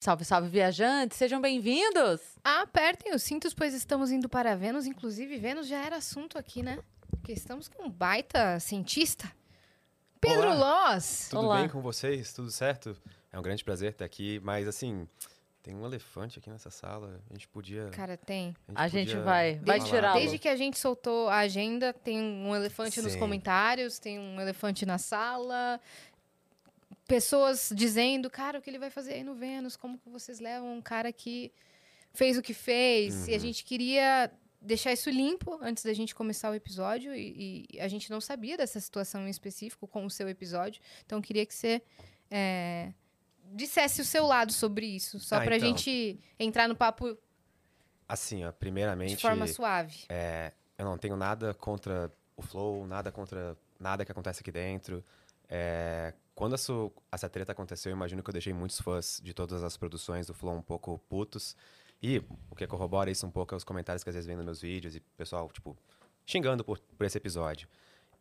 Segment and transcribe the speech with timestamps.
[0.00, 1.18] Salve, salve, viajantes!
[1.18, 2.20] Sejam bem-vindos!
[2.44, 4.86] Apertem os cintos, pois estamos indo para Vênus.
[4.86, 6.78] Inclusive, Vênus já era assunto aqui, né?
[7.10, 9.30] Porque estamos com um baita cientista.
[10.20, 10.90] Pedro Olá.
[10.92, 11.28] Loz!
[11.30, 11.60] Tudo Olá.
[11.60, 12.32] bem com vocês?
[12.32, 12.96] Tudo certo?
[13.32, 15.06] É um grande prazer estar aqui, mas assim,
[15.64, 17.20] tem um elefante aqui nessa sala.
[17.28, 17.88] A gente podia.
[17.90, 18.54] Cara, tem.
[18.76, 19.90] A gente podia vai- vai falar.
[19.90, 20.18] tirá-lo.
[20.20, 23.18] Desde que a gente soltou a agenda, tem um elefante nos Sim.
[23.18, 25.80] comentários, tem um elefante na sala.
[27.08, 29.76] Pessoas dizendo, cara, o que ele vai fazer aí no Vênus?
[29.76, 31.50] Como que vocês levam um cara que
[32.12, 33.26] fez o que fez?
[33.26, 33.40] E a Uhum.
[33.40, 34.30] gente queria
[34.60, 37.14] deixar isso limpo antes da gente começar o episódio.
[37.14, 40.82] E, e a gente não sabia dessa situação em específico com o seu episódio.
[41.06, 41.80] Então, eu queria que você
[42.30, 42.92] é,
[43.54, 45.18] dissesse o seu lado sobre isso.
[45.18, 45.68] Só Ah, pra então.
[45.68, 47.16] gente entrar no papo
[48.06, 50.04] Assim, ó, primeiramente, de forma suave.
[50.10, 55.02] é, eu não tenho nada contra o Flow, nada contra nada que acontece aqui dentro.
[55.48, 56.72] É, quando essa,
[57.10, 60.32] essa treta aconteceu, eu imagino que eu deixei muitos fãs de todas as produções do
[60.32, 61.56] Flow um pouco putos.
[62.00, 64.44] E o que corrobora isso um pouco é os comentários que às vezes vem nos
[64.44, 65.76] meus vídeos e pessoal, tipo,
[66.24, 67.68] xingando por, por esse episódio.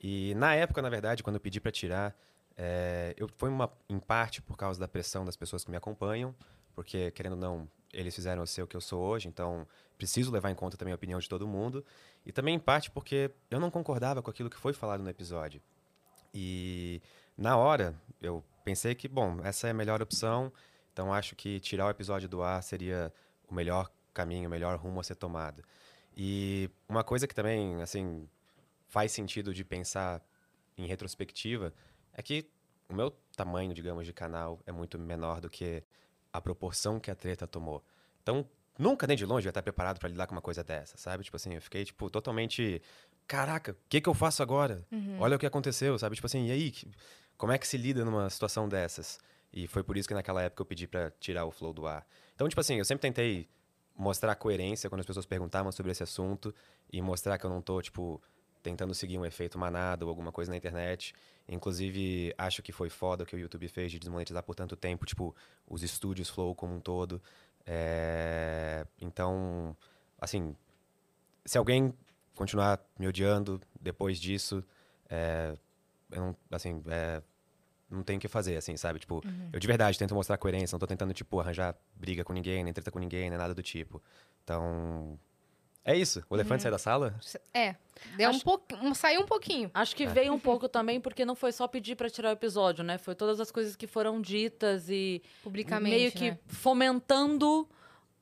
[0.01, 2.17] E na época, na verdade, quando eu pedi pra tirar,
[2.57, 6.33] é, eu, foi uma, em parte por causa da pressão das pessoas que me acompanham,
[6.73, 10.31] porque, querendo ou não, eles fizeram eu ser o que eu sou hoje, então preciso
[10.31, 11.85] levar em conta também a opinião de todo mundo.
[12.25, 15.61] E também, em parte, porque eu não concordava com aquilo que foi falado no episódio.
[16.33, 16.99] E
[17.37, 20.51] na hora, eu pensei que, bom, essa é a melhor opção,
[20.91, 23.13] então acho que tirar o episódio do ar seria
[23.47, 25.63] o melhor caminho, o melhor rumo a ser tomado.
[26.15, 28.27] E uma coisa que também, assim,
[28.87, 30.21] faz sentido de pensar
[30.77, 31.71] em retrospectiva
[32.13, 32.49] é que
[32.89, 35.83] o meu tamanho, digamos, de canal é muito menor do que
[36.33, 37.83] a proporção que a treta tomou.
[38.23, 40.97] Então, nunca nem de longe eu ia estar preparado para lidar com uma coisa dessa,
[40.97, 41.23] sabe?
[41.23, 42.81] Tipo assim, eu fiquei, tipo, totalmente.
[43.27, 44.85] Caraca, o que, que eu faço agora?
[45.19, 46.15] Olha o que aconteceu, sabe?
[46.15, 46.73] Tipo assim, e aí?
[47.37, 49.19] Como é que se lida numa situação dessas?
[49.53, 52.05] E foi por isso que naquela época eu pedi para tirar o flow do ar.
[52.35, 53.47] Então, tipo assim, eu sempre tentei
[53.95, 56.53] mostrar coerência quando as pessoas perguntavam sobre esse assunto
[56.91, 58.21] e mostrar que eu não tô, tipo,
[58.61, 61.13] tentando seguir um efeito manada ou alguma coisa na internet.
[61.47, 65.05] Inclusive, acho que foi foda o que o YouTube fez de desmonetizar por tanto tempo,
[65.05, 65.35] tipo,
[65.67, 67.21] os estúdios Flow como um todo.
[67.65, 69.75] É, Então,
[70.19, 70.55] assim,
[71.45, 71.93] se alguém
[72.35, 74.63] continuar me odiando depois disso,
[75.09, 75.55] é,
[76.11, 77.21] eu não, assim, é,
[77.89, 78.99] não tem o que fazer, assim, sabe?
[78.99, 82.63] Tipo, eu de verdade tento mostrar coerência, não tô tentando, tipo, arranjar briga com ninguém,
[82.63, 84.01] nem treta com ninguém, nem nada do tipo.
[84.43, 85.19] Então,
[85.85, 86.23] é isso.
[86.29, 87.17] O elefante sai da sala?
[87.53, 87.75] É,
[88.17, 89.71] deu um Acho- pouco, um- saiu um pouquinho.
[89.73, 92.83] Acho que veio um pouco também porque não foi só pedir pra tirar o episódio,
[92.83, 92.97] né?
[92.97, 96.39] Foi todas as coisas que foram ditas e Publicamente, meio que né?
[96.47, 97.67] fomentando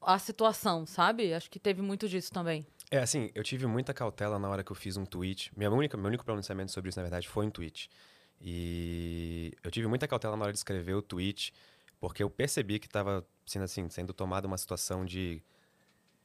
[0.01, 1.33] a situação, sabe?
[1.33, 2.65] Acho que teve muito disso também.
[2.91, 5.51] É, assim, eu tive muita cautela na hora que eu fiz um tweet.
[5.57, 7.89] Minha única, meu único pronunciamento sobre isso, na verdade, foi um tweet.
[8.39, 11.53] E eu tive muita cautela na hora de escrever o tweet,
[11.99, 15.41] porque eu percebi que estava sendo assim, sendo tomada uma situação de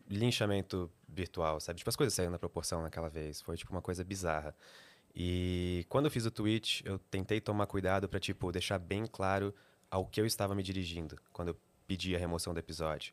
[0.08, 1.78] linchamento virtual, sabe?
[1.78, 3.40] Tipo, as coisas saíram na proporção naquela vez.
[3.40, 4.54] Foi, tipo, uma coisa bizarra.
[5.14, 9.54] E quando eu fiz o tweet, eu tentei tomar cuidado para tipo, deixar bem claro
[9.90, 11.56] ao que eu estava me dirigindo quando eu
[11.86, 13.12] pedi a remoção do episódio.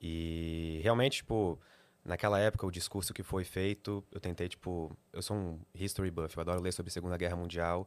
[0.00, 1.58] E realmente, tipo,
[2.04, 6.36] naquela época, o discurso que foi feito, eu tentei, tipo, eu sou um history buff,
[6.36, 7.86] eu adoro ler sobre a Segunda Guerra Mundial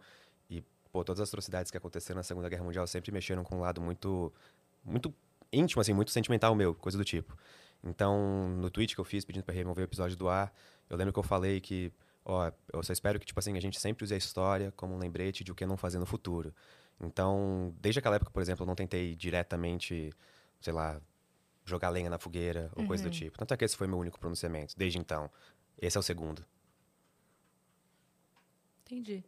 [0.49, 3.61] e, pô, todas as atrocidades que aconteceram na Segunda Guerra Mundial sempre mexeram com um
[3.61, 4.31] lado muito,
[4.83, 5.13] muito
[5.51, 7.37] íntimo, assim, muito sentimental meu, coisa do tipo.
[7.83, 10.53] Então, no tweet que eu fiz pedindo para remover o episódio do ar,
[10.89, 11.91] eu lembro que eu falei que,
[12.23, 14.97] ó, eu só espero que, tipo assim, a gente sempre use a história como um
[14.97, 16.53] lembrete de o que não fazer no futuro.
[16.99, 20.11] Então, desde aquela época, por exemplo, eu não tentei diretamente,
[20.61, 21.01] sei lá,
[21.65, 23.37] jogar lenha na fogueira ou coisa do tipo.
[23.37, 25.29] Tanto é que esse foi meu único pronunciamento, desde então.
[25.81, 26.45] Esse é o segundo.
[28.85, 29.23] Entendi.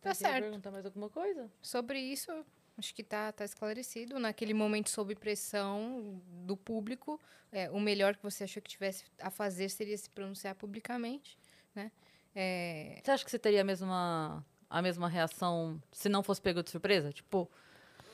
[0.00, 0.44] Tá Você quer certo.
[0.44, 1.50] perguntar mais alguma coisa?
[1.60, 2.30] Sobre isso,
[2.78, 4.18] acho que tá, tá esclarecido.
[4.18, 7.20] Naquele momento, sob pressão do público,
[7.52, 11.36] é, o melhor que você achou que tivesse a fazer seria se pronunciar publicamente,
[11.74, 11.90] né?
[12.34, 16.62] É, Você acha que você teria a mesma, a mesma reação se não fosse pego
[16.62, 17.12] de surpresa?
[17.12, 17.50] Tipo,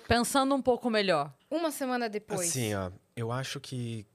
[0.09, 1.33] pensando um pouco melhor.
[1.57, 2.49] Uma semana depois.
[2.49, 4.07] Assim, ó, eu acho que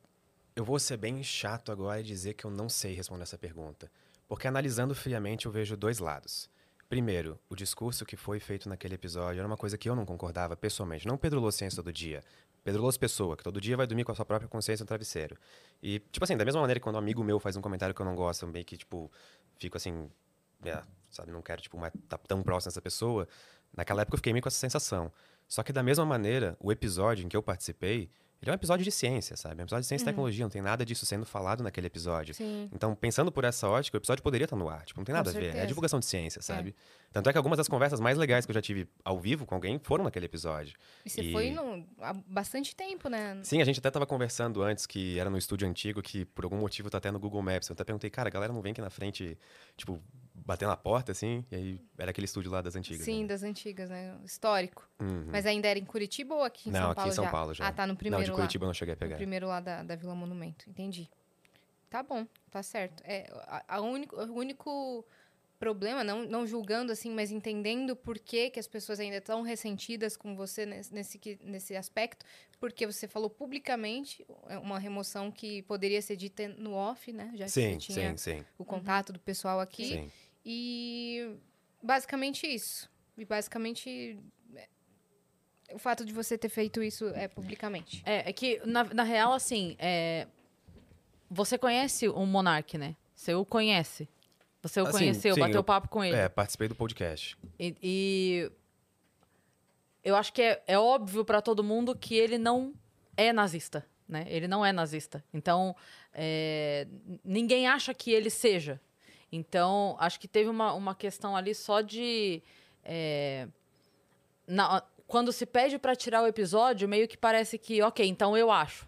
[0.56, 3.92] eu vou ser bem chato agora e dizer que eu não sei responder essa pergunta.
[4.28, 6.50] Porque analisando friamente, eu vejo dois lados.
[6.88, 10.56] Primeiro, o discurso que foi feito naquele episódio era uma coisa que eu não concordava
[10.58, 11.08] pessoalmente.
[11.08, 12.22] Não Pedro Lô Ciência todo dia.
[12.64, 15.38] Pedro Lô pessoa, que todo dia vai dormir com a sua própria consciência no travesseiro.
[15.82, 18.02] E, tipo assim, da mesma maneira que quando um amigo meu faz um comentário que
[18.02, 19.12] eu não gosto, eu meio que, tipo,
[19.58, 20.10] fico assim,
[20.64, 23.28] é, sabe, não quero, tipo, mais estar tão próximo dessa pessoa.
[23.76, 25.12] Naquela época eu fiquei meio com essa sensação.
[25.52, 28.10] Só que da mesma maneira, o episódio em que eu participei
[28.42, 29.60] ele é um episódio de ciência, sabe?
[29.60, 32.34] É um episódio de ciência e tecnologia, não tem nada disso sendo falado naquele episódio.
[32.34, 32.68] Sim.
[32.74, 34.84] Então, pensando por essa ótica, o episódio poderia estar no ar.
[34.84, 35.40] Tipo, não tem Com nada a ver.
[35.42, 35.68] É certeza.
[35.68, 36.74] divulgação de ciência, sabe?
[37.12, 39.54] Tanto é que algumas das conversas mais legais que eu já tive ao vivo com
[39.54, 40.76] alguém foram naquele episódio.
[41.06, 43.40] E você E- foi no, há bastante tempo, né?
[43.44, 46.58] Sim, a gente até tava conversando antes, que era no estúdio antigo, que por algum
[46.58, 47.70] motivo tá até no Google Maps.
[47.70, 49.38] Eu até perguntei, cara, a galera não vem aqui na frente,
[49.78, 50.02] tipo,
[50.46, 51.46] bater na porta, assim?
[51.52, 53.04] E aí, era aquele estúdio lá das antigas.
[53.06, 53.28] Sim, né?
[53.28, 54.18] das antigas, né?
[54.24, 54.88] Histórico.
[55.00, 55.26] Uhum.
[55.32, 57.32] Mas ainda era em Curitiba ou aqui em Não, São aqui Paulo em São já?
[57.32, 57.68] Paulo já.
[57.68, 58.36] Ah, tá no Não, primeiro de lá.
[58.38, 59.16] Curitiba eu não cheguei a No pegar.
[59.16, 60.70] primeiro lá da, da Vila Monumento.
[60.70, 61.10] Entendi.
[61.90, 63.04] Tá bom, tá certo.
[63.06, 65.06] É, a, a único, o único
[65.60, 70.18] problema, não, não julgando assim, mas entendendo por que, que as pessoas ainda estão ressentidas
[70.18, 72.26] com você nesse, nesse, que- nesse aspecto,
[72.60, 77.32] porque você falou publicamente é uma remoção que poderia ser dita no off, né?
[77.36, 79.90] Já que Sim, você tinha sim, sim, o contato do pessoal aqui.
[79.90, 80.12] sim.
[80.46, 81.36] E
[81.82, 82.90] basicamente isso.
[83.18, 84.20] E basicamente
[84.56, 84.68] é,
[85.74, 88.02] o fato de você ter feito isso é publicamente.
[88.06, 90.28] É, é que, na, na real, assim, é,
[91.30, 92.96] você conhece o Monark, né?
[93.16, 94.08] Você o conhece.
[94.64, 96.16] Você o Assim, conheceu, sim, bateu eu- papo com ele.
[96.16, 97.36] É, participei do podcast.
[97.60, 98.52] E, e
[100.04, 102.74] eu acho que é, é óbvio pra todo mundo que ele não
[103.18, 104.26] é nazista, né?
[104.28, 105.24] Ele não é nazista.
[105.34, 105.76] Então,
[106.14, 106.88] é,
[107.24, 108.80] ninguém acha que ele seja.
[109.32, 112.42] Então, acho que teve uma, uma questão ali só de...
[112.84, 113.48] é,
[114.48, 118.50] na- quando se pede pra tirar o episódio, meio que parece que, ok, então eu
[118.52, 118.88] acho.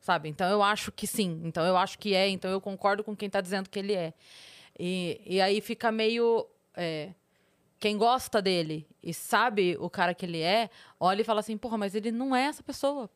[0.00, 0.28] Sabe?
[0.28, 1.40] Então eu acho que sim.
[1.44, 2.28] Então eu acho que é.
[2.28, 4.12] Então eu concordo com quem tá dizendo que ele é.
[4.78, 6.46] E, e aí fica meio.
[6.74, 7.10] é,
[7.78, 11.76] quem gosta dele e sabe o cara que ele é, olha e fala assim, porra,
[11.76, 13.10] mas ele não é essa pessoa.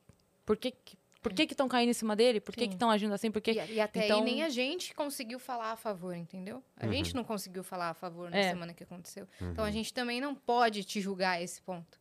[0.44, 0.74] Por que
[1.22, 2.40] por que estão caindo em cima dele?
[2.40, 3.30] Por que estão agindo assim?
[3.30, 3.52] Por que...
[3.52, 6.62] E, e até então- aí nem a gente conseguiu falar a favor, entendeu?
[6.76, 8.50] A gente não conseguiu falar a favor na É.
[8.50, 9.28] semana que aconteceu.
[9.40, 12.00] Então a gente também não pode te julgar a esse ponto.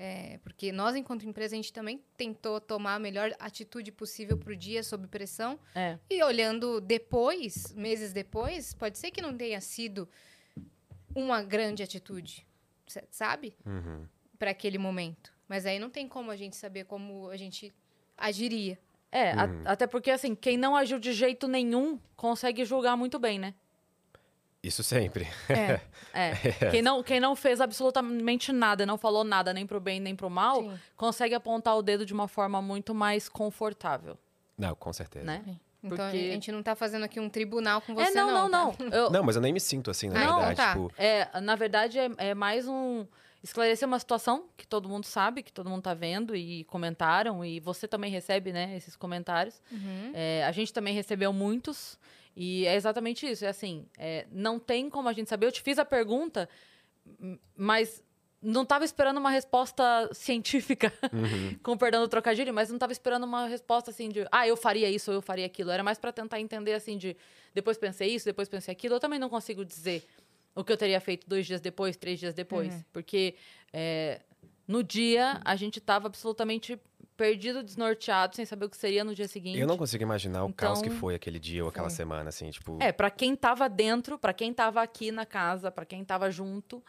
[0.00, 4.54] É, porque nós, enquanto empresa, a gente também tentou tomar a melhor atitude possível pro
[4.54, 5.58] dia sob pressão.
[5.74, 5.98] É.
[6.08, 10.08] E olhando depois, meses depois, pode ser que não tenha sido
[11.14, 12.46] uma grande atitude,
[12.86, 13.56] sa- sabe?
[13.66, 14.06] Uhum.
[14.38, 15.32] Para aquele momento.
[15.48, 17.74] Mas aí não tem como a gente saber como a gente
[18.18, 18.78] agiria.
[19.10, 19.62] É, a- Uhum.
[19.64, 23.54] até porque, assim, quem não agiu de jeito nenhum consegue julgar muito bem, né?
[24.62, 25.26] Isso sempre.
[25.48, 25.80] É,
[26.12, 26.70] É.
[26.70, 30.28] Quem, não, quem não fez absolutamente nada, não falou nada nem pro bem nem pro
[30.28, 30.78] mal, Sim.
[30.96, 34.18] consegue apontar o dedo de uma forma muito mais confortável,
[34.56, 35.24] Não, com certeza.
[35.24, 35.42] né?
[35.82, 38.72] Então Porque- a gente não tá fazendo aqui um tribunal com você, é, não, não,
[38.72, 38.84] tá?
[38.84, 38.92] não.
[38.92, 40.56] Eu- Não, mas eu nem me sinto assim, na Ah, então verdade.
[40.56, 40.68] tá.
[40.72, 43.06] Tipo, É, na verdade, é, é mais um.
[43.42, 47.60] Esclarecer uma situação que todo mundo sabe, que todo mundo tá vendo e comentaram, e
[47.60, 49.62] você também recebe, né, esses comentários.
[49.70, 50.10] Uhum.
[50.12, 51.98] É, a gente também recebeu muitos,
[52.36, 53.44] e é exatamente isso.
[53.44, 55.46] É assim, é, não tem como a gente saber.
[55.46, 56.48] Eu te fiz a pergunta,
[57.56, 58.02] mas
[58.40, 60.92] não tava esperando uma resposta científica,
[61.62, 64.88] com perdão do trocadilho, mas não tava esperando uma resposta assim de, ah, eu faria
[64.88, 65.70] isso ou eu faria aquilo.
[65.70, 67.16] Era mais para tentar entender assim de,
[67.52, 68.94] depois pensei isso, depois pensei aquilo.
[68.94, 70.06] Eu também não consigo dizer
[70.54, 73.34] o que eu teria feito dois dias depois, três dias depois, porque
[73.72, 74.20] é,
[74.66, 76.78] no dia a gente tava absolutamente
[77.16, 79.58] perdido, desnorteado, sem saber o que seria no dia seguinte.
[79.58, 81.96] eu não consigo imaginar o caos que Então- foi aquele dia ou aquela Foi.
[81.96, 82.78] semana, assim, tipo.
[82.80, 86.80] É, pra quem tava dentro, pra quem tava aqui na casa, pra quem tava junto,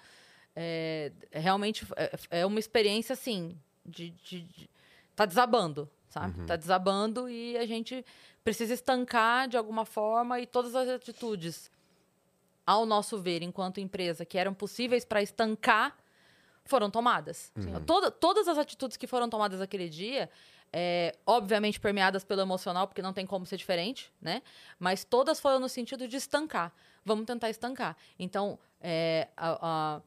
[0.56, 4.70] é, realmente é, é uma experiência assim, de, de- de-
[5.16, 6.46] tá desabando, sabe?
[6.46, 8.06] Tá desabando e a gente
[8.44, 11.72] precisa estancar de alguma forma e todas as atitudes,
[12.70, 15.98] ao nosso ver, enquanto empresa, que eram possíveis para estancar,
[16.66, 17.52] foram tomadas.
[17.86, 20.30] Toda- todas as atitudes que foram tomadas aquele dia,
[20.72, 24.44] é, obviamente permeadas pelo emocional, porque não tem como ser diferente, né?
[24.78, 26.72] Mas todas foram no sentido de estancar.
[27.04, 27.98] Vamos tentar estancar.
[28.20, 30.02] Então, é, a- a-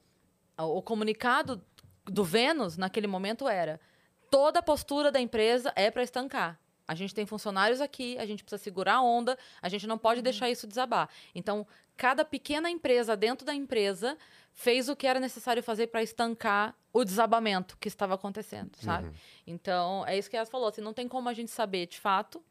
[0.59, 1.61] a- o comunicado
[2.05, 3.81] do Vênus, naquele momento, era
[4.31, 6.61] toda a postura da empresa é para estancar.
[6.87, 10.21] A gente tem funcionários aqui, a gente precisa segurar a onda, a gente não pode
[10.21, 11.09] deixar isso desabar.
[11.35, 14.17] Então, cada pequena empresa dentro da empresa
[14.53, 19.11] fez o que era necessário fazer para estancar o desabamento que estava acontecendo, sabe?
[19.47, 22.43] Então, é isso que ela falou, assim, não tem como a gente saber de fato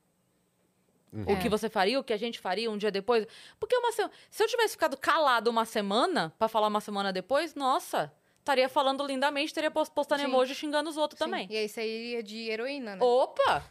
[1.28, 1.36] o É.
[1.36, 3.28] que você faria, o que a gente faria um dia depois.
[3.60, 4.02] Porque uma se...
[4.30, 9.06] se eu tivesse ficado calado uma semana para falar uma semana depois, nossa, estaria falando
[9.06, 10.28] lindamente, teria post- postando Sim.
[10.30, 11.26] emoji xingando os outros Sim.
[11.26, 11.48] também.
[11.52, 13.04] E aí sairia de heroína, né?
[13.04, 13.64] Opa!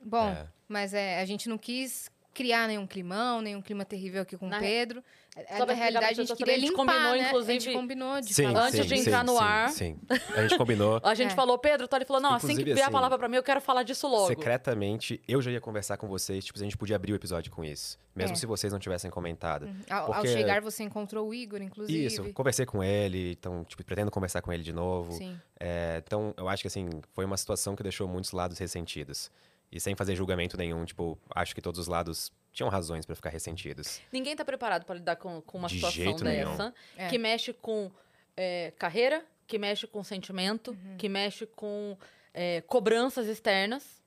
[0.00, 0.46] Bom, É.
[0.68, 4.58] mas é, a gente não quis criar nenhum climão, nenhum clima terrível aqui com Na
[4.58, 5.02] o Pedro.
[5.34, 7.20] É, pra Na explicar realidade, a gente queria a gente limpar, combinou, né?
[7.24, 8.60] A inclusive- gente combinou de Sim, falar.
[8.66, 9.70] Antes sim, de sim, entrar no sim, ar.
[9.70, 9.98] Sim,
[10.34, 11.00] A gente combinou.
[11.04, 11.34] A gente É.
[11.34, 13.36] falou, Pedro, o Tony falou, não, assim que Inclusive, vier a assim, palavra pra mim,
[13.36, 14.28] eu quero falar disso logo.
[14.28, 17.62] Secretamente, eu já ia conversar com vocês, tipo, a gente podia abrir o episódio com
[17.64, 17.98] isso.
[18.14, 18.36] Mesmo É.
[18.36, 19.68] se vocês não tivessem comentado.
[19.90, 22.06] Ao, ao Porque- chegar, você encontrou o Igor, inclusive.
[22.06, 25.12] Isso, conversei com ele, então, tipo, pretendo conversar com ele de novo.
[25.12, 25.38] Sim.
[25.60, 29.30] É, então, eu acho que, assim, foi uma situação que deixou muitos lados ressentidos.
[29.70, 33.30] E sem fazer julgamento nenhum, tipo, acho que todos os lados tinham razões pra ficar
[33.30, 34.00] ressentidos.
[34.12, 37.08] Ninguém tá preparado pra lidar com, com uma De situação dessa, É.
[37.08, 37.90] que mexe com
[38.36, 40.96] é, carreira, que mexe com sentimento, Uhum.
[40.96, 41.96] que mexe com
[42.34, 44.02] é, cobranças externas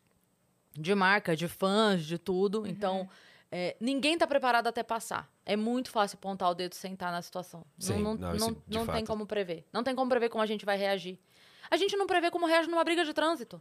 [0.74, 2.60] de marca, de fãs, de tudo.
[2.62, 2.68] Uhum.
[2.68, 3.10] Então,
[3.52, 5.28] é, ninguém tá preparado até passar.
[5.46, 7.66] É muito fácil apontar o dedo sem estar na situação.
[7.78, 9.66] Sim, não não, não, isso não, não tem como prever.
[9.74, 11.20] Não tem como prever como a gente vai reagir.
[11.72, 13.60] A gente não prevê como reage numa briga de trânsito.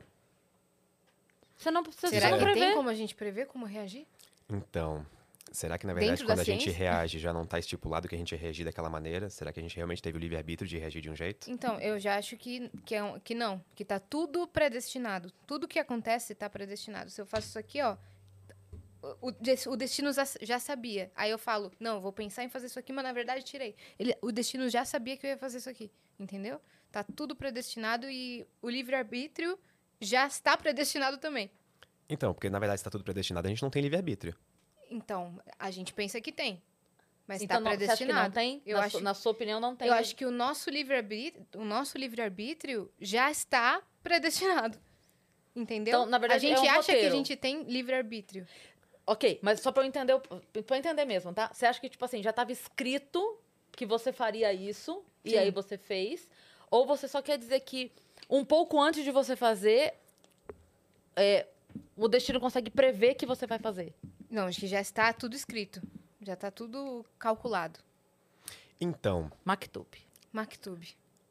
[1.58, 2.60] Você não, você Será que prevê.
[2.60, 4.06] tem como a gente prever como reagir?
[4.48, 5.04] Então,
[5.50, 6.78] será que, na verdade, Dentro quando a gente ciência?
[6.78, 9.28] reage, já não tá estipulado que a gente ia reagir daquela maneira?
[9.28, 11.50] Será que a gente realmente teve o livre-arbítrio de reagir de um jeito?
[11.50, 15.32] Então, eu já acho que, que, é um- que não, que tá tudo predestinado.
[15.48, 17.10] Tudo que acontece tá predestinado.
[17.10, 17.96] Se eu faço isso aqui, ó,
[19.20, 19.28] o,
[19.72, 20.10] o destino
[20.40, 21.10] já, sabia.
[21.16, 23.74] Aí eu falo, não, vou pensar em fazer isso aqui, mas na verdade tirei.
[23.98, 26.60] Ele, o destino já sabia que eu ia fazer isso aqui, entendeu?
[26.90, 29.58] Tá tudo predestinado e o livre-arbítrio
[30.00, 31.50] já está predestinado também.
[32.08, 34.34] Então, porque na verdade, se tá tudo predestinado, a gente não tem livre-arbítrio.
[34.90, 36.62] Então, a gente pensa que tem.
[37.26, 38.24] Mas Então, está acha que predestinado.
[38.28, 38.62] não tem?
[38.64, 39.88] Eu na, acho- su- na sua opinião, não tem.
[39.88, 44.78] Eu acho que o nosso livre-arbítrio, o nosso livre-arbítrio já está predestinado.
[45.54, 45.98] Entendeu?
[46.00, 47.14] Então, na verdade, a gente é um acha que a roteiro.
[47.16, 48.46] gente tem livre-arbítrio.
[49.06, 51.50] Ok, mas só pra eu entender, eu entender mesmo, tá?
[51.52, 53.38] Você acha que, tipo assim, já tava escrito
[53.72, 55.38] que você faria isso e Sim.
[55.38, 56.28] aí você fez?
[56.70, 57.90] Ou você só quer dizer que
[58.28, 59.94] um pouco antes de você fazer,
[61.16, 61.46] é,
[61.96, 63.94] o destino consegue prever que você vai fazer?
[64.30, 65.82] Não, acho que já está tudo escrito.
[66.20, 67.80] Já está tudo calculado.
[68.80, 69.86] Então, Maktub.
[70.32, 70.86] Maktub.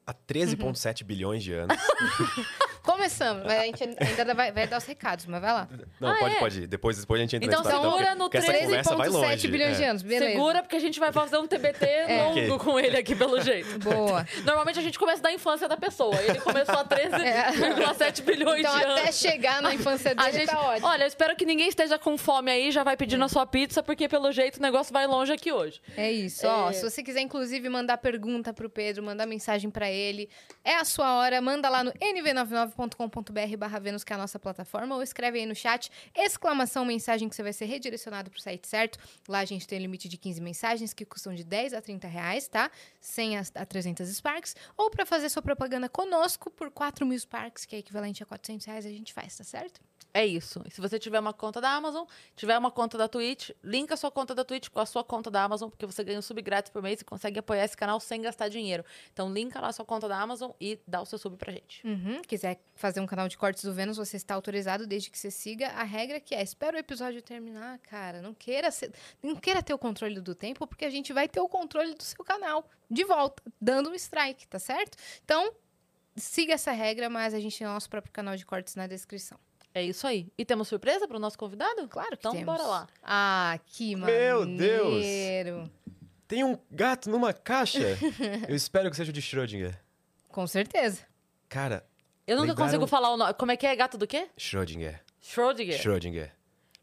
[0.05, 1.77] há 13,7 bilhões de anos.
[2.87, 3.43] Começamos.
[3.45, 5.67] mas a gente ainda vai, vai dar os recados, mas vai lá.
[5.99, 6.39] Não, Ah, pode, é?
[6.39, 6.67] pode ir.
[6.67, 9.11] Depois, depois a gente entra Então, nesse segura porque- no porque essa conversa vai 13,7
[9.31, 9.47] longe.
[9.49, 9.77] bilhões é.
[9.77, 10.31] de anos, beleza.
[10.31, 11.85] Segura, porque a gente vai fazer um TBT
[12.17, 12.57] longo Ok.
[12.59, 13.77] com ele aqui, pelo jeito.
[13.79, 14.25] Boa.
[14.45, 16.15] Normalmente a gente começa da infância da pessoa.
[16.21, 18.99] Ele começou há 13,7 bilhões Então, de anos.
[19.01, 20.87] até chegar na infância dele, A gente, tá ótimo.
[20.87, 23.83] olha, eu espero que ninguém esteja com fome aí, já vai pedindo a sua pizza,
[23.83, 25.81] porque pelo jeito o negócio vai longe aqui hoje.
[25.95, 26.69] É isso, ó.
[26.69, 26.73] É.
[26.73, 30.29] Se você quiser, inclusive, mandar pergunta pro Pedro, mandar mensagem pra ele,
[30.63, 31.41] é a sua hora.
[31.41, 31.91] Manda lá no
[32.77, 37.35] nv99.com.br barra que é a nossa plataforma, ou escreve aí no chat, exclamação, mensagem, que
[37.35, 38.99] você vai ser redirecionado pro site certo.
[39.27, 42.47] Lá a gente tem limite de 15 mensagens, que custam de 10 a 30 reais,
[42.47, 42.69] tá?
[42.99, 44.55] 100 a, a 300 Sparks.
[44.77, 48.65] Ou pra fazer sua propaganda conosco por 4 mil Sparks, que é equivalente a 400
[48.65, 49.81] reais, a gente faz, tá certo?
[50.13, 50.63] É isso.
[50.65, 52.05] E se você tiver uma conta da Amazon,
[52.35, 55.29] tiver uma conta da Twitch, linka a sua conta da Twitch com a sua conta
[55.29, 57.99] da Amazon, porque você ganha um sub grátis por mês e consegue apoiar esse canal
[57.99, 58.83] sem gastar dinheiro.
[59.13, 61.85] Então, linka lá a sua conta da Amazon e dá o seu sub pra gente.
[61.85, 62.21] Uhum.
[62.27, 65.67] Quiser fazer um canal de cortes do Vênus, você está autorizado desde que você siga
[65.69, 68.21] a regra que é espera o episódio terminar, cara.
[68.21, 68.91] Não queira, ser-
[69.23, 72.03] não queira ter o controle do tempo, porque a gente vai ter o controle do
[72.03, 74.97] seu canal de volta, dando um strike, tá certo?
[75.23, 75.53] Então,
[76.15, 79.39] siga essa regra, mas a gente tem o nosso próprio canal de cortes na descrição.
[79.73, 80.31] É isso aí.
[80.37, 81.87] E temos surpresa pro nosso convidado?
[81.87, 82.45] Claro que Então, temos.
[82.45, 82.87] bora lá.
[83.03, 84.93] Ah, que Meu Deus!
[84.93, 85.71] maneiro.
[86.27, 87.79] Tem um gato numa caixa?
[88.49, 89.79] Eu espero que seja o de Schrödinger.
[90.29, 91.05] Com certeza.
[91.47, 91.85] Cara,
[92.27, 93.33] Eu nunca Lembraram- consigo falar o nome.
[93.35, 93.75] Como é que é?
[93.75, 94.27] Gato do quê?
[94.37, 95.01] Schrödinger.
[95.21, 95.79] Schrödinger.
[95.79, 96.31] Schrödinger.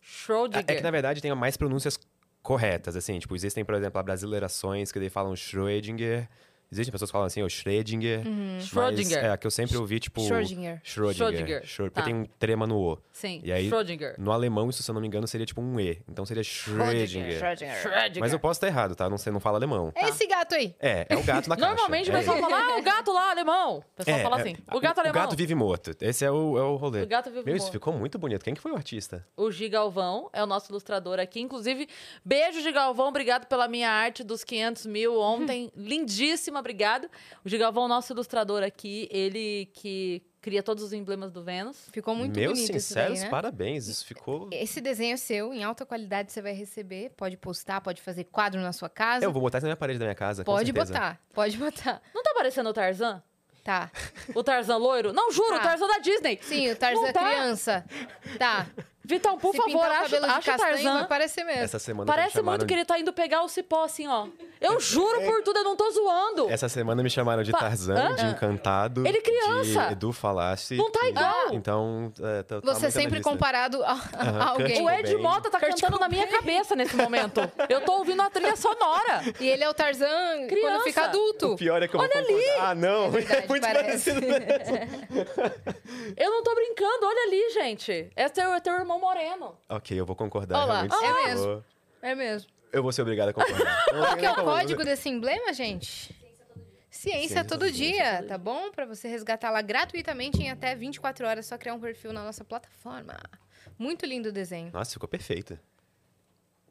[0.03, 0.65] Schrödinger.
[0.67, 1.99] É que, na verdade, tem mais pronúncias
[2.43, 3.19] corretas, assim.
[3.19, 6.29] Tipo, existem, por exemplo, brasileirações que daí falam Schrödinger.
[6.75, 8.23] Existem pessoas que falam assim, ó, Schrödinger.
[8.27, 9.25] Mas, Schrödinger.
[9.25, 10.21] é, que eu sempre ouvi, tipo...
[10.21, 10.81] Schrödinger.
[10.85, 11.15] Schrödinger.
[11.15, 11.63] Schrödinger.
[11.65, 12.03] Schrö- Tá.
[12.03, 12.99] Porque tem um trema no O.
[13.13, 14.15] Sim, E aí- Schrödinger.
[14.19, 16.01] No alemão, isso, se eu não me engano, seria tipo um E.
[16.09, 17.39] Então seria Schrödinger.
[17.39, 18.21] Schrödinger.
[18.21, 19.09] Mas eu posso estar errado, tá?
[19.09, 19.93] Não sei, não fala alemão.
[19.95, 20.75] É esse gato aí.
[20.81, 21.69] É, é o gato na caixa.
[21.71, 22.47] Normalmente o é pessoal ele.
[22.49, 23.79] fala, ah, o gato lá, alemão.
[23.79, 25.21] O pessoal É, fala é, assim, o gato o, alemão.
[25.23, 25.95] O gato vive morto.
[26.01, 27.03] Esse é o, é o rolê.
[27.03, 27.73] O gato vive Meu, isso morto.
[27.73, 28.43] ficou muito bonito.
[28.45, 29.25] Quem que foi o artista?
[29.37, 31.41] O Gigalvão é o nosso ilustrador aqui.
[31.41, 31.89] Inclusive,
[32.25, 33.09] beijo, Gigalvão.
[33.09, 35.71] Obrigado pela minha arte dos 500 mil ontem.
[35.77, 37.09] Lindíssima, obrigado.
[37.45, 41.89] O Gigalvão, nosso ilustrador aqui, ele que cria todos os emblemas do Vênus.
[41.91, 43.29] Ficou muito Meus bonito daí, sinceros né?
[43.31, 43.87] parabéns.
[43.89, 44.49] Isso ficou...
[44.53, 47.11] Esse desenho é seu, em alta qualidade você vai receber.
[47.17, 49.25] Pode postar, pode fazer quadro na sua casa.
[49.25, 52.03] Eu vou botar isso na minha parede da minha casa, pode botar, pode botar.
[52.15, 53.23] Não tá parecendo o Tarzan?
[53.63, 53.91] Tá.
[54.35, 55.11] O Tarzan loiro?
[55.15, 55.57] Não, juro, Tá.
[55.57, 56.39] o Tarzan da Disney.
[56.43, 57.31] Sim, o Tarzan Não tá.
[57.31, 57.85] criança.
[58.39, 58.67] Tá.
[59.05, 60.99] Vitão, por Se favor, pintar o acha, cabelo de acha o castanho, Tarzan.
[60.99, 61.63] vai parecer mesmo.
[61.63, 64.27] Essa semana Parece me chamaram muito que ele tá indo pegar o cipó, assim, ó.
[64.61, 66.49] Eu juro por tudo, eu não tô zoando.
[66.51, 68.15] Essa semana me chamaram de Pa- Tarzan, Hã?
[68.15, 69.07] de Encantado.
[69.07, 69.87] Ele criança.
[69.89, 70.77] De Edu Falasse.
[70.77, 71.53] Não tá igual.
[71.53, 74.83] Então, é, tá, tá Você muito sempre comparado a, a alguém.
[74.83, 75.23] O Ed Cobain.
[75.23, 77.41] Mota tá Kurt cantando na minha cabeça nesse momento.
[77.69, 79.23] Eu tô ouvindo a trilha sonora.
[79.39, 80.07] E ele é o Tarzan
[80.39, 80.85] quando Criança.
[80.85, 81.53] fica adulto.
[81.53, 82.71] O pior é que eu vou concordar.
[82.71, 83.05] Ah, não.
[83.07, 84.11] É, verdade, muito parece.
[84.13, 85.15] parecido mesmo.
[86.17, 87.93] Eu não tô brincando, olha ali, gente.
[87.93, 89.57] Esse é teu, é teu irmão moreno.
[89.69, 90.59] Ok, eu vou concordar.
[90.59, 91.45] Olha lá, realmente, é mesmo.
[91.47, 91.65] vou-
[92.03, 92.51] É mesmo.
[92.73, 93.85] Eu vou ser obrigado a concordar.
[93.91, 96.15] Qual que é o código desse emblema, gente?
[96.91, 98.71] Ciência Ciência todo todo dia, tá bom?
[98.71, 102.45] Pra você resgatar lá gratuitamente em até 24 horas, só criar um perfil na nossa
[102.45, 103.17] plataforma.
[103.79, 104.71] Muito lindo o desenho.
[104.73, 105.59] Nossa, ficou perfeito.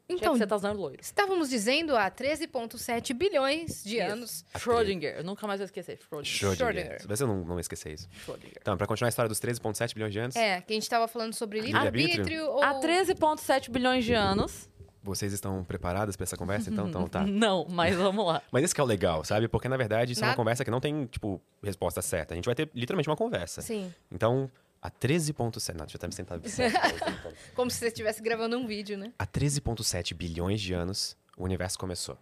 [0.08, 0.98] Então, você tá usando loiro.
[1.00, 4.12] estávamos dizendo há 13,7 bilhões de Isso.
[4.12, 4.44] anos.
[4.56, 5.16] Schrödinger.
[5.16, 5.98] Eu nunca mais vou esquecer.
[5.98, 6.56] Schrödinger.
[6.56, 7.16] Schrödinger.
[7.16, 8.08] Se eu não, não esquecer isso.
[8.26, 8.58] Schrödinger.
[8.60, 11.08] Então, pra continuar a história dos 13,7 bilhões de anos, É, que a gente tava
[11.08, 12.46] falando sobre Livre-arbítrio?
[12.46, 12.62] ou...
[12.62, 14.68] Há 13,7 bilhões de anos.
[15.02, 16.70] vocês estão preparadas pra essa conversa?
[16.70, 17.24] Então, então tá.
[17.26, 18.42] Não, mas vamos lá.
[18.52, 19.48] Mas esse que é o legal, sabe?
[19.48, 22.34] Porque, na verdade, isso é uma conversa que não tem, tipo, resposta certa.
[22.34, 23.60] A gente vai ter literalmente uma conversa.
[23.62, 24.50] Sim, Então,
[24.84, 25.74] a 13,7...
[25.74, 26.38] Não, deixa eu até me sentar.
[27.56, 29.12] como se você estivesse gravando um vídeo, né?
[29.18, 32.18] Há 13,7 bilhões de anos, o universo começou.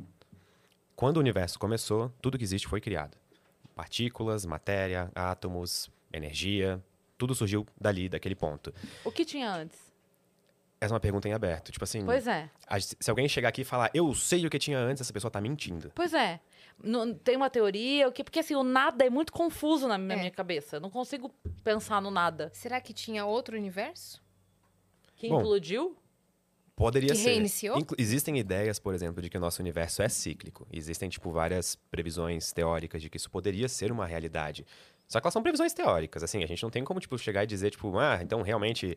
[0.94, 3.16] Quando o universo começou, tudo que existe foi criado.
[3.74, 6.80] Partículas, matéria, átomos, energia,
[7.18, 8.72] tudo surgiu dali, daquele ponto.
[9.04, 9.78] O que tinha antes?
[10.80, 11.72] Essa é uma pergunta em aberto.
[11.72, 12.48] Tipo assim, Pois é.
[12.66, 15.30] a- se alguém chegar aqui e falar, eu sei o que tinha antes, essa pessoa
[15.30, 15.90] tá mentindo.
[15.94, 16.40] Pois é.
[16.82, 20.14] Não- tem uma teoria, o que, porque assim, o nada é muito confuso na, na
[20.14, 20.16] É.
[20.16, 20.76] minha cabeça.
[20.76, 21.30] Eu não consigo
[21.64, 22.50] pensar no nada.
[22.52, 24.22] Será que tinha outro universo?
[25.16, 25.96] Que Bom, implodiu?
[26.74, 27.30] Poderia Que ser.
[27.30, 27.78] reiniciou?
[27.78, 30.66] Inclu- existem ideias, por exemplo, de que o nosso universo é cíclico.
[30.72, 34.66] Existem, tipo, várias previsões teóricas de que isso poderia ser uma realidade.
[35.12, 37.46] Só que elas são previsões teóricas, assim, a gente não tem como, tipo, chegar e
[37.46, 38.96] dizer, tipo, ah, então realmente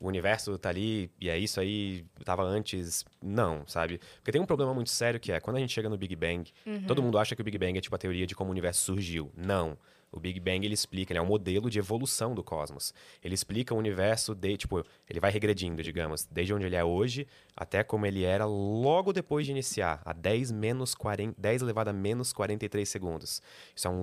[0.00, 3.04] o universo tá ali e é isso aí, tava antes.
[3.22, 4.00] Não, sabe?
[4.16, 6.50] Porque tem um problema muito sério que é, quando a gente chega no Big Bang,
[6.88, 8.82] todo mundo acha que o Big Bang é, tipo, a teoria de como o universo
[8.82, 9.30] surgiu.
[9.36, 9.78] Não.
[10.12, 12.92] O Big Bang, ele explica, ele é um modelo de evolução do cosmos.
[13.24, 17.26] Ele explica o universo, de, tipo, ele vai regredindo, digamos, desde onde ele é hoje
[17.56, 21.92] até como ele era logo depois de iniciar, a 10, menos 40, 10 elevado a
[21.94, 23.40] menos 43 segundos.
[23.74, 24.02] Isso é um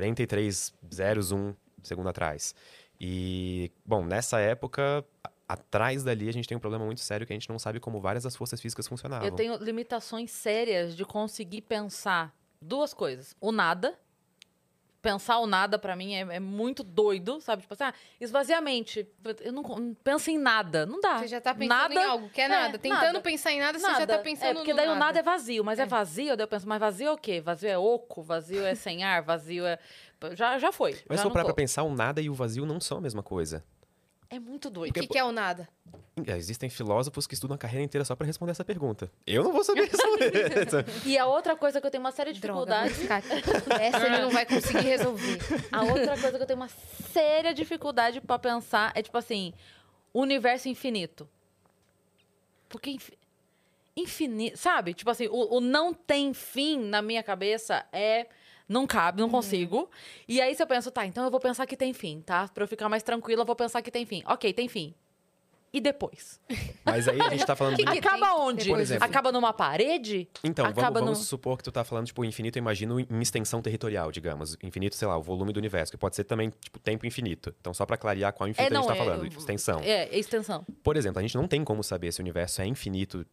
[0.00, 2.54] 0,4301 segundo atrás.
[3.00, 5.04] E, bom, nessa época,
[5.48, 8.00] atrás dali, a gente tem um problema muito sério que a gente não sabe como
[8.00, 9.26] várias das forças físicas funcionavam.
[9.26, 13.34] Eu tenho limitações sérias de conseguir pensar duas coisas.
[13.40, 13.98] O nada.
[15.02, 17.62] Pensar o nada, pra mim, é, é muito doido, sabe?
[17.62, 19.04] Tipo assim, ah, esvaziamente.
[19.40, 20.86] Eu não, não penso em nada.
[20.86, 21.18] Não dá.
[21.18, 22.78] Você já tá pensando nada, em algo que é nada.
[22.78, 23.20] Tentando nada.
[23.20, 23.98] pensar em nada, você Nada.
[23.98, 25.86] já tá pensando é, porque no daí o nada é vazio, mas é, É.
[25.86, 27.40] vazio, daí eu penso, mas vazio é o quê?
[27.40, 29.76] Vazio é oco, vazio é sem ar, vazio é.
[30.34, 30.92] Já, já foi.
[30.92, 32.98] Mas já se for não parar pra pensar, o nada e o vazio não são
[32.98, 33.64] a mesma coisa.
[34.34, 34.94] É muito O doido.
[34.94, 35.68] que, que é o nada?
[36.26, 39.10] É, Existem filósofos que estudam a carreira inteira só pra responder essa pergunta.
[39.26, 40.32] Eu não vou saber responder.
[41.04, 42.94] E a outra coisa que eu tenho uma séria dificuldade.
[42.94, 43.22] vou ficar-
[43.80, 45.38] Essa ele não vai conseguir resolver.
[45.70, 46.68] A outra coisa que eu tenho uma
[47.12, 49.52] séria dificuldade pra pensar é tipo assim,
[50.14, 51.28] universo infinito.
[52.68, 53.18] Porque infi-
[53.96, 54.94] infinito, sabe?
[54.94, 58.26] Tipo assim, o, o não tem fim na minha cabeça é
[58.72, 59.88] não cabe, não consigo.
[60.26, 62.48] E aí se eu penso, tá, então eu vou pensar que tem fim, tá?
[62.48, 64.22] Pra eu ficar mais tranquila, eu vou pensar que tem fim.
[64.26, 64.94] OK, tem fim.
[65.74, 66.38] E depois?
[66.84, 67.92] Mas aí a gente tá falando Que de...
[67.92, 68.70] que Acaba tem onde?
[68.70, 68.94] do fim?
[69.00, 70.28] Acaba numa parede?
[70.44, 73.22] Então, vamos, acaba vamos no- supor que tu tá falando, tipo, infinito, eu imagino em
[73.22, 74.54] extensão territorial, digamos.
[74.62, 77.54] Infinito, sei lá, o volume do universo, que pode ser também, tipo, tempo infinito.
[77.58, 79.80] Então, só pra clarear qual infinito a gente tá falando, extensão.
[79.80, 80.66] É, é extensão.
[80.82, 83.24] Por exemplo, a gente não tem como saber se o universo é infinito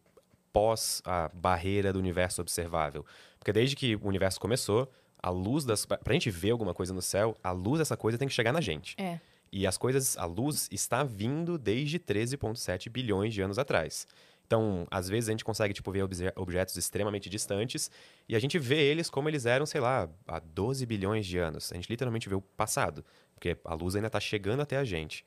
[0.50, 3.04] pós a barreira do universo observável.
[3.38, 4.90] Porque desde que o universo começou,
[5.22, 5.84] a luz das.
[5.86, 8.60] Pra gente ver alguma coisa no céu, a luz dessa coisa tem que chegar na
[8.60, 8.94] gente.
[8.98, 9.20] É.
[9.52, 14.06] E as coisas, a luz está vindo desde 13,7 bilhões de anos atrás.
[14.46, 17.90] Então, às vezes a gente consegue tipo, ver obje- objetos extremamente distantes
[18.28, 21.70] e a gente vê eles como eles eram, sei lá, há 12 bilhões de anos.
[21.72, 23.04] A gente literalmente vê o passado,
[23.34, 25.24] porque a luz ainda está chegando até a gente.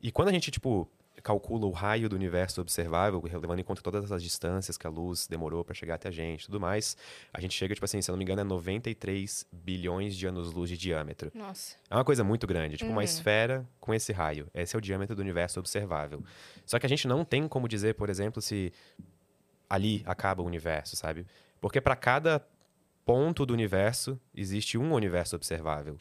[0.00, 0.88] E quando a gente, tipo,
[1.22, 5.26] calcula o raio do universo observável, levando em conta todas as distâncias que a luz
[5.26, 6.96] demorou para chegar até a gente e tudo mais,
[7.32, 10.68] a gente chega, tipo assim, se eu não me engano, é 93 bilhões de anos-luz
[10.68, 11.30] de diâmetro.
[11.34, 11.76] Nossa.
[11.88, 12.96] É uma coisa muito grande, tipo Uhum.
[12.96, 14.48] uma esfera com esse raio.
[14.52, 16.22] Esse é o diâmetro do universo observável.
[16.66, 18.72] Só que a gente não tem como dizer, por exemplo, se
[19.68, 21.26] ali acaba o universo, sabe?
[21.60, 22.44] Porque para cada
[23.04, 25.96] ponto do universo existe um universo observável.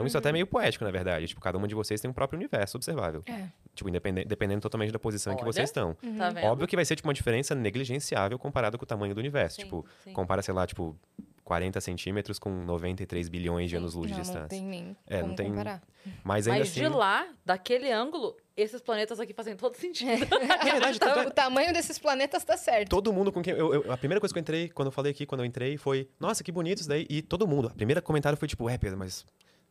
[0.00, 0.20] Então isso é Uhum.
[0.20, 1.26] até meio poético, na verdade.
[1.28, 3.22] Tipo, cada uma de vocês tem um próprio universo observável.
[3.26, 3.44] É.
[3.74, 5.52] Tipo, independente, dependendo totalmente da posição em que Olha.
[5.52, 5.94] vocês estão.
[6.16, 6.44] Tá vendo?
[6.46, 9.56] Óbvio que vai ser tipo uma diferença negligenciável comparado com o tamanho do universo.
[9.56, 10.12] Sim, tipo, sim.
[10.12, 10.96] compara, sei lá, tipo,
[11.44, 14.40] 40 centímetros com 93 bilhões de anos-luz de distância.
[14.42, 15.82] não tem nem É, não tem- comparar.
[16.22, 16.80] Mas ainda Mas assim.
[16.80, 20.26] de lá, daquele ângulo, esses planetas aqui fazem todo sentido.
[20.32, 22.88] É verdade, tanto é- O tamanho desses planetas tá certo.
[22.88, 23.52] Todo mundo com quem.
[23.54, 25.76] Eu, eu- a primeira coisa que eu entrei, quando eu falei aqui, quando eu entrei,
[25.76, 27.04] foi: Nossa, que bonito isso daí.
[27.10, 27.66] E todo mundo.
[27.68, 29.26] A primeira comentário foi tipo: É, Pedro, mas.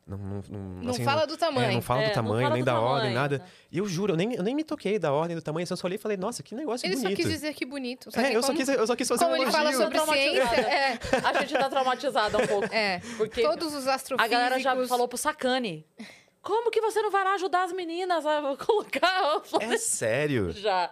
[0.09, 1.69] Não, não, não, Não assim, fala do tamanho.
[1.69, 3.37] É, não fala É, do tamanho, fala nem do da ordem, tamanho, nada.
[3.37, 3.45] né?
[3.71, 5.77] E eu juro, eu nem, eu nem me toquei da ordem do tamanho, assim, eu
[5.77, 7.09] só olhei e falei, nossa, que negócio Ele bonito.
[7.11, 8.11] só quis dizer que bonito.
[8.11, 9.59] Só é, que eu, só como, quis, eu só quis fazer como um ele elogio.
[9.59, 10.55] fala sobre Traumatizada.
[10.55, 10.67] ciência,
[11.21, 12.73] é, A gente tá traumatizada um pouco.
[12.73, 14.31] é, Porque todos os a astrofísicos...
[14.37, 15.85] galera já falou pro Sacane.
[16.41, 20.51] Como que você não vai lá ajudar as meninas a colocar É sério.
[20.53, 20.89] já.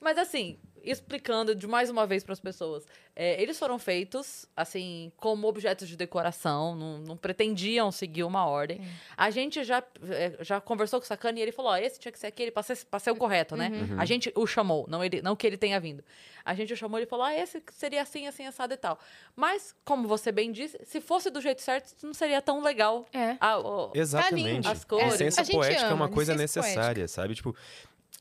[0.00, 5.12] Mas assim, explicando de mais uma vez para as pessoas, é, eles foram feitos assim
[5.16, 8.80] como objetos de decoração, não, não pretendiam seguir uma ordem.
[9.16, 12.10] A gente já, é, já conversou com o Sacani e ele falou: ó, esse tinha
[12.12, 13.70] que ser aquele para ser, pra ser o correto, né?
[13.98, 16.02] A gente o chamou, não, ele, não que ele tenha vindo.
[16.44, 18.98] A gente o chamou e ele falou: ah, esse seria assim, assim, assado e tal.
[19.36, 23.06] Mas, como você bem disse, se fosse do jeito certo, não seria tão legal.
[23.12, 23.36] É.
[23.40, 24.66] Ah, o- Exatamente.
[24.68, 25.12] As cores.
[25.12, 27.34] Licença A poética é ama, uma coisa necessária, sabe?
[27.34, 27.54] Tipo,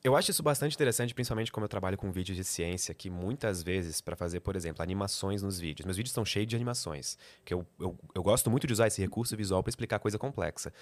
[0.04, 3.62] eu acho isso bastante interessante, principalmente como eu trabalho com vídeos de ciência, que muitas
[3.62, 5.86] vezes, para fazer, por exemplo, animações nos vídeos.
[5.86, 7.18] Meus vídeos estão cheios de animações.
[7.46, 10.74] Que eu, eu, eu gosto muito de usar esse recurso visual para explicar coisa complexa.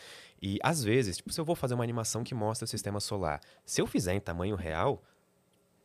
[0.41, 3.41] E, às vezes, tipo, se eu vou fazer uma animação que mostra o sistema solar,
[3.65, 5.03] se eu fizer em tamanho real,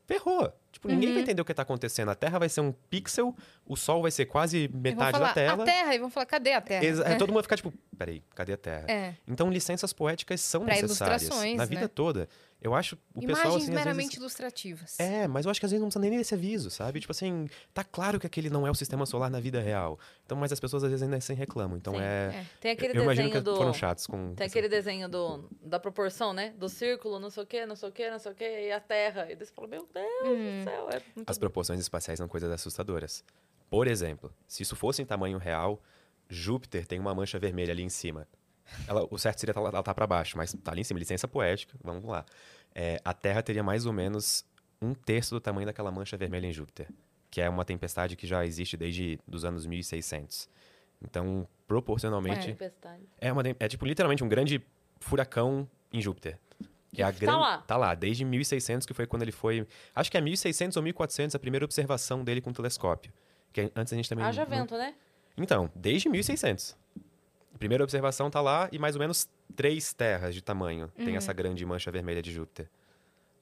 [0.07, 0.53] ferrou.
[0.71, 1.15] Tipo, ninguém Uhum.
[1.15, 2.11] vai entender o que tá acontecendo.
[2.11, 5.63] A Terra vai ser um pixel, o Sol vai ser quase metade falar, da tela.
[5.63, 6.85] A Terra, e vão falar, cadê a Terra?
[6.85, 7.15] Exa- É.
[7.17, 8.85] Todo mundo vai ficar tipo, peraí, cadê a Terra?
[8.91, 9.15] É.
[9.27, 11.89] Então, licenças poéticas são Pra necessárias na vida né?
[11.89, 12.29] toda.
[12.65, 14.17] Eu acho o Imagens pessoal assim, às meramente vezes...
[14.17, 14.99] ilustrativas.
[14.99, 16.99] É, mas eu acho que às vezes não precisa nem desse aviso, sabe?
[16.99, 19.99] Tipo assim, tá claro que aquele não é o sistema solar na vida real.
[20.25, 21.77] Então, mas as pessoas às vezes ainda assim reclamam.
[21.77, 22.01] Então Sim.
[22.01, 22.03] é.
[22.35, 22.47] É.
[22.59, 23.55] Tem aquele eu que desenho do.
[23.55, 24.35] foram chatos com.
[24.35, 26.55] Tem essa- aquele desenho do, da proporção, né?
[26.57, 28.73] Do círculo, não sei o quê, não sei o quê, não sei o quê, e
[28.73, 29.31] a Terra.
[29.31, 30.59] E daí você fala, meu Deus Hum.
[30.61, 33.23] do céu, é muito As proporções espaciais são coisas assustadoras.
[33.69, 35.83] Por exemplo, se isso fosse em tamanho real,
[36.31, 38.27] Júpiter tem uma mancha vermelha ali em cima.
[38.89, 41.29] Ela- o certo seria ela, ela tá para baixo, mas tá ali em cima, licença
[41.29, 42.25] poética, vamos lá.
[42.75, 44.45] É, a Terra teria mais ou menos
[44.83, 46.89] um terço do tamanho daquela mancha vermelha em Júpiter,
[47.31, 50.49] que é uma tempestade que já existe desde os anos 1600.
[51.03, 53.03] Então, proporcionalmente, tempestade.
[53.21, 54.63] é, uma, é tipo literalmente um grande
[55.01, 56.39] furacão em Júpiter.
[56.93, 57.59] Que é a Tá gran- lá.
[57.63, 59.67] Tá lá, desde 1600, que foi quando ele foi.
[59.95, 63.13] Acho que é 1600 ou 1400 a primeira observação dele com o telescópio.
[63.53, 64.25] Que antes a gente também.
[64.25, 64.95] Haja não- vento, né?
[65.37, 66.77] Então, desde 1600.
[67.59, 71.05] Primeira observação tá lá e mais ou menos três terras de tamanho Uhum.
[71.05, 72.69] tem essa grande mancha vermelha de Júpiter.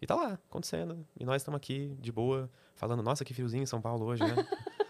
[0.01, 1.07] E tá lá, acontecendo.
[1.19, 4.35] E nós estamos aqui, de boa, falando, nossa, que friozinho em São Paulo hoje, né?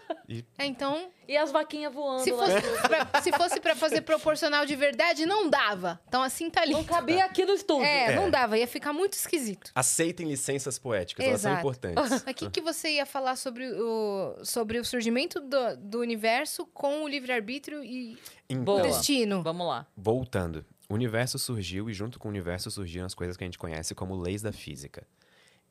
[0.57, 4.75] É, então, E as vaquinhas voando se fosse, pra, se fosse pra fazer proporcional de
[4.75, 5.99] verdade, não dava.
[6.07, 6.73] Então, assim tá ali.
[6.73, 7.85] Não cabia aqui no estúdio.
[7.85, 8.15] É, É.
[8.15, 8.57] não dava.
[8.57, 9.71] Ia ficar muito esquisito.
[9.73, 11.61] Aceitem licenças poéticas, elas são Exato.
[11.67, 12.09] importantes.
[12.09, 16.65] Mas o que, que você ia falar sobre o, sobre o surgimento do, do universo
[16.73, 18.17] com o livre-arbítrio e
[18.49, 19.41] Então, o destino?
[19.43, 19.87] Vamos lá.
[19.95, 23.57] Voltando, o universo surgiu e junto com o universo surgiram as coisas que a gente
[23.57, 25.07] conhece como leis da física.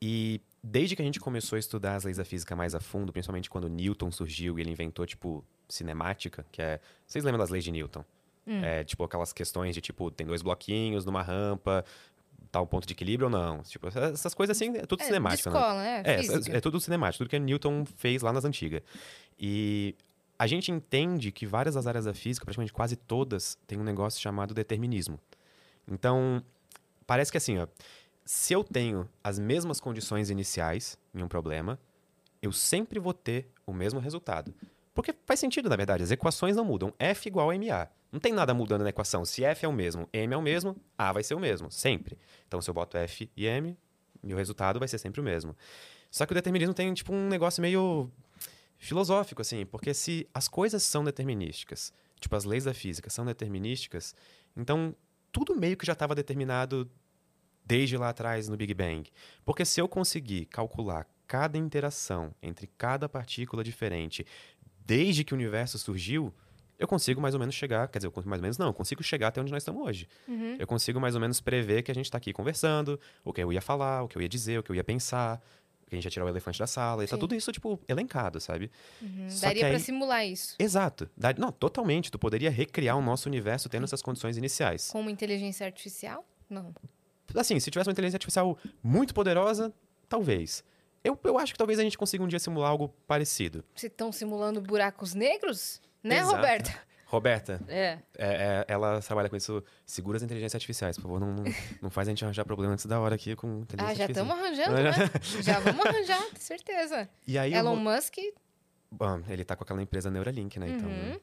[0.05, 3.13] E desde que a gente começou a estudar as leis da física mais a fundo,
[3.13, 6.81] principalmente quando Newton surgiu e ele inventou, tipo, cinemática, que é...
[7.07, 8.05] Vocês lembram das leis de Newton?
[8.45, 11.85] É, tipo, aquelas questões de, tipo, tem dois bloquinhos numa rampa,
[12.51, 13.63] tal ponto de equilíbrio ou não.
[13.63, 15.61] Tipo, essas coisas assim, é tudo É, cinemática, de né?
[15.61, 16.03] escola, né?
[16.05, 16.53] É, Física.
[16.53, 18.83] é, é tudo cinemático, tudo que Newton fez lá nas antigas.
[19.39, 19.95] E
[20.37, 24.21] a gente entende que várias das áreas da física, praticamente quase todas, têm um negócio
[24.21, 25.21] chamado determinismo.
[25.87, 26.43] Então,
[27.07, 27.69] parece que assim, ó,
[28.25, 31.79] se eu tenho as mesmas condições iniciais em um problema,
[32.41, 34.55] eu sempre vou ter o mesmo resultado.
[34.95, 36.93] Porque faz sentido, na verdade, as equações não mudam.
[36.99, 37.89] F igual a MA.
[38.11, 39.25] Não tem nada mudando na equação.
[39.25, 42.19] Se F é o mesmo, M é o mesmo, A vai ser o mesmo, sempre.
[42.47, 43.77] Então, se eu boto F e M,
[44.23, 45.57] meu resultado vai ser sempre o mesmo.
[46.11, 48.11] Só que o determinismo tem, tipo, um negócio meio
[48.77, 54.15] filosófico, assim, porque se as coisas são determinísticas, tipo, as leis da física são determinísticas,
[54.57, 54.95] então
[55.31, 56.91] tudo meio que já estava determinado
[57.65, 59.11] desde lá atrás no Big Bang.
[59.45, 64.27] Porque se eu conseguir calcular cada interação entre cada partícula diferente
[64.85, 66.33] desde que o universo surgiu,
[66.79, 68.75] eu consigo mais ou menos chegar, quer dizer, eu consigo mais ou menos não, eu
[68.75, 70.09] consigo chegar até onde nós estamos hoje.
[70.27, 70.57] Uhum.
[70.59, 73.53] Eu consigo mais ou menos prever que a gente está aqui conversando, o que eu
[73.53, 75.41] ia falar, o que eu ia dizer, o que eu ia pensar,
[75.87, 77.21] que a gente ia tirar o elefante da sala, e tá Sim.
[77.21, 78.71] tudo isso, tipo, elencado, sabe?
[79.01, 79.29] Uhum.
[79.41, 80.57] Daria aí- simular isso.
[80.59, 81.09] Exato.
[81.17, 82.11] Dá- Não, totalmente.
[82.11, 84.91] Tu poderia recriar o nosso universo tendo essas condições iniciais.
[84.91, 86.27] Com uma inteligência artificial?
[86.51, 86.75] Não.
[87.35, 89.73] Assim, se tivesse uma inteligência artificial muito poderosa,
[90.09, 90.63] talvez.
[91.05, 93.65] Eu, eu acho que talvez a gente consiga um dia simular algo parecido.
[93.75, 95.81] Vocês estão simulando buracos negros?
[96.03, 96.37] Né, Exato.
[96.37, 96.81] Roberta?
[97.07, 97.99] Roberta, É.
[98.17, 99.63] é- é- ela trabalha com isso.
[99.85, 101.21] Segura as inteligências artificiais, por favor.
[101.21, 101.45] Não, não,
[101.83, 104.33] não faz a gente arranjar problema antes da hora aqui com inteligência Ah, já estamos
[104.35, 104.93] arranjando, né?
[105.43, 107.09] já vamos arranjar, com certeza.
[107.27, 108.15] E aí, o Elon Ro- Musk,
[108.91, 110.69] Bom, ele tá com aquela empresa Neuralink, né?
[110.69, 111.19] Então, Uhum.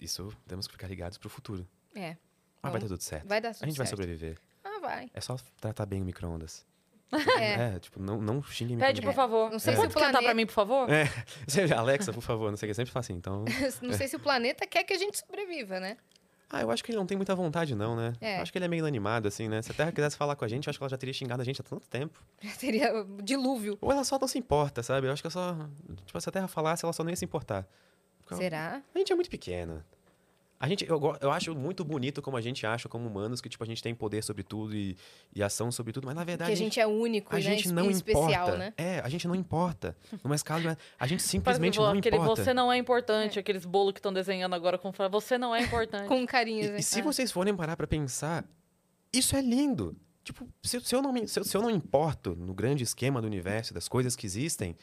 [0.00, 1.66] isso temos que ficar ligados pro futuro.
[1.94, 2.16] É.
[2.62, 3.26] Ah, vai dar tudo certo.
[3.28, 3.98] Vai dar tudo A gente vai certo.
[3.98, 4.38] sobreviver.
[4.86, 5.10] Vai.
[5.14, 6.64] É só tratar bem o micro-ondas.
[7.40, 7.76] É.
[7.76, 9.04] É, tipo, não, não xingue Pede, micro-ondas.
[9.04, 9.50] por favor.
[9.52, 10.88] Não sei Você se o planeta- pra mim, por favor?
[10.90, 11.08] É,
[11.76, 13.44] Alexa, por favor, não sei o que, sempre fala assim, então...
[13.80, 15.96] Não sei se o planeta quer que a gente sobreviva, né?
[16.50, 18.12] Ah, eu acho que ele não tem muita vontade, não, né?
[18.20, 18.38] É.
[18.38, 19.60] Eu acho que ele é meio inanimado, assim, né?
[19.62, 21.42] Se a Terra quisesse falar com a gente, eu acho que ela já teria xingado
[21.42, 22.22] a gente há tanto tempo.
[22.56, 23.76] Seria dilúvio.
[23.80, 25.08] Ou ela só não se importa, sabe?
[25.08, 25.56] Eu acho que é só...
[26.04, 27.66] Tipo, se a Terra falasse, ela só não ia se importar.
[28.24, 28.80] Porque Será?
[28.94, 29.84] A gente é muito pequena.
[30.58, 33.62] A gente, eu, eu acho muito bonito como a gente acha, como humanos, que tipo,
[33.62, 34.96] a gente tem poder sobre tudo e,
[35.34, 36.48] e ação sobre tudo, mas na verdade.
[36.50, 37.42] Que a gente é único, a né?
[37.42, 38.56] gente não especial, importa.
[38.56, 38.72] né?
[38.78, 39.94] É, a gente não importa.
[40.24, 42.42] Numa escala, a gente simplesmente não aquele importa.
[42.42, 46.08] você não é importante, aqueles bolos que estão desenhando agora com você não é importante.
[46.08, 46.64] Com carinho.
[46.64, 46.78] E, né?
[46.78, 47.02] e se Ah.
[47.02, 48.42] vocês forem parar pra pensar,
[49.12, 49.94] isso é lindo.
[50.24, 53.20] Tipo, se, se eu não me- se eu- se eu não importo no grande esquema
[53.20, 54.74] do universo, das coisas que existem,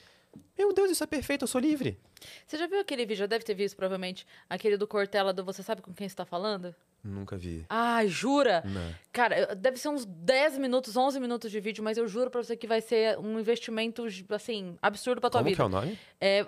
[0.57, 1.99] meu Deus, isso é perfeito, eu sou livre.
[2.47, 3.17] Você já viu aquele vídeo?
[3.19, 4.25] Já deve ter visto, provavelmente.
[4.49, 6.73] Aquele do Cortella do Você Sabe com quem você tá falando?
[7.03, 7.65] Nunca vi.
[7.69, 8.63] Ai, jura?
[8.65, 8.95] Não.
[9.11, 12.55] Cara, deve ser uns 10 minutos, 11 minutos de vídeo, mas eu juro pra você
[12.55, 15.55] que vai ser um investimento, assim, absurdo pra tua Como vida.
[15.57, 15.99] que é o nome?
[16.21, 16.39] É,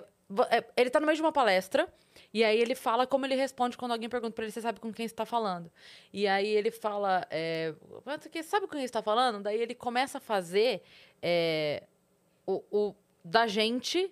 [0.49, 1.87] é, ele tá no meio de uma palestra,
[2.33, 4.93] e aí ele fala como ele responde quando alguém pergunta pra ele, você sabe com
[4.93, 5.69] quem você tá falando?
[6.13, 7.73] E aí ele fala, é,
[8.05, 9.43] "Mas você sabe com quem você tá falando?
[9.43, 10.81] Daí ele começa a fazer
[11.21, 11.83] é,
[12.47, 12.95] o, o-
[13.25, 14.11] da gente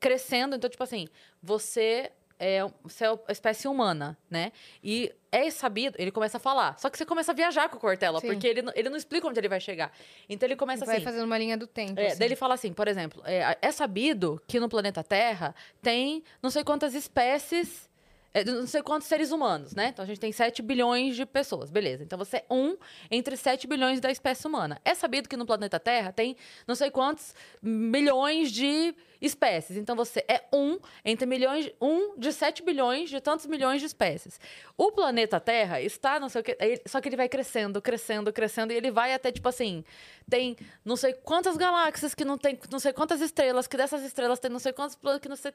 [0.00, 0.56] crescendo.
[0.56, 1.08] Então, tipo assim,
[1.42, 4.50] você é, você é a espécie humana, né?
[4.82, 6.76] E é sabido, ele começa a falar.
[6.76, 8.26] Só que você começa a viajar com o Cortella, Sim.
[8.26, 9.92] porque ele, não- ele não explica onde ele vai chegar.
[10.28, 11.04] Então ele começa Vai assim.
[11.04, 12.00] fazendo uma linha do tempo.
[12.00, 12.18] É, assim.
[12.18, 16.50] daí ele fala assim, por exemplo, é, é sabido que no planeta Terra tem não
[16.50, 17.88] sei quantas espécies,
[18.34, 19.88] é, não sei quantos seres humanos, né?
[19.88, 22.02] Então a gente tem 7 bilhões de pessoas, beleza.
[22.02, 22.76] Então você é um
[23.10, 24.80] entre 7 bilhões da espécie humana.
[24.84, 29.76] É sabido que no planeta Terra tem não sei quantos milhões de espécies.
[29.76, 34.40] Então você é um entre milhões, um de 7 bilhões de tantos milhões de espécies.
[34.76, 36.56] O planeta Terra está, não sei o que,
[36.86, 39.84] só que ele vai crescendo, crescendo, crescendo, e ele vai até, tipo assim,
[40.28, 44.38] tem não sei quantas galáxias que não tem, não sei quantas estrelas, que dessas estrelas
[44.40, 45.52] tem não sei quantos que não sei,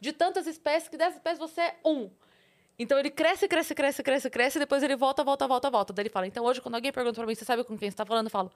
[0.00, 2.10] de tantas espécies, que dessas espécies você é um.
[2.78, 5.92] Então ele cresce, cresce, cresce, cresce, cresce, e depois ele volta, volta, volta, volta.
[5.92, 7.96] Daí ele fala, então hoje quando alguém pergunta pra mim, você sabe com quem você
[7.96, 8.26] tá falando?
[8.26, 8.50] Eu falo,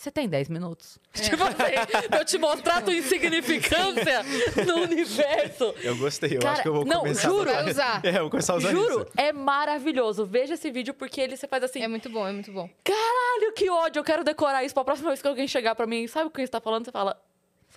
[0.00, 0.96] você tem 10 minutos?
[1.12, 4.22] Tipo assim, pra eu te mostrar a tua insignificância
[4.64, 5.74] no universo.
[5.82, 7.50] Eu gostei, eu Cara, acho que eu vou não, começar juro.
[7.50, 8.00] a usar.
[8.06, 9.06] É, eu vou começar a usar Juro, isso.
[9.16, 10.24] é maravilhoso.
[10.24, 12.70] Veja esse vídeo porque ele você faz assim, É muito bom, é muito bom.
[12.84, 16.06] caralho, que ódio, eu quero decorar isso pra próxima vez que alguém chegar pra mim,
[16.06, 16.84] sabe com quem você tá falando?
[16.84, 17.20] Você fala,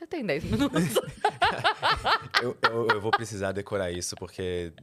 [0.01, 0.83] você tem 10 minutos.
[2.41, 4.73] Eu, eu- eu vou precisar decorar isso, porque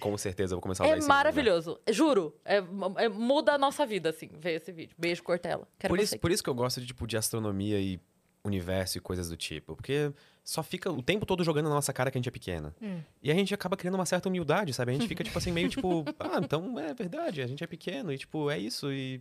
[0.00, 1.08] com certeza eu vou começar a usar é isso.
[1.08, 1.78] maravilhoso.
[1.90, 2.62] Juro, é-
[2.96, 4.94] é- muda a nossa vida, assim, ver esse vídeo.
[4.98, 5.68] Beijo, Cortella.
[5.78, 8.00] Quero Por isso, por isso que eu gosto de, tipo, de astronomia e
[8.44, 9.76] universo e coisas do tipo.
[9.76, 10.10] Porque
[10.42, 12.74] só fica o tempo todo jogando na nossa cara que a gente é pequena.
[12.80, 13.00] Hum.
[13.22, 14.92] E a gente acaba criando uma certa humildade, sabe?
[14.92, 18.10] A gente fica, tipo assim, meio tipo, ah, então é verdade, a gente é pequeno
[18.10, 18.90] e, tipo, é isso.
[18.90, 19.20] E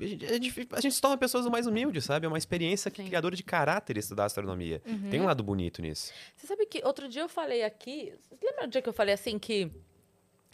[0.00, 2.26] a, gente, a gente fi- a gente se torna pessoas mais humildes, sabe?
[2.26, 3.08] É uma experiência que Sim.
[3.08, 4.80] criadora de caráter estudar astronomia.
[5.10, 6.12] Tem um lado bonito nisso.
[6.36, 8.12] Você sabe que outro dia eu falei aqui.
[8.30, 9.70] Você lembra do dia que eu falei assim que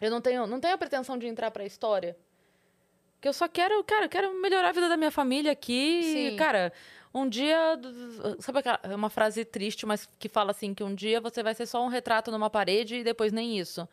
[0.00, 2.16] eu não tenho, não tenho a pretensão de entrar pra história?
[3.20, 6.02] Que eu só quero, cara, eu quero melhorar a vida da minha família aqui.
[6.02, 6.36] Sim.
[6.36, 6.70] Cara,
[7.16, 7.56] um dia.
[8.40, 8.78] Sabe aquela.
[8.82, 11.82] É uma frase triste, mas que fala assim: que um dia você vai ser só
[11.82, 13.88] um retrato numa parede e depois nem isso.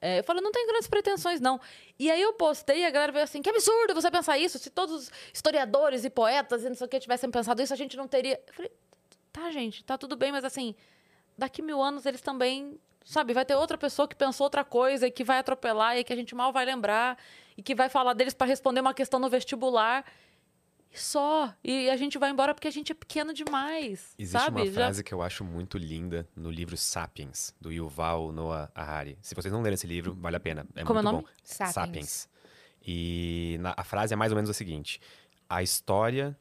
[0.00, 1.60] É, eu falo, não tenho grandes pretensões, não.
[1.98, 4.58] E aí eu postei e a galera veio assim: que absurdo você pensar isso.
[4.58, 7.76] Se todos os historiadores e poetas e não sei o que tivessem pensado isso, a
[7.76, 8.40] gente não teria.
[8.46, 8.72] Eu falei,
[9.32, 10.74] tá, gente, tá tudo bem, mas assim,
[11.38, 12.78] daqui mil anos eles também.
[13.04, 16.12] Sabe, vai ter outra pessoa que pensou outra coisa e que vai atropelar e que
[16.12, 17.16] a gente mal vai lembrar
[17.56, 20.04] e que vai falar deles para responder uma questão no vestibular.
[20.92, 21.52] E só.
[21.62, 24.14] E a gente vai embora porque a gente é pequeno demais.
[24.18, 24.60] Existe sabe?
[24.60, 29.18] uma Já- frase que eu acho muito linda no livro Sapiens, do Yuval Noah Harari.
[29.20, 30.66] Se vocês não leram esse livro, vale a pena.
[30.74, 31.24] É Como é o muito nome?
[31.24, 31.66] bom.
[31.72, 32.28] Sapiens.
[32.86, 35.00] E na- a frase é mais ou menos o seguinte:
[35.48, 36.36] a história,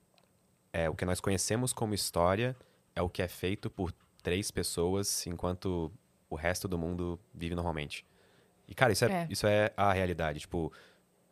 [0.71, 2.55] é o que nós conhecemos como história,
[2.95, 5.91] é o que é feito por três pessoas, enquanto
[6.29, 8.05] o resto do mundo vive normalmente.
[8.67, 9.27] E, cara, isso é, É.
[9.29, 10.39] Isso é a realidade.
[10.39, 10.71] Tipo,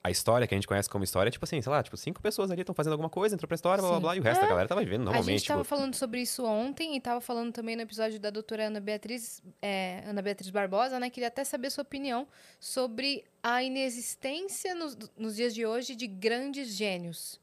[0.03, 2.21] a história que a gente conhece como história é tipo assim, sei lá, tipo, cinco
[2.21, 4.41] pessoas ali estão fazendo alguma coisa, entrou pra história, blá blá blá, e o resto
[4.41, 5.37] da galera tá vivendo A normalmente.
[5.39, 8.67] gente tava tipo, falando sobre isso ontem e tava falando também no episódio da doutora
[8.67, 11.09] Ana Beatriz, é, Ana Beatriz Barbosa, né?
[11.09, 12.27] Queria até saber sua opinião
[12.59, 17.39] sobre a inexistência nos, nos dias de hoje de grandes gênios.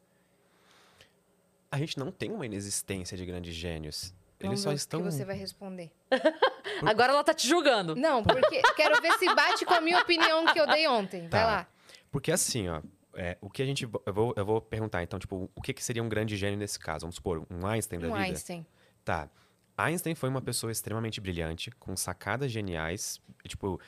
[1.72, 4.12] A gente não tem uma inexistência de grandes gênios.
[4.40, 5.00] Vamos Eles só ver estão.
[5.00, 5.90] o que você vai responder.
[6.86, 7.94] Agora ela tá te julgando.
[7.94, 11.20] Não, porque quero ver se bate com a minha opinião que eu dei ontem.
[11.28, 11.46] Vai Tá.
[11.46, 11.66] lá.
[12.10, 12.82] Porque assim, ó,
[13.14, 13.84] é, o que a gente.
[14.06, 16.78] Eu vou, eu vou perguntar, então, tipo, o que, que seria um grande gênio nesse
[16.78, 17.02] caso?
[17.02, 18.24] Vamos supor, um Einstein da Um vida?
[18.24, 18.66] Einstein.
[19.04, 19.28] Tá.
[19.76, 23.20] Einstein foi uma pessoa extremamente brilhante, com sacadas geniais.
[23.44, 23.80] e, Tipo,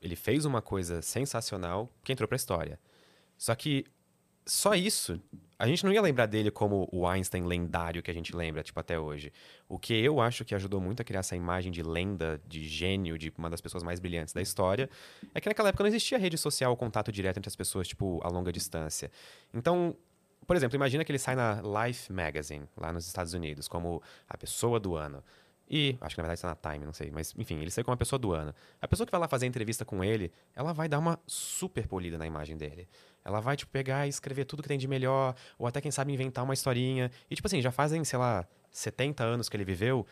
[0.00, 2.78] ele fez uma coisa sensacional que entrou pra história.
[3.36, 3.84] Só que
[4.48, 5.20] só isso,
[5.58, 8.78] a gente não ia lembrar dele como o Einstein lendário que a gente lembra, tipo,
[8.80, 9.32] até hoje.
[9.68, 13.18] O que eu acho que ajudou muito a criar essa imagem de lenda, de gênio,
[13.18, 14.88] de uma das pessoas mais brilhantes da história,
[15.34, 18.28] é que naquela época não existia rede social, contato direto entre as pessoas, tipo, a
[18.28, 19.10] longa distância.
[19.52, 19.96] Então,
[20.46, 24.36] por exemplo, imagina que ele sai na Life Magazine, lá nos Estados Unidos, como a
[24.38, 25.22] pessoa do ano.
[25.70, 27.92] E, acho que na verdade está na Time, não sei, mas enfim, ele saiu como
[27.94, 28.54] a pessoa do ano.
[28.80, 31.86] A pessoa que vai lá fazer a entrevista com ele, ela vai dar uma super
[31.86, 32.88] polida na imagem dele.
[33.24, 36.12] Ela vai, tipo, pegar e escrever tudo que tem de melhor, ou até, quem sabe,
[36.12, 37.10] inventar uma historinha.
[37.30, 40.06] E, tipo assim, já fazem, sei lá, 70 anos que ele viveu,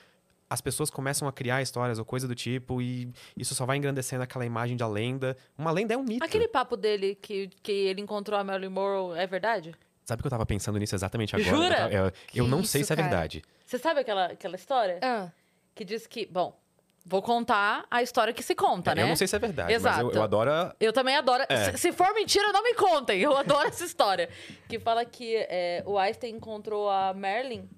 [0.50, 4.22] as pessoas começam a criar histórias ou coisa do tipo, e isso só vai engrandecendo
[4.22, 5.36] aquela imagem da lenda.
[5.56, 6.22] Uma lenda é um mito.
[6.24, 9.74] Aquele papo dele que, que ele encontrou a Marilyn Monroe é verdade?
[10.04, 11.50] Sabe que eu tava pensando nisso exatamente agora?
[11.50, 11.88] Jura?
[11.90, 13.08] Eu, eu- eu não isso, sei se é cara?
[13.08, 13.42] verdade.
[13.64, 15.00] Você sabe aquela, aquela história?
[15.02, 15.32] Ah,
[15.76, 16.26] Que diz que.
[16.26, 16.58] Bom,
[17.04, 19.02] vou contar a história que se conta, né?
[19.02, 20.00] Eu não sei se é verdade, mas Exato.
[20.00, 20.50] eu, eu adoro.
[20.50, 21.44] a- Eu também adoro.
[21.48, 21.70] É.
[21.72, 23.20] Se, se for mentira, não me contem.
[23.20, 24.28] Eu adoro essa história.
[24.68, 27.68] Que fala que é, o Einstein encontrou a Marilyn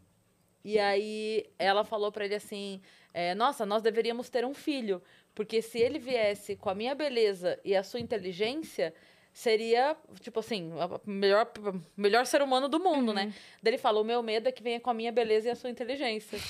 [0.64, 2.80] e aí ela falou pra ele assim:
[3.12, 5.02] é, Nossa, nós deveríamos ter um filho.
[5.34, 8.92] Porque se ele viesse com a minha beleza e a sua inteligência,
[9.38, 11.48] seria, tipo assim, o melhor,
[11.96, 13.32] melhor ser humano do mundo, né?
[13.62, 15.54] Daí ele falou: O meu medo é que venha com a minha beleza e a
[15.54, 16.38] sua inteligência.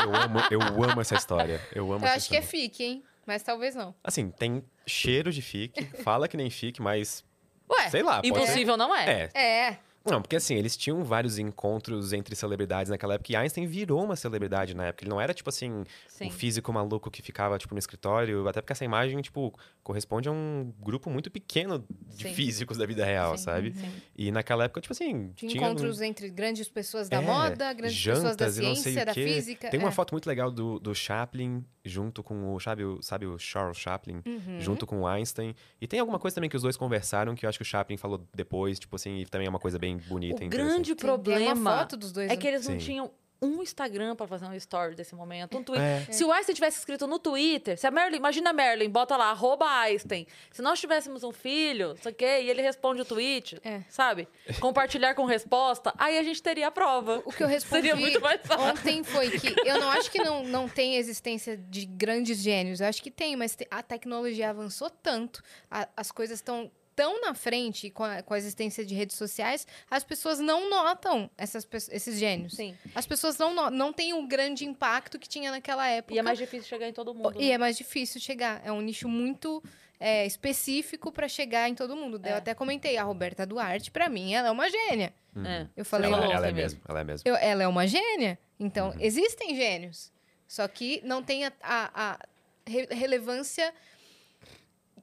[0.00, 1.60] Eu amo, eu amo essa história.
[1.74, 2.62] Eu amo eu essa acho que é história.
[2.62, 3.04] fique, hein?
[3.26, 3.94] Mas talvez não.
[4.02, 7.22] Assim, tem cheiro de fique, fala que nem fique, mas.
[7.68, 8.32] Ué, Sei lá, pode ser.
[8.32, 9.28] Impossível não é.
[9.34, 9.40] É.
[9.42, 9.78] é.
[10.04, 14.16] Não, porque assim, eles tinham vários encontros entre celebridades naquela época e Einstein virou uma
[14.16, 15.04] celebridade na época.
[15.04, 16.26] Ele não era, tipo assim, Sim.
[16.26, 18.48] um físico maluco que ficava, tipo, no escritório.
[18.48, 22.34] Até porque essa imagem, tipo, corresponde a um grupo muito pequeno de Sim.
[22.34, 23.74] físicos da vida real, Sim, sabe?
[24.16, 25.56] E naquela época, tipo assim, De tinha...
[25.56, 29.14] encontros entre grandes pessoas da É, moda, grandes pessoas da jantas não sei ciência, da
[29.14, 29.68] física.
[29.68, 29.92] Tem uma é.
[29.92, 33.02] foto muito legal do, do Chaplin junto com o sabe, o.
[33.02, 34.22] sabe o Charles Chaplin?
[34.26, 34.60] Uhum.
[34.60, 35.54] Junto com o Einstein.
[35.80, 37.96] E tem alguma coisa também que os dois conversaram que eu acho que o Chaplin
[37.96, 40.44] falou depois, tipo assim, e também é uma coisa bem bonita.
[40.44, 42.30] O grande problema uma foto dos dois.
[42.30, 42.84] é que eles não Sim.
[42.86, 43.10] tinham
[43.42, 46.06] um Instagram pra fazer um story desse momento, um Twitter.
[46.06, 46.12] É.
[46.12, 49.30] Se o Einstein tivesse escrito no Twitter, se a Marilyn, imagina a Marilyn, bota lá,
[49.30, 50.26] arroba Einstein.
[50.50, 53.80] Se nós tivéssemos um filho, isso aqui, e ele responde o tweet, É.
[53.88, 54.28] sabe?
[54.60, 57.22] Compartilhar com resposta, aí a gente teria a prova.
[57.24, 58.62] O que eu respondi Seria muito mais fácil.
[58.66, 62.82] ontem foi que eu não acho que não, não tem existência de grandes gênios.
[62.82, 66.70] Eu acho que tem, mas a tecnologia avançou tanto, a- as coisas estão
[67.00, 71.30] tão na frente com a, com a existência de redes sociais, as pessoas não notam
[71.38, 72.52] essas, esses gênios.
[72.54, 72.76] Sim.
[72.94, 76.14] As pessoas não, no- não têm o grande impacto que tinha naquela época.
[76.14, 77.40] E é mais difícil chegar em todo mundo.
[77.40, 77.52] E né?
[77.52, 78.60] é mais difícil chegar.
[78.64, 79.62] É um nicho muito
[79.98, 82.20] é, específico para chegar em todo mundo.
[82.24, 82.36] Eu É.
[82.36, 85.14] até comentei, a Roberta Duarte, para mim, ela é uma gênia.
[85.44, 85.66] É.
[85.76, 87.22] Eu falei, Ela, ela é mesmo, ela é mesmo.
[87.28, 88.38] eu- ela é uma gênia.
[88.58, 88.96] Então, Uhum.
[89.00, 90.12] existem gênios.
[90.46, 92.18] Só que não tem a, a- a
[92.66, 93.72] re- relevância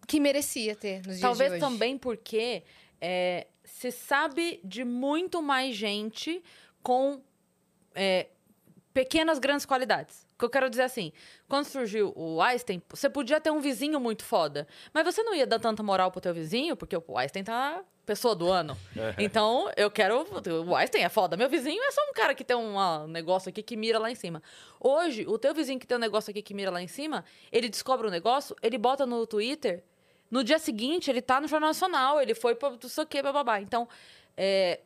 [0.07, 1.65] que merecia ter nos dias Talvez de hoje.
[1.65, 2.63] também porque
[2.99, 6.41] é, se sabe de muito mais gente
[6.81, 7.21] com
[7.93, 8.27] é,
[8.93, 10.25] pequenas, grandes qualidades.
[10.35, 11.11] O que eu quero dizer assim,
[11.47, 15.45] quando surgiu o Einstein, você podia ter um vizinho muito foda, mas você não ia
[15.45, 18.77] dar tanta moral pro teu vizinho, porque o Einstein tá pessoa do ano.
[19.17, 20.25] Então, eu quero...
[20.65, 21.35] O Einstein é foda.
[21.35, 24.09] Meu vizinho é só um cara que tem um ah, negócio aqui que mira lá
[24.09, 24.41] em cima.
[24.79, 27.67] Hoje, o teu vizinho que tem um negócio aqui que mira lá em cima, ele
[27.67, 29.83] descobre um negócio, ele bota no Twitter,
[30.29, 33.21] no dia seguinte, ele tá no Jornal Nacional, ele foi pra não sei o quê,
[33.21, 33.61] bababá.
[33.61, 33.87] Então,
[34.35, 34.79] é,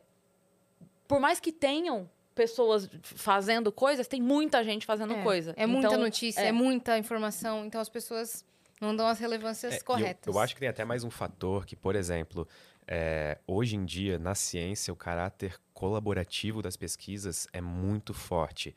[1.08, 5.52] por mais que tenham pessoas fazendo coisas, tem muita gente fazendo é, coisa.
[5.56, 6.46] É muita Então, notícia, é.
[6.48, 6.52] é.
[6.52, 7.64] muita informação.
[7.66, 8.44] Então, as pessoas
[8.80, 10.34] não dão as relevâncias É, e eu- corretas.
[10.34, 12.48] Eu, acho que tem até mais um fator que, por exemplo,
[12.86, 18.74] é, hoje em dia, na ciência, o caráter colaborativo das pesquisas é muito forte.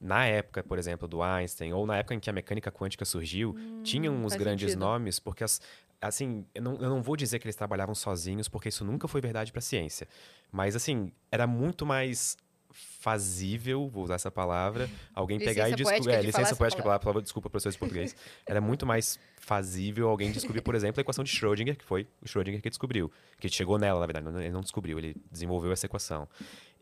[0.00, 3.56] Na época, por exemplo, do Einstein, ou na época em que a mecânica quântica surgiu,
[3.82, 4.78] tinham uns Hum, faz grandes sentido.
[4.80, 5.60] nomes, porque as,
[6.00, 9.20] assim, eu não, eu não vou dizer que eles trabalhavam sozinhos, porque isso nunca foi
[9.20, 10.06] verdade para a ciência.
[10.52, 12.36] Mas, assim, era muito mais
[12.70, 16.12] fazível, vou usar essa palavra, alguém pegar e Licença descobrir.
[16.14, 18.16] É, de licença poética palavra, favor, desculpa, professores de português.
[18.46, 22.26] Era muito mais fazível alguém descobrir, por exemplo, a equação de Schrödinger, que foi o
[22.26, 23.10] Schrödinger que descobriu.
[23.40, 26.28] Que chegou nela, na verdade, não- ele não descobriu, ele desenvolveu essa equação.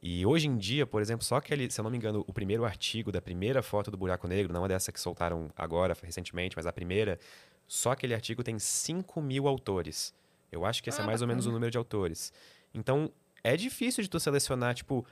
[0.03, 2.65] E hoje em dia, por exemplo, só aquele, se eu não me engano, o primeiro
[2.65, 6.67] artigo da primeira foto do buraco negro, não é dessa que soltaram agora, recentemente, mas
[6.67, 7.19] a primeira,
[7.67, 10.15] só aquele artigo tem 5 mil autores.
[10.51, 11.57] Eu acho que esse é Ah, mais ou menos o bacana.
[11.59, 12.33] número de autores.
[12.73, 13.11] Então,
[13.43, 15.05] é difícil de tu selecionar, tipo,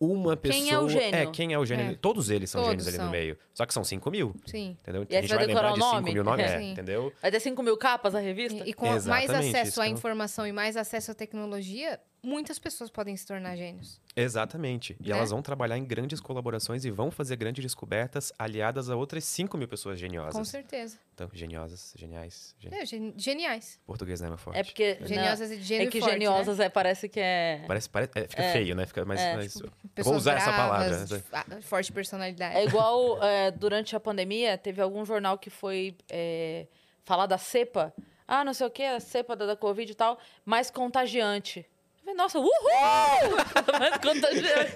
[0.00, 0.60] uma pessoa.
[0.64, 1.14] Quem é o gênio?
[1.16, 1.92] É, quem é o gênio?
[1.92, 1.94] É.
[1.94, 3.04] Todos eles são Todos gênios ali são.
[3.06, 3.38] no meio.
[3.54, 4.76] Só que são 5 mil, Sim.
[4.82, 5.06] entendeu?
[5.08, 6.12] E a gente vai vai lembrar de o 5 nome?
[6.12, 6.56] mil nomes, É.
[6.56, 7.12] é, entendeu?
[7.22, 8.64] Vai ter 5 mil capas a revista?
[8.64, 12.58] E, e com mais Exatamente, acesso isso à informação e mais acesso à tecnologia, muitas
[12.58, 14.00] pessoas podem se tornar gênios.
[14.14, 14.96] Exatamente.
[15.00, 15.16] E Né?
[15.16, 19.56] elas vão trabalhar em grandes colaborações e vão fazer grandes descobertas aliadas a outras 5
[19.58, 20.34] mil pessoas geniosas.
[20.34, 20.98] Com certeza.
[21.14, 22.54] Então, geniosas, geniais.
[22.58, 22.72] Gen...
[22.74, 23.80] É, gen- geniais.
[23.86, 24.58] Português não é meu forte.
[24.58, 24.98] É porque.
[25.02, 27.64] Geniosas e gênio É que forte, geniosas é, parece que é.
[27.66, 28.86] Parece, parece, é, fica feio, né?
[28.86, 29.20] Fica mais.
[29.20, 29.68] mais- né?
[29.96, 30.88] eu Vou usar essa palavra.
[30.88, 31.60] bravas, né?
[31.62, 32.56] forte personalidade.
[32.56, 36.66] É igual é, durante a pandemia, teve algum jornal que foi é,
[37.04, 37.92] falar da cepa.
[38.26, 41.66] Ah, não sei o que, a cepa da, da Covid e tal, mais contagiante.
[42.12, 42.50] Falei, Nossa, uhul!
[43.78, 44.72] mais contagiante.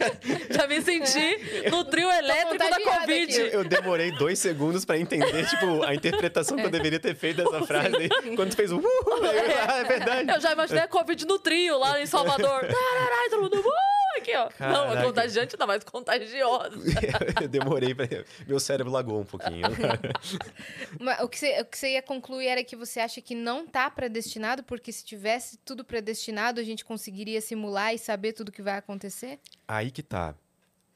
[0.50, 3.38] Já me senti no trio elétrico da Covid.
[3.38, 7.44] Eu, eu demorei dois segundos pra entender, tipo, a interpretação que eu deveria ter feito
[7.44, 7.96] dessa frase.
[7.96, 10.30] Aí, quando tu fez o uh, eu, ah, é verdade.
[10.30, 12.60] Eu já imaginei a Covid no trio lá em Salvador.
[12.66, 13.72] Tarará, todo mundo, uh,
[14.16, 14.48] aqui, ó.
[14.60, 15.06] Não, é Caraca.
[15.06, 16.76] contagiante, não, mas contagiosa.
[17.42, 18.06] eu demorei pra.
[18.46, 19.66] Meu cérebro lagou um pouquinho.
[21.00, 23.66] Mas o que, você, o que você ia concluir era que você acha que não
[23.66, 28.62] tá predestinado, porque se tivesse tudo predestinado, a gente conseguiria simular e saber tudo que
[28.62, 29.38] vai acontecer?
[29.68, 30.34] Aí que tá.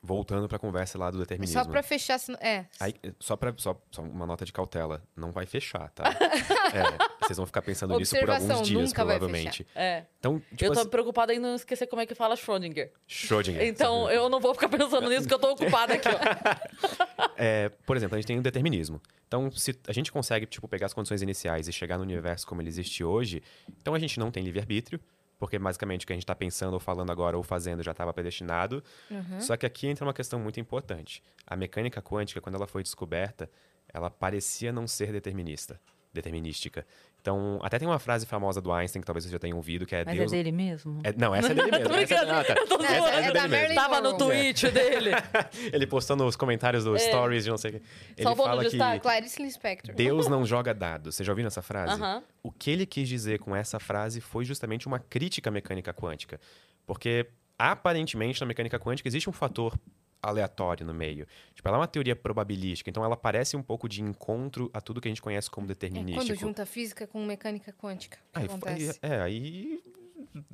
[0.02, 1.62] Voltando pra conversa lá do determinismo.
[1.62, 2.18] Só pra fechar.
[2.18, 2.64] se- É.
[2.80, 5.02] Aí, só, pra, só, só uma nota de cautela.
[5.14, 6.04] Não vai fechar, tá?
[6.72, 9.66] É, vocês vão ficar pensando nisso por alguns dias, nunca vai provavelmente.
[9.74, 10.04] É.
[10.20, 12.92] Então, tipo eu tô assim, preocupada em não esquecer como é que fala Schrödinger.
[13.08, 13.62] Schrödinger.
[13.64, 14.14] Então, sabe?
[14.16, 17.30] eu não vou ficar pensando nisso, porque eu tô ocupada aqui, ó.
[17.36, 19.00] É, por exemplo, a gente tem o determinismo.
[19.26, 22.60] Então, se a gente consegue, tipo, pegar as condições iniciais e chegar no universo como
[22.60, 23.42] ele existe hoje,
[23.80, 25.00] então a gente não tem livre-arbítrio,
[25.40, 28.12] porque basicamente o que a gente está pensando ou falando agora ou fazendo já estava
[28.12, 28.84] predestinado.
[29.10, 29.40] Uhum.
[29.40, 31.22] Só que aqui entra uma questão muito importante.
[31.46, 33.50] A mecânica quântica, quando ela foi descoberta,
[33.88, 35.80] ela parecia não ser determinista,
[36.12, 36.86] determinística.
[37.20, 39.94] Então, até tem uma frase famosa do Einstein, que talvez vocês já tenham ouvido, que
[39.94, 40.32] é Mas Deus...
[40.32, 41.00] é dele mesmo?
[41.04, 41.94] É- não, essa é dele mesmo.
[41.94, 42.54] Essa é, ah, tá.
[42.66, 43.74] Tô Essa- essa É é da dele mesmo.
[43.74, 45.10] Tava no tweet dele.
[45.72, 47.08] Ele postou nos comentários dos É.
[47.08, 47.82] stories de não sei o que.
[48.16, 49.00] Ele Salvou fala que destaque.
[49.00, 49.94] Clarice Lispector.
[49.94, 51.14] Deus não joga dados.
[51.14, 51.92] Você já ouviu essa frase?
[51.92, 52.22] Aham.
[52.42, 56.40] O que ele quis dizer com essa frase foi justamente uma crítica à mecânica quântica.
[56.86, 57.26] Porque,
[57.58, 59.74] aparentemente, na mecânica quântica existe um fator
[60.22, 61.26] aleatório no meio.
[61.54, 65.00] Tipo, ela é uma teoria probabilística, então ela parece um pouco de encontro a tudo
[65.00, 66.24] que a gente conhece como É, determinístico.
[66.26, 68.18] quando junta física com mecânica quântica.
[68.34, 68.98] Aí, acontece?
[69.02, 69.82] aí- é, aí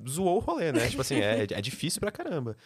[0.09, 0.89] zoou o rolê, né?
[0.89, 2.57] tipo assim, é, é difícil pra caramba.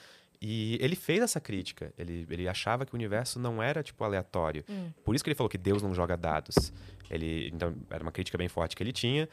[0.43, 1.93] E ele fez essa crítica.
[1.99, 4.65] Ele, ele achava que o universo não era, tipo, aleatório.
[4.71, 4.91] Hum.
[5.05, 6.73] Por isso que ele falou que Deus não joga dados.
[7.11, 9.29] Ele, então, era uma crítica bem forte que ele tinha.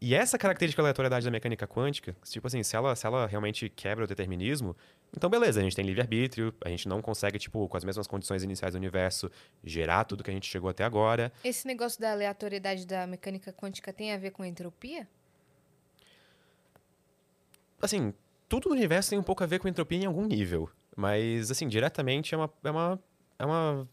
[0.00, 4.04] E essa característica aleatoriedade da mecânica quântica, tipo assim, se ela, se ela realmente quebra
[4.04, 4.74] o determinismo,
[5.14, 8.42] então beleza, a gente tem livre-arbítrio, a gente não consegue, tipo, com as mesmas condições
[8.42, 9.30] iniciais do universo,
[9.62, 11.30] gerar tudo que a gente chegou até agora.
[11.44, 15.06] Esse negócio da aleatoriedade da mecânica quântica tem a ver com entropia?
[17.80, 18.12] assim,
[18.48, 20.68] tudo no universo tem um pouco a ver com entropia em algum nível.
[20.96, 23.02] Mas, assim, diretamente é uma, é uma,
[23.38, 23.88] é uma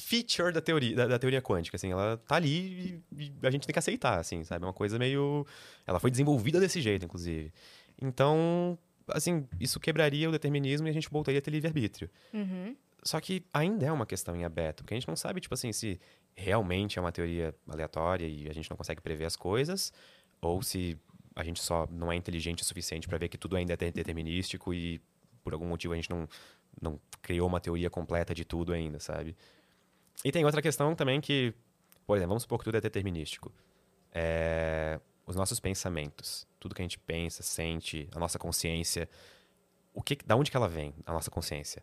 [0.00, 1.92] feature da teoria, da, da teoria quântica, assim.
[1.92, 4.64] Ela tá ali e, e a gente tem que aceitar, assim, sabe?
[4.64, 5.46] É uma coisa meio...
[5.86, 7.52] Ela foi desenvolvida desse jeito, inclusive.
[8.00, 8.78] Então,
[9.08, 12.10] assim, isso quebraria o determinismo e a gente voltaria a ter livre-arbítrio.
[12.32, 12.74] Uhum.
[13.02, 15.72] Só que ainda é uma questão em aberto, porque a gente não sabe, tipo assim,
[15.72, 15.98] se
[16.34, 19.92] realmente é uma teoria aleatória e a gente não consegue prever as coisas,
[20.40, 20.98] ou se
[21.34, 23.90] a gente só não é inteligente o suficiente para ver que tudo ainda é de-
[23.90, 25.00] determinístico e
[25.42, 26.28] por algum motivo a gente não,
[26.80, 29.34] não criou uma teoria completa de tudo ainda, sabe?
[30.24, 31.54] E tem outra questão também que,
[32.06, 33.52] por exemplo, vamos supor que tudo é determinístico.
[34.12, 39.08] É, os nossos pensamentos, tudo que a gente pensa, sente, a nossa consciência,
[39.94, 41.82] o que, da onde que ela vem, a nossa consciência?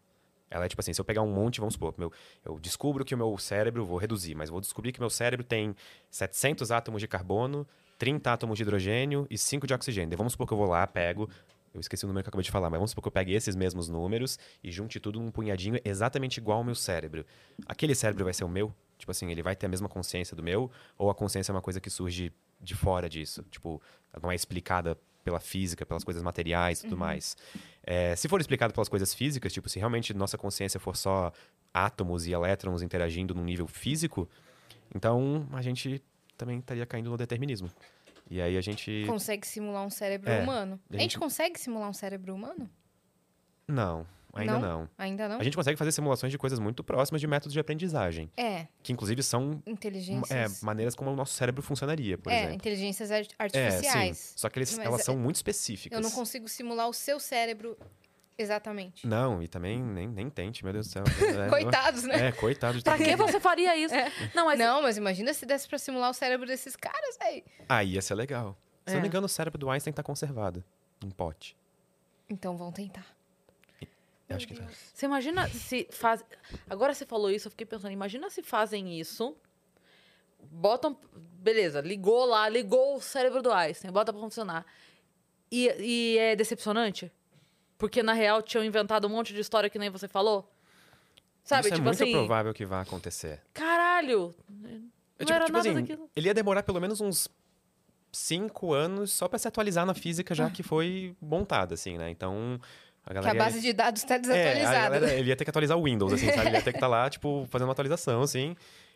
[0.50, 2.12] Ela é tipo assim, se eu pegar um monte, vamos supor, meu,
[2.46, 5.76] eu descubro que o meu cérebro, vou reduzir, mas vou descobrir que meu cérebro tem
[6.10, 7.68] 700 átomos de carbono,
[7.98, 10.10] 30 átomos de hidrogênio e 5 de oxigênio.
[10.10, 11.30] Daí vamos supor que eu vou lá, pego,
[11.78, 13.34] eu esqueci o número que eu acabei de falar, mas vamos supor que eu pegue
[13.34, 17.26] esses mesmos números e junte tudo num punhadinho exatamente igual ao meu cérebro.
[17.66, 18.74] Aquele cérebro vai ser o meu?
[18.98, 20.72] Tipo assim, ele vai ter a mesma consciência do meu?
[20.98, 23.44] Ou a consciência é uma coisa que surge de fora disso?
[23.52, 23.82] Tipo,
[24.22, 27.36] não é explicada pela física, pelas coisas materiais e tudo mais.
[27.84, 31.32] É, se for explicado pelas coisas físicas, tipo, se realmente nossa consciência for só
[31.74, 34.28] átomos e elétrons interagindo num nível físico,
[34.96, 36.02] então a gente
[36.38, 37.70] também estaria caindo no determinismo.
[38.30, 39.06] E aí a gente.
[39.08, 40.42] Consegue simular um cérebro É.
[40.42, 40.80] humano.
[40.90, 42.70] A A gente gente- consegue simular um cérebro humano?
[43.68, 44.62] Não, ainda Não?
[44.62, 44.90] não.
[44.98, 45.40] Ainda não?
[45.40, 48.94] A gente consegue fazer simulações de coisas muito próximas de métodos de aprendizagem, É, que
[48.94, 50.62] inclusive são inteligências.
[50.62, 52.56] é, maneiras como o nosso cérebro funcionaria, por é, exemplo.
[52.56, 54.18] inteligências ar- É, artificiais.
[54.18, 54.34] sim.
[54.38, 55.98] Só que eles, elas é- são muito específicas.
[55.98, 57.78] Eu não consigo simular o seu cérebro
[58.38, 59.06] exatamente.
[59.08, 61.04] Não, e também nem, nem tente, meu Deus do céu.
[61.46, 62.28] É, Coitados, né?
[62.28, 63.94] É, coitado de Pra que você faria isso?
[64.36, 67.44] Não, mas Não, mas imagina se desse pra simular o cérebro desses caras, aí.
[67.68, 68.58] Aí ia ser legal.
[68.86, 69.02] Se eu não É.
[69.02, 70.64] me engano, o cérebro do Einstein tá conservado.
[71.04, 71.56] Em pote.
[72.30, 73.06] Então vão tentar.
[74.30, 74.68] Eu acho que tá.
[74.94, 76.24] Você imagina se faz.
[76.70, 79.38] Agora você falou isso, eu fiquei pensando, imagina se fazem isso.
[80.52, 80.98] Botam.
[81.16, 84.66] Beleza, ligou lá, ligou o cérebro do Einstein, bota pra funcionar.
[85.52, 87.12] E, e é decepcionante?
[87.78, 90.52] Porque, na real, tinham inventado um monte de história que nem você falou?
[91.44, 93.42] Sabe, Isso tipo é muito assim, provável que vá acontecer.
[93.54, 94.70] caralho, não
[95.20, 96.10] É, tipo, era tipo nada assim, daquilo.
[96.16, 97.30] ele ia demorar pelo menos uns
[98.12, 102.10] cinco anos só pra se atualizar na física já que foi montada, assim, né?
[102.10, 102.60] Então,
[103.06, 103.32] a Que galera...
[103.32, 104.90] a ia- base de dados está É, a desatualizada.
[105.00, 106.48] galera- ele ia ter que atualizar o Windows, assim, sabe?
[106.50, 108.56] Ele ia ter que estar lá, tipo, fazendo uma atualização, assim.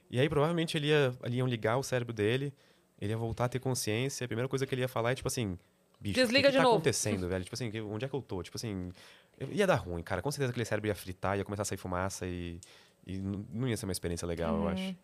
[0.10, 2.54] E aí, provavelmente, ele ia, ali iam ligar o cérebro dele,
[3.00, 4.26] ele ia voltar a ter consciência.
[4.26, 5.58] A primeira coisa que ele ia falar é, tipo assim...
[6.02, 6.76] Bicho, Desliga o que, de que tá novo.
[6.76, 7.44] acontecendo, velho?
[7.44, 8.42] Tipo assim, onde é que eu tô?
[8.42, 8.92] Tipo assim...
[9.52, 10.22] Ia dar ruim, cara.
[10.22, 12.60] Com certeza aquele cérebro ia fritar, ia começar a sair fumaça e...
[13.06, 14.96] E não ia ser uma experiência legal, eu acho.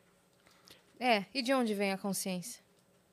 [1.00, 2.62] É, e de onde vem a consciência?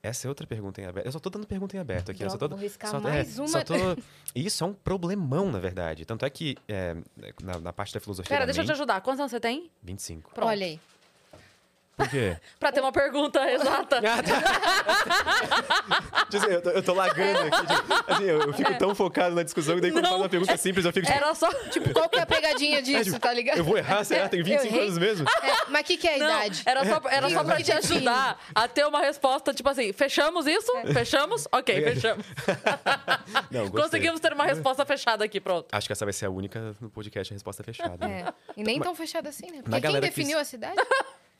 [0.02, 1.06] Essa é outra pergunta em aberto.
[1.06, 2.22] Eu só tô dando pergunta em aberto aqui.
[2.22, 3.48] eu só Droga, tô, vou riscar só, mais é, uma.
[3.48, 3.74] Só tô...
[4.34, 6.04] E Isso é um problemão, na verdade.
[6.04, 6.94] Tanto é que, é,
[7.42, 9.00] na, na parte da filosofia Pera, da deixa eu te mente, ajudar.
[9.00, 9.70] Quantos anos você tem?
[9.82, 10.34] 25.
[10.34, 10.46] Pronto.
[10.46, 10.80] Olha aí.
[11.96, 12.36] Por quê?
[12.58, 14.00] Pra ter uma pergunta exata.
[14.04, 16.26] Ah, tá.
[16.30, 17.66] Tipo eu, tô, eu tô lagando aqui.
[17.66, 20.10] tipo, assim, eu, eu fico tão focado na discussão que daí quando Não.
[20.10, 21.48] faz uma pergunta simples eu fico tipo, Era só...
[21.70, 23.58] Tipo, qual que é a pegadinha disso, tá ligado?
[23.58, 24.28] eu vou errar, será?
[24.28, 24.82] Tem 25 errei.
[24.86, 25.26] anos mesmo?
[25.42, 26.62] É, mas o que, que é a Não, idade?
[26.66, 30.70] era só, era só pra te ajudar a ter uma resposta, tipo assim, fechamos isso?
[30.92, 31.48] Fechamos?
[31.52, 32.24] Ok, fechamos.
[33.50, 33.82] Não, gostei.
[33.82, 35.66] Conseguimos ter uma resposta fechada aqui, pronto.
[35.72, 38.06] Acho que essa vai ser a única no podcast a resposta fechada.
[38.06, 38.24] né?
[38.28, 38.60] É.
[38.60, 39.58] E nem tão fechado assim, né?
[39.58, 40.76] Porque quem galera definiu a cidade?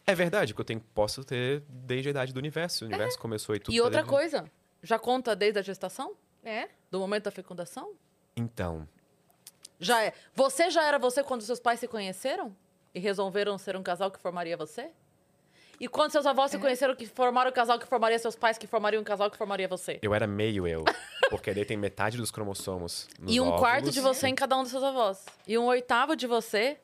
[0.06, 2.84] É verdade, que eu tenho, posso ter desde a idade do universo.
[2.84, 3.74] O universo começou e tudo.
[3.74, 4.44] E tá outra coisa,
[4.82, 6.14] já conta desde a gestação?
[6.44, 6.68] É.
[6.90, 7.92] Do momento da fecundação?
[8.36, 8.86] Então,
[9.80, 10.12] Já é.
[10.34, 12.54] Você já era você quando seus pais se conheceram?
[12.94, 14.90] E resolveram ser um casal que formaria você?
[15.80, 16.56] E quando seus avós É.
[16.56, 19.36] se conheceram, que formaram o casal que formaria seus pais, que formariam um casal que
[19.36, 19.98] formaria você?
[20.00, 20.84] eu era meio eu.
[21.28, 23.08] Porque daí tem metade dos cromossomos.
[23.18, 23.94] nos E um quarto óvulos.
[23.94, 25.24] de você em cada um dos seus avós.
[25.46, 26.78] E um oitavo de você.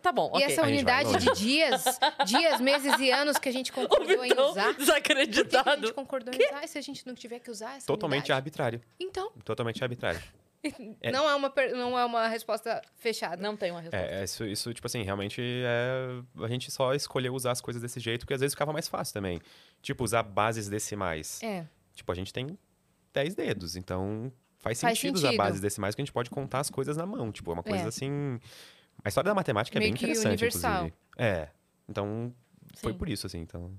[0.00, 1.84] Tá bom, E essa unidade de dias,
[2.26, 4.66] dias, meses e anos que a gente O concordou em usar.
[4.66, 5.80] Por que a desacreditado.
[5.86, 8.32] gente concordou em usar e se a gente não tiver que usar essa Totalmente unidade?
[8.38, 8.80] arbitrário.
[8.98, 10.20] Então, Totalmente arbitrário.
[11.00, 11.10] É.
[11.10, 13.42] não, é uma, não é uma resposta fechada.
[13.42, 14.06] Não tem uma resposta.
[14.06, 16.22] É, é, isso, isso, tipo assim, realmente é.
[16.44, 19.14] A gente só escolheu usar as coisas desse jeito, porque às vezes ficava mais fácil
[19.14, 19.40] também.
[19.80, 21.42] Tipo, usar bases decimais.
[21.42, 21.64] É.
[21.94, 22.58] Tipo, a gente tem
[23.14, 25.38] 10 dedos, então faz Faz sentido, usar sentido.
[25.38, 27.32] bases decimais que a gente pode contar as coisas na mão.
[27.32, 27.88] Tipo, é uma coisa É.
[27.88, 28.38] assim.
[29.04, 30.72] A história da matemática é Meio bem que interessante, universal.
[30.86, 30.94] inclusive.
[31.16, 31.48] É.
[31.88, 32.34] Então,
[32.76, 32.98] foi Sim.
[32.98, 33.38] por isso, assim.
[33.38, 33.72] Então.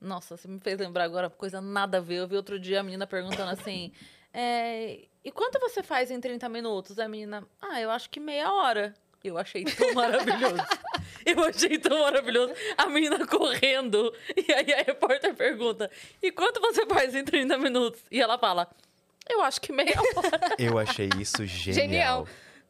[0.00, 2.16] Nossa, você me fez lembrar agora coisa nada a ver.
[2.16, 3.92] Eu vi outro dia a menina perguntando assim:
[4.32, 6.98] é, E quanto você faz em 30 minutos?
[6.98, 8.94] A menina, ah, eu acho que meia hora.
[9.24, 10.62] Eu achei tão maravilhoso.
[11.26, 12.54] Eu achei tão maravilhoso.
[12.76, 14.14] A menina correndo.
[14.36, 15.90] E aí a repórter pergunta:
[16.22, 18.00] E quanto você faz em 30 minutos?
[18.10, 18.70] E ela fala:
[19.28, 20.54] Eu acho que meia hora.
[20.56, 21.74] Eu achei isso genial.
[21.88, 22.28] Genial.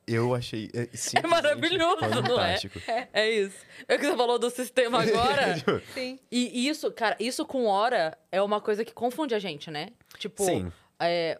[0.09, 0.71] Eu achei.
[0.73, 2.09] É, simplesmente maravilhoso, não
[2.41, 2.57] é?
[2.57, 2.81] fantástico.
[3.13, 3.57] É isso.
[3.87, 5.57] É que você falou do sistema agora.
[5.93, 6.19] Sim.
[6.31, 9.89] E isso, cara, isso com hora é uma coisa que confunde a gente, né?
[10.19, 10.73] Tipo, Sim.
[10.99, 11.39] é,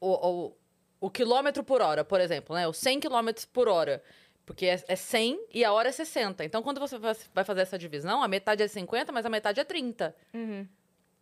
[0.00, 0.56] o, o,
[1.00, 2.66] o quilômetro por hora, por exemplo, né?
[2.66, 4.02] O 100 quilômetros por hora.
[4.44, 6.44] Porque é, é 100 e a hora é 60.
[6.44, 9.64] Então, quando você vai fazer essa divisão, a metade é 50, mas a metade é
[9.64, 10.14] 30.
[10.34, 10.66] Uhum.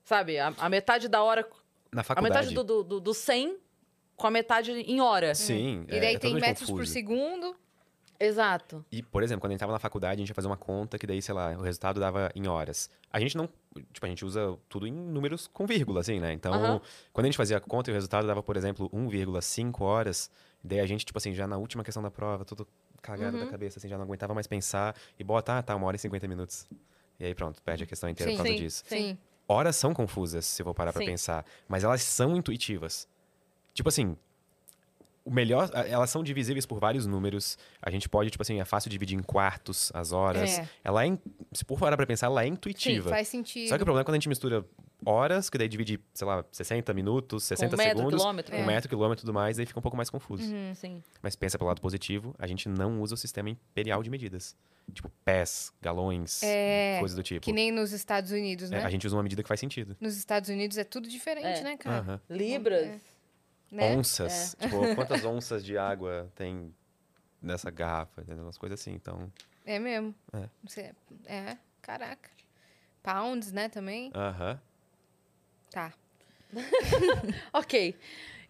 [0.05, 0.39] Sabe?
[0.39, 1.47] A, a metade da hora...
[1.93, 2.49] Na A faculdade.
[2.49, 3.59] metade do, do, do, do 100
[4.21, 5.35] com a metade em hora.
[5.35, 5.85] Sim.
[5.89, 6.93] E é- daí é tem totalmente metros por confuso.
[6.93, 7.57] segundo.
[8.23, 8.85] Exato.
[8.93, 10.99] E, por exemplo, quando a gente tava na faculdade, a gente ia fazer uma conta
[10.99, 12.91] que daí, sei lá, o resultado dava em horas.
[13.11, 13.49] A gente não.
[13.95, 16.31] Tipo, a gente usa tudo em números com vírgula, assim, né?
[16.33, 16.83] Então,
[17.15, 20.31] quando a gente fazia a conta e o resultado dava, por exemplo, 1,5 horas,
[20.63, 22.69] daí a gente, tipo assim, já na última questão da prova, tudo
[23.01, 23.45] cagado Uhum.
[23.47, 25.99] da cabeça, assim, já não aguentava mais pensar e bota, ah, tá, uma hora e
[25.99, 26.67] 50 minutos.
[27.19, 28.65] E aí pronto, perde a questão inteira Sim, por causa sim.
[28.65, 28.83] disso.
[28.87, 29.19] Sim.
[29.49, 31.07] Horas são confusas, se eu for parar pra Sim.
[31.09, 33.09] pensar, mas elas são intuitivas.
[33.81, 34.15] Tipo assim,
[35.25, 37.57] o melhor, elas são divisíveis por vários números.
[37.81, 40.59] A gente pode, tipo assim, é fácil dividir em quartos as horas.
[40.59, 40.69] É.
[40.85, 41.17] Ela é,
[41.51, 43.09] se por parar pra pensar, ela é Sim, intuitiva.
[43.09, 43.71] faz sentido.
[43.71, 44.67] Só que o problema é quando a gente mistura
[45.03, 48.55] horas, que daí divide, sei lá, 60 minutos, 60 metro, segundos, quilômetro.
[48.55, 48.67] com É.
[48.67, 50.43] metro, quilômetro e tudo mais, aí fica um pouco mais confuso.
[50.43, 50.75] Uhum.
[50.75, 51.03] Sim.
[51.23, 54.55] Mas pensa pelo lado positivo, a gente não usa o sistema imperial de medidas.
[54.93, 57.41] Tipo, pés, galões, É, coisas do tipo.
[57.41, 58.85] Que nem nos Estados Unidos, É, né?
[58.85, 59.97] a gente usa uma medida que faz sentido.
[60.01, 61.63] Nos Estados Unidos é tudo diferente, É.
[61.63, 62.21] né, cara?
[62.29, 63.01] Libras.
[63.71, 63.95] Né?
[63.97, 64.57] Onças.
[64.59, 66.75] Tipo, quantas onças de água tem
[67.41, 68.23] nessa garrafa?
[68.23, 68.45] Entendeu?
[68.45, 69.33] Umas coisas assim, então...
[69.65, 70.15] É mesmo.
[70.33, 70.49] É.
[70.65, 70.95] Você-
[71.27, 72.31] é, caraca.
[73.03, 74.11] Pounds, né, também?
[74.15, 74.61] Aham.
[75.71, 75.93] Tá.
[77.53, 77.97] Ok.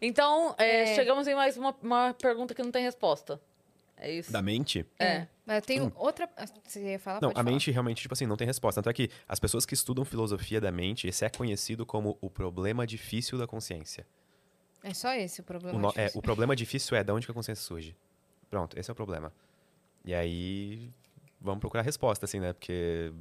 [0.01, 0.95] Então, é, É.
[0.95, 3.41] chegamos em mais uma, uma pergunta que não tem resposta.
[3.97, 4.33] É isso?
[4.33, 4.87] Da mente?
[4.99, 5.27] É.
[5.45, 6.27] Mas eu tenho outra...
[6.37, 7.21] ah, Você ia falar?
[7.21, 7.43] Não, a falar.
[7.45, 8.81] mente realmente, tipo assim, não tem resposta.
[8.81, 12.31] Tanto é que as pessoas que estudam filosofia da mente, esse é conhecido como o
[12.31, 14.07] problema difícil da consciência.
[14.83, 15.77] É só esse o problema.
[15.77, 17.97] O, no- é, o problema difícil é de onde que a consciência surge.
[18.49, 19.33] Pronto, esse é o problema.
[20.05, 20.91] E aí,
[21.41, 22.53] vamos procurar resposta, assim, né?
[22.53, 23.13] Porque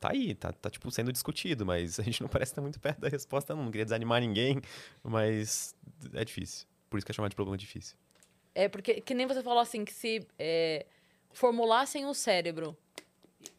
[0.00, 3.00] tá aí, tá, tá, tipo, sendo discutido, mas a gente não parece estar muito perto
[3.00, 3.64] da resposta, não.
[3.64, 4.60] Não queria desanimar ninguém,
[5.02, 5.74] mas
[6.12, 6.66] é difícil.
[6.88, 7.96] Por isso que é chamado de problema difícil.
[8.54, 10.86] É, porque que nem você falou assim, que se é,
[11.32, 12.76] formulassem o cérebro.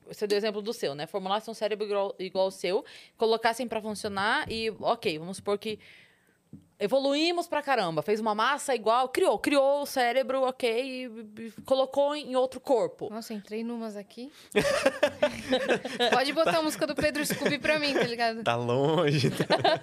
[0.07, 1.05] Você deu o exemplo do seu, né?
[1.05, 2.86] Formulassem um cérebro igual, igual ao seu,
[3.17, 5.79] colocassem pra funcionar e, ok, vamos supor que
[6.80, 11.05] evoluímos pra caramba, fez uma massa igual, criou, criou o cérebro, ok, e,
[11.41, 13.09] e colocou em outro corpo.
[13.09, 14.32] Nossa, entrei numas aqui.
[16.11, 18.43] Pode botar a música do Pedro Scooby pra mim, tá ligado?
[18.43, 19.32] Tá longe.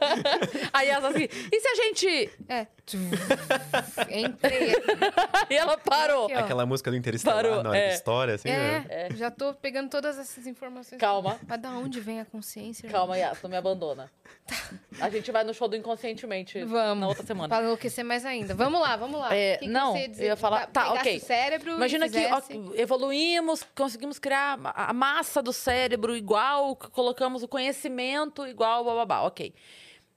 [0.73, 2.31] Aí ela assim, e se a gente.
[2.49, 2.67] É.
[4.11, 4.75] Entrei.
[5.49, 6.27] Aí ela parou.
[6.27, 6.35] Aqui.
[6.35, 7.89] Aquela música do Interestelar Parou, na hora é.
[7.89, 8.85] de história, assim, né?
[8.89, 10.99] É, já tô pegando todas essas informações.
[11.01, 11.39] Calma.
[11.47, 12.89] Mas da onde vem a consciência?
[12.89, 14.11] Calma, Yas, não me abandona.
[15.01, 16.82] A gente vai no show do Inconscientemente Vamos.
[16.95, 17.49] Na outra semana.
[17.49, 18.55] Pra enlouquecer mais ainda.
[18.55, 19.35] Vamos lá, vamos lá.
[19.35, 20.23] É, O que que não, você ia dizer?
[20.25, 21.17] eu ia falar- tá, pegasse ok.
[21.17, 22.41] o cérebro Imagina que ó,
[22.75, 29.55] evoluímos, conseguimos criar a massa do cérebro igual, colocamos o conhecimento igual, bababá, ok.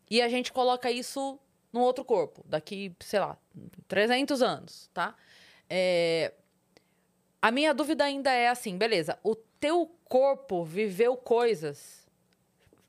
[0.09, 1.39] E a gente coloca isso
[1.73, 3.37] num outro corpo, daqui, sei lá,
[3.87, 5.13] 300 anos, tá?
[5.69, 6.31] É,
[7.41, 12.04] A minha dúvida ainda é assim, beleza, o teu corpo viveu coisas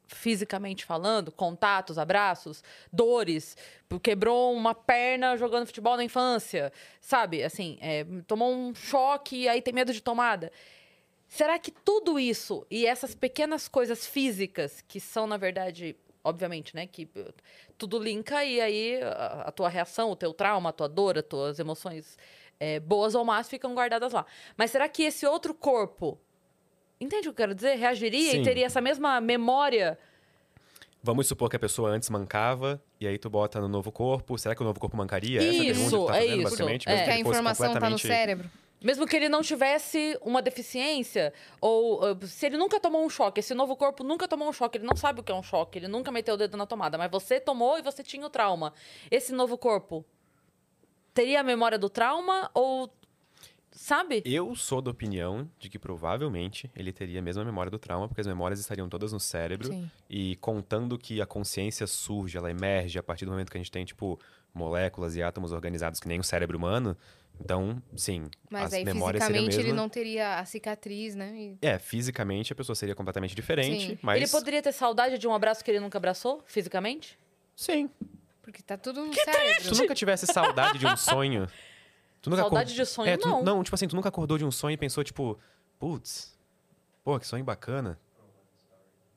[0.08, 3.56] fisicamente falando, contatos, abraços, dores,
[4.02, 7.42] quebrou uma perna jogando futebol na infância, sabe?
[7.42, 10.52] Assim, é, tomou um choque e aí tem medo de tomada.
[11.28, 16.86] Será que tudo isso e essas pequenas coisas físicas, que são, na verdade, obviamente, né?
[16.86, 17.34] Que uh,
[17.76, 21.24] tudo linka e aí a, a tua reação, o teu trauma, a tua dor, as
[21.24, 22.16] tuas emoções
[22.58, 24.24] é, boas ou más ficam guardadas lá.
[24.56, 26.18] Mas será que esse outro corpo,
[27.00, 27.74] entende o que eu quero dizer?
[27.76, 28.40] Reagiria Sim.
[28.40, 29.98] e teria essa mesma memória?
[31.02, 34.36] Vamos supor que a pessoa antes mancava, e aí tu bota no novo corpo.
[34.36, 35.38] Será que o novo corpo mancaria?
[35.38, 36.42] Essa é a pergunta que Isso, tu tá é fazendo, isso.
[36.42, 36.88] basicamente?
[36.88, 36.92] É.
[36.92, 38.50] mesmo Que a ele fosse informação tá no cérebro.
[38.82, 43.40] Mesmo que ele não tivesse uma deficiência, ou uh, se ele nunca tomou um choque,
[43.40, 45.78] esse novo corpo nunca tomou um choque, ele não sabe o que é um choque,
[45.78, 48.74] ele nunca meteu o dedo na tomada, mas você tomou e você tinha o trauma.
[49.10, 50.04] Esse novo corpo
[51.14, 52.90] teria a memória do trauma ou.
[53.78, 54.22] Sabe?
[54.24, 58.22] Eu sou da opinião de que provavelmente ele teria a mesma memória do trauma, porque
[58.22, 59.68] as memórias estariam todas no cérebro.
[59.68, 59.90] Sim.
[60.08, 63.70] E contando que a consciência surge, ela emerge a partir do momento que a gente
[63.70, 64.18] tem, tipo,
[64.54, 66.96] moléculas e átomos organizados que nem o cérebro humano.
[67.38, 69.76] Então, sim, Mas as aí, memórias seriam fisicamente, ele mesmo.
[69.82, 71.34] não teria a cicatriz, né?
[71.36, 73.98] E- É, fisicamente a pessoa seria completamente diferente, Sim.
[74.00, 74.16] mas...
[74.22, 77.18] Ele poderia ter saudade de um abraço que ele nunca abraçou, fisicamente?
[77.54, 77.90] Sim.
[78.40, 79.68] Porque tá tudo no Se cérebro.
[79.70, 81.46] tu nunca tivesse saudade de um sonho...
[82.26, 83.44] Tu nunca Saudade acor- de sonho, É, tu- não.
[83.44, 85.38] Não, tipo assim, tu nunca acordou de um sonho e pensou, tipo...
[85.78, 86.36] Putz,
[87.04, 87.96] pô, que sonho bacana.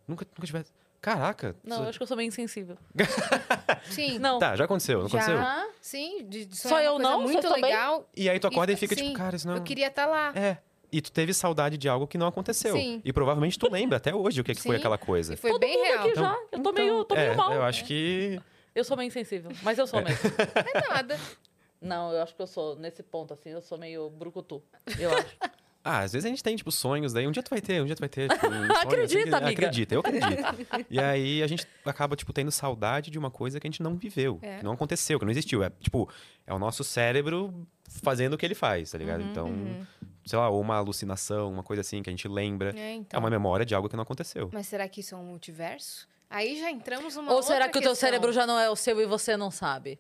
[0.08, 0.72] Nunca, nunca tivesse...
[1.02, 1.56] Caraca.
[1.64, 2.78] Não, tu- eu acho que eu sou bem insensível.
[3.90, 4.20] Sim.
[4.20, 4.38] Não.
[4.38, 5.38] Tá, já aconteceu, não aconteceu?
[5.38, 6.24] Já, sim.
[6.30, 7.22] De, de Só sonhar eu não?
[7.24, 7.64] Muito também?
[7.64, 8.08] legal.
[8.16, 9.56] E aí tu acorda e, E- fica sim, tipo, cara, isso não...
[9.56, 10.32] Eu queria estar lá.
[10.36, 10.60] É.
[10.92, 12.76] E tu teve saudade de algo que não aconteceu.
[12.76, 13.02] Sim.
[13.04, 15.34] E provavelmente tu lembra até hoje o que, que foi aquela coisa.
[15.34, 16.00] E foi Todo bem mundo real.
[16.06, 16.38] aqui já.
[16.52, 17.54] Eu tô meio, tô meio é, mal.
[17.54, 18.40] Eu acho que.
[18.76, 20.20] Eu sou bem sensível, mas eu sou mesmo.
[20.56, 21.20] É nada.
[21.82, 24.62] Não, eu acho que eu sou, nesse ponto, assim, eu sou meio brucutu.
[24.98, 25.28] Eu acho.
[25.82, 27.86] Ah, às vezes a gente tem, tipo, sonhos, daí um dia tu vai ter, um
[27.86, 28.28] dia tu vai ter.
[28.30, 29.50] Tipo, um assim, Acredita, que- amiga.
[29.50, 30.86] Acredita, eu acredito.
[30.92, 33.96] e aí a gente acaba, tipo, tendo saudade de uma coisa que a gente não
[33.96, 34.58] viveu, É.
[34.58, 35.64] que não aconteceu, que não existiu.
[35.64, 36.10] É, tipo,
[36.46, 37.66] é o nosso cérebro
[38.04, 39.22] fazendo o que ele faz, tá ligado?
[39.22, 39.88] Uhum, então,
[40.26, 42.78] sei lá, ou uma alucinação, uma coisa assim que a gente lembra.
[42.78, 43.18] É, É então.
[43.22, 44.50] uma memória de algo que não aconteceu.
[44.52, 46.10] Mas será que isso é um multiverso?
[46.30, 47.96] Aí já entramos numa Ou será que o teu questão.
[48.10, 49.98] cérebro já não é o seu e você não sabe?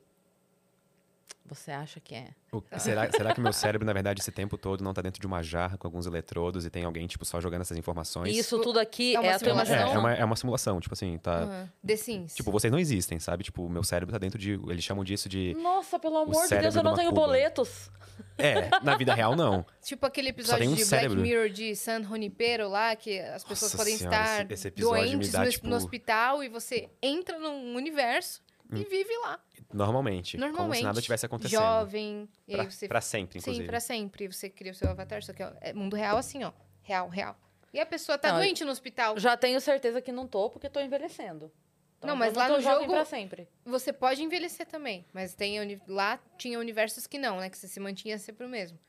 [1.49, 2.27] Você acha que é?
[2.51, 5.27] O- será, será que meu cérebro, na verdade, esse tempo todo não tá dentro de
[5.27, 8.35] uma jarra com alguns eletrodos e tem alguém, tipo, só jogando essas informações?
[8.35, 9.75] Isso tudo aqui É uma é, a tua É, simulação?
[9.75, 9.95] imaginação.
[9.95, 11.39] é uma, é uma simulação, tipo assim, tá.
[11.39, 11.71] Aham.
[11.85, 12.35] The Sims.
[12.35, 13.43] Tipo, vocês não existem, sabe?
[13.43, 14.53] Tipo, o meu cérebro tá dentro de.
[14.69, 15.53] Eles chamam disso de.
[15.55, 17.21] Nossa, pelo amor de Deus, eu não tenho Cuba.
[17.21, 17.89] boletos.
[18.37, 19.65] É, na vida real, não.
[19.81, 21.17] Tipo aquele episódio um de cérebro.
[21.17, 24.71] Black Mirror de San Junipero lá, que as pessoas Nossa podem senhora, estar esse- esse
[24.71, 28.41] doentes dá, no, tipo- no hospital e você entra num universo
[28.73, 29.39] e vive lá.
[29.71, 30.37] Normalmente.
[30.37, 30.77] Como Normalmente.
[30.79, 31.59] se nada tivesse acontecendo.
[31.61, 32.27] Jovem.
[32.47, 32.87] E Pra, aí você.
[32.87, 33.63] pra sempre, inclusive.
[33.65, 34.27] Sim, pra sempre.
[34.27, 36.51] Você cria o seu avatar, só que é é mundo real assim, ó.
[36.81, 37.37] Real, real.
[37.71, 39.17] E a pessoa tá Não, doente no hospital.
[39.19, 41.51] Já tenho certeza que não tô, porque tô envelhecendo.
[41.99, 43.47] Então, Não, mas lá no jogo- pra sempre.
[43.65, 47.49] Você pode envelhecer também, mas tem uni- lá tinha universos que não, né?
[47.49, 48.79] Que você se mantinha sempre o mesmo.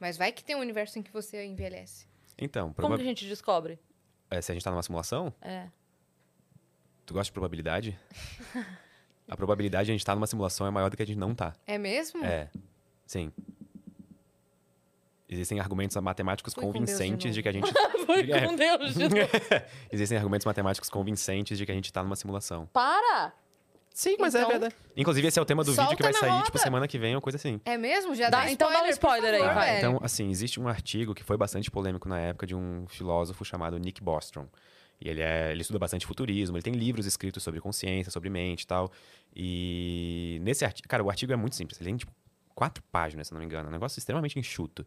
[0.00, 2.06] Mas vai que tem um universo em que você envelhece.
[2.36, 3.78] Então, Como proba- que a gente descobre?
[4.30, 5.68] é, se a gente tá numa simulação, É.
[7.06, 7.98] tu gosta de probabilidade?
[9.28, 11.34] a probabilidade de a gente estar numa simulação é maior do que a gente não
[11.34, 11.52] tá.
[11.66, 12.24] É mesmo?
[12.24, 12.48] É.
[13.06, 13.32] Sim.
[15.28, 17.42] Existem argumentos matemáticos Fui de convincentes de, novo.
[17.42, 17.72] que a gente.
[18.06, 18.46] Foi É.
[18.46, 19.14] com Deus de novo.
[19.92, 22.66] Existem argumentos matemáticos convincentes de que a gente tá numa simulação.
[22.72, 23.32] Para!
[23.92, 24.74] Sim, mas Então, é verdade.
[24.96, 26.58] Inclusive, esse é o tema do vídeo que vai sair, tipo, roda.
[26.64, 27.60] semana que vem ou coisa assim.
[27.64, 28.14] É mesmo?
[28.14, 29.78] Já Dá- dá então dá um spoiler aí, vai.
[29.78, 33.76] Então, assim, existe um artigo que foi bastante polêmico na época de um filósofo chamado
[33.76, 34.46] Nick Bostrom.
[35.00, 38.62] E ele, é, ele estuda bastante futurismo, ele tem livros escritos sobre consciência, sobre mente
[38.62, 38.90] e tal.
[39.34, 42.12] E nesse artigo, cara, o artigo é muito simples, ele tem tipo
[42.54, 44.84] quatro páginas, se não me engano, é um negócio extremamente enxuto.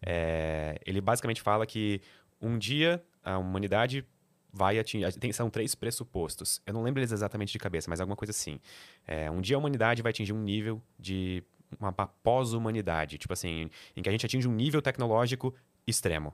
[0.00, 2.00] É, ele basicamente fala que
[2.40, 4.06] um dia a humanidade
[4.52, 5.12] vai atingir.
[5.14, 6.60] Tem, são três pressupostos.
[6.64, 8.60] Eu não lembro eles exatamente de cabeça, mas alguma coisa assim.
[9.06, 11.42] É, um dia a humanidade vai atingir um nível de
[11.78, 15.54] uma pós-humanidade, tipo assim, em que a gente atinge um nível tecnológico
[15.86, 16.32] extremo.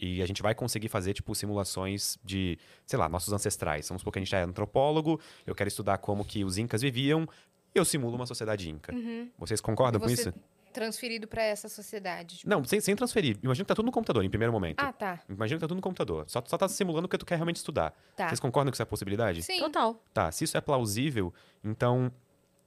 [0.00, 3.86] E a gente vai conseguir fazer, tipo, simulações de, sei lá, nossos ancestrais.
[3.88, 7.28] Vamos supor que a gente é antropólogo, eu quero estudar como que os incas viviam,
[7.74, 8.94] eu simulo uma sociedade inca.
[8.94, 9.30] Uhum.
[9.38, 10.34] Vocês concordam com Você isso?
[10.72, 12.38] Transferido pra essa sociedade.
[12.38, 13.36] tipo- Não, sem, sem transferir.
[13.42, 14.78] Imagina que tá tudo no computador, em primeiro momento.
[14.80, 15.20] Ah, tá.
[15.28, 16.24] Imagina que tá tudo no computador.
[16.28, 17.92] Só, só tá simulando o que tu quer realmente estudar.
[18.16, 18.28] Tá.
[18.28, 19.42] Vocês concordam que isso é possibilidade?
[19.42, 19.58] Sim.
[19.58, 20.00] Total.
[20.14, 21.34] Tá, se isso é plausível,
[21.64, 22.10] então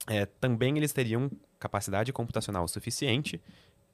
[0.07, 3.41] é, também eles teriam capacidade computacional suficiente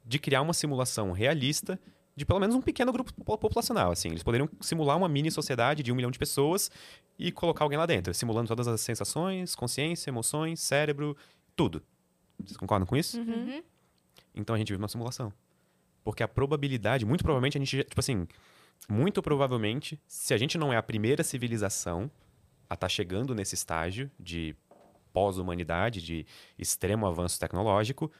[0.04, 1.78] de criar uma simulação realista
[2.20, 3.90] de pelo menos um pequeno grupo po- populacional.
[3.92, 6.70] Assim, eles poderiam simular uma mini sociedade de um milhão de pessoas
[7.18, 11.16] e colocar alguém lá dentro, simulando todas as sensações, consciência, emoções, cérebro,
[11.56, 11.82] tudo.
[12.38, 13.18] Vocês concordam com isso?
[13.18, 13.62] Uhum.
[14.34, 15.32] Então a gente vive uma simulação.
[16.04, 18.28] Porque a probabilidade, muito provavelmente, a gente, já- tipo assim,
[18.86, 22.10] muito provavelmente, se a gente não é a primeira civilização
[22.68, 24.54] a estar chegando nesse estágio de
[25.12, 26.26] pós-humanidade, de
[26.58, 28.12] extremo avanço tecnológico,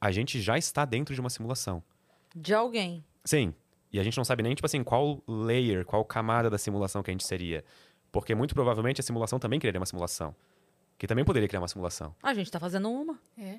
[0.00, 1.82] a gente já está dentro de uma simulação.
[2.36, 3.04] De alguém.
[3.24, 3.54] Sim.
[3.92, 7.10] E a gente não sabe nem, tipo assim, qual layer, qual camada da simulação que
[7.10, 7.64] a gente seria.
[8.10, 10.34] Porque muito provavelmente a simulação também criaria uma simulação.
[10.98, 12.14] Que também poderia criar uma simulação.
[12.22, 13.18] A gente tá fazendo uma.
[13.38, 13.56] É.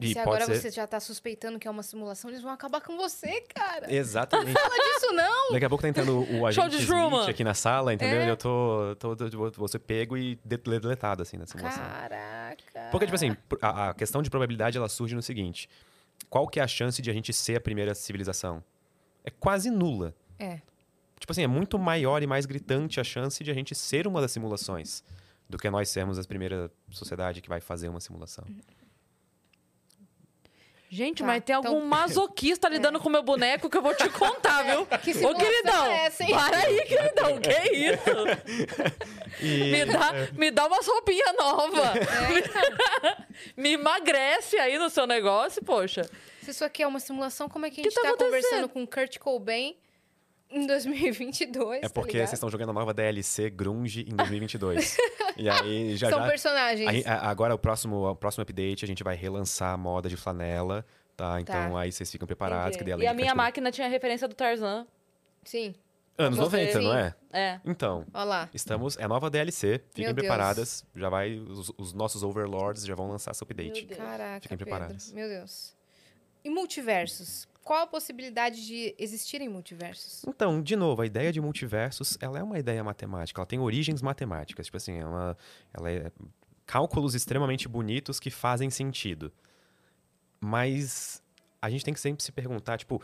[0.00, 0.56] E Se agora ser...
[0.56, 3.92] você já tá suspeitando que é uma simulação, eles vão acabar com você, cara.
[3.92, 4.58] Exatamente.
[4.96, 5.52] Isso não!
[5.52, 8.20] Daqui a pouco tá entrando o agente de Smith aqui na sala, entendeu?
[8.20, 8.26] É.
[8.26, 11.82] E eu tô, tô, tô, tô- vou ser pego e de- deletado, assim, na simulação.
[11.84, 12.88] Caraca.
[12.90, 15.68] Porque, tipo assim, a, a questão de probabilidade, ela surge no seguinte.
[16.28, 18.64] Qual que é a chance de a gente ser a primeira civilização?
[19.24, 20.14] É quase nula.
[20.38, 20.60] É.
[21.18, 24.20] Tipo assim, é muito maior e mais gritante a chance de a gente ser uma
[24.20, 25.02] das simulações
[25.48, 28.44] do que nós sermos a primeira sociedade que vai fazer uma simulação.
[30.90, 34.08] Gente, Tá, mas tem então- algum masoquista lidando com meu boneco que eu vou te
[34.10, 34.86] contar, viu?
[35.02, 38.94] Que Ô, simulação queridão, é essa, para aí, queridão, que isso?
[39.40, 41.96] E, Me dá, me dá umas roupinhas novas.
[41.96, 46.08] É, então, Me emagrece aí no seu negócio, poxa.
[46.44, 48.30] Se isso aqui é uma simulação, como é que a Que gente tá tá, acontecendo?
[48.42, 49.76] conversando com Kurt Cobain
[50.50, 51.78] em 2022?
[51.78, 52.28] é tá porque ligado?
[52.28, 54.96] vocês estão jogando a nova DLC Grunge em 2022.
[55.36, 56.28] e aí já São já...
[56.28, 56.88] personagens.
[56.88, 60.84] Aí, agora, o próximo, o próximo update, a gente vai relançar a moda de flanela,
[61.16, 61.40] tá?
[61.40, 62.76] Então aí vocês ficam preparados.
[62.76, 64.86] Que daí, E a minha Kurt Cobain- máquina tinha referência do Tarzan.
[65.42, 65.74] Sim,
[66.16, 66.96] Anos Você- 90, não Sim.
[66.96, 67.14] é?
[67.32, 67.60] É.
[67.64, 68.48] Então, olha lá.
[68.54, 68.96] estamos...
[68.98, 70.24] É nova DLC, fiquem Meu Deus.
[70.28, 70.84] preparadas.
[70.94, 71.34] Já vai...
[71.40, 73.80] Os, os nossos overlords já vão lançar esse update.
[73.80, 73.98] Meu Deus.
[73.98, 74.70] Caraca, Fiquem Pedro.
[74.70, 75.12] preparados.
[75.12, 75.74] Meu Deus.
[76.44, 77.48] E multiversos?
[77.62, 80.22] Qual a possibilidade de existirem multiversos?
[80.28, 83.40] Então, de novo, a ideia de multiversos, ela é uma ideia matemática.
[83.40, 84.66] Ela tem origens matemáticas.
[84.66, 85.36] Tipo assim, uma...
[85.72, 86.12] Ela é
[86.66, 89.32] cálculos extremamente bonitos que fazem sentido.
[90.40, 91.22] Mas
[91.60, 93.00] a gente tem que sempre se perguntar, tipo,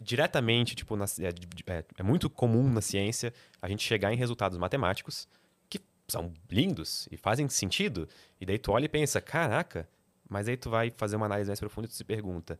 [0.00, 4.56] diretamente, tipo, na, é, é- é muito comum na ciência a gente chegar em resultados
[4.58, 5.28] matemáticos
[5.68, 8.08] que são lindos e fazem sentido.
[8.40, 9.88] E daí tu olha e pensa, caraca,
[10.28, 12.58] mas aí tu vai fazer uma análise mais profunda e tu se pergunta,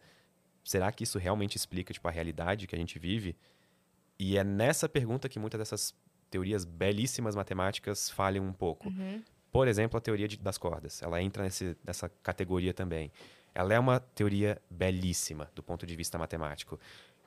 [0.65, 3.37] será que isso realmente explica, tipo, a realidade que a gente vive?
[4.19, 5.95] E é nessa pergunta que muitas dessas
[6.31, 8.91] teorias belíssimas matemáticas falham um pouco.
[9.53, 11.01] Por exemplo, a teoria de- das cordas.
[11.03, 13.13] Ela entra nesse, nessa categoria também.
[13.55, 16.79] Ela é uma teoria belíssima do ponto de vista matemático.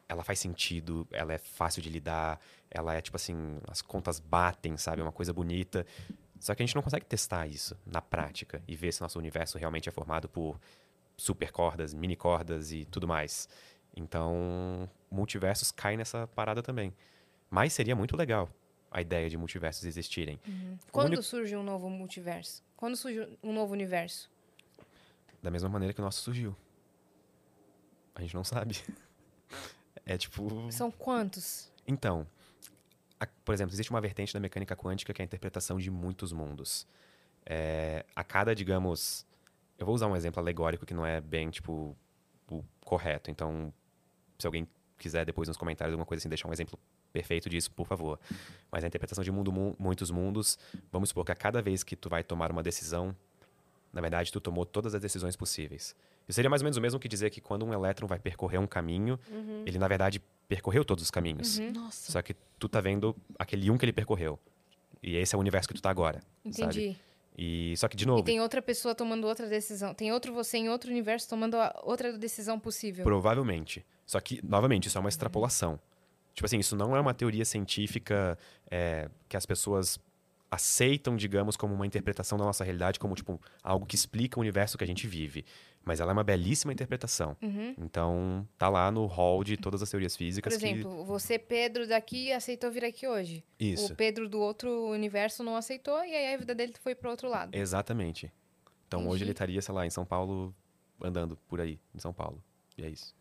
[0.10, 4.76] Ela faz sentido, ela é fácil de lidar, ela é tipo assim, as contas batem,
[4.78, 5.02] sabe?
[5.02, 5.86] É uma coisa bonita.
[6.40, 9.58] Só que a gente não consegue testar isso na prática e ver se nosso universo
[9.58, 10.60] realmente é formado por
[11.18, 13.50] super cordas, mini cordas e tudo mais.
[13.96, 16.94] Então, multiversos cai nessa parada também.
[17.50, 18.50] Mas seria muito legal
[18.92, 20.40] a ideia de multiversos existirem.
[20.88, 22.64] O Quando único- surge um novo multiverso?
[22.76, 24.30] Quando surge um novo universo?
[25.42, 26.56] Da mesma maneira que o nosso surgiu.
[28.16, 28.76] A gente não sabe.
[30.10, 30.72] É tipo.
[30.72, 31.70] São quantos?
[31.86, 32.26] Então,
[33.20, 36.32] a- por exemplo, existe uma vertente da mecânica quântica que é a interpretação de muitos
[36.32, 36.88] mundos.
[37.46, 39.26] É, a cada, digamos.
[39.78, 41.96] Eu vou usar um exemplo alegórico que não é bem, tipo,
[42.50, 43.30] o correto.
[43.30, 43.72] Então,
[44.40, 44.68] se alguém
[44.98, 46.78] quiser depois nos comentários alguma coisa assim, deixar um exemplo
[47.14, 48.20] perfeito disso, por favor.
[48.72, 50.58] Mas a interpretação de mundo, mu- muitos mundos,
[50.92, 53.16] vamos supor que a cada vez que tu vai tomar uma decisão,
[53.94, 55.96] na verdade, tu tomou todas as decisões possíveis.
[56.28, 58.60] Isso seria mais ou menos o mesmo que dizer que quando um elétron vai percorrer
[58.60, 59.20] um caminho,
[59.66, 61.58] ele, na verdade, percorreu todos os caminhos.
[61.60, 62.12] Nossa.
[62.12, 64.38] Só que tu tá vendo aquele um que ele percorreu.
[65.02, 66.20] E esse é o universo que tu tá agora.
[66.52, 66.98] Sabe?
[67.38, 69.94] E só que, de E novo, tem outra pessoa tomando outra decisão.
[69.94, 73.04] Tem outro você em outro universo tomando outra decisão possível.
[73.04, 73.86] provavelmente.
[74.06, 75.80] Só que, novamente, isso é uma extrapolação.
[76.34, 78.38] Tipo assim, isso não é uma teoria científica
[78.72, 80.00] é, que as pessoas
[80.50, 84.78] aceitam, digamos, como uma interpretação da nossa realidade, como, tipo, algo que explica o universo
[84.78, 85.46] que a gente vive.
[85.88, 87.38] Mas ela é uma belíssima interpretação.
[87.42, 87.74] Uhum.
[87.78, 92.32] Então, tá lá no hall de todas as teorias Por físicas exemplo, você, Pedro, daqui,
[92.34, 93.42] aceitou vir aqui hoje.
[93.58, 93.66] que...
[93.68, 97.10] Isso, O Pedro do outro universo não aceitou e aí a vida dele foi pro
[97.10, 97.56] outro lado.
[97.56, 98.32] exatamente.
[98.86, 99.24] Então, hoje Entendi.
[99.24, 100.54] ele estaria, sei lá, em São Paulo,
[101.02, 102.44] andando por aí, em São Paulo.
[102.78, 103.16] E é isso.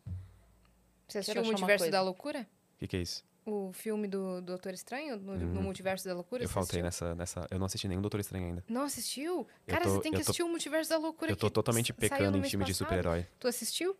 [1.07, 2.41] Você assistiu o Multiverso da Loucura?
[2.75, 3.23] O que, que é isso?
[3.49, 5.61] O filme do Doutor Estranho, no, no Uhum.
[5.63, 6.43] Multiverso da Loucura?
[6.43, 7.47] Eu faltei nessa, nessa...
[7.49, 8.63] Eu não assisti nenhum Doutor Estranho ainda.
[8.67, 9.47] Não assistiu?
[9.65, 11.31] Cara, tô- você tem que tô- assistir o Multiverso da Loucura.
[11.31, 12.85] Eu tô totalmente pecando no em filme de passado.
[12.89, 13.25] super-herói.
[13.39, 13.95] Tu assistiu?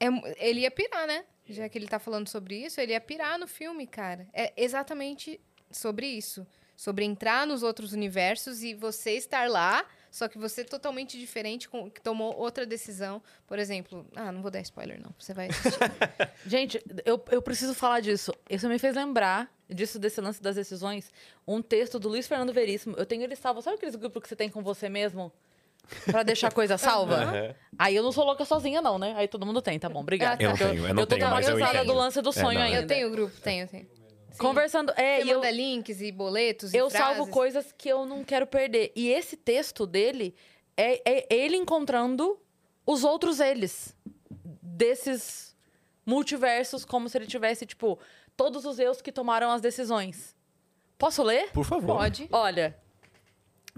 [0.00, 0.06] É
[0.48, 1.24] ele ia pirar, né?
[1.48, 4.26] Já que ele tá falando sobre isso, ele ia pirar no filme, cara.
[4.32, 5.40] É exatamente
[5.70, 6.46] sobre isso.
[6.76, 9.84] Sobre entrar nos outros universos e você estar lá,
[10.18, 13.22] só que você totalmente diferente, com, que tomou outra decisão.
[13.46, 15.14] Por exemplo, ah, não vou dar spoiler, não.
[15.18, 15.78] Você vai assistir.
[16.44, 18.32] Gente, eu, eu preciso falar disso.
[18.50, 21.12] Isso me fez lembrar disso, desse lance das decisões.
[21.46, 22.96] Um texto do Luiz Fernando Veríssimo.
[22.98, 23.62] Eu tenho ele salvo.
[23.62, 25.32] Sabe aqueles grupos que você tem com você mesmo?
[26.06, 27.54] Pra deixar a coisa salva?
[27.78, 29.14] Aí eu não sou louca sozinha, não, né?
[29.16, 30.34] Aí todo mundo tem, tá bom, obrigada.
[30.34, 30.44] Ah, tá.
[30.44, 31.86] Eu não tenho, eu não tô tenho, mas eu entendo.
[31.86, 32.80] do lance do É, sonho não, ainda.
[32.80, 33.86] eu tenho o grupo, tenho, tenho.
[34.38, 34.92] Conversando.
[34.96, 37.32] É, Você e eu, manda links e boletos eu e salvo frases.
[37.34, 38.92] coisas que eu não quero perder.
[38.94, 40.34] E esse texto dele
[40.76, 42.38] é, é ele encontrando
[42.86, 43.94] os outros eles
[44.62, 45.56] desses
[46.06, 47.98] multiversos, como se ele tivesse, tipo,
[48.36, 50.34] todos os eus que tomaram as decisões.
[50.96, 51.50] Posso ler?
[51.52, 51.98] Por favor.
[51.98, 52.28] Pode.
[52.32, 52.76] Olha.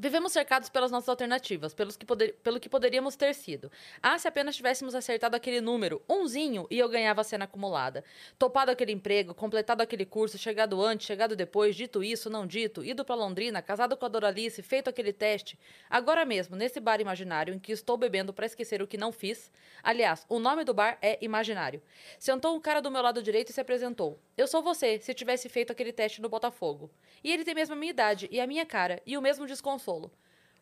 [0.03, 3.71] Vivemos cercados pelas nossas alternativas, pelos que poder- pelo que poderíamos ter sido.
[4.03, 8.03] Ah, se apenas tivéssemos acertado aquele número, umzinho, e eu ganhava a cena acumulada.
[8.39, 13.05] Topado aquele emprego, completado aquele curso, chegado antes, chegado depois, dito isso, não dito, ido
[13.05, 15.59] pra Londrina, casado com a Doralice, feito aquele teste.
[15.91, 19.53] Agora mesmo, nesse bar imaginário em que estou bebendo pra esquecer o que não fiz.
[19.83, 21.83] Aliás, o nome do bar é Imaginário.
[22.19, 24.19] Sentou um cara do meu lado direito e se apresentou.
[24.35, 26.91] Eu sou você, se tivesse feito aquele teste no Botafogo.
[27.23, 29.47] E ele tem mesmo a minha idade e a minha cara e o mesmo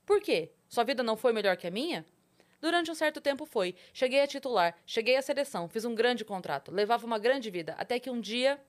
[0.06, 0.50] Por quê?
[0.68, 2.04] Sua vida não foi melhor que a minha?
[2.60, 3.74] Durante um certo tempo foi.
[3.92, 7.98] Cheguei a titular, cheguei à seleção, fiz um grande contrato, levava uma grande vida, até
[7.98, 8.60] que um dia.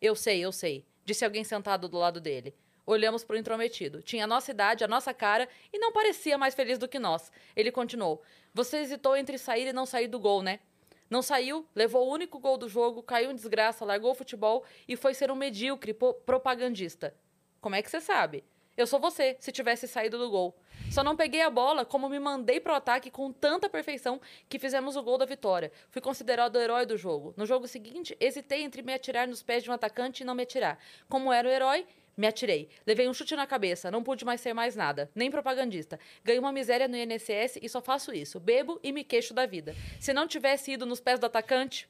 [0.00, 2.54] Eu sei, eu sei, disse alguém sentado do lado dele.
[2.84, 4.02] Olhamos pro intrometido.
[4.02, 7.30] Tinha a nossa idade, a nossa cara e não parecia mais feliz do que nós.
[7.54, 10.60] Ele continuou: Você hesitou entre sair e não sair do gol, né?
[11.08, 14.96] Não saiu, levou o único gol do jogo, caiu em desgraça, largou o futebol e
[14.96, 17.14] foi ser um medíocre propagandista.
[17.60, 18.42] Como é que você sabe?
[18.76, 20.56] Eu sou você, se tivesse saído do gol.
[20.90, 24.96] Só não peguei a bola como me mandei pro ataque com tanta perfeição que fizemos
[24.96, 25.70] o gol da vitória.
[25.90, 27.34] Fui considerado o herói do jogo.
[27.36, 30.42] No jogo seguinte, hesitei entre me atirar nos pés de um atacante e não me
[30.42, 30.78] atirar.
[31.08, 32.68] Como era o herói, me atirei.
[32.86, 35.98] Levei um chute na cabeça, não pude mais ser mais nada, nem propagandista.
[36.24, 38.40] Ganhei uma miséria no INSS e só faço isso.
[38.40, 39.74] Bebo e me queixo da vida.
[40.00, 41.88] Se não tivesse ido nos pés do atacante,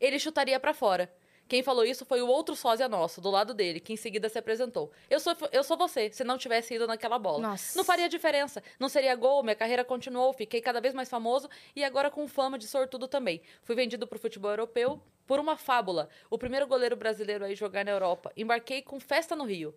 [0.00, 1.12] ele chutaria pra fora.
[1.48, 4.38] Quem falou isso foi o outro sósia nosso, do lado dele, que em seguida se
[4.38, 4.92] apresentou.
[5.08, 7.38] Eu sou, eu sou você, se não tivesse ido naquela bola.
[7.48, 7.76] Nossa.
[7.76, 8.62] Não faria diferença.
[8.78, 12.58] Não seria gol, minha carreira continuou, fiquei cada vez mais famoso e agora com fama
[12.58, 13.40] de sortudo também.
[13.62, 16.10] Fui vendido pro futebol europeu por uma fábula.
[16.28, 18.30] O primeiro goleiro brasileiro a ir jogar na Europa.
[18.36, 19.74] Embarquei com festa no Rio.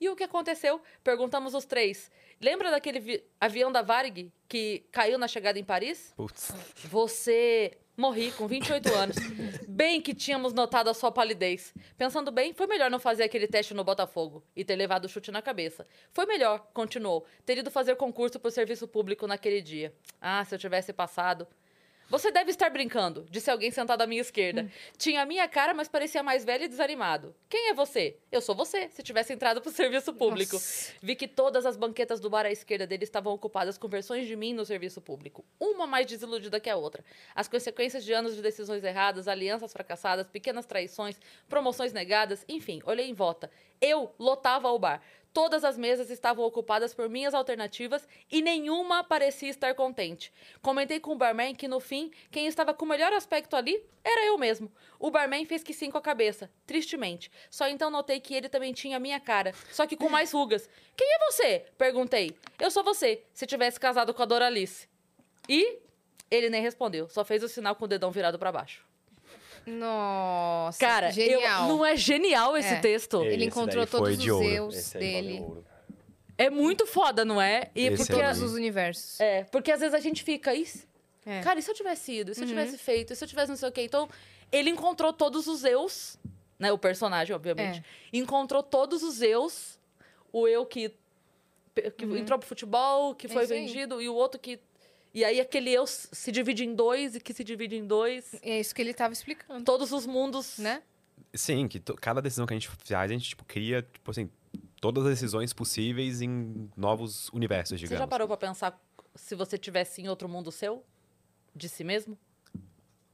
[0.00, 0.82] E o que aconteceu?
[1.02, 2.10] Perguntamos os três.
[2.40, 6.12] Lembra daquele vi- avião da Varig que caiu na chegada em Paris?
[6.16, 6.52] Putz.
[6.84, 7.78] Você.
[7.96, 9.16] Morri com 28 anos.
[9.68, 11.72] Bem que tínhamos notado a sua palidez.
[11.96, 15.30] Pensando bem, foi melhor não fazer aquele teste no Botafogo e ter levado o chute
[15.30, 15.86] na cabeça.
[16.12, 19.94] Foi melhor, continuou, ter ido fazer concurso por serviço público naquele dia.
[20.20, 21.46] Ah, se eu tivesse passado.
[22.08, 24.70] Você deve estar brincando, disse alguém sentado à minha esquerda.
[24.98, 27.34] Tinha a minha cara, mas parecia mais velho e desanimado.
[27.48, 28.18] Quem é você?
[28.30, 30.54] Eu sou você, se tivesse entrado pro serviço público.
[30.54, 30.92] Nossa.
[31.02, 34.36] Vi que todas as banquetas do bar à esquerda dele estavam ocupadas com versões de
[34.36, 35.44] mim no serviço público.
[35.58, 37.02] Uma mais desiludida que a outra.
[37.34, 43.08] As consequências de anos de decisões erradas, alianças fracassadas, pequenas traições, promoções negadas, enfim, olhei
[43.08, 43.50] em volta.
[43.80, 45.02] Eu lotava o bar.
[45.34, 50.32] Todas as mesas estavam ocupadas por minhas alternativas e nenhuma parecia estar contente.
[50.62, 54.26] Comentei com o barman que, no fim, quem estava com o melhor aspecto ali era
[54.26, 54.70] eu mesmo.
[54.96, 57.32] O barman fez que sim com a cabeça, tristemente.
[57.50, 60.70] Só então notei que ele também tinha a minha cara, só que com mais rugas.
[60.96, 61.66] Quem é você?
[61.76, 62.36] Perguntei.
[62.60, 64.88] Eu sou você, se tivesse casado com a Doralice.
[65.48, 65.80] E
[66.30, 68.93] ele nem respondeu, só fez o sinal com o dedão virado para baixo.
[69.66, 71.68] Nossa, Cara, eu- genial.
[71.68, 72.80] não é genial esse É.
[72.80, 73.22] texto?
[73.22, 74.48] Ele Esse encontrou todos de os ouro.
[74.48, 75.42] eus dele.
[76.36, 77.70] É muito foda, não é?
[77.74, 79.20] E Esse porque é Todos os universos.
[79.20, 80.86] É, porque às vezes a gente fica, isso.
[81.24, 81.40] É.
[81.40, 82.32] Cara, e se eu tivesse ido?
[82.32, 82.50] E se eu Uhum.
[82.50, 83.12] tivesse feito?
[83.12, 83.82] E se eu tivesse não sei o quê?
[83.82, 84.08] Então,
[84.52, 86.18] ele encontrou todos os eus,
[86.58, 86.72] né?
[86.72, 87.78] O personagem, obviamente.
[88.12, 88.16] É.
[88.18, 89.78] Encontrou todos os eus.
[90.32, 90.90] O eu que,
[91.96, 93.32] que entrou pro futebol, que Uhum.
[93.32, 94.58] É foi vendido, e o outro que.
[95.14, 98.34] E aí aquele eu se divide em dois e que se divide em dois.
[98.42, 100.82] É isso que ele tava explicando, Todos os mundos né?
[101.32, 104.28] Sim, que cada decisão que a gente faz, a gente, tipo, cria, tipo assim,
[104.80, 107.98] todas as decisões possíveis em novos universos, Você digamos.
[108.00, 108.80] já parou pra pensar
[109.14, 110.84] se você tivesse em outro mundo seu?
[111.54, 112.18] De si mesmo?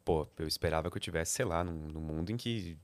[0.04, 2.76] Pô, eu esperava que eu tivesse, sei lá, num, num mundo em que,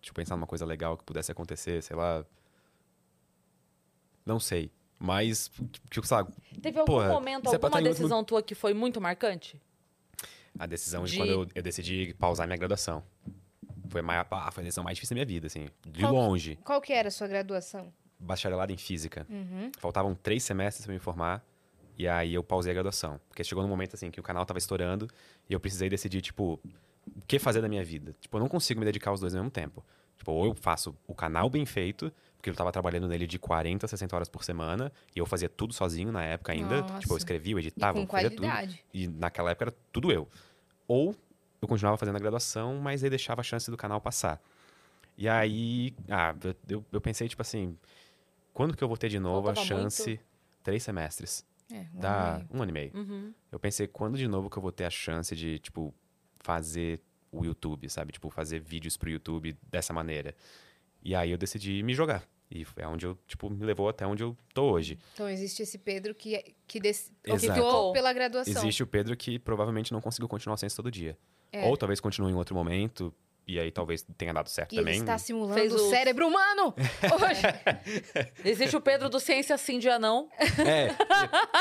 [0.00, 2.24] tipo, pensar numa coisa legal que pudesse acontecer, sei lá.
[4.24, 4.70] Não sei.
[4.98, 5.50] Mas,
[5.90, 6.32] tipo, sabe,
[6.62, 9.60] Teve algum Porra, momento, alguma decisão tua que foi muito marcante?
[10.58, 13.02] a decisão de, De- quando eu, eu decidi pausar minha graduação.
[13.90, 15.68] Foi, mais, foi a decisão mais difícil da minha vida, assim.
[15.86, 16.58] De Qual longe.
[16.64, 17.92] Qual que era a sua graduação?
[18.18, 19.26] Bacharelado em física.
[19.28, 19.70] Uhum.
[19.78, 21.44] Faltavam três semestres pra me formar.
[21.98, 23.20] E aí eu pausei a graduação.
[23.28, 25.08] Porque chegou num momento assim que o canal tava estourando
[25.48, 26.58] e eu precisei decidir, tipo,
[27.14, 28.14] o que fazer da minha vida.
[28.18, 29.84] Tipo, eu não consigo me dedicar aos dois ao mesmo tempo.
[30.18, 33.86] Tipo, ou eu faço o canal bem feito, porque eu tava trabalhando nele de 40,
[33.86, 36.80] 60 horas por semana, e eu fazia tudo sozinho na época ainda.
[36.82, 36.98] Nossa.
[37.00, 38.40] Tipo, eu escrevia, eu E editava, com eu fazia tudo.
[38.42, 38.84] qualidade.
[38.94, 40.28] E naquela época era tudo eu.
[40.88, 41.14] Ou
[41.60, 44.40] eu continuava fazendo a graduação, mas aí deixava a chance do canal passar.
[45.18, 46.34] E aí, ah,
[46.68, 47.76] eu- eu, pensei, tipo assim,
[48.52, 50.20] quando que eu vou ter de novo Faltava a chance?
[50.62, 51.44] Três semestres.
[51.72, 52.92] É, um Dá ano e um ano e meio.
[52.94, 53.34] Uhum.
[53.50, 55.92] Eu pensei, quando de novo que eu vou ter a chance de, tipo,
[56.40, 57.00] fazer
[57.40, 58.12] o YouTube, sabe?
[58.12, 60.34] Tipo, fazer vídeos pro YouTube dessa maneira.
[61.02, 62.26] E aí eu decidi me jogar.
[62.50, 64.98] E foi onde eu, tipo, me levou até onde eu tô hoje.
[65.14, 66.80] Então existe esse Pedro que, que
[67.28, 68.62] optou pela graduação.
[68.62, 71.18] Existe o Pedro que provavelmente não conseguiu continuar a ciência todo dia.
[71.52, 71.66] É.
[71.66, 73.12] Ou talvez continue em outro momento,
[73.46, 75.00] e aí talvez tenha dado certo E ele também.
[75.00, 76.74] está simulando Fez o cérebro humano
[77.22, 77.42] hoje.
[78.44, 80.28] Existe o Pedro do Ciência Sim, Dia Não.
[80.58, 80.88] É.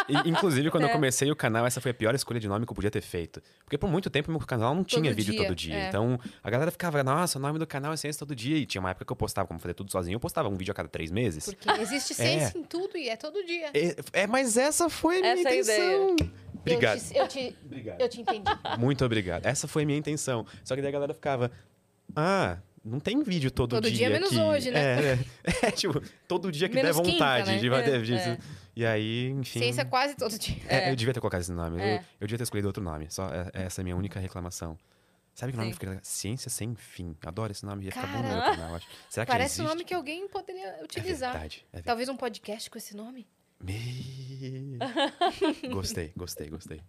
[0.09, 0.87] E, inclusive, quando É.
[0.87, 3.01] eu comecei o canal, essa foi a pior escolha de nome que eu podia ter
[3.01, 3.41] feito.
[3.63, 5.75] Porque por muito tempo meu canal não tinha vídeo dia, todo dia.
[5.75, 5.87] é.
[5.87, 8.57] Então a galera ficava, nossa, o nome do canal é Ciência todo dia.
[8.57, 10.71] E tinha uma época que eu postava, como fazer tudo sozinho, eu postava um vídeo
[10.71, 11.45] a cada três meses.
[11.45, 13.69] Porque existe ciência em tudo e é todo dia.
[13.73, 16.15] É, é, mas essa foi a minha Essa é a intenção.
[16.61, 16.97] Obrigado.
[16.97, 18.01] Eu te, eu te, Obrigado.
[18.01, 18.49] eu te entendi.
[18.79, 19.45] Muito obrigado.
[19.45, 20.45] Essa foi a minha intenção.
[20.63, 21.51] Só que daí a galera ficava,
[22.15, 24.37] ah, não tem vídeo todo, Todo dia menos que...
[24.39, 24.79] hoje, né?
[24.79, 25.19] É, é,
[25.67, 27.57] é, tipo, todo dia que Menos der quinta, vontade né?
[27.57, 28.15] de vai É, ter vídeo.
[28.17, 28.37] é.
[28.75, 29.59] E aí, enfim...
[29.59, 30.57] Ciência quase todo dia.
[30.67, 30.91] É, É.
[30.91, 31.77] eu devia ter colocado esse nome.
[31.77, 32.05] Eu, É.
[32.19, 33.07] eu devia ter escolhido outro nome.
[33.09, 34.77] Só é- essa é a minha única reclamação.
[35.33, 35.73] Sabe que nome Sim.
[35.73, 36.01] fica legal?
[36.03, 37.15] Ciência Sem Fim.
[37.25, 37.85] Adoro esse nome.
[37.85, 38.87] Ia ficar bom no meu canal, acho.
[39.09, 41.31] Será que Parece um nome que alguém poderia É utilizar.
[41.33, 41.65] verdade.
[41.73, 41.85] É verdade.
[41.85, 43.27] Talvez um podcast com esse nome.
[43.63, 44.77] Me...
[45.71, 46.81] gostei, gostei, gostei.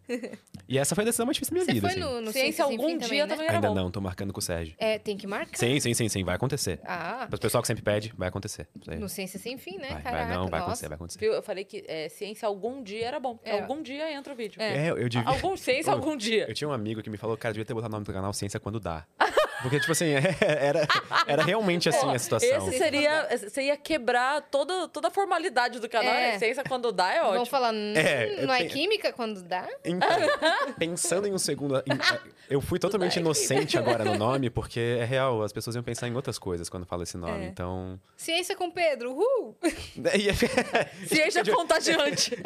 [0.68, 2.14] E essa foi a decisão mais difícil da minha Você vida, foi assim.
[2.14, 3.26] no, no Ciência Sem algum Fim dia também, né?
[3.28, 3.74] também era Ainda bom.
[3.74, 4.74] não, tô marcando com o Sérgio.
[4.76, 5.56] É, tem que marcar.
[5.56, 6.80] Sim, sim, sim, sim, vai acontecer.
[6.84, 8.68] Ah, Para o pessoal que sempre pede, vai acontecer.
[8.88, 8.98] Aí.
[8.98, 9.88] no Ciência Sem Fim, né?
[9.90, 10.64] Vai, Caraca, vai, não, vai nossa.
[10.64, 11.18] acontecer, vai acontecer.
[11.20, 11.32] Viu?
[11.32, 13.38] Eu falei que é, ciência algum dia era bom.
[13.44, 13.60] É.
[13.60, 14.60] Algum dia entra o vídeo.
[14.60, 14.88] É.
[14.88, 15.28] É, eu devia...
[15.28, 16.46] Algum ciência Eu- algum dia.
[16.48, 18.32] Eu tinha um amigo que me falou, cara, devia ter botado o nome do canal
[18.32, 19.06] Ciência Quando Dá.
[19.66, 20.86] Porque, tipo assim, era,
[21.26, 22.68] era realmente assim a situação.
[22.68, 23.28] Esse seria.
[23.36, 26.12] Você ia quebrar toda, toda a formalidade do canal.
[26.14, 26.32] É.
[26.32, 26.38] né?
[26.38, 27.46] Ciência quando dá é Vão ótimo.
[27.46, 29.66] falar, "Hum, É, não é química quando dá?
[29.84, 30.08] Então,
[30.78, 31.78] pensando em um segundo.
[31.78, 36.06] em- eu fui totalmente inocente agora no nome, porque é real, as pessoas iam pensar
[36.06, 37.44] em outras coisas quando fala esse nome.
[37.44, 37.48] É.
[37.48, 37.98] Então.
[38.16, 39.56] Ciência com Pedro, uhul!
[40.06, 42.36] É- Ciência contagiante.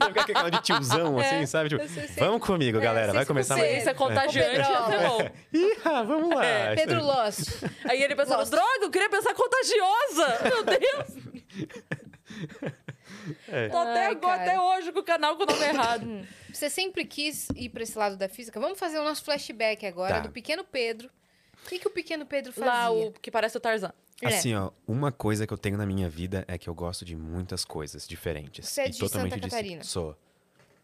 [0.00, 1.68] Não fica aquele canal de tiozão, assim, sabe?
[1.68, 3.72] Tipo, eu vamos comigo, galera, vai começar com mais.
[3.72, 4.68] Ciência contagiante
[5.08, 5.30] bom.
[5.52, 6.44] Ih, ah, vamos lá.
[6.44, 7.40] É, Pedro Lost.
[7.84, 8.50] Aí ele pensando, Lost.
[8.50, 10.38] droga, eu queria pensar contagiosa.
[10.48, 12.12] Meu Deus.
[13.70, 14.42] Tô até, Ai, agora, cara.
[14.42, 16.26] até hoje com o canal com o nome errado.
[16.52, 18.58] Você sempre quis ir pra esse lado da física?
[18.60, 20.20] Vamos fazer o nosso flashback agora Tá.
[20.20, 21.08] do pequeno Pedro.
[21.64, 22.70] O que, que o pequeno Pedro fazia?
[22.72, 23.92] Lá, o que parece o Tarzan.
[24.20, 24.28] É.
[24.28, 27.14] Assim, ó, uma coisa que eu tenho na minha vida é que eu gosto de
[27.16, 28.68] muitas coisas diferentes.
[28.68, 29.84] Você é e de totalmente Santa Catarina?
[29.84, 30.16] Sou.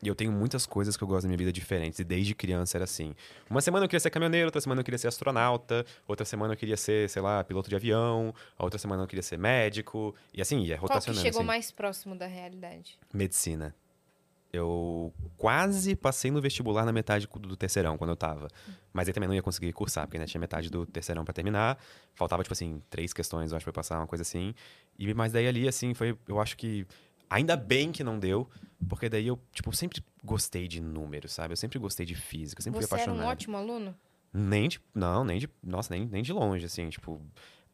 [0.03, 1.99] E eu tenho muitas coisas que eu gosto da minha vida diferentes.
[1.99, 3.15] E desde criança era assim.
[3.51, 6.57] Uma semana eu queria ser caminhoneiro, outra semana eu queria ser astronauta, outra semana eu
[6.57, 10.15] queria ser, sei lá, piloto de avião, a outra semana eu queria ser médico.
[10.33, 11.23] E assim, ia Qual que rotacionando.
[11.23, 11.47] chegou assim.
[11.47, 12.97] mais próximo da realidade?
[13.13, 13.75] Medicina.
[14.51, 18.49] Eu quase passei no vestibular na metade do terceirão, quando eu tava.
[18.95, 21.79] Mas aí também não ia conseguir cursar, porque ainda tinha metade do terceirão pra terminar.
[22.15, 24.55] Faltava, tipo assim, três questões, eu acho, pra passar, uma coisa assim.
[24.99, 26.17] E, mas daí ali, assim, foi...
[26.27, 26.87] Eu acho que...
[27.31, 28.49] Ainda bem que não deu,
[28.89, 31.53] porque daí eu, tipo, sempre gostei de números, sabe?
[31.53, 33.27] Eu sempre gostei de física, sempre Você fui era apaixonado.
[33.27, 33.95] um ótimo aluno?
[34.33, 34.81] Nem de.
[34.95, 35.49] Não, nem de.
[35.63, 37.21] Nossa, nem, nem de longe, assim, tipo.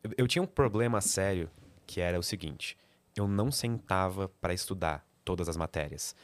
[0.02, 1.50] Eu, eu tinha um problema sério
[1.86, 2.76] que era o seguinte:
[3.16, 6.14] eu não sentava para estudar todas as matérias.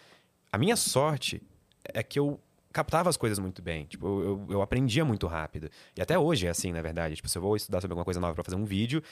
[0.52, 1.42] A minha sorte
[1.84, 2.38] é que eu
[2.72, 3.84] captava as coisas muito bem.
[3.86, 5.70] Tipo, eu, eu, eu aprendia muito rápido.
[5.96, 7.16] E até hoje é assim, na verdade.
[7.16, 9.02] Tipo, se eu vou estudar sobre alguma coisa nova para fazer um vídeo,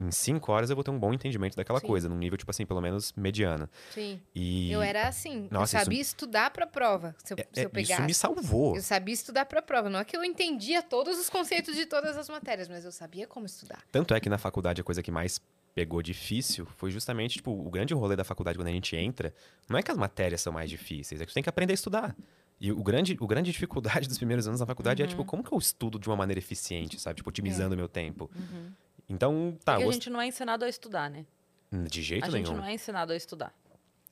[0.00, 1.86] em cinco horas eu vou ter um bom entendimento daquela Sim.
[1.86, 3.68] coisa, num nível, tipo assim, pelo menos mediano.
[3.92, 4.20] Sim.
[4.34, 4.72] E.
[4.72, 5.46] Eu era assim.
[5.50, 7.92] Nossa, eu isso- sabia estudar pra prova, se eu, é- se eu é- pegasse.
[7.92, 8.76] isso me salvou.
[8.76, 9.90] Eu sabia estudar pra prova.
[9.90, 13.26] Não é que eu entendia todos os conceitos de todas as matérias, mas eu sabia
[13.26, 13.82] como estudar.
[13.92, 15.40] Tanto é que na faculdade a coisa que mais
[15.74, 19.32] pegou difícil foi justamente, tipo, o grande rolê da faculdade quando a gente entra,
[19.68, 21.74] não é que as matérias são mais difíceis, é que você tem que aprender a
[21.74, 22.16] estudar.
[22.60, 25.50] E o grande, o grande dificuldade dos primeiros anos na faculdade é, tipo, como que
[25.54, 27.16] eu estudo de uma maneira eficiente, sabe?
[27.18, 28.28] Tipo, otimizando o meu tempo.
[29.10, 31.26] Então, tá, Porque eu a gente não é ensinado a estudar, né?
[31.72, 32.58] gost- de jeito A gente nenhum.
[32.58, 33.52] não é ensinado a estudar.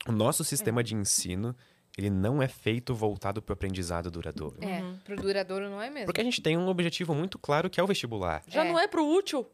[0.07, 1.55] O nosso sistema de ensino,
[1.97, 4.57] ele não é feito voltado para o aprendizado duradouro.
[4.63, 6.07] É, pro duradouro não é mesmo.
[6.07, 8.43] Porque a gente tem um objetivo muito claro que é o vestibular.
[8.49, 8.69] Já É.
[8.73, 9.49] não é pro útil?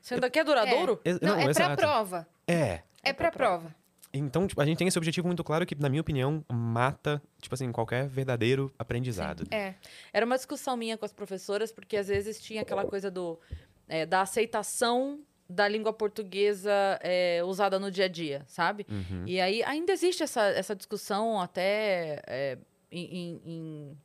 [0.00, 1.00] Sendo que é duradouro?
[1.04, 1.76] Ex- Não, é pra exato.
[1.76, 2.28] prova.
[2.46, 2.82] É.
[3.04, 3.74] É pra prova.
[4.14, 7.54] Então, tipo, a gente tem esse objetivo muito claro que, na minha opinião, mata, tipo
[7.54, 9.46] assim, qualquer verdadeiro aprendizado.
[9.50, 9.74] É.
[10.12, 13.40] Era uma discussão minha com as professoras, porque às vezes tinha aquela coisa do,
[13.88, 16.72] é, da aceitação da língua portuguesa
[17.02, 18.86] é, usada no dia a dia, sabe?
[18.88, 19.24] Uhum.
[19.26, 22.58] E aí ainda existe essa, essa discussão até é,
[22.90, 23.98] em, em-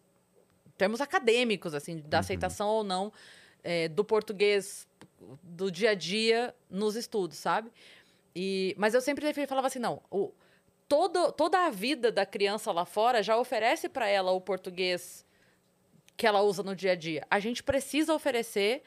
[0.77, 3.11] termos acadêmicos, assim, da aceitação ou não
[3.63, 4.87] é, do português
[5.41, 7.71] do dia a dia nos estudos, sabe?
[8.35, 10.31] E, mas eu sempre falava assim, não, o,
[10.87, 15.25] todo, toda a vida da criança lá fora já oferece para ela o português
[16.15, 17.25] que ela usa no dia a dia.
[17.29, 18.83] A gente precisa oferecer,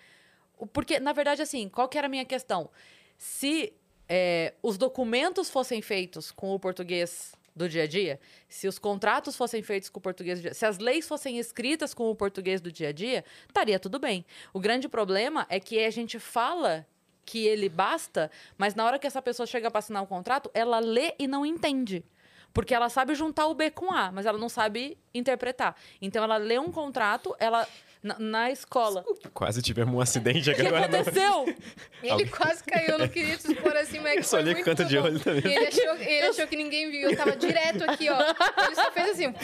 [0.66, 2.70] porque, na verdade, assim, qual que era a minha questão?
[3.16, 3.72] Se
[4.08, 9.36] é, os documentos fossem feitos com o português do dia a dia, se os contratos
[9.36, 12.88] fossem feitos com o português se as leis fossem escritas com o português do dia
[12.88, 14.24] a dia, estaria tudo bem.
[14.52, 16.86] O grande problema é que a gente fala
[17.24, 20.80] que ele basta, mas na hora que essa pessoa chega para assinar o contrato, ela
[20.80, 22.04] lê e não entende.
[22.52, 25.76] Porque ela sabe juntar o B com A, mas ela não sabe interpretar.
[26.02, 27.68] Então ela lê um contrato, ela
[28.02, 29.04] na, na escola.
[29.34, 30.88] Quase tivemos um acidente O aqui que agora.
[30.88, 31.00] não.
[31.00, 31.54] aconteceu?
[32.02, 34.88] Ele quase caiu, não queria te expor assim, mas Eu só olhei com muito canto
[34.88, 35.52] de olho também.
[35.52, 37.10] Ele achou, ele achou que ninguém viu.
[37.10, 38.18] Eu tava direto aqui, ó.
[38.64, 39.34] Ele só fez assim.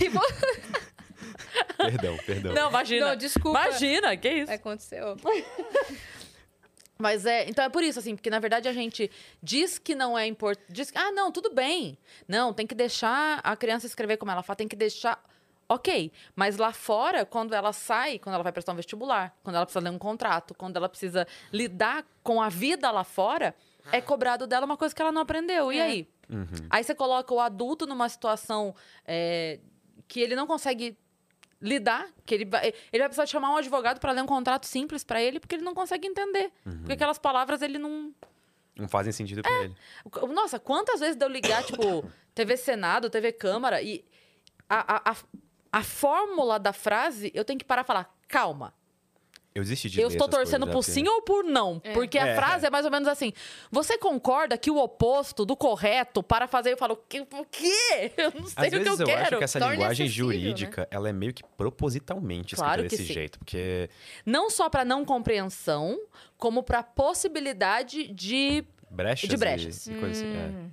[0.00, 0.10] E
[1.76, 2.52] Perdão, perdão.
[2.52, 3.08] Não, imagina.
[3.08, 3.66] Não, desculpa.
[3.66, 4.52] Imagina, que isso?
[4.52, 5.16] Aconteceu.
[6.98, 9.08] Mas é, então é por isso, assim, porque na verdade a gente
[9.40, 10.66] diz que não é importante.
[10.68, 11.96] Diz que, ah, não, tudo bem.
[12.26, 15.22] Não, tem que deixar a criança escrever como ela fala, tem que deixar.
[15.68, 19.66] Ok, mas lá fora, quando ela sai, quando ela vai prestar um vestibular, quando ela
[19.66, 23.54] precisa ler um contrato, quando ela precisa lidar com a vida lá fora,
[23.92, 25.70] é cobrado dela uma coisa que ela não aprendeu.
[25.72, 25.82] E É.
[25.82, 26.08] aí?
[26.70, 28.74] Aí você coloca o adulto numa situação
[29.06, 29.60] é,
[30.06, 30.96] que ele não consegue
[31.60, 35.02] lidar, que ele vai, ele vai precisar chamar um advogado para ler um contrato simples
[35.04, 36.50] para ele, porque ele não consegue entender.
[36.62, 38.14] Porque aquelas palavras ele não.
[38.76, 39.74] Não fazem sentido pra ele.
[40.32, 44.04] Nossa, quantas vezes deu ligar, tipo, TV Senado, TV Câmara, e
[44.68, 45.16] a, a, a,
[45.72, 48.72] a fórmula da frase eu tenho que parar e falar, calma.
[49.54, 51.80] Eu desisti de Eu estou torcendo coisas, por né, sim ou por não.
[51.92, 52.36] Porque a É.
[52.36, 53.32] frase é mais ou menos assim.
[53.72, 56.96] Você concorda que o oposto do correto para fazer, eu falo, o
[57.46, 58.12] quê?
[58.16, 59.20] Eu não sei Às o que vezes eu eu, quero.
[59.22, 60.12] acho que essa Torne linguagem né?
[60.12, 63.12] jurídica, ela é meio que propositalmente escrita Claro que desse sim.
[63.14, 63.38] jeito.
[63.40, 63.90] Porque
[64.24, 65.98] Não só para não compreensão,
[66.36, 68.64] como para possibilidade de.
[68.88, 69.86] brechas, De brechas.
[69.88, 70.36] E, e coisa assim.
[70.36, 70.46] é.
[70.46, 70.70] Hum.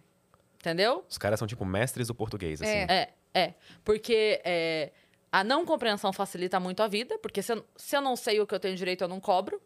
[0.60, 1.04] Entendeu?
[1.10, 2.72] Os caras são tipo mestres do português, assim.
[2.72, 3.10] É.
[3.36, 3.54] É.
[3.84, 4.94] Porque é,
[5.30, 8.48] a não compreensão facilita muito a vida, porque se eu, se eu não sei o
[8.48, 9.62] que eu tenho direito, eu não cobro.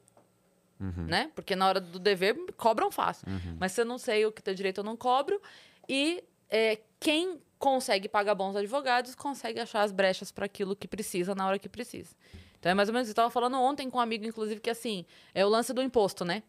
[0.79, 1.05] Uhum.
[1.05, 1.31] Né?
[1.35, 3.27] Porque na hora do dever, cobram fácil.
[3.59, 5.39] Mas se eu não sei o que tenho direito, eu não cobro.
[5.87, 11.35] E é, quem consegue pagar bons advogados consegue achar as brechas para aquilo que precisa
[11.35, 12.15] na hora que precisa.
[12.57, 13.11] Então é mais ou menos isso.
[13.11, 15.05] Eu estava falando ontem com um amigo, inclusive, que assim,
[15.35, 16.41] é o lance do imposto, né?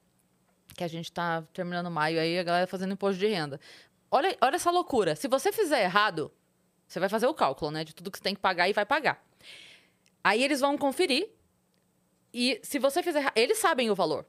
[0.75, 3.61] Que a gente tá terminando maio aí, a galera fazendo imposto de renda.
[4.11, 5.15] Olha, olha essa loucura.
[5.15, 6.33] Se você fizer errado,
[6.93, 7.85] você vai fazer o cálculo, né?
[7.85, 9.25] De tudo que você tem que pagar e vai pagar.
[10.25, 11.29] Aí eles vão conferir.
[12.35, 14.27] E se você fizer eles sabem o valor.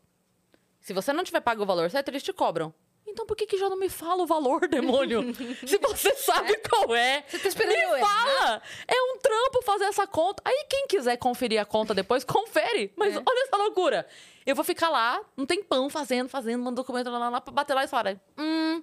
[0.79, 2.71] Se você não tiver pago o valor certo, eles te cobram.
[3.05, 5.23] Então por que, que já não me fala o valor, demônio?
[5.67, 8.07] se você sabe qual é, Você tá esperando eu me errar?
[8.37, 8.61] fala!
[8.87, 10.41] É um trampo fazer essa conta.
[10.45, 12.93] Aí quem quiser conferir a conta depois, confere.
[12.95, 13.17] Mas É.
[13.17, 14.07] olha essa loucura.
[14.45, 17.73] Eu vou ficar lá, um tempão fazendo, fazendo, mandando documento lá, lá, lá, pra bater
[17.73, 18.81] lá e falar, hum,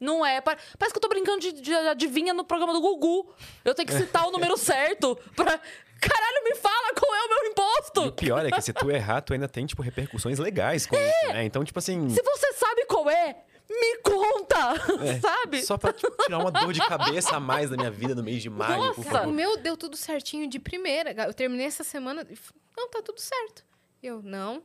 [0.00, 0.40] não é.
[0.40, 3.34] Pa- Parece que eu tô brincando de, de adivinha no programa do Gugu.
[3.64, 5.60] Eu tenho que citar o número certo pra...
[6.00, 8.12] Caralho, me fala qual é o meu E o imposto!
[8.12, 11.44] pior é que se tu errar, tu ainda tem, tipo, repercussões legais com isso, né?
[11.44, 12.08] Então, tipo assim.
[12.10, 13.36] Se você sabe qual é,
[13.68, 14.74] me conta!
[15.04, 15.60] é, sabe?
[15.62, 18.40] Só pra tipo, tirar uma dor de cabeça a mais da minha vida no mês
[18.40, 19.00] de maio, por Nossa!
[19.00, 19.32] O favor.
[19.32, 21.10] meu deu tudo certinho de primeira.
[21.26, 22.24] Eu terminei essa semana.
[22.30, 22.38] e
[22.76, 23.64] Não, tá tudo certo.
[24.00, 24.62] Eu, não.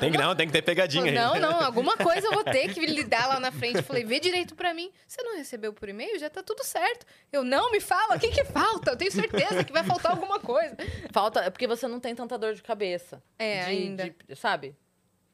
[0.00, 1.12] Tem que, não, tem que ter pegadinha aí.
[1.14, 3.76] Não, não, alguma coisa eu vou ter que lidar lá na frente.
[3.76, 4.90] Eu falei, vê direito pra mim.
[5.06, 6.18] Você não recebeu por e-mail?
[6.18, 7.04] Já tá tudo certo.
[7.30, 8.92] Eu, não, me fala, o que que falta?
[8.92, 10.74] Eu tenho certeza que vai faltar alguma coisa.
[11.12, 13.22] Falta, é porque você não tem tanta dor de cabeça.
[13.38, 14.14] É, De- ainda.
[14.26, 14.74] de- sabe?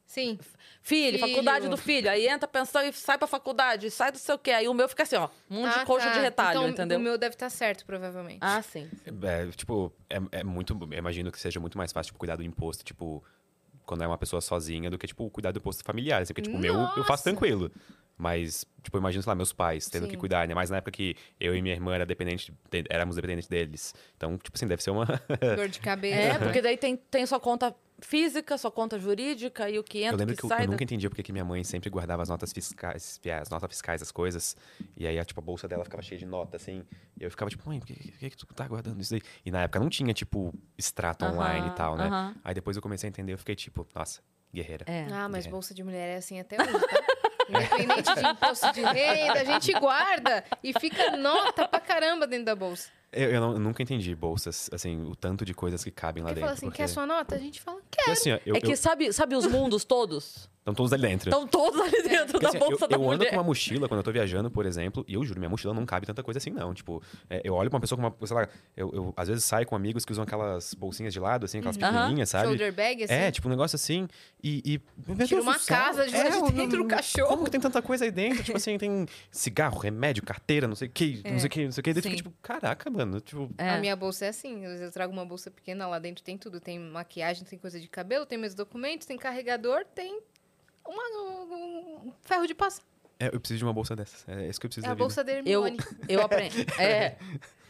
[0.05, 0.36] Sim.
[0.82, 1.28] Filho, Filho.
[1.28, 2.11] faculdade do filho.
[2.11, 4.51] Aí entra pensão e sai pra faculdade, sai do sei o quê.
[4.51, 6.12] Aí o meu fica assim, ó, um monte Ah, de coxa tá.
[6.14, 6.98] de retalho, então, entendeu?
[6.98, 8.38] O meu deve estar certo, provavelmente.
[8.40, 8.90] Ah, sim.
[9.22, 10.76] É, tipo, é, é muito.
[10.90, 13.22] Eu imagino que seja muito mais fácil tipo, cuidar do imposto, tipo,
[13.91, 16.22] quando é uma pessoa sozinha do que, tipo, cuidar do posto familiar.
[16.22, 17.72] Assim, porque, tipo, o meu eu faço tranquilo.
[18.17, 20.18] Mas, tipo, eu imagino, sei lá, meus pais tendo que Sim.
[20.18, 20.54] cuidar, né?
[20.54, 23.92] Mas na época que eu e minha irmã era dependente, de- éramos dependentes deles.
[24.17, 25.07] Então, tipo assim, deve ser uma.
[25.57, 26.17] Dor de cabeça.
[26.17, 30.14] É, porque daí tem, tem sua conta física, sua conta jurídica e o que entra,
[30.14, 30.62] Eu lembro que que eu, sai.
[30.62, 33.68] eu da- nunca entendia porque que minha mãe sempre guardava as notas fiscais, as notas
[33.68, 34.56] fiscais das coisas.
[34.96, 36.84] E aí, a, tipo, a bolsa dela ficava cheia de nota, assim.
[37.18, 39.22] E eu ficava tipo, mãe, por que, que, que tu tá guardando isso aí?
[39.44, 42.06] E na época não tinha, tipo, extrato Aham, online e tal, né?
[42.06, 42.34] aham.
[42.44, 44.20] Aí depois eu comecei a entender, eu fiquei tipo, nossa,
[44.52, 44.84] guerreira.
[44.88, 45.06] É.
[45.12, 45.50] Ah, mas É.
[45.50, 47.04] bolsa de mulher é assim até hoje, tá?
[47.48, 52.54] Independente de imposto de renda, a gente guarda e fica nota pra caramba dentro da
[52.54, 52.90] bolsa.
[53.12, 56.30] Eu, eu não- eu nunca entendi bolsas, assim, o tanto de coisas que cabem lá
[56.30, 56.46] Ele dentro.
[56.46, 57.34] fala assim, porque, quer sua nota?
[57.34, 57.96] A gente fala, quer.
[58.04, 60.49] porque, assim, ó, eu, é que sabe, sabe os mundos todos?
[60.61, 61.30] estão todos ali dentro.
[61.30, 63.30] Estão todos ali dentro Porque, da assim, bolsa eu, da eu ando mulher.
[63.30, 65.84] com uma mochila quando eu tô viajando, por exemplo, e eu juro, minha mochila não
[65.87, 66.72] cabe tanta coisa assim, não.
[66.74, 68.26] Tipo, é, eu olho pra uma pessoa com uma.
[68.26, 68.46] Sei lá,
[68.76, 71.76] eu, eu às vezes saio com amigos que usam aquelas bolsinhas de lado, assim, aquelas
[71.76, 71.82] Uhum.
[71.82, 72.45] Pequenininhas, sabe?
[72.49, 73.12] Shoulder bag, assim.
[73.14, 74.07] É, tipo um negócio assim.
[74.45, 74.62] E.
[75.18, 77.28] e Tira uma casa de- é, de dentro do cachorro.
[77.28, 78.45] Como que tem tanta coisa aí dentro?
[78.45, 81.72] tipo assim, tem cigarro, remédio, carteira, não sei o que, não sei o que, não
[81.72, 81.92] sei o que.
[81.95, 82.99] Daí fica tipo, caraca, mano.
[83.20, 83.70] Tipo, É.
[83.70, 86.36] A minha bolsa é assim, às vezes eu trago uma bolsa pequena, lá dentro tem
[86.38, 86.60] tudo.
[86.60, 90.20] Tem maquiagem, tem coisa de cabelo, tem meus documentos, tem carregador, tem
[90.86, 92.82] uma- um, um ferro de passar.
[93.18, 94.26] é, eu preciso de uma bolsa dessas.
[94.28, 95.04] É isso que eu preciso É da a vida.
[95.04, 95.36] bolsa da Eu,
[95.66, 95.76] Hermione.
[96.08, 96.64] eu aprendi.
[96.80, 97.18] É,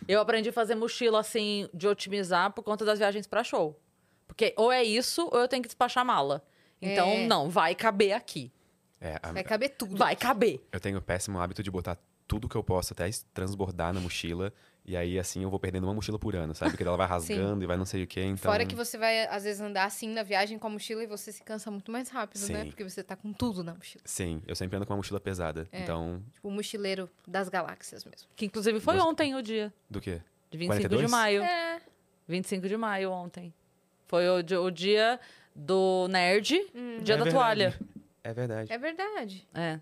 [0.06, 3.76] eu aprendi a fazer mochila assim, de otimizar por conta das viagens pra show.
[4.28, 6.42] Porque ou é isso, ou eu tenho que despachar mala.
[6.80, 7.26] Então, É.
[7.26, 8.52] não, vai caber aqui.
[9.00, 9.96] É, a- Vai caber tudo.
[9.96, 10.60] Vai caber.
[10.70, 11.98] Eu tenho o péssimo hábito de botar
[12.28, 14.52] tudo que eu posso até transbordar na mochila.
[14.90, 16.72] E aí, assim, eu vou perdendo uma mochila por ano, sabe?
[16.72, 18.22] Porque ela vai rasgando e vai não sei o quê.
[18.22, 18.50] Então...
[18.50, 21.30] Fora que você vai, às vezes, andar assim na viagem com a mochila e você
[21.30, 22.64] se cansa muito mais rápido, né?
[22.64, 22.70] Sim.
[22.70, 24.02] Porque você tá com tudo na mochila.
[24.04, 25.68] Sim, eu sempre ando com uma mochila pesada.
[25.70, 25.80] É.
[25.82, 28.28] Então, Tipo, o mochileiro das galáxias mesmo.
[28.34, 29.72] Que inclusive foi ontem o dia.
[29.88, 30.20] do quê?
[30.50, 31.10] De 25 de 42?
[31.12, 31.42] maio.
[31.44, 31.80] É.
[32.26, 33.54] 25 de maio ontem.
[34.08, 35.20] Foi o, o dia
[35.54, 36.98] do nerd, Hum.
[37.00, 37.30] dia É da verdade.
[37.30, 37.80] toalha.
[38.24, 38.72] É verdade.
[38.72, 39.48] É verdade.
[39.54, 39.78] É.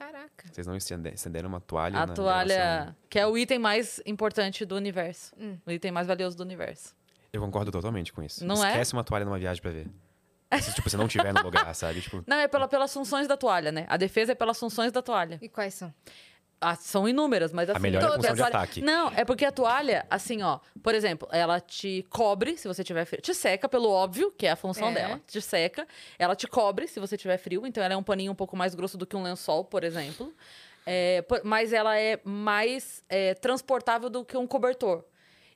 [0.00, 0.48] Caraca.
[0.50, 2.96] Vocês não estende- estenderam uma toalha A na toalha, gravação?
[3.10, 5.34] que é o item mais importante do universo.
[5.38, 5.58] Hum.
[5.66, 6.94] O item mais valioso do universo.
[7.30, 8.44] Eu concordo totalmente com isso.
[8.46, 8.70] Não é?
[8.70, 9.88] Esquece uma toalha numa viagem pra ver.
[10.60, 12.00] Se, tipo, você não tiver no lugar, sabe?
[12.00, 13.84] Tipo, Não, é pela, pelas funções da toalha, né?
[13.88, 15.38] A defesa é pelas funções da toalha.
[15.42, 15.94] E quais são?
[16.62, 17.80] Ah, são inúmeras, mas assim...
[17.80, 18.26] melhor é a todas.
[18.26, 18.82] função de ataque.
[18.82, 20.58] Não, é porque a toalha, assim, ó...
[20.82, 23.22] Por exemplo, ela te cobre, se você tiver frio.
[23.22, 24.92] Te seca, pelo óbvio, que é a função É.
[24.94, 25.20] dela.
[25.26, 25.86] Te seca.
[26.18, 27.66] Ela te cobre, se você tiver frio.
[27.66, 30.34] Então, ela é um paninho um pouco mais grosso do que um lençol, por exemplo.
[30.86, 35.04] É, por- mas ela é mais é, transportável do que um cobertor.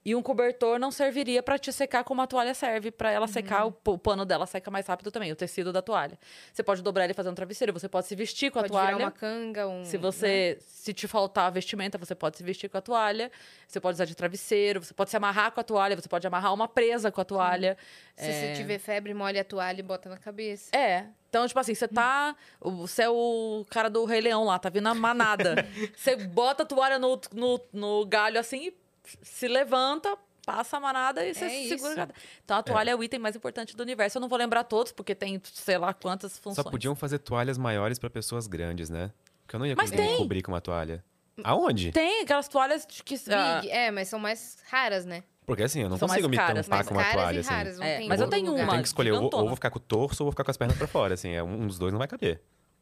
[0.05, 3.67] E um cobertor não serviria pra te secar como a toalha serve, pra ela secar,
[3.67, 6.19] o, o pano dela seca mais rápido também, o tecido da toalha.
[6.53, 8.73] Você pode dobrar ele e fazer um travesseiro, você pode se vestir com Pode a
[8.73, 8.97] toalha.
[8.97, 9.83] virar uma canga, um...
[9.85, 13.33] Se você, se te faltar vestimenta, você pode se vestir com a toalha.
[13.67, 16.53] Você pode usar de travesseiro, você pode se amarrar com a toalha, você pode amarrar
[16.53, 17.77] uma presa com a toalha.
[18.15, 20.77] Se você tiver febre, molha a toalha e bota na cabeça.
[20.77, 21.07] É.
[21.29, 22.37] Então, tipo assim, você tá.
[22.61, 25.67] Você é o cara do Rei Leão lá, tá vindo a manada.
[25.97, 28.84] você bota a toalha no, no, no galho assim e
[29.23, 30.17] se levanta,
[30.47, 31.79] passa a manada e você É se isso.
[31.79, 32.09] segura.
[32.45, 32.95] Então a toalha é.
[32.95, 34.19] o item mais importante do universo.
[34.19, 36.65] Eu não vou lembrar todos, porque tem sei lá quantas funções.
[36.65, 39.11] só podiam fazer toalhas maiores pra pessoas grandes, né?
[39.43, 40.17] Porque eu não ia Mas conseguir tem.
[40.19, 41.05] cobrir com uma toalha.
[41.43, 41.91] Aonde?
[41.93, 43.17] Tem aquelas toalhas de que.
[43.31, 45.25] ah, Big, é, mas são mais raras, né?
[45.45, 47.51] Porque assim, eu não São consigo me caras, tampar com uma toalha, assim.
[47.51, 47.79] raras.
[47.81, 48.61] É, mas eu tenho lugar.
[48.61, 48.71] Eu uma.
[48.73, 50.51] tenho que escolher, ou vou, ou vou ficar com o torso ou vou ficar com
[50.51, 51.31] as pernas pra fora, assim.
[51.33, 52.41] É, um dos dois não vai caber.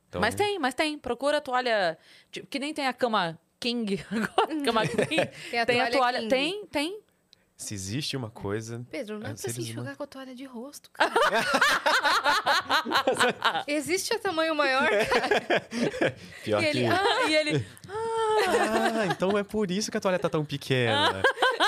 [0.09, 0.99] Então, Mas tem, mas tem.
[0.99, 1.99] Procura a toalha.
[2.31, 4.63] tipo, que nem tem a cama King agora.
[4.65, 5.27] Cama King.
[5.51, 6.19] Tem a tem a toalha toalha.
[6.21, 6.29] King.
[6.29, 7.01] Tem, tem.
[7.57, 8.85] Se existe uma coisa...
[8.91, 9.97] Pedro, não é É, pra se enxugar humanos.
[9.97, 11.13] com a toalha de rosto, cara.
[13.69, 15.67] Existe a tamanho maior, cara.
[16.43, 16.87] Pior E ele, que...
[16.87, 17.67] Ah, e ele.
[17.89, 21.23] Ah, então é por isso que a toalha tá tão pequena.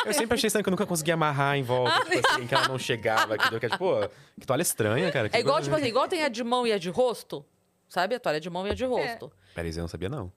[0.04, 2.66] Eu sempre achei estranho que eu nunca conseguia amarrar em volta, tipo assim, que ela
[2.68, 3.38] não chegava.
[3.38, 4.08] Que, que, tipo,
[4.40, 5.28] que toalha estranha, cara.
[5.28, 7.44] que É igual, coisa- tipo assim, igual tem a de mão e a de rosto.
[7.88, 8.16] Sabe?
[8.16, 9.30] A toalha de mão e a de rosto.
[9.54, 10.32] Peraí, eu não sabia, não.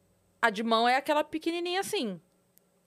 [0.48, 2.22] A de mão é aquela pequenininha assim.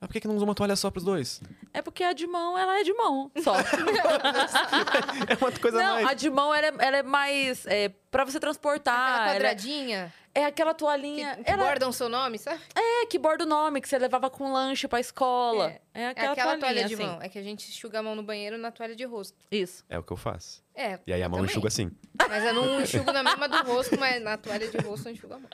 [0.01, 1.43] Mas por que, que não usa uma toalha só pros dois?
[1.75, 3.53] É porque a de mão, ela é de mão, só.
[5.29, 6.07] É uma coisa Não, mais...
[6.09, 7.67] a de mão, ela é, ela é mais...
[7.67, 8.95] É, pra você transportar.
[8.95, 11.37] Aquela ela é- quadradinha é, aquela que, toalhinha...
[11.37, 12.61] que ela bordam o seu nome, sabe?
[12.75, 15.71] é que borda o nome, que você levava com lanche pra escola.
[15.93, 17.05] É, É aquela, aquela toalhinha, toalha de assim.
[17.05, 17.19] mão.
[17.21, 19.37] É que a gente enxuga a mão no banheiro na toalha de rosto.
[19.51, 19.85] Isso.
[19.89, 20.63] É o que eu faço.
[20.75, 20.99] É.
[21.07, 21.51] E aí a mão também.
[21.51, 21.91] enxuga assim.
[22.29, 25.35] Mas eu não enxugo na mesma do rosto, mas na toalha de rosto eu enxugo
[25.35, 25.51] a mão.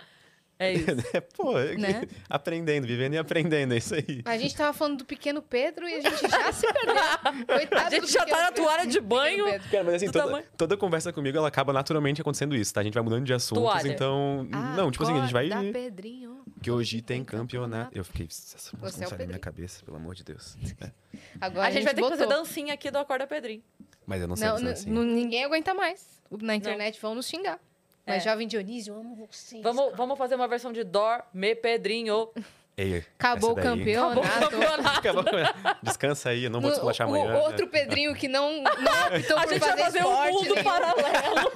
[0.58, 0.86] É isso.
[1.36, 2.06] Pô, Né?
[2.30, 4.22] aprendendo, vivendo e aprendendo, é isso aí.
[4.24, 6.94] A gente tava falando do pequeno Pedro e a gente já se perdeu.
[7.46, 8.62] Coitado A gente já tá na Pedro.
[8.64, 9.44] toalha de banho.
[9.44, 9.70] Pedro.
[9.70, 12.80] Cara, mas assim, toda, tamanho- toda conversa comigo, ela acaba naturalmente acontecendo isso, tá?
[12.80, 13.88] A gente vai mudando de assuntos, Toalha.
[13.88, 14.48] então...
[14.76, 15.50] não, tipo assim, a gente vai...
[15.52, 16.40] Acorda, Pedrinho.
[16.62, 17.90] Que hoje tem campeonato.
[17.96, 18.26] Eu fiquei...
[18.26, 20.56] Essa Você é não o da minha cabeça, pelo amor de Deus.
[20.80, 20.90] É.
[21.40, 23.62] Agora a gente vai ter que fazer dancinha aqui do Acorda Pedrinho.
[24.06, 24.90] Mas eu não sei Não, fazer n- assim.
[24.90, 26.20] ninguém aguenta mais.
[26.42, 27.58] Na internet vão nos xingar.
[28.06, 28.30] Mas É.
[28.30, 29.62] Jovem Dionísio, eu amo vocês.
[29.62, 32.30] Vamos, vamos fazer uma versão de Dorme Pedrinho.
[32.78, 34.20] Ei, Acabou o daí- campeonato.
[34.20, 34.98] Acabou o campeonato.
[34.98, 35.24] Acabou.
[35.82, 37.34] Descansa aí, eu não vou o, amanhã.
[37.34, 38.66] o outro Pedrinho que não, não
[39.16, 40.62] optou A por gente vai fazer fazer um mundo nenhum.
[40.64, 41.52] paralelo.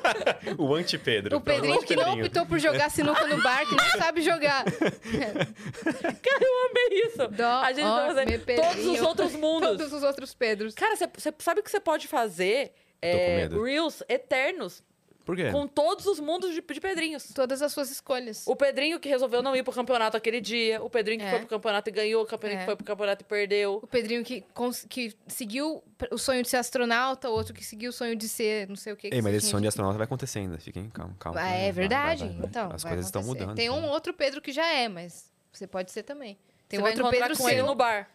[0.59, 1.37] O anti-Pedro.
[1.37, 4.65] O Pedrinho que não optou por jogar sinuca no bar, que não sabe jogar.
[4.65, 7.29] Cara, eu amei isso.
[7.29, 8.15] Dó, a gente ó,
[8.57, 9.69] todos os outros mundos.
[9.77, 10.75] Todos os outros Pedros.
[10.75, 12.73] Cara, você sabe o que você pode fazer?
[13.03, 13.47] É.
[13.49, 14.83] Reels eternos.
[15.31, 15.53] Por quê?
[15.53, 17.31] Com todos os mundos de, de Pedrinhos.
[17.33, 18.45] Todas as suas escolhas.
[18.49, 20.83] O Pedrinho que resolveu não ir pro campeonato aquele dia.
[20.83, 21.31] O Pedrinho que É.
[21.31, 22.25] foi pro campeonato e ganhou.
[22.25, 22.59] O Pedrinho É.
[22.59, 23.79] que foi pro campeonato e perdeu.
[23.81, 24.43] O Pedrinho que,
[24.89, 28.67] que seguiu o sonho de ser astronauta, o outro que seguiu o sonho de ser
[28.69, 29.09] não sei o que.
[29.09, 30.59] que Ei, mas esse sonho de astronauta vai acontecer ainda.
[30.59, 31.39] Fiquem calma, calma.
[31.41, 32.25] Ah, Vai, é vai, verdade.
[32.25, 32.47] vai, vai.
[32.49, 33.55] Então, As vai coisas estão mudando.
[33.55, 33.79] Tem então.
[33.79, 36.37] um outro Pedro que já é, mas você pode ser também.
[36.69, 37.67] Tem você um vai outro Pedro com ele seu.
[37.67, 38.11] no bar.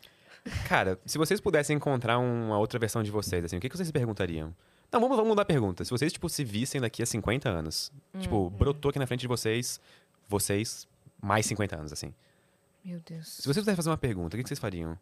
[0.68, 3.90] Cara, se vocês pudessem encontrar uma outra versão de vocês, assim, o que, que vocês
[3.90, 4.54] perguntariam?
[4.96, 5.84] Não, vamos, vamos mudar a pergunta.
[5.84, 8.20] Se vocês, tipo, se vissem daqui a 50 anos, Hum.
[8.22, 9.78] tipo, brotou aqui na frente de vocês,
[10.26, 10.88] vocês
[11.22, 12.14] mais 50 anos, assim.
[12.82, 13.28] Meu Deus.
[13.28, 14.98] Se vocês pudessem fazer uma pergunta, o que, vocês fariam?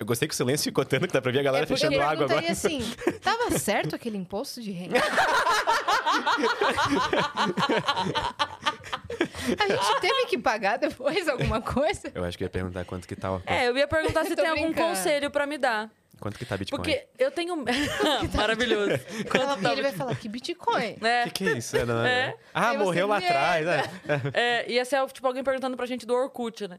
[0.00, 2.00] Eu gostei que o silêncio ficou tanto que dá pra ver a galera é fechando
[2.00, 2.50] água agora.
[2.50, 2.80] assim,
[3.22, 4.98] tava certo aquele imposto de renda?
[9.58, 12.10] A gente teve que pagar depois alguma coisa?
[12.14, 14.46] Eu acho que eu ia perguntar quanto que tá, É, eu ia perguntar se tem
[14.46, 14.88] algum brincando.
[14.88, 15.90] conselho pra me dar.
[16.20, 16.76] quanto que tá Bitcoin.
[16.82, 17.56] Porque eu tenho.
[18.34, 18.92] Maravilhoso.
[19.30, 20.96] Quanto tá Ele vai falar que Bitcoin.
[21.02, 21.76] É, Que que é isso?
[21.76, 22.10] É, não, é.
[22.28, 22.36] É.
[22.54, 23.66] Ah, Aí você morreu lá atrás.
[23.66, 23.82] né?
[24.34, 26.78] é, ia ser tipo alguém perguntando pra gente do Orkut, né?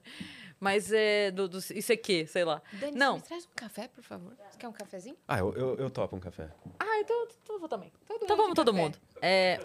[0.60, 2.62] Mas é do, do ICQ, sei lá.
[2.74, 3.16] Dani, Não.
[3.16, 4.32] me traz um café, por favor.
[4.52, 5.16] Você quer um cafezinho?
[5.28, 6.50] Ah, eu, eu, eu topo um café.
[6.80, 7.92] Ah, então, então eu vou também.
[8.08, 8.84] Todo Então vamos todo café.
[8.84, 8.98] mundo.
[9.24, 9.60] É,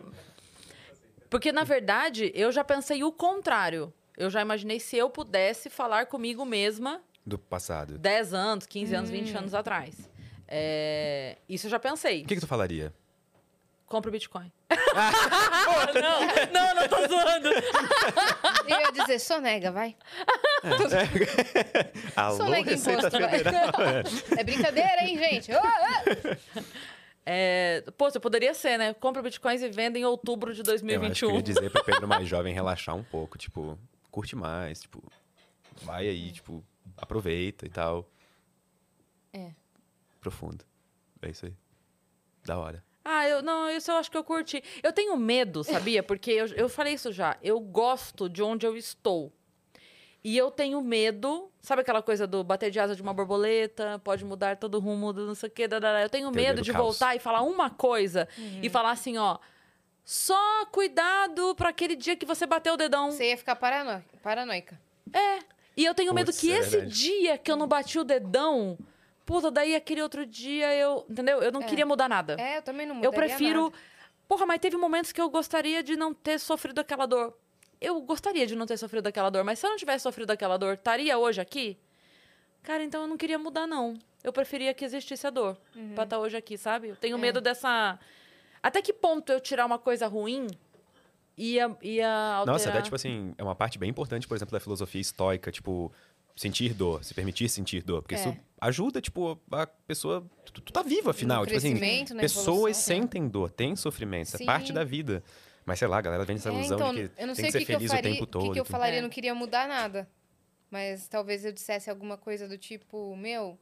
[1.30, 3.92] porque, na verdade, eu já pensei o contrário.
[4.16, 7.98] Eu já imaginei se eu pudesse falar comigo mesma Do passado.
[7.98, 9.12] 10 anos, 15 anos, Hum.
[9.12, 10.08] 20 anos atrás.
[10.48, 12.22] É, isso eu já pensei.
[12.22, 12.94] O que, que tu falaria?
[13.86, 14.50] Compra o Bitcoin.
[15.94, 16.20] não,
[16.52, 17.48] não, não tô zoando.
[18.66, 19.94] E eu ia dizer, sonega, vai.
[22.16, 23.38] Alô, Sonega Receita imposto, vai.
[23.38, 23.72] Federal.
[24.36, 25.52] É brincadeira, hein, gente?
[25.52, 26.36] Ô, ô.
[27.28, 28.94] É, pô, você poderia ser, né?
[28.94, 31.34] Compra bitcoins e venda em outubro de Eu acho que eu 2021.
[31.34, 33.76] ia dizer pro Pedro mais jovem relaxar um pouco, tipo,
[34.12, 35.02] curte mais, tipo,
[35.82, 36.64] vai aí, tipo,
[36.96, 38.08] aproveita e tal.
[39.32, 39.50] É.
[40.20, 40.64] Profundo.
[41.20, 41.54] É isso aí.
[42.44, 42.84] Da hora.
[43.04, 44.62] Ah, eu não, isso eu acho que eu curti.
[44.82, 46.02] Eu tenho medo, sabia?
[46.02, 47.36] Porque eu, eu falei isso já.
[47.42, 49.32] Eu gosto de onde eu estou.
[50.28, 54.24] E eu tenho medo, sabe aquela coisa do bater de asa de uma borboleta, pode
[54.24, 56.02] mudar todo o rumo do não sei o quê, dadadá.
[56.02, 56.84] eu tenho medo do de caos.
[56.84, 58.26] voltar e falar uma coisa
[58.60, 59.38] e falar assim, ó,
[60.04, 63.12] só cuidado para aquele dia que você bateu o dedão.
[63.12, 64.04] Você ia ficar parano...
[64.20, 64.76] paranoica.
[65.76, 66.92] E eu tenho medo Putz, que é esse verdade.
[66.92, 68.76] dia que eu não bati o dedão,
[69.24, 71.40] puta, daí aquele outro dia eu, entendeu?
[71.40, 71.66] Eu não É.
[71.66, 72.34] queria mudar nada.
[72.36, 73.62] É, eu também não mudaria Eu prefiro.
[73.66, 73.74] nada.
[74.26, 77.32] Porra, mas teve momentos que eu gostaria de não ter sofrido aquela dor.
[77.80, 80.56] Eu gostaria de não ter sofrido aquela dor, mas se eu não tivesse sofrido aquela
[80.56, 81.76] dor, estaria hoje aqui?
[82.62, 83.94] Cara, então eu não queria mudar, não.
[84.24, 85.94] Eu preferia que existisse a dor Uhum.
[85.94, 86.88] pra estar hoje aqui, sabe?
[86.88, 86.96] Eu É.
[86.96, 87.98] tenho medo dessa.
[88.62, 90.48] Até que ponto eu tirar uma coisa ruim
[91.36, 92.46] ia, ia alterar?
[92.54, 95.92] Nossa, até, tipo assim, é uma parte bem importante, por exemplo, da filosofia estoica, tipo,
[96.34, 98.02] sentir dor, se permitir sentir dor.
[98.02, 98.18] Porque É.
[98.18, 100.26] isso ajuda, tipo, a pessoa.
[100.46, 101.40] Tu, tu tá vivo, afinal.
[101.42, 101.78] No tipo assim,
[102.18, 102.72] pessoas evolução, é.
[102.72, 104.46] sentem dor, tem sofrimento, isso é Sim.
[104.46, 105.22] parte da vida.
[105.66, 107.50] Mas sei lá, a galera vem essa É, ilusão então, de que eu não tem
[107.50, 108.46] sei que o ser que, feliz faria, o tempo o todo.
[108.46, 108.98] que, que eu falaria, É.
[109.00, 110.08] eu não queria mudar nada.
[110.70, 113.58] Mas talvez eu dissesse alguma coisa do tipo, meu,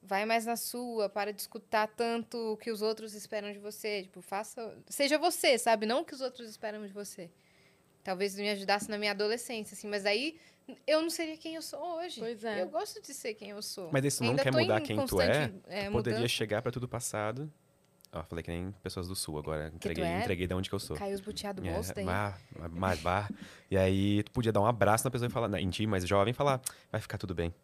[0.00, 4.02] vai mais na sua, para de escutar tanto o que os outros esperam de você.
[4.04, 4.76] Tipo, faça.
[4.88, 5.84] Seja você, sabe?
[5.84, 7.28] Não o que os outros esperam de você.
[8.04, 10.38] Talvez me ajudasse na minha adolescência, assim, mas aí
[10.86, 12.18] eu não seria quem eu sou hoje.
[12.20, 12.62] Pois é.
[12.62, 13.90] Eu gosto de ser quem eu sou.
[13.92, 16.28] Mas tu não Ainda quer mudar em quem tu é, é, Poderia mudança.
[16.28, 17.52] chegar pra tudo passado.
[18.14, 19.72] Ó, falei que nem pessoas do sul agora.
[19.74, 20.20] Entreguei, é?
[20.20, 20.96] entreguei de onde que eu sou.
[20.96, 22.04] Caiu os buteados do É, bolso daí.
[22.04, 22.34] mas,
[22.70, 23.26] mas vá.
[23.70, 26.32] E aí tu podia dar um abraço na pessoa e falar, em ti, mais jovem,
[26.32, 26.60] e falar,
[26.90, 27.54] vai ficar tudo bem.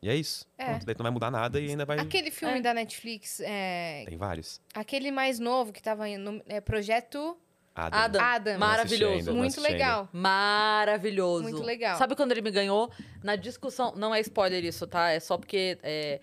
[0.00, 0.46] E é isso.
[0.56, 0.66] É.
[0.66, 1.98] Pronto, daí tu não vai mudar nada e ainda vai.
[1.98, 2.60] Aquele filme É.
[2.60, 4.60] da Netflix, é, Tem vários.
[4.72, 7.36] aquele mais novo que tava no é, Projeto
[7.74, 7.98] Adam.
[7.98, 8.22] Adam.
[8.22, 8.58] Adam.
[8.58, 9.14] Maravilhoso.
[9.30, 10.08] ainda, Muito legal.
[10.12, 11.42] Maravilhoso.
[11.42, 11.98] Muito legal.
[11.98, 12.90] Sabe quando ele me ganhou?
[13.22, 13.94] Na discussão.
[13.96, 15.10] Não é spoiler isso, tá?
[15.10, 15.76] É só porque.
[15.82, 16.20] é,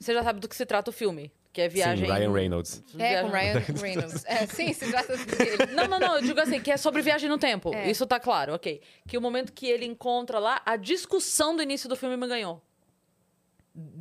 [0.00, 1.30] você já sabe do que se trata o filme.
[1.58, 2.06] Que é viagem.
[2.06, 2.84] Sim, Ryan Reynolds.
[2.96, 4.24] É, com Ryan Reynolds.
[4.26, 5.72] É, sim, se trata dele.
[5.74, 7.74] Não, não, não, eu digo assim, que é sobre viagem no tempo.
[7.74, 7.90] É.
[7.90, 8.80] Isso tá claro, ok.
[9.08, 12.62] Que o momento que ele encontra lá, a discussão do início do filme me ganhou.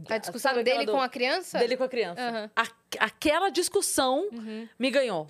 [0.08, 1.58] A discussão Sabe dele do- com a criança?
[1.58, 2.22] Dele com a criança.
[2.22, 2.52] Aham.
[2.56, 2.68] A-
[3.06, 4.68] aquela discussão Uhum.
[4.78, 5.28] me ganhou.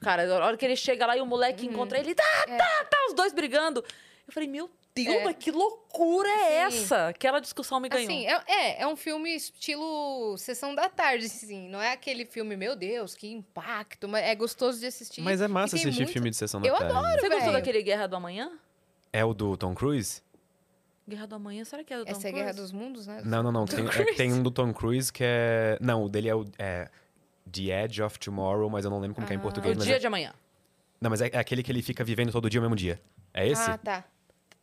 [0.00, 2.98] Cara, a hora que ele chega lá e o moleque encontra ele, tá, tá, tá,
[3.08, 3.82] os dois brigando.
[4.26, 5.32] Eu falei, meu Deus, É.
[5.32, 6.76] que loucura é Sim.
[6.82, 7.08] essa?
[7.08, 8.06] Aquela discussão me ganhou.
[8.10, 11.68] Assim, é, é, é um filme estilo Sessão da Tarde, assim.
[11.68, 14.06] Não é aquele filme, meu Deus, que impacto.
[14.06, 15.22] Mas é gostoso de assistir.
[15.22, 16.92] Mas é massa assistir muito- filme de sessão da Eu tarde.
[16.92, 17.52] Você gostou velho.
[17.52, 18.52] daquele Guerra do Amanhã?
[19.12, 20.20] É o do Tom Cruise?
[21.08, 22.44] Guerra do Amanhã, será que é do Tom Essa é a Cruise?
[22.44, 23.22] Guerra dos Mundos, né?
[23.24, 23.64] Não, não, não.
[23.64, 24.14] Tem, é, Cruise.
[24.16, 25.78] tem um do Tom Cruise que é.
[25.80, 26.44] Não, o dele é o.
[26.58, 26.88] É
[27.50, 29.42] The Edge of Tomorrow, mas eu não lembro como que é em Ah.
[29.42, 29.76] português.
[29.76, 30.32] O Dia é- de Amanhã.
[31.00, 33.00] Não, mas é, é aquele que ele fica vivendo todo dia o mesmo dia.
[33.34, 33.68] É esse?
[33.68, 34.04] Ah, tá.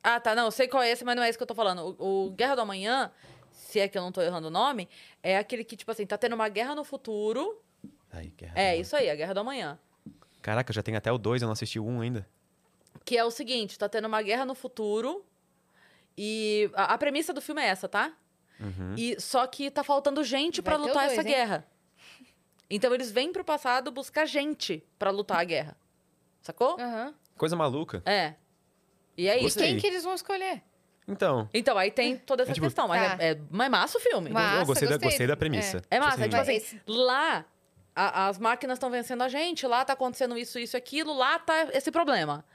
[0.04, 0.34] Ah, tá.
[0.36, 1.96] Não, eu sei qual é esse, mas não é esse que eu tô falando.
[2.00, 3.12] O, o Guerra do Amanhã,
[3.52, 4.88] se é que eu não tô errando o nome,
[5.22, 7.62] é aquele que, tipo assim, tá tendo uma guerra no futuro.
[8.12, 9.78] Ai, Guerra É, isso aí, a Guerra do Amanhã.
[10.42, 12.28] Caraca, já tem até o 2, eu não assisti o 1 ainda.
[13.06, 15.24] Que é o seguinte, tá tendo uma guerra no futuro.
[16.18, 18.14] E a, a premissa do filme é essa, tá?
[18.60, 18.96] Uhum.
[18.98, 21.28] E só que tá faltando gente o lutar dois, essa hein?
[21.28, 21.68] guerra.
[22.70, 25.78] Então eles vêm pro passado buscar gente pra lutar a guerra.
[26.42, 26.80] Sacou?
[26.80, 27.14] Aham.
[27.38, 28.04] Coisa maluca.
[28.06, 28.36] É.
[29.20, 29.44] E é isso.
[29.44, 29.68] Gostei.
[29.72, 30.62] quem que eles vão escolher?
[31.08, 32.88] Então, Então, aí tem toda essa É tipo- questão.
[32.88, 33.24] Mas Tá.
[33.24, 34.30] é, é, mas é massa o filme.
[34.30, 35.10] Massa, eu gostei, da, gostei.
[35.10, 35.82] gostei da premissa.
[35.90, 37.46] É massa, é tipo assim, Esse- lá
[37.96, 41.68] a- as máquinas estão vencendo a gente, lá tá acontecendo isso, isso, aquilo, lá tá
[41.74, 42.46] esse problema.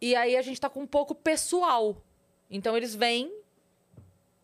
[0.00, 1.96] E aí a gente tá com um pouco pessoal.
[2.50, 3.30] Então eles vêm,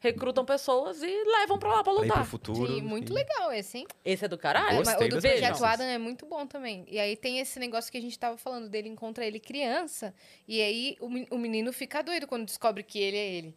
[0.01, 2.27] recrutam pessoas e levam pra lá pra pra lutar.
[2.27, 2.66] futuro.
[2.73, 3.87] Sim, muito e- legal esse, hein?
[4.05, 4.77] Esse é do caralho.
[4.77, 5.65] Mas Gostei o do Projeto.
[5.65, 6.85] Adam é muito bom também.
[6.89, 10.15] E aí tem esse negócio que a gente tava falando dele, encontra ele criança,
[10.47, 13.55] e aí o menino fica doido quando descobre que ele é ele.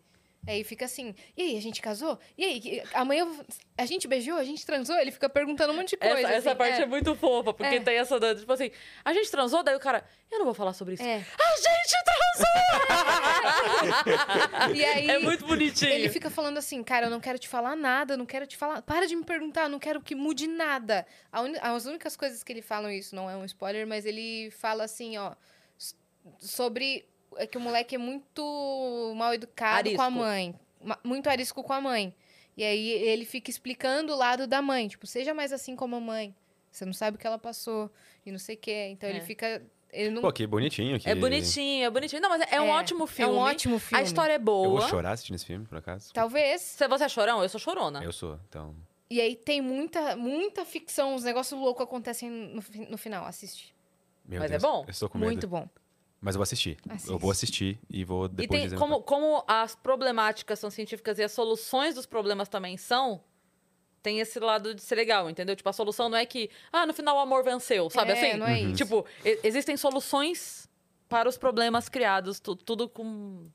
[0.48, 2.18] Aí fica assim, e aí, a gente casou?
[2.36, 3.28] E aí, amanhã
[3.78, 4.38] a gente beijou?
[4.38, 4.98] A gente transou?
[4.98, 6.18] Ele fica perguntando um monte de coisa.
[6.20, 6.84] Essa, essa assim, parte é.
[6.84, 6.86] é.
[6.88, 7.80] muito fofa, porque É.
[7.80, 8.72] tem essa, tipo assim,
[9.06, 11.04] a gente transou, daí o cara, eu não vou falar sobre isso.
[11.04, 11.18] É.
[11.18, 12.52] A gente transou!
[14.76, 15.92] E aí, é muito bonitinho.
[15.92, 18.58] Ele fica falando assim, cara, eu não quero te falar nada, eu não quero te
[18.58, 18.82] falar.
[18.82, 21.06] Para de me perguntar, eu não quero que mude nada.
[21.32, 24.50] A uni- As únicas coisas que ele fala, isso não é um spoiler, mas ele
[24.52, 25.34] fala assim, ó,
[26.40, 27.06] sobre
[27.38, 30.12] é que o moleque é muito mal educado com a Arisco.
[30.20, 30.56] mãe.
[31.04, 32.14] Muito arisco com a mãe.
[32.58, 36.00] E aí ele fica explicando o lado da mãe, tipo, seja mais assim como a
[36.00, 36.36] mãe.
[36.72, 37.92] Você não sabe o que ela passou
[38.26, 38.88] e não sei o quê.
[38.92, 39.22] Então ele É.
[39.22, 39.62] fica.
[39.94, 40.22] Ele não.
[40.22, 40.98] Pô, que bonitinho.
[41.00, 41.10] Que...
[41.10, 42.22] É bonitinho, é bonitinho.
[42.22, 43.34] Não, mas é, um É, ótimo É filme.
[43.34, 44.02] um ótimo filme.
[44.02, 44.80] A história é Eu boa.
[44.80, 46.14] vou chorar assistindo esse filme, por acaso.
[46.14, 46.62] Talvez.
[46.62, 48.02] Se você é chorão, eu sou chorona.
[48.04, 48.74] Eu sou, então...
[49.10, 53.26] E aí tem muita, muita ficção, os negócios loucos acontecem no, no final.
[53.26, 53.76] Assiste.
[54.26, 54.84] Meu Mas é Deus, bom?
[54.88, 55.28] Eu estou com medo.
[55.30, 55.68] Muito bom.
[56.22, 56.78] Mas eu vou assistir.
[56.88, 57.10] Assiste.
[57.12, 58.78] Eu vou assistir e vou E depois tem, dizer...
[58.78, 63.24] como, como as problemáticas são científicas e as soluções dos problemas também são,
[64.04, 65.56] tem esse lado de ser legal, entendeu?
[65.56, 68.38] Tipo, a solução não é que, ah, no final o amor venceu, sabe É, assim?
[68.38, 68.68] não é Uhum.
[68.70, 68.76] isso.
[68.84, 70.70] Tipo, e- existem soluções
[71.10, 73.48] para os problemas criados, tu- tudo com.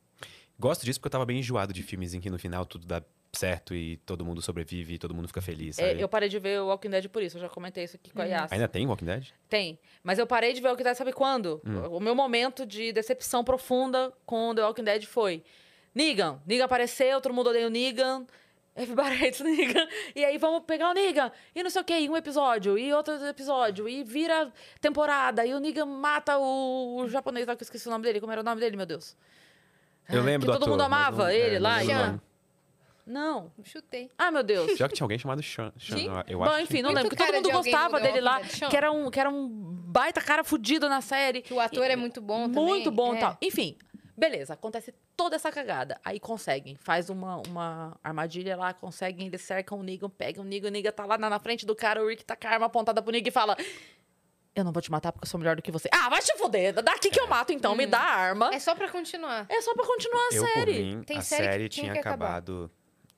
[0.59, 3.01] Gosto disso porque eu tava bem enjoado de filmes em que no final tudo dá
[3.33, 6.61] certo e todo mundo sobrevive e todo mundo fica feliz, É, eu parei de ver
[6.61, 8.31] o Walking Dead por isso, eu já comentei isso aqui com a Uhum.
[8.31, 8.53] Yas.
[8.53, 9.27] Ainda tem Walking Dead?
[9.49, 9.79] Tem.
[10.03, 11.61] Mas eu parei de ver o Walking Dead, sabe quando?
[11.67, 11.87] Hum.
[11.97, 15.43] O meu momento de decepção profunda com The Walking Dead foi...
[15.95, 16.41] Negan.
[16.47, 18.27] Negan apareceu, todo mundo odeia o Negan.
[18.77, 19.89] Everybody hates Negan.
[20.15, 21.33] E aí vamos pegar o Negan.
[21.55, 23.89] E não sei o quê, e um episódio, e outro episódio.
[23.89, 25.47] E vira temporada.
[25.47, 28.21] E o Negan mata o, o japonês lá, que eu esqueci o nome dele.
[28.21, 29.17] Como era o nome dele, meu Deus?
[30.09, 31.83] Eu lembro que do todo mundo ator, mas amava não- ele é, lá.
[31.83, 32.21] não
[33.07, 33.53] Não.
[33.63, 34.11] Chutei.
[34.19, 34.73] Ah, meu Deus.
[34.73, 35.73] Pior que tinha alguém chamado Sean.
[35.79, 36.09] Sean, Sim?
[36.27, 36.83] eu Bom, acho enfim, que...
[36.83, 37.17] não Muito lembro.
[37.17, 38.43] Porque todo mundo de gostava dele lá.
[38.45, 38.69] Sean.
[38.69, 41.41] Que era, um, que era um baita cara fudido na série.
[41.41, 42.65] Que o ator é muito bom também.
[42.65, 43.21] Muito bom e é.
[43.21, 43.39] tal.
[43.41, 43.79] Enfim,
[44.17, 46.01] beleza, acontece toda essa cagada.
[46.05, 50.69] Aí conseguem, faz uma, uma armadilha lá, conseguem, eles cercam o Negan, pegam o Negan,
[50.69, 52.67] o Negan tá lá na, na frente do cara, o Rick tá com a arma
[52.67, 53.57] apontada pro Negan e fala...
[54.55, 55.87] Eu não vou te matar porque eu sou melhor do que você.
[55.93, 56.73] Ah, vai te foder.
[56.73, 57.77] Daqui que eu mato, então.
[57.77, 58.49] Me dá a arma.
[58.55, 59.45] É só pra continuar.
[59.51, 60.83] É só pra continuar a Eu, por série.
[60.83, 62.43] mim, Tem a série que série tinha tinha que acabar.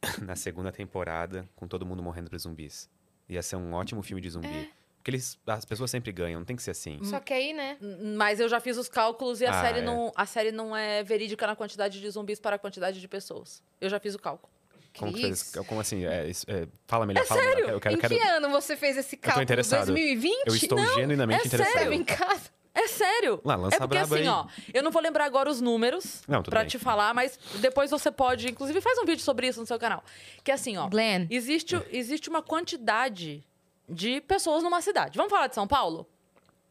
[0.22, 2.88] na segunda temporada com todo mundo morrendo pra zumbis.
[3.28, 4.48] Ia ser um ótimo filme de zumbi.
[4.48, 4.68] É.
[4.98, 6.98] Porque eles, as pessoas sempre ganham, não tem que ser assim.
[7.04, 7.78] Só que aí, né?
[8.16, 9.82] Mas eu já fiz os cálculos e a, Ah, série é.
[9.82, 13.62] não, a série não é verídica na quantidade de zumbis para a quantidade de pessoas.
[13.80, 14.52] Eu já fiz o cálculo.
[14.98, 16.04] Como, fez, como assim?
[16.04, 17.70] É, é, fala melhor, fala melhor.
[17.70, 19.44] Eu quero, em eu quero, que ano você fez esse cálculo?
[19.44, 19.86] interessado.
[19.86, 20.46] 2020?
[20.46, 21.76] eu estou Não, genuinamente é interessado.
[21.76, 22.50] Estava em casa?
[22.80, 23.40] É sério.
[23.44, 24.28] Lá, lança é porque assim, aí.
[24.28, 26.68] ó, eu não vou lembrar agora os números Não, tudo pra bem.
[26.68, 30.04] te falar, mas depois você pode, inclusive faz um vídeo sobre isso no seu canal.
[30.44, 31.26] Que é assim, ó, Glenn.
[31.28, 33.44] existe, existe uma quantidade
[33.88, 35.16] de pessoas numa cidade.
[35.16, 36.06] Vamos falar de São Paulo?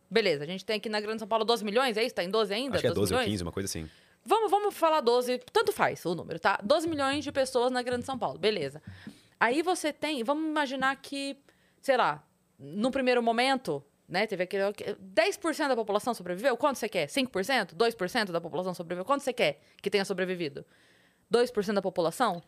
[0.09, 2.15] Beleza, a gente tem aqui na Grande São Paulo 12 milhões, é isso?
[2.15, 2.75] Tá em 12 ainda?
[2.75, 3.31] Acho que é 12 ou milhões?
[3.33, 3.89] 15, uma coisa assim.
[4.23, 6.57] Vamos, vamos falar 12, tanto faz o número, tá?
[6.63, 8.81] 12 milhões de pessoas na Grande São Paulo, beleza.
[9.37, 11.37] Aí você tem, vamos imaginar que,
[11.81, 12.23] sei lá,
[12.57, 14.25] no primeiro momento, né?
[14.25, 14.63] Teve aquele.
[14.63, 16.55] 10% da população sobreviveu?
[16.55, 17.07] Quanto você quer?
[17.07, 17.75] 5%?
[17.75, 19.05] 2% da população sobreviveu?
[19.05, 20.65] Quanto você quer que tenha sobrevivido?
[21.31, 22.41] 2% da população?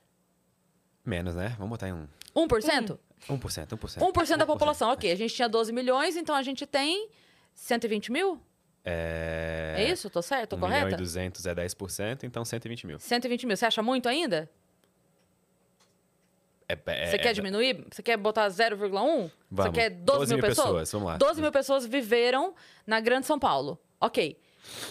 [1.05, 1.55] Menos, né?
[1.57, 2.07] Vamos botar em um.
[2.35, 2.97] 1%?
[3.27, 3.97] 1%, 1%.
[3.97, 5.11] 1% da população, ok.
[5.11, 7.09] A gente tinha 12 milhões, então a gente tem
[7.53, 8.41] 120 mil?
[8.85, 9.75] É...
[9.77, 10.09] É isso?
[10.09, 10.51] Tô certo?
[10.51, 10.85] Tô 1 correta?
[10.85, 12.99] milhão e 200 é 10%, então 120 mil.
[12.99, 13.57] 120 mil.
[13.57, 14.49] Você acha muito ainda?
[16.69, 17.83] É, é, Você quer é- diminuir?
[17.91, 19.31] Você quer botar 0,1?
[19.49, 20.91] Você quer 12, mil pessoas?
[20.91, 21.17] Vamos lá.
[21.17, 22.53] 12 mil pessoas viveram
[22.85, 23.79] na Grande São Paulo.
[23.99, 24.39] Ok.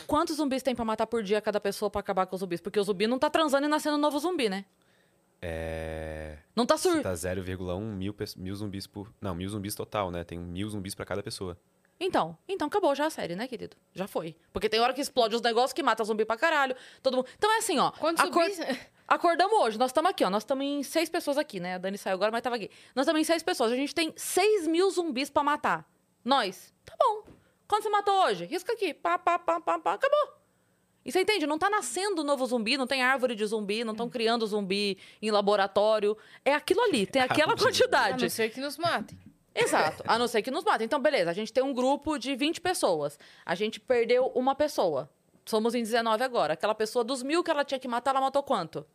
[0.06, 2.60] Quantos zumbis tem pra matar por dia cada pessoa pra acabar com os zumbis?
[2.60, 4.64] Porque o zumbi não tá transando e nascendo um novo zumbi, né?
[5.40, 6.38] É...
[6.56, 7.00] Não tá Você sur...
[7.02, 9.12] tá 0,1 mil, mil zumbis por...
[9.20, 10.24] Não, mil zumbis total, né?
[10.24, 11.56] Tem mil zumbis pra cada pessoa.
[12.00, 13.76] Então, então acabou já a série, né, querido?
[13.94, 14.34] Já foi.
[14.52, 16.74] Porque tem hora que explode os negócios que mata zumbi pra caralho.
[17.02, 17.28] Todo mundo.
[17.36, 17.92] Então é assim, ó.
[17.92, 18.58] Quantos zumbis?
[19.08, 20.28] Acordamos hoje, nós estamos aqui, ó.
[20.28, 21.76] Nós estamos em seis pessoas aqui, né?
[21.76, 22.70] A Dani saiu agora, mas tava aqui.
[22.94, 23.72] Nós estamos em seis pessoas.
[23.72, 25.88] A gente tem seis mil zumbis pra matar.
[26.22, 26.74] Nós.
[26.84, 27.24] Tá bom.
[27.66, 28.44] Quanto você matou hoje?
[28.44, 28.92] Risca aqui.
[28.92, 29.94] Pá, pá, pá, pá, pá.
[29.94, 30.34] Acabou.
[31.06, 31.46] E você entende?
[31.46, 35.30] Não tá nascendo novo zumbi, não tem árvore de zumbi, não estão criando zumbi em
[35.30, 36.14] laboratório.
[36.44, 37.86] É aquilo ali, tem aquela Árvore de zumbi.
[37.86, 38.22] A quantidade.
[38.24, 39.18] não ser que nos matem.
[39.54, 40.04] Exato.
[40.06, 40.84] A não ser que nos matem.
[40.84, 41.30] Então, beleza.
[41.30, 43.18] A gente tem um grupo de 20 pessoas.
[43.46, 45.08] A gente perdeu uma pessoa.
[45.46, 46.52] Somos em 19 agora.
[46.52, 48.86] Aquela pessoa, dos mil que ela tinha que matar, ela matou quanto?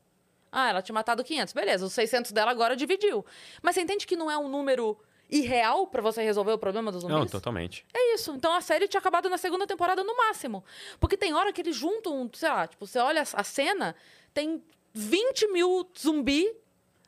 [0.55, 1.51] Ah, ela tinha matado 500.
[1.51, 1.85] Beleza.
[1.85, 3.25] Os 600 dela agora dividiu.
[3.61, 4.95] Mas você entende que não é um número
[5.27, 7.17] irreal pra você resolver o problema dos zumbis?
[7.17, 7.83] Não, totalmente.
[7.91, 8.31] É isso.
[8.33, 10.63] Então a série tinha acabado na segunda temporada no máximo.
[10.99, 13.95] Porque tem hora que eles juntam, sei lá, tipo, você olha a cena,
[14.31, 14.63] tem
[14.93, 16.47] 20 mil zumbi,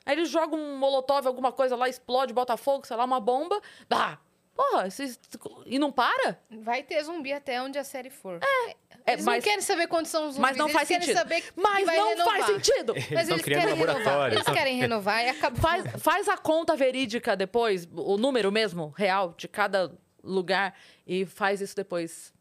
[0.03, 3.61] aí eles jogam um molotov, alguma coisa lá, explode, bota fogo, sei lá, uma bomba.
[3.87, 4.19] Bah!
[4.55, 5.19] Porra, esses...
[5.65, 6.39] e não para?
[6.49, 8.39] Vai ter zumbi até onde a série for.
[8.41, 10.39] É, Eles mas, não querem saber quantos são os zumbis.
[10.41, 11.13] mas não faz sentido.
[11.13, 12.33] saber que mas vai não renovar.
[12.41, 12.93] faz sentido!
[12.95, 13.95] Mas Eles tão eles criando querem renovar.
[13.97, 14.35] laboratório.
[14.37, 15.59] Eles querem renovar e acabou.
[15.61, 19.91] Faz, faz a conta verídica depois, o número mesmo, real, de cada
[20.23, 20.73] lugar,
[21.05, 22.33] e faz isso depois.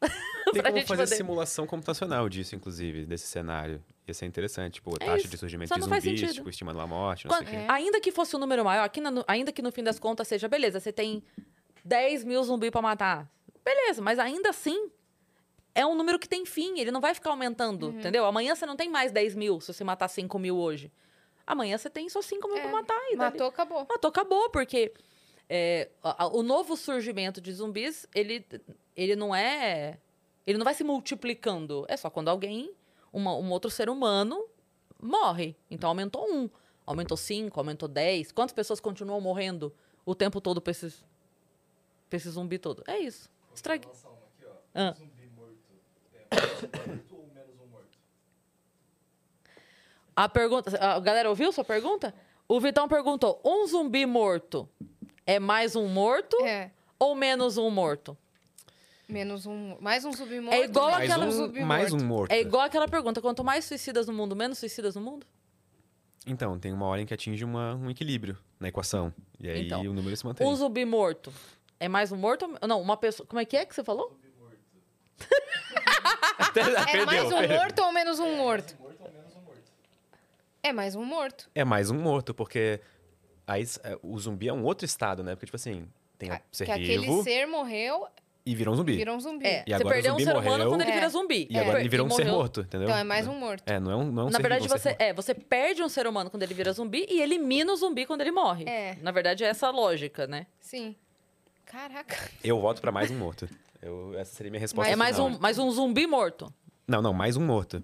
[0.52, 3.82] Tem Pra como gente fazer poder- simulação computacional disso, inclusive, desse cenário.
[4.06, 5.28] Ia ser interessante, tipo, a É taxa isso.
[5.28, 7.66] de surgimento Só de zumbis, tipo, estimando a morte, não Quando- sei o quê.
[7.66, 7.72] É.
[7.72, 10.46] Ainda que fosse um número maior, aqui na- ainda que no fim das contas seja,
[10.46, 11.24] beleza, você tem
[11.84, 13.30] 10 mil zumbis pra matar.
[13.64, 14.90] Beleza, mas ainda assim
[15.74, 17.98] é um número que tem fim, ele não vai ficar aumentando, Uhum.
[17.98, 18.24] entendeu?
[18.24, 20.90] Amanhã você não tem mais 10 mil se você matar 5 mil hoje.
[21.46, 22.96] Amanhã você tem só 5 mil É, pra matar.
[23.10, 23.86] E dali- Matou, acabou.
[23.88, 24.92] Matou, acabou, porque
[25.48, 28.46] é, a- a- o novo surgimento de zumbis, ele,
[28.96, 29.98] ele não é.
[30.46, 31.84] Ele não vai se multiplicando.
[31.88, 32.72] É só quando alguém,
[33.12, 34.42] uma- um outro ser humano,
[35.02, 35.54] morre.
[35.70, 36.48] Então aumentou um,
[36.86, 38.30] aumentou cinco, aumentou dez.
[38.32, 39.74] Quantas pessoas continuam morrendo
[40.06, 41.04] o tempo todo pra esses,
[42.08, 42.82] pra esse zumbi todo?
[42.86, 43.30] É isso.
[43.54, 43.86] Estrague.
[43.86, 44.50] Aqui, ó.
[44.74, 44.94] Ah.
[44.96, 45.54] Um zumbi morto.
[46.30, 47.98] É mais um morto ou menos um morto?
[50.16, 50.78] A pergunta.
[50.78, 52.14] A galera ouviu sua pergunta?
[52.48, 54.68] O Vitão perguntou: um zumbi morto
[55.26, 56.70] é mais um morto É.
[56.98, 58.16] ou menos um morto?
[59.08, 59.76] Menos um.
[59.80, 60.54] Mais um zumbi morto.
[60.54, 62.02] É igual menos Mais aquela- um, zumbi mais morto.
[62.02, 62.32] um morto.
[62.32, 65.26] É igual aquela pergunta: quanto mais suicidas no mundo, menos suicidas no mundo?
[66.26, 69.12] Então, tem uma hora em que atinge uma- um equilíbrio na equação.
[69.38, 70.46] E aí Então, o número se mantém.
[70.46, 71.30] Um zumbi morto
[71.80, 72.44] é mais um morto?
[72.60, 73.26] ou- Não, uma pessoa.
[73.26, 74.08] Como é que é que você falou?
[74.10, 76.88] Zumbi morto.
[76.92, 78.76] É mais um morto ou menos um morto?
[78.80, 79.72] Morto ou menos um morto?
[80.62, 81.50] É mais um morto.
[81.54, 82.80] É mais um morto, porque
[83.46, 85.34] aí é, o zumbi é um outro estado, né?
[85.34, 85.88] Porque, tipo assim,
[86.18, 88.06] tem o ser que aquele vivo ser morreu
[88.46, 88.96] e virou um zumbi.
[88.96, 89.46] virou um zumbi.
[89.46, 90.94] É, E você agora perdeu um ser humano quando ele É.
[90.94, 91.46] vira zumbi.
[91.50, 92.38] E agora É, ele virou um ser morreu.
[92.38, 92.88] morto, entendeu?
[92.88, 93.62] Então é mais um morto.
[93.70, 95.02] É, não é um, não é um Na ser verdade, vivo, é um ser você,
[95.02, 98.20] é, você perde um ser humano quando ele vira zumbi e elimina o zumbi quando
[98.20, 98.64] ele morre.
[98.68, 98.96] É.
[99.02, 100.46] Na verdade, é essa a lógica, né?
[100.60, 100.94] Sim.
[101.74, 102.30] Caraca.
[102.44, 103.48] Eu voto pra mais um morto.
[103.82, 105.30] Eu, essa seria minha resposta é mais final.
[105.30, 106.54] um, mais um zumbi morto.
[106.86, 107.82] Não, não, mais um morto.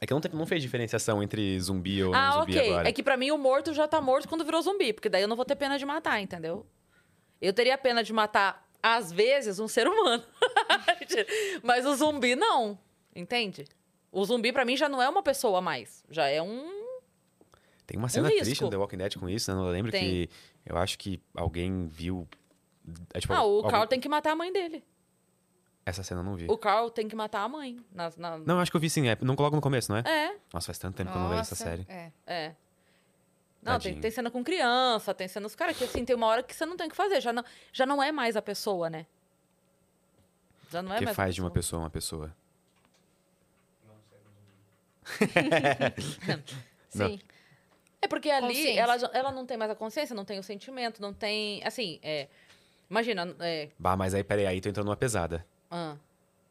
[0.00, 2.70] É que não, teve- não fez diferenciação entre zumbi ou não ah, zumbi ok.
[2.70, 2.88] agora.
[2.88, 5.28] É que pra mim o morto já tá morto quando virou zumbi, porque daí eu
[5.28, 6.66] não vou ter pena de matar, entendeu?
[7.38, 10.24] Eu teria pena de matar, às vezes, um ser humano.
[11.62, 12.78] Mas o zumbi não.
[13.14, 13.66] Entende?
[14.10, 16.02] O zumbi, pra mim, já não é uma pessoa a mais.
[16.08, 16.64] Já é um.
[17.86, 18.44] Tem uma cena risco.
[18.44, 19.60] triste no The Walking Dead com isso, né?
[19.60, 20.02] Eu lembro Tem.
[20.02, 20.30] que
[20.64, 22.26] eu acho que alguém viu.
[23.14, 24.84] É, tipo, Ah, o algum- Carl tem que matar a mãe dele.
[25.84, 26.46] Essa cena eu não vi.
[26.48, 27.78] O Carl tem que matar a mãe.
[27.92, 29.08] Na, na- Não, acho que eu vi sim.
[29.08, 30.02] É, não coloco no começo, não é?
[30.04, 31.86] É, Nossa, faz tanto tempo que eu não vejo essa Nossa, série.
[31.88, 32.10] É.
[32.26, 32.54] é.
[33.62, 35.44] Não, tem, tem cena com criança, tem cena...
[35.46, 37.20] Os caras que, assim, tem uma hora que você não tem o que fazer.
[37.20, 39.06] Já não, já não é mais a pessoa, né?
[40.70, 42.32] Já não é O que mais faz de uma pessoa uma pessoa?
[43.86, 44.18] Não sei.
[44.18, 46.44] um zumbi.
[46.94, 47.08] Não.
[47.10, 47.20] Sim.
[48.02, 51.12] É porque ali ela, ela não tem mais a consciência, não tem o sentimento, não
[51.12, 51.62] tem.
[51.64, 52.28] Assim, é.
[52.90, 53.34] Imagina.
[53.40, 55.44] É, Bah, mas aí, peraí, aí tu entrou numa pesada.
[55.70, 55.96] ah,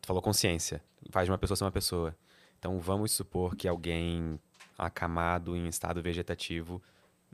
[0.01, 0.81] Tu falou consciência.
[1.09, 2.15] Faz de uma pessoa ser uma pessoa.
[2.59, 4.39] Então vamos supor que alguém
[4.77, 6.81] acamado em estado vegetativo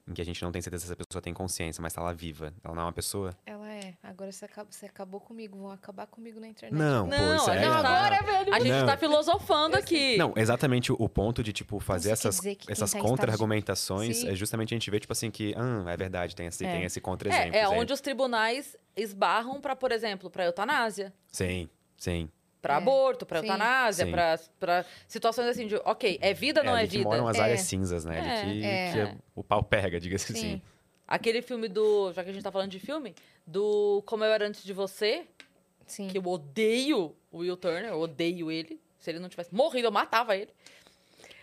[0.07, 2.11] em que a gente não tem certeza se a pessoa tem consciência, mas tá lá
[2.13, 2.53] viva.
[2.63, 3.35] Ela não é uma pessoa.
[3.45, 3.93] Ela é.
[4.03, 5.57] Agora você acabou, você acabou comigo.
[5.57, 6.77] Vão acabar comigo na internet.
[6.79, 7.61] Não, pô, Não, isso a é.
[7.65, 8.53] Não, tá- agora, velho.
[8.53, 8.85] A gente Não.
[8.85, 10.17] tá filosofando aqui.
[10.17, 14.75] Não, exatamente o- ponto de, tipo, fazer Então, essas, essas tá contra-argumentações é justamente a
[14.75, 16.71] gente ver, tipo assim, que, ah, é verdade, tem esse, É.
[16.71, 17.55] tem esse contra-exemplo.
[17.55, 21.13] É, é onde os tribunais esbarram pra, por exemplo, pra eutanásia.
[21.27, 22.29] Sim, sim.
[22.61, 22.77] Pra É.
[22.77, 23.47] aborto, pra Sim.
[23.47, 24.05] eutanásia,
[24.59, 27.09] pra situações assim de, ok, é vida, não é, que vida?
[27.09, 27.41] moram as É.
[27.41, 28.19] áreas cinzas, né?
[28.19, 28.41] É.
[28.41, 28.91] Ali que, É.
[28.91, 30.41] que é- o pau pega, diga-se assim.
[30.41, 30.61] Sim.
[31.07, 33.15] Aquele filme do, já que a gente tá falando de filme,
[33.47, 35.25] do Como Eu Era Antes de Você,
[35.87, 36.07] Sim.
[36.07, 38.79] que eu odeio o Will Turner, eu odeio ele.
[38.99, 40.51] Se ele não tivesse morrido, eu matava ele.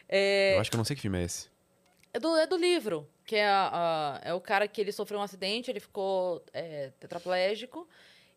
[0.09, 1.49] É, Eu acho que eu não sei que filme é esse.
[2.15, 5.19] é, do, é do livro, que é, a- a- é o cara que ele sofreu
[5.21, 7.87] um acidente, ele ficou é, tetraplégico,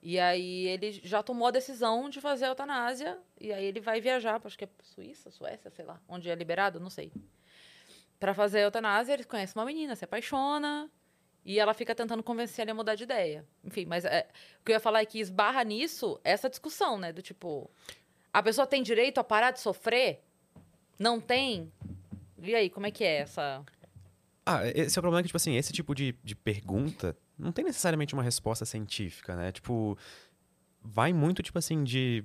[0.02, 4.02] e aí ele já tomou a decisão de fazer a eutanásia, e aí ele vai
[4.02, 7.11] viajar, pra- acho que é Suíça, Suécia, sei lá, onde é liberado, não sei.
[8.19, 10.90] Pra fazer a eutanásia, ele conhece uma menina, se apaixona,
[11.44, 13.44] e ela fica tentando convencer ele a mudar de ideia.
[13.64, 14.28] Enfim, mas é,
[14.60, 17.11] o que eu ia falar é que esbarra nisso essa discussão, né?
[17.11, 17.69] Do tipo,
[18.32, 20.22] a pessoa tem direito a parar de sofrer?
[20.99, 21.72] Não tem?
[22.44, 23.64] E aí, como é que é essa.
[24.45, 27.65] Ah, esse é o problema que, tipo assim, esse tipo de, de pergunta não tem
[27.65, 29.51] necessariamente uma resposta científica, né?
[29.51, 29.97] Tipo,
[30.81, 32.23] vai muito, tipo assim, de.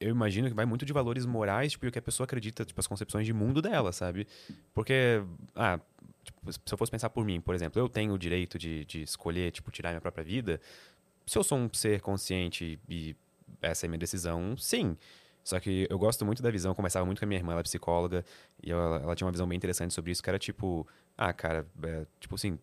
[0.00, 2.64] Eu imagino que vai muito de valores morais, tipo, e o que a pessoa acredita,
[2.64, 4.28] tipo, as concepções de mundo dela, sabe?
[4.72, 5.22] Porque,
[5.56, 5.80] ah,
[6.22, 9.02] tipo, se eu fosse pensar por mim, por exemplo, eu tenho o direito de, de
[9.02, 10.60] escolher, tipo, tirar minha própria vida.
[11.26, 13.16] Se eu sou um ser consciente e
[13.60, 14.96] essa é minha decisão, sim.
[15.42, 17.64] Só que eu gosto muito da visão, conversava muito com a minha irmã, ela é
[17.64, 18.24] psicóloga,
[18.62, 21.66] e ela, ela tinha uma visão bem interessante sobre isso, que era tipo, ah, cara,
[21.82, 22.58] é, tipo assim,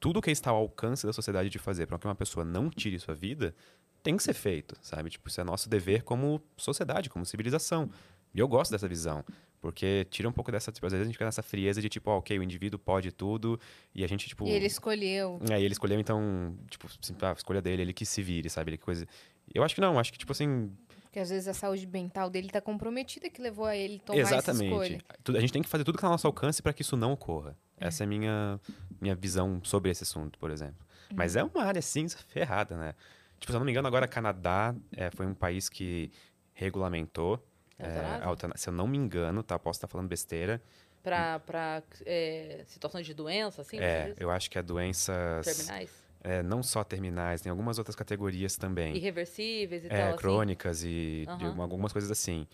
[0.00, 2.98] tudo que está ao alcance da sociedade de fazer para que uma pessoa não tire
[2.98, 3.54] sua vida
[4.02, 5.10] tem que ser feito, sabe?
[5.10, 7.90] Tipo, isso é nosso dever como sociedade, como civilização.
[8.32, 9.24] E eu gosto dessa visão,
[9.60, 12.10] porque tira um pouco dessa, tipo, às vezes a gente fica nessa frieza de tipo,
[12.10, 13.58] ó, ok, o indivíduo pode tudo,
[13.94, 14.46] e a gente, tipo...
[14.46, 15.40] E ele escolheu.
[15.50, 18.70] É, e ele escolheu, então, tipo, assim, a escolha dele, ele que se vire, sabe?
[18.70, 19.06] Ele que coisa...
[19.52, 20.70] Eu acho que não, acho que, tipo assim,
[21.08, 24.52] Porque às vezes a saúde mental dele tá comprometida que levou a ele tomar essa
[24.52, 24.98] escolha.
[24.98, 25.36] Exatamente.
[25.36, 27.12] A gente tem que fazer tudo que está ao nosso alcance para que isso não
[27.12, 27.56] ocorra.
[27.80, 27.86] É.
[27.86, 28.60] Essa é a minha,
[29.00, 30.86] minha visão sobre esse assunto, por exemplo.
[31.14, 32.94] Mas é uma área cinza ferrada, né?
[33.40, 36.12] Tipo, se eu não me engano, agora Canadá é, foi um país que
[36.52, 37.42] regulamentou.
[37.78, 38.20] É
[38.56, 39.58] se eu não me engano, tá?
[39.58, 40.60] Posso estar falando besteira.
[41.02, 43.78] Pra, pra é, situações de doença, assim?
[43.78, 45.46] é, eu acho que é doenças.
[45.46, 46.07] Terminais?
[46.22, 48.96] É, não só terminais, tem algumas outras categorias também.
[48.96, 50.16] Irreversíveis e É, tal, assim?
[50.18, 51.52] crônicas e de Aham.
[51.52, 52.46] uma- algumas coisas assim.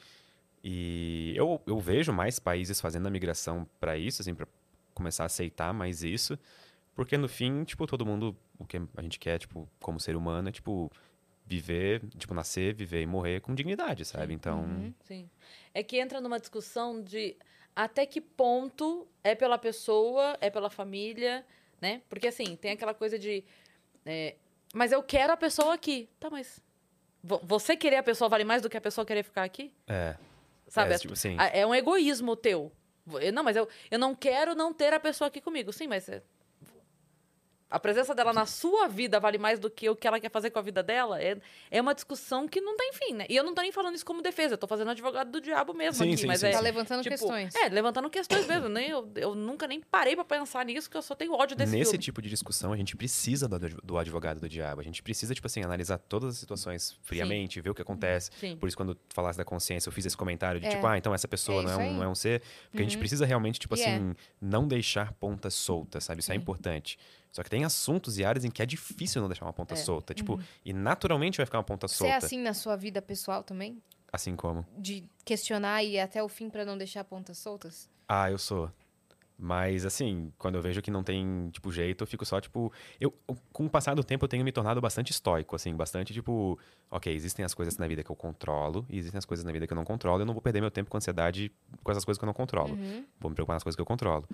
[0.62, 4.46] E eu, eu vejo mais países fazendo a migração para isso, assim, para
[4.94, 6.38] começar a aceitar mais isso,
[6.94, 10.48] porque no fim, tipo, todo mundo, o que a gente quer, tipo, como ser humano,
[10.48, 10.90] é, tipo,
[11.44, 14.32] viver, tipo, nascer, viver e morrer com dignidade, sabe?
[14.32, 14.94] Então, Uhum.
[15.02, 15.28] Sim.
[15.74, 17.36] É que entra numa discussão de
[17.76, 21.44] até que ponto é pela pessoa, é pela família,
[21.84, 22.00] né?
[22.08, 23.44] Porque assim, tem aquela coisa de.
[24.06, 24.36] é,
[24.72, 26.08] mas eu quero a pessoa aqui.
[26.18, 26.58] Tá, mas.
[27.22, 29.72] vo- Você querer a pessoa vale mais do que a pessoa querer ficar aqui?
[29.86, 30.16] é.
[30.66, 30.94] Sabe?
[30.94, 32.72] é, tipo, assim, A- É um egoísmo teu.
[33.34, 35.70] Não, mas eu, eu não quero não ter a pessoa aqui comigo.
[35.72, 36.08] Sim, mas.
[37.74, 40.50] A presença dela na sua vida vale mais do que o que ela quer fazer
[40.50, 41.20] com a vida dela?
[41.20, 41.36] É,
[41.72, 43.26] é uma discussão que não tem fim, né?
[43.28, 45.74] E eu não tô nem falando isso como defesa, eu tô fazendo advogado do diabo
[45.74, 46.18] mesmo Sim, aqui.
[46.22, 46.64] sim, mas sim, é, Tá sim.
[46.64, 47.54] levantando tipo, questões.
[47.56, 48.68] É, levantando questões mesmo.
[48.68, 51.72] Nem, eu, eu nunca nem parei pra pensar nisso, que eu só tenho ódio desse
[51.72, 52.04] Nesse filme.
[52.04, 54.80] tipo de discussão, a gente precisa do, do advogado do diabo.
[54.80, 58.30] A gente precisa, tipo assim, analisar todas as situações friamente, ver o que acontece.
[58.38, 58.56] Sim.
[58.56, 60.70] Por isso, quando tu falasse da consciência, eu fiz esse comentário de É.
[60.70, 62.40] tipo, ah, então essa pessoa É não, é um, não é um ser.
[62.70, 63.96] Porque a gente precisa realmente, tipo E é.
[63.96, 66.20] assim, não deixar pontas soltas, sabe?
[66.20, 66.40] Isso é Sim.
[66.40, 66.96] importante.
[67.34, 69.76] Só que tem assuntos e áreas em que é difícil não deixar uma ponta É.
[69.76, 70.14] solta.
[70.14, 72.26] Tipo, e naturalmente vai ficar uma ponta Você é solta.
[72.26, 73.82] assim na sua vida pessoal também?
[74.12, 74.64] assim como.
[74.78, 77.90] De questionar e ir até o fim pra não deixar pontas soltas?
[78.08, 78.70] Ah, eu sou.
[79.36, 82.72] Mas, assim, quando eu vejo que não tem, tipo, jeito, eu fico só, tipo...
[83.00, 83.12] Eu,
[83.52, 85.74] com o passar do tempo, eu tenho me tornado bastante estoico, assim.
[85.74, 86.58] Bastante, tipo...
[86.90, 89.66] Ok, existem as coisas na vida que eu controlo e existem as coisas na vida
[89.66, 90.22] que eu não controlo.
[90.22, 91.50] Eu não vou perder meu tempo com ansiedade
[91.82, 92.74] com essas coisas que eu não controlo.
[92.74, 93.04] Uhum.
[93.18, 94.28] Vou me preocupar nas coisas que eu controlo.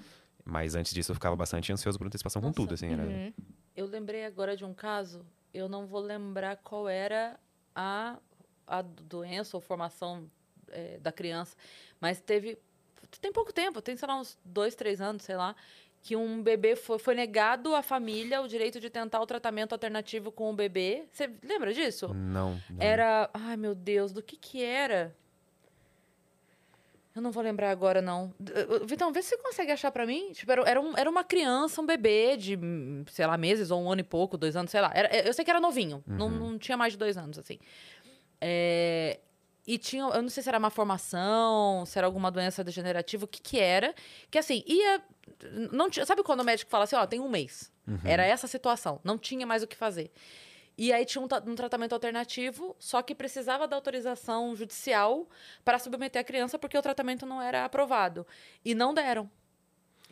[0.44, 2.56] Mas antes disso, eu ficava bastante ansioso por antecipação com Nossa.
[2.56, 2.93] tudo, assim.
[2.93, 3.02] Era...
[3.02, 3.32] Uhum.
[3.74, 5.24] Eu lembrei agora de um caso,
[5.55, 7.40] eu não vou lembrar qual era
[7.74, 8.18] a,
[8.66, 10.31] a doença ou formação
[10.68, 11.56] é, da criança,
[12.01, 12.59] mas teve.
[13.19, 15.55] Tem pouco tempo, tem, sei lá, uns dois, três anos, sei lá,
[16.03, 20.31] que um bebê foi, foi negado à família o direito de tentar o tratamento alternativo
[20.32, 21.05] com o bebê.
[21.12, 22.09] Você lembra disso?
[22.15, 22.81] Não, não.
[22.82, 23.28] Era.
[23.35, 25.15] Ai, meu Deus, do que que era?
[27.15, 28.32] Eu não vou lembrar agora, não.
[28.87, 30.31] Vitão, vê se você consegue achar pra mim.
[30.32, 32.57] Tipo, era, era, um- era uma criança, um bebê de,
[33.11, 34.93] sei lá, meses ou um ano e pouco, dois anos, sei lá.
[34.95, 36.05] Era- eu sei que era novinho.
[36.07, 36.51] Não, Uhum.
[36.53, 37.59] não tinha mais de dois anos, assim.
[38.41, 39.19] É,
[39.70, 43.28] e tinha, eu não sei se era uma formação, se era alguma doença degenerativa, o
[43.28, 43.94] que que era,
[44.28, 45.01] que assim, ia,
[45.70, 47.72] não tinha, sabe quando o médico fala assim, ó, tem um mês,
[48.05, 50.10] era essa a situação, não tinha mais o que fazer.
[50.76, 55.28] E aí tinha um, um tratamento alternativo, só que precisava da autorização judicial
[55.64, 58.26] para submeter a criança, porque o tratamento não era aprovado.
[58.64, 59.30] E não deram.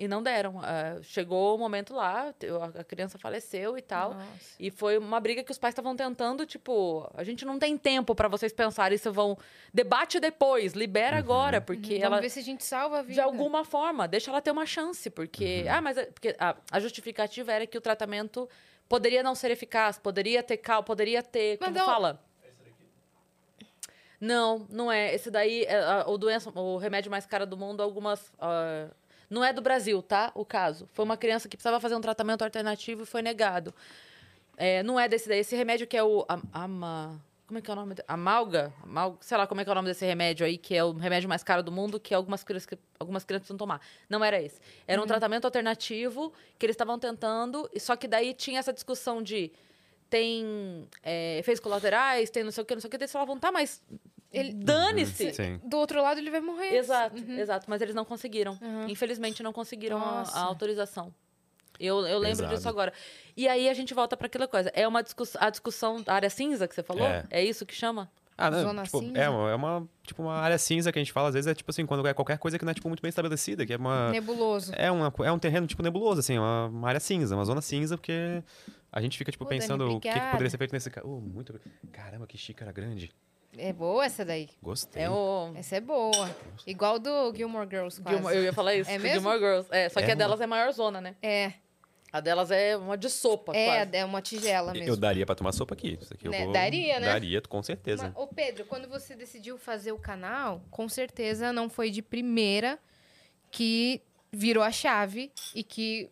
[0.00, 0.60] E não deram.
[0.62, 2.32] Ah, chegou o momento lá,
[2.78, 4.14] a criança faleceu e tal.
[4.14, 4.54] Nossa.
[4.60, 8.14] E foi uma briga que os pais estavam tentando, tipo, a gente não tem tempo
[8.14, 9.36] para vocês pensarem se vão.
[9.74, 12.20] Debate depois, libera agora, porque Vamos ela.
[12.20, 13.14] ver se a gente salva a vida.
[13.14, 15.64] De alguma forma, deixa ela ter uma chance, porque.
[15.68, 18.48] Ah, mas é- porque a, a justificativa era que o tratamento
[18.88, 21.58] poderia não ser eficaz, poderia ter cal, poderia ter.
[21.60, 22.22] Mas Como não- fala?
[24.20, 25.14] Não, não é.
[25.14, 28.32] Esse daí, é, a- o doença, o remédio mais caro do mundo, algumas.
[28.40, 28.88] ah,
[29.30, 30.30] não é do Brasil, tá?
[30.34, 30.88] O caso.
[30.92, 33.74] Foi uma criança que precisava fazer um tratamento alternativo e foi negado.
[34.56, 35.38] É, não é desse daí.
[35.40, 36.24] Esse remédio que é o.
[36.28, 37.94] am- Ama, como é que é o nome?
[38.06, 38.72] Amalga?
[38.82, 40.92] Amal, sei lá como é que é o nome desse remédio aí, que é o
[40.92, 42.68] remédio mais caro do mundo, que algumas crianças,
[42.98, 43.80] algumas crianças precisam tomar.
[44.08, 44.60] Não era esse.
[44.86, 49.22] Era um tratamento alternativo que eles estavam tentando, e só que daí tinha essa discussão
[49.22, 49.52] de.
[50.10, 52.96] Tem é, efeitos colaterais, tem não sei o que, não sei o que.
[52.96, 53.82] Eles falavam, tá, mas.
[54.32, 55.32] Ele- Dane-se!
[55.32, 55.60] Sim.
[55.64, 56.74] Do outro lado ele vai morrer.
[56.74, 57.66] Exato, exato.
[57.68, 58.58] Mas eles não conseguiram.
[58.60, 58.88] Uhum.
[58.88, 61.14] Infelizmente, não conseguiram a, a autorização.
[61.80, 62.54] Eu, eu lembro Pesado.
[62.54, 62.92] disso agora.
[63.36, 64.70] E aí a gente volta para aquela coisa.
[64.74, 67.06] É uma discussão, a discussão da área cinza que você falou?
[67.06, 67.24] É.
[67.30, 68.10] É, isso que chama?
[68.36, 69.18] Ah, não, Zona tipo, cinza?
[69.18, 71.54] é, uma, é uma, tipo, uma área cinza que a gente fala, às vezes é
[71.54, 73.76] tipo assim, quando é qualquer coisa que não é tipo, muito bem estabelecida, que é
[73.76, 74.10] uma.
[74.10, 74.72] Nebuloso.
[74.76, 77.96] É, uma, é um terreno, tipo, nebuloso, assim, uma, uma área cinza, uma zona cinza,
[77.96, 78.42] porque
[78.92, 80.88] a gente fica, tipo, Pô, Dani, pensando o que, que poderia ser feito nesse.
[81.02, 81.60] Uh, muito.
[81.90, 83.10] Caramba, que xícara grande.
[83.58, 84.48] É boa essa daí.
[84.62, 85.02] Gostei.
[85.02, 85.52] É o.
[85.56, 86.30] Essa é boa.
[86.66, 88.16] Igual do Gilmore Girls, quase.
[88.16, 88.90] Gilmore- eu ia falar isso.
[88.90, 89.20] É do mesmo?
[89.20, 89.68] Gilmore Girls.
[89.70, 91.16] É, só que É a delas é maior zona, né?
[91.22, 91.52] É,
[92.12, 93.96] A delas é uma de sopa, é, quase.
[93.96, 94.88] é uma tigela mesmo.
[94.88, 95.98] Eu daria pra tomar sopa aqui.
[96.00, 96.52] Isso aqui eu Né, vou...
[96.52, 97.06] daria, né?
[97.06, 98.04] Daria, com certeza.
[98.14, 102.78] Mas, ô Pedro, quando você decidiu fazer o canal, com certeza não foi de primeira
[103.50, 104.00] que
[104.32, 106.08] virou a chave e que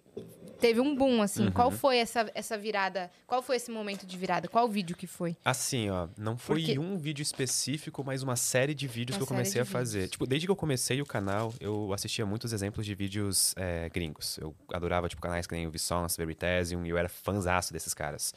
[0.59, 1.47] teve um boom, assim.
[1.47, 1.53] Uhum.
[1.53, 3.11] Qual foi essa, essa virada?
[3.27, 4.49] Qual foi esse momento de virada?
[4.49, 5.37] Qual vídeo que foi?
[5.45, 9.23] Assim, ó, não foi Porque- um vídeo específico, mas uma série de vídeos Uma que
[9.25, 9.99] eu comecei a fazer.
[9.99, 10.11] vídeos.
[10.13, 14.39] Tipo, desde que eu comecei o canal, eu assistia muitos exemplos de vídeos é, gringos.
[14.39, 18.35] Eu adorava, tipo, canais que nem o Vsauce, Veritasium, e eu era fãzaço desses caras.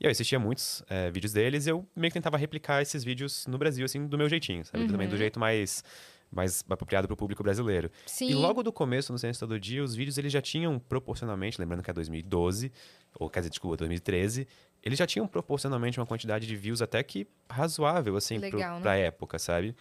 [0.00, 3.46] E eu assistia muitos é, vídeos deles e eu meio que tentava replicar esses vídeos
[3.46, 4.86] no Brasil, assim, do meu jeitinho, sabe?
[4.88, 5.84] Também do jeito mais,
[6.30, 7.90] mais apropriado pro público brasileiro.
[8.06, 8.30] Sim.
[8.30, 11.82] E logo do começo, no Ciência Todo Dia, os vídeos eles já tinham proporcionalmente, lembrando
[11.82, 12.70] que é 2012,
[13.18, 14.46] ou quer dizer, desculpa, 2013,
[14.82, 18.82] eles já tinham proporcionalmente uma quantidade de views até que razoável, assim, Legal, né?
[18.82, 19.74] pra época, sabe?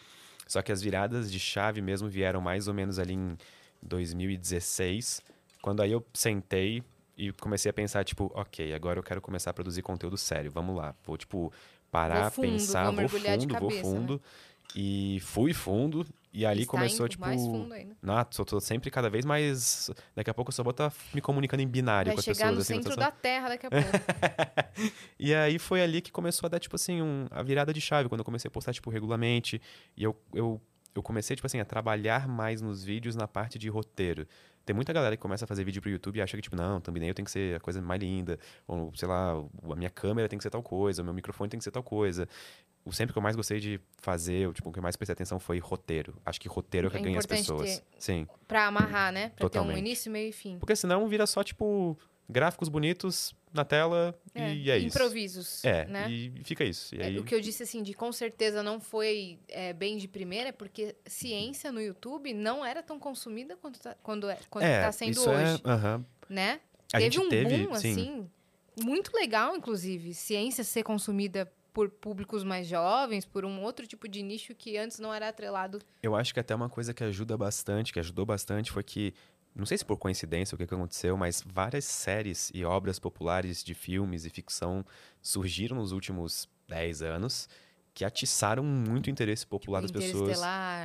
[0.48, 3.38] Só que as viradas de chave mesmo vieram mais ou menos ali em
[3.84, 5.22] 2016,
[5.62, 6.84] quando aí eu sentei
[7.16, 10.76] e comecei a pensar, tipo, ok, agora eu quero começar a produzir conteúdo sério, vamos
[10.76, 10.96] lá.
[11.06, 11.52] Vou, tipo,
[11.92, 13.96] parar, Vou fundo, pensar, vou vou, mergulhar de fundo, vou cabeça, né?
[13.96, 14.22] fundo.
[14.76, 17.22] E fui fundo, e ali Está começou, tipo.
[17.26, 17.96] mais fundo ainda.
[18.32, 19.90] Só tô sempre cada vez mais.
[20.16, 22.50] Daqui a pouco eu só vou estar me comunicando em binário Vai com as chegar
[22.50, 22.56] pessoas.
[22.56, 23.90] no assim, centro da Terra daqui a pouco.
[25.18, 28.08] E aí foi ali que começou a dar, tipo assim, um- a virada de chave,
[28.10, 29.62] quando eu comecei a postar, tipo, regularmente.
[29.98, 30.62] E eu, eu,
[30.96, 34.28] eu comecei, tipo assim, a trabalhar mais nos vídeos na parte de roteiro.
[34.66, 36.80] Tem muita galera que começa a fazer vídeo pro YouTube e acha que, tipo, não,
[36.80, 38.38] thumbnail tem que ser a coisa mais linda.
[38.68, 41.58] Ou, sei lá, a minha câmera tem que ser tal coisa, o meu microfone tem
[41.58, 42.28] que ser tal coisa.
[42.86, 45.14] O sempre que eu mais gostei de fazer, o, tipo, o que eu mais prestei
[45.14, 46.16] atenção foi roteiro.
[46.26, 47.80] Acho que roteiro é o que É ganha as pessoas.
[47.80, 48.28] ter- Sim.
[48.48, 49.30] pra amarrar, né?
[49.30, 49.78] Pra ter um Totalmente.
[49.80, 50.58] início, meio e fim.
[50.58, 51.98] Porque senão vira só, tipo,
[52.28, 54.96] gráficos bonitos na tela e é isso.
[54.98, 56.10] Improvisos, É, né?
[56.10, 56.96] e fica isso.
[56.96, 59.98] E É, aí, O que eu disse, assim, de com certeza não foi é, bem
[59.98, 64.38] de primeira, é porque ciência no YouTube não era tão consumida quanto tá, quando é,
[64.50, 66.06] quanto é, tá sendo hoje, é, aham.
[66.30, 66.60] né?
[66.94, 67.92] A teve gente um teve, boom, sim.
[67.92, 68.30] assim,
[68.84, 74.22] muito legal, inclusive, ciência ser consumida por públicos mais jovens, por um outro tipo de
[74.22, 75.80] nicho que antes não era atrelado.
[76.02, 79.14] Eu acho que até uma coisa que ajuda bastante, que ajudou bastante, foi que,
[79.56, 83.74] não sei se por coincidência o que aconteceu, mas várias séries e obras populares de
[83.74, 84.86] filmes e ficção
[85.22, 87.48] surgiram nos últimos 10 anos
[88.00, 90.40] que atiçaram muito interesse popular das pessoas.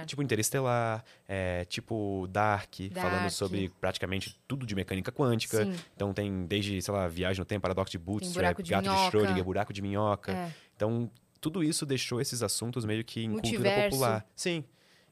[0.05, 3.31] Tipo Interestelar, é, tipo Dark, falando Dark.
[3.31, 5.65] sobre praticamente tudo de mecânica quântica.
[5.65, 8.91] Sim, Então tem desde, sei lá, Viagem no Tempo, Paradoxo de Bootstrap, de Gato de
[8.91, 9.11] minhoca.
[9.11, 10.33] Schrödinger, Buraco de Minhoca.
[10.33, 10.53] é.
[10.77, 11.11] Então,
[11.41, 13.91] tudo isso deixou esses assuntos meio que em cultura Multiverso.
[13.91, 14.27] popular.
[14.35, 14.65] Sim.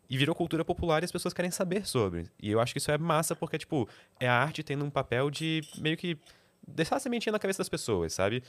[0.08, 2.26] E virou cultura popular e as pessoas querem saber sobre.
[2.40, 3.88] E eu acho que isso é massa porque, tipo,
[4.20, 6.18] é a arte tendo um papel de meio que
[6.66, 8.42] deixar a sementinha na cabeça das pessoas, sabe?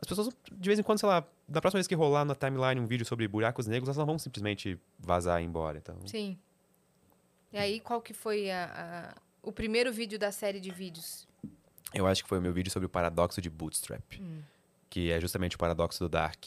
[0.00, 2.80] As pessoas, de vez em quando, sei lá, da próxima vez que rolar na timeline
[2.80, 5.78] um vídeo sobre buracos negros, elas não vão simplesmente vazar e ir embora.
[5.78, 6.38] Então, Sim.
[7.52, 11.26] E aí, qual que foi a- a- o primeiro vídeo da série de vídeos?
[11.94, 14.02] eu acho que foi o meu vídeo sobre o paradoxo de Bootstrap.
[14.20, 14.42] Hum.
[14.90, 16.44] Que é justamente o paradoxo do Dark.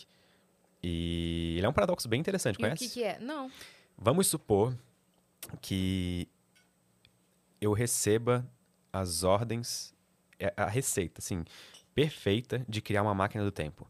[0.84, 2.88] E ele é um paradoxo bem interessante, E o conhece?
[2.88, 3.20] que, que é?
[3.20, 3.52] Não.
[3.98, 4.76] Vamos supor
[5.62, 6.28] que
[7.60, 8.46] eu receba
[8.92, 9.94] as ordens,
[10.40, 11.44] é, a receita, assim,
[11.94, 13.88] perfeita de criar uma máquina do tempo.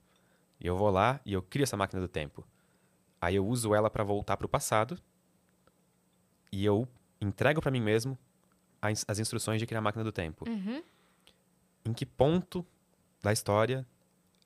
[0.59, 2.45] E eu vou lá e eu crio essa máquina do tempo.
[3.19, 4.99] Aí eu uso ela para voltar para o passado
[6.51, 6.87] e eu
[7.21, 8.17] entrego para mim mesmo
[8.81, 10.47] as, as instruções de criar a máquina do tempo.
[10.49, 10.83] Uhum.
[11.85, 12.65] Em que ponto
[13.21, 13.85] da história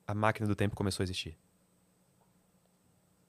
[0.06, 1.36] a máquina do tempo começou a existir?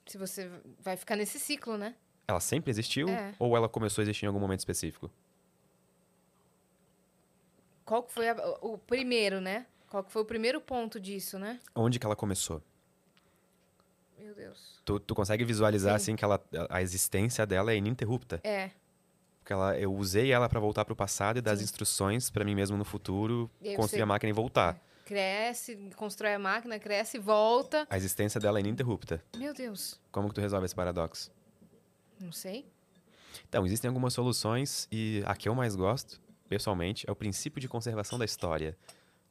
[0.07, 1.95] Se você vai ficar nesse ciclo, né?
[2.27, 3.33] Ela sempre existiu É.
[3.39, 5.09] ou ela começou a existir em algum momento específico?
[7.85, 9.65] Qual que foi a- o primeiro, né?
[9.89, 11.59] Qual que foi o primeiro ponto disso, né?
[11.75, 12.61] Onde que ela começou?
[14.19, 14.81] Meu Deus.
[14.83, 15.95] Tu, tu consegue visualizar, Sim.
[15.95, 18.41] assim, que ela, a existência dela é ininterrupta.
[18.43, 18.71] É.
[19.39, 21.63] Porque ela, eu usei ela para voltar pro passado e dar as Sim.
[21.65, 24.77] instruções para mim mesmo no futuro construir você- a máquina e voltar.
[25.07, 27.87] Cresce, constrói a máquina, cresce, volta.
[27.89, 29.23] A existência dela é ininterrupta.
[29.37, 29.97] Meu Deus.
[30.11, 31.31] Como que tu resolve esse paradoxo?
[32.19, 32.69] Não sei.
[33.47, 36.19] Então, existem algumas soluções e a que eu mais gosto,
[36.49, 38.77] pessoalmente, é o princípio de conservação da história.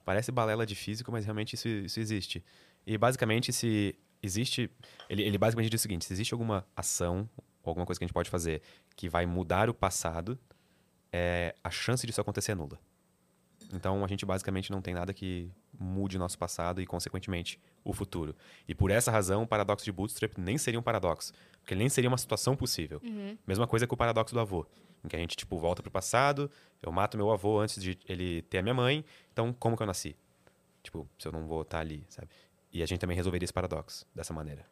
[0.02, 2.42] Parece balela de físico, mas realmente isso, isso existe.
[2.86, 4.70] E basicamente, se existe.
[5.10, 7.28] Ele, ele basicamente diz o seguinte: se existe alguma ação,
[7.62, 8.62] alguma coisa que a gente pode fazer
[8.96, 10.38] que vai mudar o passado,
[11.12, 12.80] é, a chance disso acontecer é nula.
[13.72, 17.92] Então, a gente basicamente não tem nada que mude o nosso passado e, consequentemente, o
[17.92, 18.34] futuro.
[18.66, 21.88] E por essa razão, o paradoxo de Bootstrap nem seria um paradoxo, porque ele nem
[21.88, 23.00] seria uma situação possível.
[23.04, 23.36] Uhum.
[23.46, 24.66] Mesma coisa com o paradoxo do avô,
[25.04, 26.50] em que a gente, tipo, volta pro passado,
[26.82, 29.86] eu mato meu avô antes de ele ter a minha mãe, então como que eu
[29.86, 30.16] nasci?
[30.82, 32.28] Tipo, se eu não vou estar ali, sabe?
[32.72, 34.66] E a gente também resolveria esse paradoxo dessa maneira.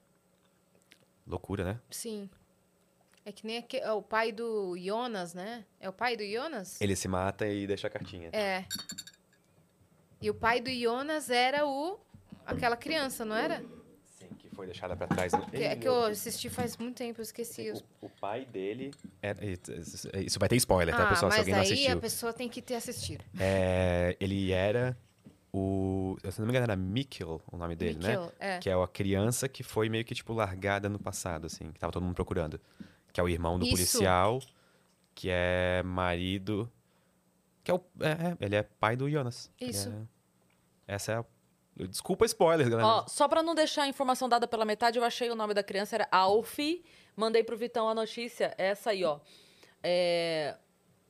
[1.27, 1.81] Loucura, né?
[1.91, 2.29] Sim.
[3.25, 5.65] É que nem aque- é o pai do Jonas, né?
[5.81, 6.79] É o pai do Jonas?
[6.81, 8.29] Ele se mata e deixa a cartinha.
[8.35, 8.67] É.
[10.25, 12.01] E o pai do Jonas era o
[12.47, 13.63] aquela criança, não era?
[14.19, 15.33] Sim, que foi deixada pra trás.
[15.35, 15.47] né?
[15.51, 17.71] Que, é que eu assisti faz muito tempo, eu esqueci.
[18.01, 18.91] O, o pai dele.
[19.21, 19.31] é-
[20.13, 21.31] é- isso vai ter spoiler, tá, ah, pessoal?
[21.31, 21.93] Se mas alguém não aí assistiu.
[21.99, 23.23] a pessoa tem que ter assistido.
[23.39, 24.97] É, ele era
[25.53, 26.17] o.
[26.31, 28.17] Se não me engano, era Mikkel o nome dele, né?
[28.17, 28.59] Mikkel, é.
[28.61, 31.71] Que é a criança que foi meio que, tipo, largada no passado, assim.
[31.71, 32.59] Que tava todo mundo procurando.
[33.13, 33.75] Que é o irmão do Isso.
[33.75, 34.41] policial,
[35.15, 36.73] que é marido...
[37.63, 37.81] Que é o...
[38.01, 39.51] É, é, ele é pai do Jonas.
[39.61, 39.91] Ele Isso.
[40.87, 41.25] Essa é a...
[41.89, 42.87] Desculpa spoilers, galera.
[42.87, 45.63] Ó, só pra não deixar a informação dada pela metade, eu achei o nome da
[45.63, 46.85] criança, era Alfie.
[47.17, 49.19] Mandei pro Vitão a notícia, essa aí, ó.
[49.83, 50.57] É,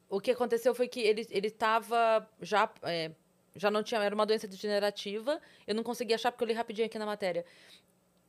[0.09, 2.71] o que aconteceu foi que ele, ele tava já...
[2.83, 3.11] é,
[3.55, 4.03] já não tinha...
[4.03, 5.41] Era uma doença degenerativa.
[5.67, 7.45] Eu não consegui achar, porque eu li rapidinho aqui na matéria.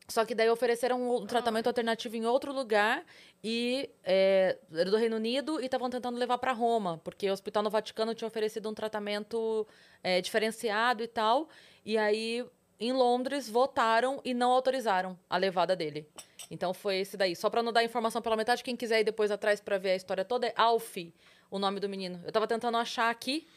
[0.08, 3.04] Só que daí ofereceram um tratamento alternativo em outro lugar
[3.44, 7.64] e é, era do Reino Unido e estavam tentando levar para Roma, porque o Hospital
[7.64, 9.66] no Vaticano tinha oferecido um tratamento
[10.04, 11.50] é, diferenciado e tal.
[11.84, 12.46] E aí,
[12.80, 16.08] em Londres, votaram e não autorizaram a levada dele.
[16.52, 17.36] Então foi esse daí.
[17.36, 19.96] Só para não dar informação pela metade, quem quiser ir depois atrás para ver a
[19.96, 21.14] história toda, é Alfie,
[21.50, 22.22] o nome do menino.
[22.24, 23.48] Eu tava tentando achar aqui.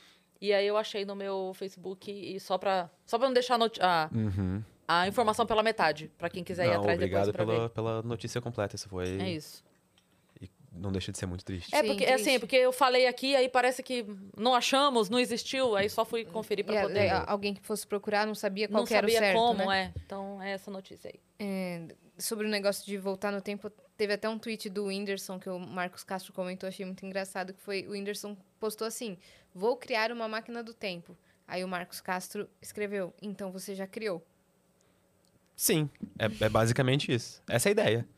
[0.40, 4.04] E aí eu achei no meu Facebook e só pra, só pra não deixar a,
[4.04, 4.62] a, Uhum.
[4.88, 8.02] A informação pela metade, pra quem quiser ir Não, atrás obrigado depois pra pela, pela
[8.02, 8.74] notícia completa.
[8.74, 9.20] Isso foi...
[9.20, 9.62] É isso.
[10.40, 11.74] E não deixa de ser muito triste.
[11.74, 12.38] É Sim, porque, assim, triste.
[12.40, 16.64] porque eu falei aqui, aí parece que não achamos, não existiu, aí só fui conferir
[16.64, 16.98] pra E a- poder.
[17.00, 19.66] é, alguém que fosse procurar não sabia qual não que era o sabia certo, como,
[19.66, 19.92] né?
[19.94, 20.00] é.
[20.06, 21.20] Então é essa notícia aí.
[21.38, 25.50] É, sobre o negócio de voltar no tempo, teve até um tweet do Whindersson que
[25.50, 29.18] o Marcos Castro comentou, achei muito engraçado, que foi o Whindersson postou assim:
[29.54, 31.14] "Vou criar uma máquina do tempo".
[31.46, 34.24] Aí o Marcos Castro escreveu: "Então você já criou".
[35.60, 37.42] Sim, é, é basicamente isso.
[37.48, 38.08] Essa é a ideia.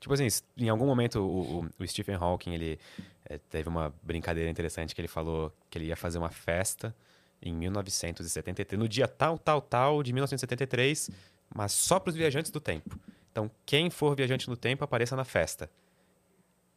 [0.00, 0.26] Tipo assim,
[0.56, 2.80] em algum momento o, o- o Stephen Hawking, ele
[3.24, 6.94] é, teve uma brincadeira interessante que ele falou que ele ia fazer uma festa
[7.42, 11.10] em 1973, no dia tal, tal, tal de 1973,
[11.54, 12.98] mas só para os viajantes do tempo.
[13.32, 15.70] Então, quem for viajante no tempo, apareça na festa.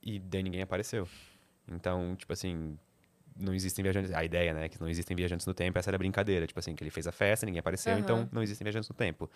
[0.01, 1.07] E daí ninguém apareceu.
[1.67, 2.77] Então, tipo assim,
[3.35, 4.11] não existem viajantes.
[4.13, 6.45] A ideia, né, é que não existem viajantes no tempo, essa era a brincadeira.
[6.47, 8.01] Tipo assim, que ele fez a festa, ninguém apareceu, Aham.
[8.01, 9.29] então não existem viajantes no tempo.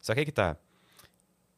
[0.00, 0.56] Só que aí que tá.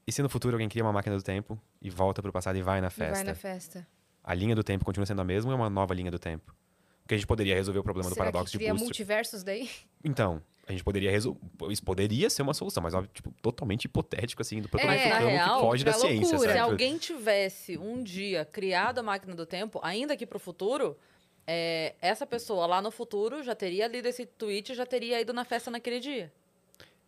[0.07, 2.63] E se no futuro alguém cria uma máquina do tempo e volta pro passado e
[2.63, 3.15] vai na E festa?
[3.15, 3.87] vai na festa.
[4.25, 6.55] A linha do tempo continua sendo a mesma ou é uma nova linha do tempo?
[7.03, 8.89] Porque a gente poderia resolver o problema do Será paradoxo que de cria Bootstrap.
[8.89, 9.69] multiversos daí?
[10.05, 11.41] Então, a gente poderia resolver.
[11.71, 15.55] Isso poderia ser uma solução, mas óbvio, tipo, totalmente hipotético, assim, do totalmente É, real,
[15.61, 16.53] que foge da pra ciência, loucura.
[16.53, 16.53] sabe?
[16.53, 20.97] Se alguém tivesse um dia criado a máquina do tempo, ainda que pro futuro,
[21.47, 25.33] é, essa pessoa lá no futuro já teria lido esse tweet e já teria ido
[25.33, 26.33] na festa naquele dia.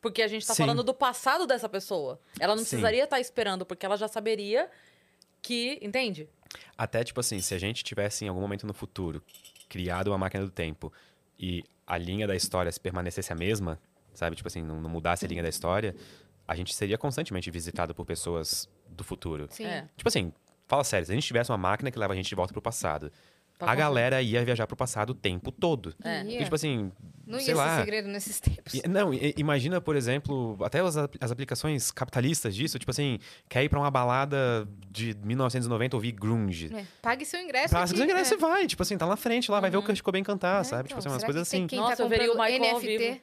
[0.01, 0.65] Porque a gente tá Sim.
[0.65, 2.21] falando do passado dessa pessoa.
[2.39, 2.69] Ela não Sim.
[2.71, 4.71] precisaria estar esperando, porque ela já saberia
[5.41, 5.79] que.
[5.81, 6.29] Entende?
[6.77, 9.23] Até, tipo assim, se a gente tivesse em algum momento no futuro
[9.69, 10.93] criado uma máquina do tempo
[11.39, 13.81] e a linha da história se permanecesse a mesma,
[14.13, 14.37] sabe?
[14.37, 15.95] Tipo assim, não, não mudasse a linha da história,
[16.47, 19.49] a gente seria constantemente visitado por pessoas do futuro.
[19.51, 19.65] Sim.
[19.65, 19.89] É.
[19.97, 20.33] Tipo assim,
[20.67, 22.63] fala sério, se a gente tivesse uma máquina que leva a gente de volta pro
[22.63, 23.11] passado,
[23.59, 23.75] Pra a contar.
[23.85, 25.95] galera ia viajar pro passado o tempo todo.
[26.03, 26.25] É.
[26.25, 26.41] Ia.
[26.41, 26.91] E, tipo assim,
[27.25, 27.79] Não ia sei ser lá.
[27.79, 28.75] segredo nesses tempos.
[28.75, 33.19] E- Não, imagina, por exemplo, até as, as aplicações capitalistas disso, tipo assim,
[33.49, 36.75] quer ir pra uma balada de 1990 ouvir grunge.
[36.75, 37.73] É, Pague seu ingresso.
[37.73, 38.37] Tá, aqui, se você ingresso, é.
[38.37, 40.61] você vai, tipo assim, tá lá na frente lá, vai ver o Kurt Cobain cantar,
[40.61, 40.89] É, sabe?
[40.89, 41.67] então, tipo assim, umas coisas assim.
[41.69, 43.21] Quem Nossa, tá eu veria o Michael ao NFT, vivo.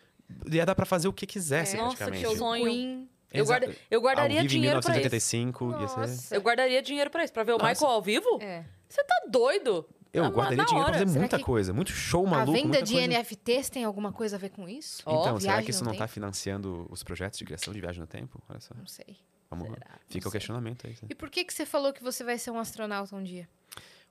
[0.56, 2.26] Ia dar pra fazer o que quisesse, Nossa, praticamente.
[2.26, 2.64] que sonho.
[2.64, 3.10] Queen.
[3.34, 5.00] Eu, guarda- eu guardaria Ao dinheiro pra isso.
[5.00, 6.00] 1985, ia ser...
[6.00, 6.36] Nossa.
[6.36, 7.32] Eu guardaria dinheiro pra isso.
[7.34, 7.70] Pra ver o Nossa.
[7.70, 8.40] Michael ao vivo?
[8.42, 8.64] É.
[8.90, 9.86] Você tá doido?
[10.14, 12.68] Eu Na- guardaria na dinheiro pra fazer Será muita coisa, muito show A maluco, venda
[12.68, 13.08] muita de coisa.
[13.08, 15.02] NFTs tem alguma coisa a ver com isso?
[15.04, 16.14] Então, será viagem que isso não tá tempo?
[16.14, 18.42] financiando os projetos de criação de viagem no tempo?
[18.50, 19.18] Olha só, Não sei.
[19.50, 19.80] vamos Será?
[20.10, 20.32] Fica Não o sei.
[20.32, 20.94] questionamento aí.
[20.94, 21.08] né?
[21.10, 23.48] E por que, que você falou que você vai ser um astronauta um dia?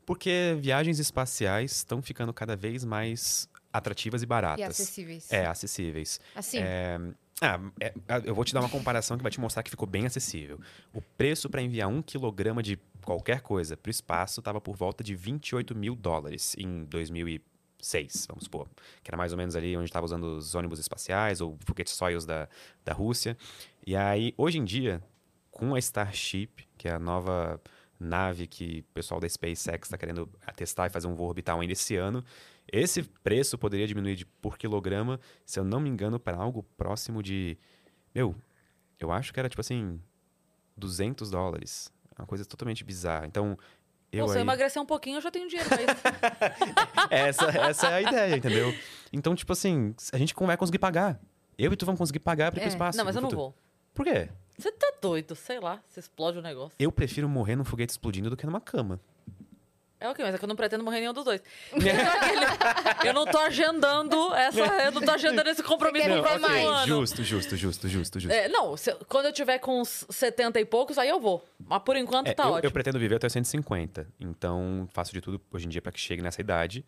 [0.06, 4.68] Porque viagens espaciais estão ficando cada vez mais atrativas e E baratas.
[4.80, 5.30] acessíveis.
[5.30, 6.18] É, acessíveis.
[6.34, 6.98] Assim, É,
[7.40, 9.88] ah, é, ah, eu vou te dar uma comparação que vai te mostrar que ficou
[9.88, 10.60] bem acessível.
[10.92, 15.02] O preço para enviar um quilograma de qualquer coisa para o espaço estava por volta
[15.02, 18.68] de 28 mil dólares em 2006, vamos supor.
[19.02, 22.26] Que era mais ou menos ali onde estava usando os ônibus espaciais ou foguetes Soyuz
[22.26, 22.48] da,
[22.84, 23.36] da Rússia.
[23.86, 25.02] E aí, hoje em dia,
[25.50, 27.60] com a Starship, que é a nova
[27.98, 31.72] nave que o pessoal da SpaceX está querendo testar e fazer um voo orbital ainda
[31.72, 32.24] esse ano,
[32.72, 37.22] esse preço poderia diminuir de, por quilograma, se eu não me engano, para algo próximo
[37.22, 37.56] de.
[38.14, 38.34] Meu,
[38.98, 40.00] eu acho que era tipo assim.
[40.76, 41.92] 200 dólares.
[42.16, 43.26] É Uma coisa totalmente bizarra.
[43.26, 43.56] Então.
[44.12, 44.42] Eu Pô, se eu aí...
[44.44, 45.92] emagrecer um pouquinho, eu já tenho dinheiro pra isso.
[47.10, 48.74] essa, essa é a ideia, entendeu?
[49.12, 51.20] Então, tipo assim, a gente vai conseguir pagar.
[51.56, 52.72] Eu e tu vamos conseguir pagar para ir pro É.
[52.72, 52.98] espaço.
[52.98, 53.50] não, mas eu não futuro.
[53.50, 53.54] vou.
[53.94, 54.28] Por quê?
[54.58, 55.80] Você tá doido, sei lá.
[55.86, 56.74] Você explode o negócio.
[56.78, 59.00] Eu prefiro morrer num foguete explodindo do que numa cama.
[60.00, 60.22] É o quê?
[60.22, 61.42] Mas é que eu não pretendo morrer nenhum dos dois.
[63.04, 64.58] eu não tô agendando essa.
[64.60, 66.64] Eu não tô agendando esse compromisso viver próximo mais.
[66.66, 66.86] ano.
[66.86, 68.32] Justo, justo, justo, justo, justo.
[68.34, 71.44] É, não, se- quando eu tiver com uns 70 e poucos, aí eu vou.
[71.58, 72.66] Mas por enquanto É, tá eu, ótimo.
[72.66, 74.06] eu pretendo viver até os 150.
[74.18, 76.84] Então, faço de tudo hoje em dia para que chegue nessa idade.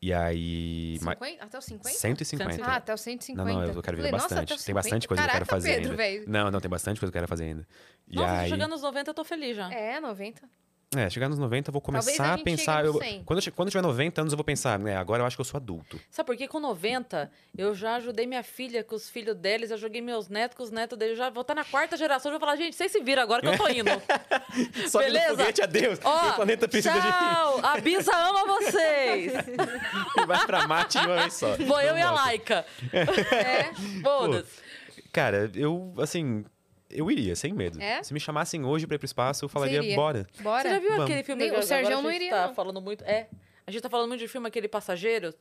[0.00, 0.98] E aí.
[1.02, 1.44] ma- 50?
[1.44, 1.98] Até os 50?
[1.98, 2.64] 150.
[2.64, 3.44] Ah, até os 150.
[3.52, 4.64] Não, não, eu quero viver Falei, bastante.
[4.64, 5.08] Tem bastante 50?
[5.08, 6.02] coisa que eu quero Caraca, fazer Pedro, ainda.
[6.02, 6.24] velho.
[6.26, 7.66] Não, não, tem bastante coisa que eu quero fazer ainda.
[8.08, 8.48] E Nossa, aí...
[8.50, 9.72] chegando nos 90 eu tô feliz já.
[9.72, 10.42] É, 90.
[10.96, 12.84] É, chegar nos 90 eu vou começar a a pensar.
[12.84, 13.24] Eu, nos 100.
[13.24, 14.96] quando, eu, quando eu tiver 90 anos, eu vou pensar, né?
[14.96, 16.00] Agora eu acho que eu sou adulto.
[16.10, 16.46] Sabe por quê?
[16.48, 20.56] Com 90, eu já ajudei minha filha com os filhos deles, eu joguei meus netos
[20.56, 21.16] com os netos deles.
[21.18, 23.48] Já vou estar na quarta geração, eu vou falar, gente, vocês se viram agora que
[23.48, 23.90] eu tô indo.
[24.88, 25.36] Só Beleza?
[25.36, 25.98] foguete, adeus.
[26.04, 27.60] Ó, o planeta precisa tchau!
[27.62, 29.32] A Bisa ama vocês!
[29.32, 30.24] de.
[30.26, 31.56] Vai pra Marte de uma vez só.
[31.56, 32.10] Vou eu e a.
[32.10, 32.64] Laika.
[33.34, 33.72] É.
[34.02, 34.62] Foda-se.
[35.12, 36.44] Cara, eu, assim.
[36.94, 37.80] Eu iria, sem medo.
[37.82, 38.02] É?
[38.02, 40.26] Se me chamassem hoje pra ir pro espaço, eu falaria, bora.
[40.40, 40.62] Bora.
[40.62, 41.04] Você já viu Vamos.
[41.04, 41.48] aquele filme?
[41.50, 42.54] Nem- o Sergião a não gente iria, tá não.
[42.54, 43.04] falando muito...
[43.04, 43.26] É.
[43.66, 45.34] A gente tá falando muito de filme, aquele Passageiro,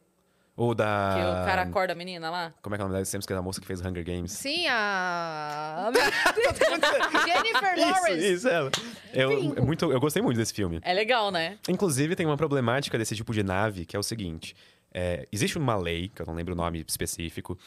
[0.56, 1.14] Ou da.
[1.16, 2.54] que o cara acorda a menina lá.
[2.62, 3.06] Como é que é o nome dela?
[3.06, 4.32] Sempre esqueci da moça que fez Hunger Games.
[4.32, 5.92] Sim, a.
[7.26, 8.34] Jennifer Isso, Lawrence.
[8.34, 8.72] isso, ela.
[9.14, 10.80] Eu, é muito, eu gostei muito desse filme.
[10.84, 11.58] É legal, né?
[11.68, 14.56] Inclusive, tem uma problemática desse tipo de nave, que é o seguinte.
[14.94, 17.58] É, existe uma lei, que eu não lembro o nome específico,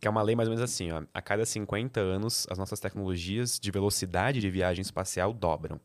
[0.00, 1.02] que é uma lei mais ou menos assim, ó.
[1.14, 5.80] A cada 50 anos, as nossas tecnologias de velocidade de viagem espacial dobram.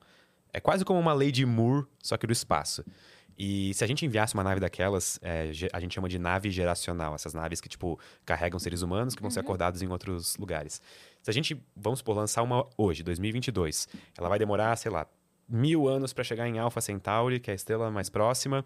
[0.52, 2.84] É quase como uma lei de Moore, só que do espaço.
[3.38, 7.14] E se a gente enviasse uma nave daquelas, é, a gente chama de nave geracional.
[7.14, 10.82] Essas naves que, tipo, carregam seres humanos que vão ser acordados em outros lugares.
[11.22, 13.88] Se a gente, vamos supor, lançar uma hoje, 2022,
[14.18, 15.06] ela vai demorar, sei lá,
[15.48, 18.66] mil anos para chegar em Alpha Centauri, que é a estrela mais próxima.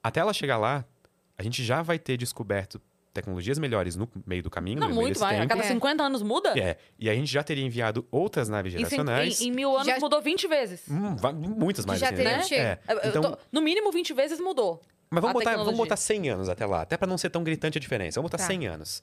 [0.00, 0.84] Até ela chegar lá,
[1.40, 2.80] a gente já vai ter descoberto
[3.12, 5.36] tecnologias melhores no meio do caminho, Não, meio muito desse mais.
[5.36, 5.48] A tempo.
[5.48, 5.68] cada É.
[5.68, 6.56] 50 anos muda?
[6.56, 9.40] É, e a gente já teria enviado outras naves Em, geracionais.
[9.40, 10.82] em- em mil anos Já- mudou 20 vezes.
[10.88, 11.16] Hum,
[11.58, 12.44] muitas mais já assim, teria né?
[12.52, 12.78] É.
[13.08, 14.80] Então, tô- no mínimo 20 vezes mudou.
[15.10, 17.42] mas vamos a botar, vamos botar 100 anos até lá, até para não ser tão
[17.42, 18.20] gritante a diferença.
[18.20, 18.46] Vamos botar Tá.
[18.46, 19.02] 100 anos.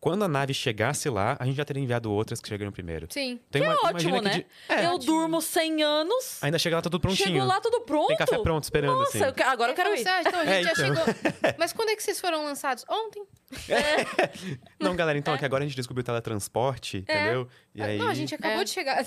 [0.00, 3.06] Quando a nave chegasse lá, a gente já teria enviado outras que chegaram primeiro.
[3.10, 3.38] Sim.
[3.50, 4.30] Então, Que é ima- ótimo, né?
[4.30, 7.28] de- É, eu durmo 100 anos, ainda chega lá tudo prontinho.
[7.28, 8.06] chego lá tudo pronto.
[8.08, 9.40] Tem café pronto esperando, Nossa, assim.
[9.40, 10.08] eu agora eu quero ir.
[10.08, 11.04] Ah, então a gente É, já então.
[11.04, 11.04] chegou.
[11.58, 12.82] Mas quando é que vocês foram lançados?
[12.88, 13.22] Ontem.
[14.80, 17.46] Não, galera, então, é que agora a gente descobriu o teletransporte, entendeu?
[17.74, 18.64] E aí, Não, a gente acabou É.
[18.64, 19.04] de chegar.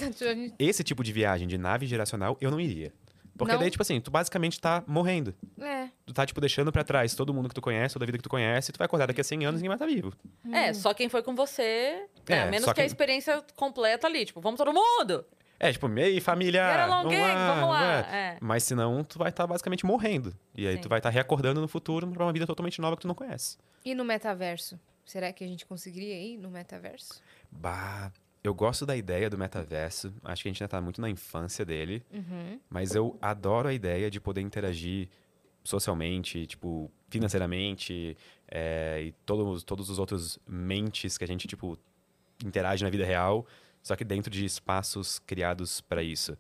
[0.60, 2.94] Esse tipo de viagem de nave geracional, eu não iria.
[3.38, 3.60] Porque Não?
[3.60, 5.34] daí, tipo assim, tu basicamente tá morrendo.
[5.60, 5.88] É.
[6.06, 8.24] Tu tá, tipo, deixando pra trás todo mundo que tu conhece, toda a vida que
[8.24, 10.14] tu conhece, e tu vai acordar daqui a 100 anos e ninguém mais tá vivo.
[10.52, 11.62] É, só quem foi com você.
[11.62, 14.26] É, É, a menos que a quem- experiência completa ali.
[14.26, 15.26] Tipo, vamos todo mundo!
[15.60, 16.62] É, tipo, ei, família!
[16.72, 17.84] Get along, vamos gang, lá, vamos lá.
[17.86, 18.16] é.
[18.34, 18.38] É.
[18.42, 20.36] Mas senão, tu vai estar basicamente morrendo.
[20.56, 20.82] E aí Sim.
[20.82, 23.58] tu vai estar reacordando no futuro pra uma vida totalmente nova que tu não conhece.
[23.86, 24.80] E no metaverso?
[25.06, 27.22] Será que a gente conseguiria ir no metaverso?
[27.52, 28.12] Bah,
[28.44, 30.14] eu gosto da ideia do metaverso.
[30.24, 32.04] Acho que a gente ainda tá muito na infância dele.
[32.12, 32.60] Uhum.
[32.70, 35.08] Mas eu adoro a ideia de poder interagir
[35.64, 38.18] socialmente, tipo, financeiramente,
[38.50, 41.80] é, e todos, todos os outros mentes que a gente, tipo,
[42.44, 43.46] interage na vida real,
[43.82, 46.38] só que dentro de espaços criados para isso.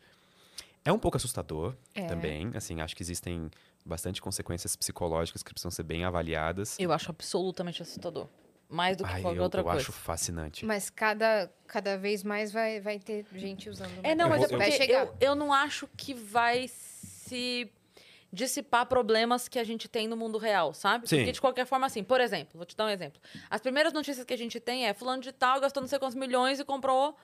[0.84, 2.06] É um pouco assustador É.
[2.08, 3.50] também, assim, acho que existem
[3.86, 6.78] bastante consequências psicológicas que precisam ser bem avaliadas.
[6.78, 8.28] Eu acho absolutamente assustador.
[8.69, 9.80] Mais do que Ai, qualquer eu, outra eu coisa.
[9.80, 10.65] acho fascinante.
[10.65, 13.91] Mas cada, cada vez mais vai, vai ter gente usando.
[14.03, 15.06] É, não, Eu mas vou- é eu- porque chegar.
[15.06, 17.72] eu, eu não acho que vai se
[18.31, 21.07] dissipar problemas que a gente tem no mundo real, sabe?
[21.07, 21.18] Sim.
[21.18, 23.22] Porque de qualquer forma, assim, por exemplo, vou te dar um exemplo.
[23.48, 26.15] As primeiras notícias que a gente tem é fulano de tal gastou não sei quantos
[26.15, 27.15] milhões e comprou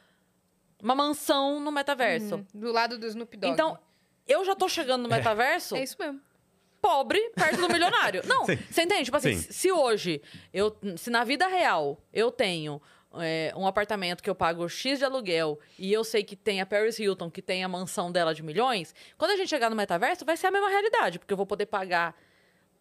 [0.82, 2.36] uma mansão no metaverso.
[2.36, 3.52] Uhum, Do lado do Snoop Dogg.
[3.52, 3.80] Então,
[4.28, 6.22] eu já tô chegando no metaverso É isso mesmo.
[6.82, 8.22] Pobre perto do milionário.
[8.26, 9.06] Não, você entende?
[9.06, 9.52] Tipo assim, Sim.
[9.52, 10.22] se hoje,
[10.54, 12.82] eu, se na vida real eu tenho
[13.16, 16.66] é, um apartamento que eu pago X de aluguel e eu sei que tem a
[16.66, 20.26] Paris Hilton, que tem a mansão dela de milhões, quando a gente chegar no metaverso,
[20.26, 22.16] vai ser a mesma realidade, porque eu vou poder pagar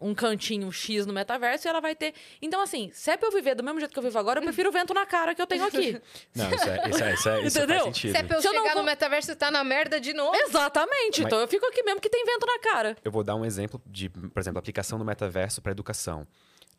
[0.01, 2.13] um cantinho X no metaverso e ela vai ter.
[2.41, 4.43] Então, assim, se é pra eu viver do mesmo jeito que eu vivo agora, eu
[4.43, 5.99] prefiro o vento na cara que eu tenho aqui.
[6.35, 7.75] Não, isso, é, isso, é, isso, é, isso Entendeu?
[7.83, 8.11] faz sentido.
[8.11, 10.13] Se é pra eu Se eu chegar vou- no metaverso e tá na merda de
[10.13, 10.35] novo.
[10.35, 11.21] Exatamente.
[11.21, 12.95] Mas- Então eu fico aqui mesmo que tem vento na cara.
[13.03, 16.25] Eu vou dar um exemplo de, por exemplo, aplicação do metaverso para educação.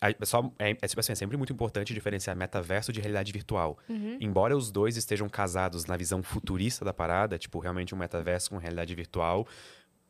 [0.00, 3.78] É só- é, é, tipo assim, é sempre muito importante diferenciar metaverso de realidade virtual.
[4.18, 8.56] Embora os dois estejam casados na visão futurista da parada, tipo, realmente um metaverso com
[8.56, 9.46] realidade virtual,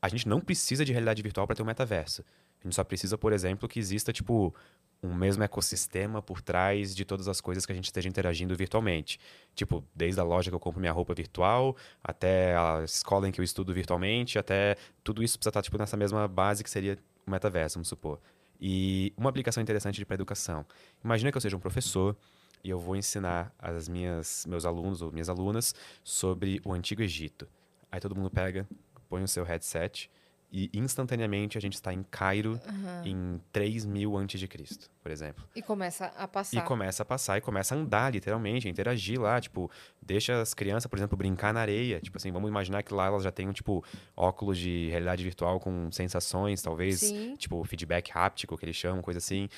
[0.00, 2.24] a gente não precisa de realidade virtual para ter um metaverso.
[2.60, 4.54] A gente só precisa, por exemplo, que exista, tipo,
[5.02, 9.18] um mesmo ecossistema por trás de todas as coisas que a gente esteja interagindo virtualmente.
[9.54, 11.74] Tipo, desde a loja que eu compro minha roupa virtual,
[12.04, 15.96] até a escola em que eu estudo virtualmente, até tudo isso precisa estar, tipo, nessa
[15.96, 18.20] mesma base que seria o metaverso, vamos supor.
[18.60, 20.66] E uma aplicação interessante para educação.
[21.02, 22.14] Imagina que eu seja um professor
[22.62, 25.74] e eu vou ensinar as minhas meus alunos ou minhas alunas
[26.04, 27.48] sobre o Antigo Egito.
[27.90, 28.68] Aí todo mundo pega,
[29.08, 30.10] põe o seu headset
[30.52, 32.60] e instantaneamente a gente está em Cairo
[33.04, 35.44] em 3000 antes de Cristo, por exemplo.
[35.54, 36.64] E começa a E passar.
[36.64, 39.70] começa a passar e começa a andar, literalmente, a interagir lá, tipo,
[40.02, 42.00] deixa as crianças, por exemplo, brincar na areia.
[42.00, 43.84] Tipo assim, vamos imaginar que lá elas já tenham, tipo,
[44.16, 47.30] óculos de realidade virtual com sensações, talvez, Sim.
[47.32, 47.36] Hum.
[47.36, 49.48] tipo, feedback háptico, que eles chamam, coisa assim.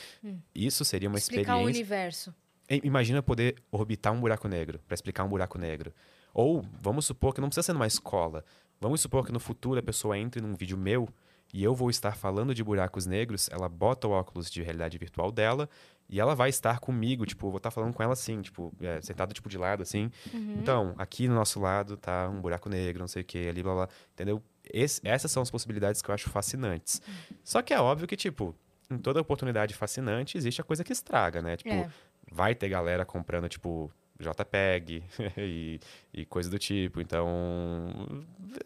[0.55, 1.81] Isso seria uma Explicar o experiência.
[1.81, 2.35] universo.
[2.71, 5.93] I- Imagina poder orbitar um buraco negro, para explicar um buraco negro.
[6.35, 8.43] Ou, vamos supor que não precisa ser numa escola.
[8.83, 11.09] Vamos supor que no futuro a pessoa entre num vídeo meu
[11.55, 15.31] e eu vou estar falando de buracos negros, ela bota o óculos de realidade virtual
[15.31, 15.69] dela
[16.09, 19.01] e ela vai estar comigo, tipo, eu vou estar falando com ela assim, tipo, é,
[19.01, 20.11] sentado tipo de lado assim.
[20.59, 23.73] Então, aqui no nosso lado tá um buraco negro, não sei o que, ali blá
[23.75, 24.43] blá, entendeu?
[24.69, 27.01] Esse- essas são as possibilidades que eu acho fascinantes.
[27.45, 28.53] Só que é óbvio que, tipo,
[28.91, 31.57] em toda oportunidade fascinante existe a coisa que estraga, né?
[31.57, 31.89] Tipo, É.
[32.31, 33.91] vai ter galera comprando, tipo,
[34.23, 35.03] JPEG
[35.39, 35.81] e,
[36.13, 37.01] e coisa do tipo.
[37.01, 37.29] Então,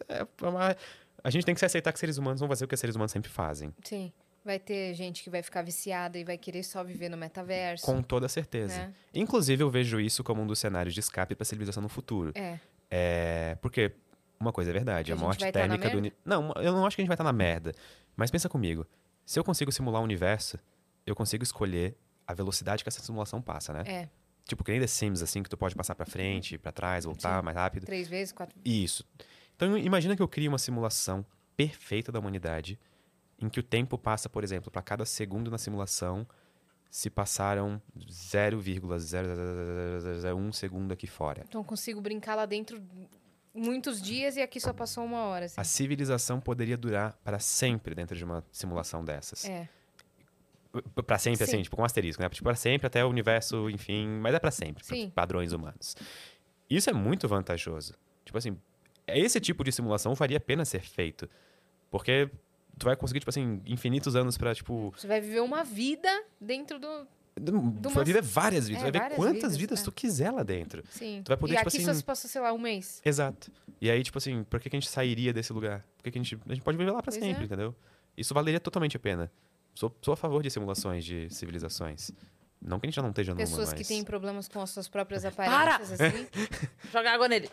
[0.07, 0.75] é uma-
[1.23, 3.11] a gente tem que se aceitar que seres humanos vão fazer o que seres humanos
[3.11, 3.73] sempre fazem.
[3.83, 4.11] Sim.
[4.45, 7.85] Vai ter gente que vai ficar viciada e vai querer só viver no metaverso.
[7.85, 8.77] Com toda certeza.
[8.77, 8.93] Né?
[9.13, 12.31] Inclusive, eu vejo isso como um dos cenários de escape para a civilização no futuro.
[12.33, 12.57] É.
[12.89, 13.91] É, porque
[14.39, 16.11] uma coisa é verdade, a a morte tá térmica do...
[16.23, 17.73] Não, eu não acho que a gente vai estar na merda.
[18.15, 18.87] Mas pensa comigo.
[19.25, 20.57] Se eu consigo simular o universo,
[21.05, 23.83] eu consigo escolher a velocidade que essa simulação passa, né?
[23.85, 24.09] É.
[24.47, 27.39] Tipo, que nem The Sims, assim, que tu pode passar pra frente, pra trás, voltar
[27.39, 27.45] Sim.
[27.45, 27.85] mais rápido.
[27.85, 29.05] Três vezes, quatro Isso.
[29.55, 31.25] Então, imagina que eu crio uma simulação
[31.55, 32.79] perfeita da humanidade,
[33.39, 36.25] em que o tempo passa, por exemplo, para cada segundo na simulação,
[36.89, 41.43] se passaram 0,0001 segundo aqui fora.
[41.47, 42.81] Então consigo brincar lá dentro
[43.53, 45.45] muitos dias e aqui só passou uma hora.
[45.45, 45.59] Assim.
[45.59, 49.45] A civilização poderia durar para sempre dentro de uma simulação dessas.
[49.45, 49.67] É.
[50.95, 51.43] P- Pra sempre, Sim.
[51.43, 52.29] assim, tipo, com asterisco, né?
[52.29, 55.09] Tipo, para sempre até o universo, enfim, mas é para sempre, pra Sim.
[55.09, 55.95] padrões humanos.
[56.69, 57.93] Isso é muito vantajoso.
[58.25, 58.57] Tipo assim,
[59.07, 61.29] esse tipo de simulação faria a pena ser feito.
[61.89, 62.29] Porque
[62.77, 66.77] tu vai conseguir, tipo assim, infinitos anos pra, tipo, Você vai viver uma vida dentro
[66.77, 67.07] do.
[67.39, 69.83] vai uma- viver várias vidas, É, vai ver quantas vidas, vidas é.
[69.85, 70.83] tu quiser lá dentro.
[70.89, 71.21] Sim.
[71.23, 73.01] Tu vai poder, e tipo aqui assim- só se passou, sei lá, um mês.
[73.05, 73.49] Exato.
[73.79, 75.85] E aí, tipo assim, por que, que a gente sairia desse lugar?
[75.97, 76.37] Por que, que a gente.
[76.47, 77.45] A gente pode viver lá pra Pois sempre, é.
[77.45, 77.73] entendeu?
[78.17, 79.31] Isso valeria totalmente a pena.
[79.77, 82.09] Sou, sou a favor de simulações de civilizações.
[82.59, 83.87] Não que a gente já não esteja numa, Pessoas que mas...
[83.87, 85.75] têm problemas com as suas próprias Para!
[85.75, 86.27] aparências, assim.
[86.91, 87.47] Joga água nele.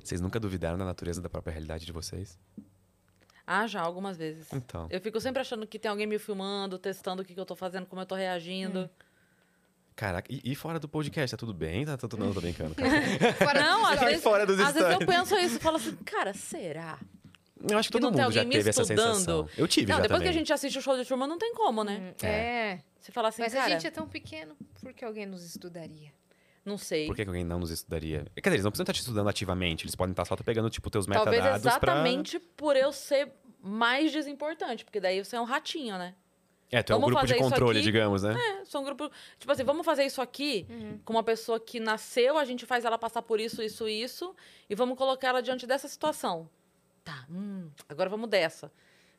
[0.00, 2.38] Vocês nunca duvidaram da natureza da própria realidade de vocês?
[3.44, 4.46] Ah, já, algumas vezes.
[4.52, 4.86] Então.
[4.88, 7.56] Eu fico sempre achando que tem alguém me filmando, testando o que, que eu tô
[7.56, 8.88] fazendo, como eu tô reagindo.
[9.96, 11.84] Caraca, e, e fora do podcast, tá tudo bem?
[11.84, 12.76] Tá tudo não, tô brincando.
[12.78, 13.32] cara.
[13.34, 16.32] Fora Não, às vezes, fora dos às vezes eu penso isso e falo assim, cara,
[16.32, 16.96] será?
[17.70, 19.48] Eu acho que Que todo não tem mundo já teve essa sensação.
[19.56, 20.32] Eu tive não, já depois também.
[20.32, 22.14] que a gente assiste o show de turma, não tem como, né?
[22.22, 22.78] É.
[23.00, 26.12] Você fala assim, Mas a cara, gente é tão pequeno, por que alguém nos estudaria?
[26.64, 27.06] não sei.
[27.06, 28.24] Por que que alguém não nos estudaria?
[28.34, 29.84] Quer dizer, eles não precisam estar te estudando ativamente.
[29.84, 31.70] Eles podem estar só pegando, tipo, teus Talvez metadados pra...
[31.70, 33.30] exatamente por eu ser
[33.60, 36.14] mais desimportante, porque daí você é um ratinho, né?
[36.70, 37.84] É, tu é um grupo de controle, aqui.
[37.84, 38.34] digamos, né?
[38.34, 39.10] É, sou um grupo.
[39.38, 40.66] Tipo assim, vamos fazer isso aqui
[41.04, 44.34] com uma pessoa que nasceu, a gente faz ela passar por isso, isso, isso,
[44.68, 46.48] e vamos colocar ela diante dessa situação.
[47.04, 48.72] Tá, hum, agora vamos dessa.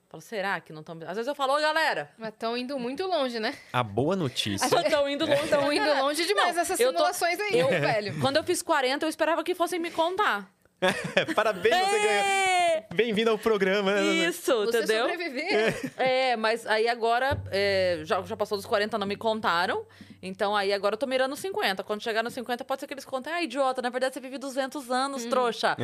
[0.09, 0.97] Falo, será que não estão.
[1.07, 3.57] Às vezes eu falo, ô galera, Mas estão indo muito longe, né?
[3.73, 4.65] A boa notícia.
[4.81, 5.43] estão indo longe.
[5.43, 8.19] Estão indo longe demais Não, essas eu tô- simulações aí, eu- velho.
[8.21, 10.51] Quando eu fiz 40, eu esperava que fossem me contar.
[11.35, 12.23] Parabéns, você ganhou.
[12.25, 13.93] É, Bem-vindo ao programa.
[13.95, 14.03] né?
[14.27, 15.09] Isso, Você entendeu?
[15.09, 15.91] sobreviveu.
[15.97, 19.85] É, mas aí agora, é, já, já passou dos 40, não me contaram.
[20.21, 21.83] Então aí agora eu tô mirando 50.
[21.83, 23.31] Quando chegar nos 50, pode ser que eles contem.
[23.31, 25.75] Ah, idiota, na verdade você vive 200 anos, trouxa.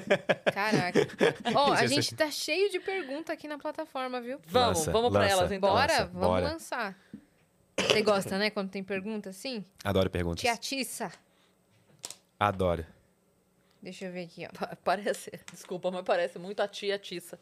[0.52, 1.00] Caraca.
[1.54, 4.38] Ó, a Isso, gente tá cheio de pergunta aqui na plataforma, viu?
[4.46, 5.32] Vamos, Lança, vamos pra lança.
[5.32, 5.70] elas então.
[5.70, 6.44] Bora, Nossa, vamos bora.
[6.52, 6.96] lançar.
[7.78, 9.64] Você gosta, né, quando tem pergunta assim?
[9.84, 10.40] Adoro perguntas.
[10.40, 11.10] Tia Tissa.
[12.38, 12.84] Adoro.
[13.82, 14.48] Deixa eu ver aqui, ó.
[14.58, 17.38] Pa- Parece, desculpa, mas parece muito a tia Tissa.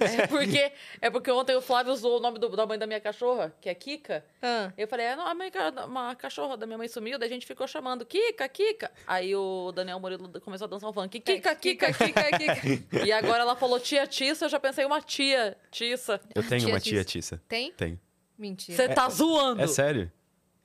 [0.00, 0.72] É porque,
[1.02, 3.68] é porque ontem o Flávio usou o nome do- da mãe da minha cachorra, que
[3.68, 4.24] é Kika.
[4.40, 5.50] Ah, Eu falei, é, não, a mãe,
[5.86, 8.90] uma cachorra da minha mãe sumiu, daí a gente ficou chamando Kika, Kika.
[9.06, 11.20] Aí o Daniel Murilo começou a dançar um funk.
[11.20, 13.04] Kika, Kika, Kika, Kika.
[13.06, 16.20] E agora ela falou tia Tissa, eu já pensei uma tia Tissa.
[16.34, 17.42] Eu tenho Tia uma tia Tissa.
[17.48, 17.72] Tem?
[17.72, 18.00] Tenho.
[18.38, 18.76] Mentira.
[18.76, 19.62] Você tá zoando?
[19.62, 20.10] É sério?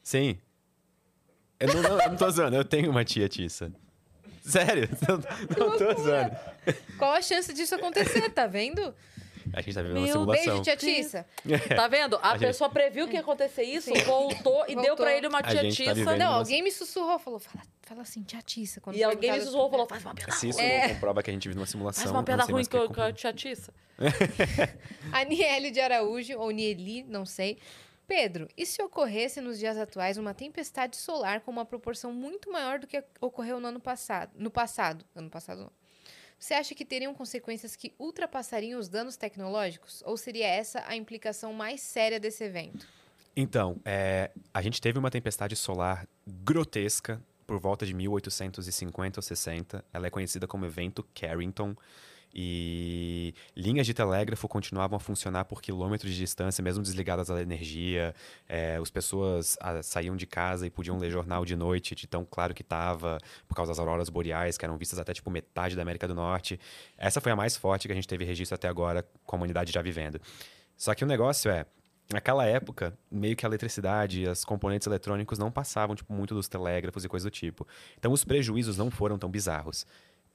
[0.04, 0.38] Sim.
[1.60, 3.72] Eu não, não, eu não tô zoando, eu tenho uma tia Tissa.
[4.42, 4.90] Sério?
[5.08, 5.18] Não,
[5.70, 6.36] não tô zoando.
[6.98, 8.94] Qual a chance disso acontecer, tá vendo?
[9.54, 10.46] A gente tá vivendo uma Meu simulação.
[10.46, 11.26] Beijo, tia Tissa.
[11.76, 12.16] Tá vendo?
[12.18, 14.82] A, A gente- pessoa previu que ia acontecer isso, voltou e Voltou.
[14.84, 15.94] deu pra ele uma A tia gente tá Tissa.
[15.96, 16.38] vivendo- Não, Nossa.
[16.40, 18.80] alguém me sussurrou, falou, fala, fala assim, tia Tissa.
[18.80, 20.60] Quando e alguém me sussurrou e falou, faz uma piada Se isso.
[20.62, 20.88] É.
[20.88, 23.12] não comprova que a gente vive numa simulação, Faz uma piada ruim com, com a
[23.12, 23.74] tia Tissa.
[25.12, 27.58] A Niele de Araújo, ou Nieli, não sei.
[28.12, 32.78] Pedro, e se ocorresse nos dias atuais uma tempestade solar com uma proporção muito maior
[32.78, 34.34] do que ocorreu no ano passado?
[34.36, 35.06] No passado.
[35.16, 35.72] Ano passado não.
[36.38, 40.04] Você acha que teriam consequências que ultrapassariam os danos tecnológicos?
[40.06, 42.86] Ou seria essa a implicação mais séria desse evento?
[43.34, 49.86] Então, é, a gente teve uma tempestade solar grotesca por volta de 1850 ou 60.
[49.94, 51.74] Ela é conhecida como evento Carrington.
[52.34, 58.16] E linhas de telégrafo continuavam a funcionar por quilômetros de distância, mesmo desligadas da energia.
[58.48, 62.26] É, as pessoas ah, saíam de casa e podiam ler jornal de noite, de tão
[62.26, 63.18] claro que estava,
[63.48, 66.60] por causa das auroras boreais, que eram vistas até tipo metade da América do Norte.
[66.98, 69.72] Essa foi a mais forte que a gente teve registro até agora, com a humanidade
[69.72, 70.22] já vivendo.
[70.78, 71.66] Só que o negócio é,
[72.12, 77.03] naquela época, meio que a eletricidade, os componentes eletrônicos não passavam tipo, muito dos telégrafos
[77.03, 77.68] e coisa do tipo.
[77.98, 79.86] Então os prejuízos não foram tão bizarros.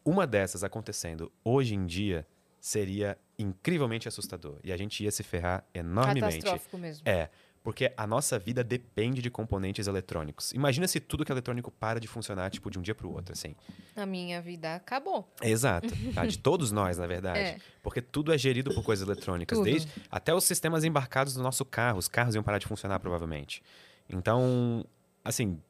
[0.06, 2.24] Uma dessas acontecendo hoje em dia
[2.60, 4.60] seria incrivelmente assustador.
[4.62, 6.38] E a gente ia se ferrar enormemente.
[6.38, 7.02] Catastrófico mesmo.
[7.04, 7.28] É,
[7.60, 10.52] porque a nossa vida depende de componentes eletrônicos.
[10.52, 13.12] Imagina se tudo que é eletrônico para de funcionar, tipo, de um dia para o
[13.12, 13.56] outro, assim.
[13.96, 15.28] A minha vida acabou.
[15.42, 15.88] Exato.
[16.14, 16.24] Tá?
[16.24, 17.40] De todos nós, na verdade.
[17.40, 17.58] É.
[17.82, 19.58] Porque tudo é gerido por coisas eletrônicas.
[19.58, 19.64] Tudo.
[19.64, 21.98] Desde, até os sistemas embarcados no nosso carro.
[21.98, 23.60] Os carros iam parar de funcionar, provavelmente.
[24.08, 24.86] Então,
[25.24, 25.60] assim,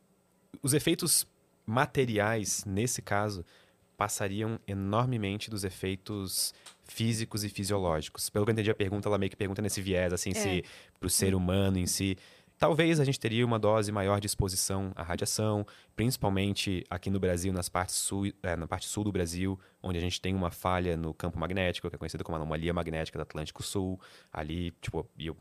[0.62, 1.26] os efeitos
[1.64, 3.42] materiais, nesse caso,
[3.96, 6.52] passariam enormemente dos efeitos
[6.84, 8.28] físicos e fisiológicos.
[8.30, 10.34] Pelo que eu entendi a pergunta, ela meio que pergunta nesse viés, assim, É.
[10.34, 10.64] se
[10.98, 12.16] para o ser humano em si.
[12.58, 17.52] Talvez a gente teria uma dose maior de exposição à radiação, principalmente aqui no Brasil,
[17.52, 20.96] nas partes sul, eh, na parte sul do Brasil, onde a gente tem uma falha
[20.96, 24.00] no campo magnético, que é conhecida como anomalia magnética do Atlântico Sul.
[24.32, 25.36] Ali, tipo, eu,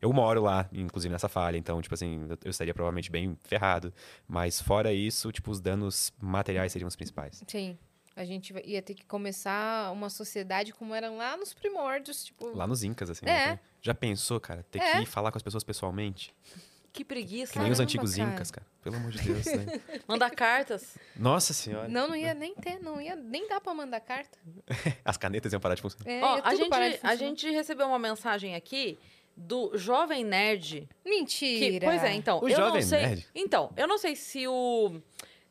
[0.00, 3.92] eu moro lá, inclusive nessa falha, então, tipo assim, eu- estaria provavelmente bem ferrado.
[4.26, 7.42] Mas fora isso, tipo, os danos materiais seriam os principais.
[7.46, 7.76] Sim.
[8.16, 12.54] A gente ia ter que começar uma sociedade como eram lá nos primórdios, tipo...
[12.54, 13.24] Lá nos Incas, assim.
[13.24, 13.46] É.
[13.52, 13.60] né?
[13.80, 14.92] Já pensou, cara, ter É.
[14.96, 16.34] que ir falar com as pessoas pessoalmente?
[16.92, 17.52] Que preguiça.
[17.52, 18.30] Que nem os Caramba, antigos cara.
[18.30, 18.66] Incas, cara.
[18.82, 19.80] Pelo amor de Deus, né?
[20.08, 20.98] Mandar cartas.
[21.14, 21.86] Nossa senhora.
[21.88, 24.36] Não, não ia nem ter, não ia nem dar pra mandar carta.
[25.04, 26.10] As canetas iam parar de funcionar.
[26.10, 28.98] É, Ó, a, gente, a gente recebeu uma mensagem aqui
[29.36, 30.88] do Jovem Nerd.
[31.04, 31.86] Que, Mentira.
[31.86, 32.40] pois é, então.
[32.42, 33.28] O eu Jovem não sei, Nerd?
[33.36, 35.00] Então, eu não sei se o.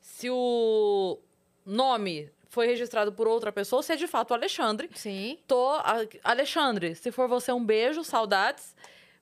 [0.01, 1.19] Se o
[1.65, 4.89] nome foi registrado por outra pessoa se é de fato o Alexandre.
[4.95, 5.37] Sim.
[5.47, 5.69] Tô.
[5.69, 8.75] a- Alexandre, se for você, um beijo, saudades.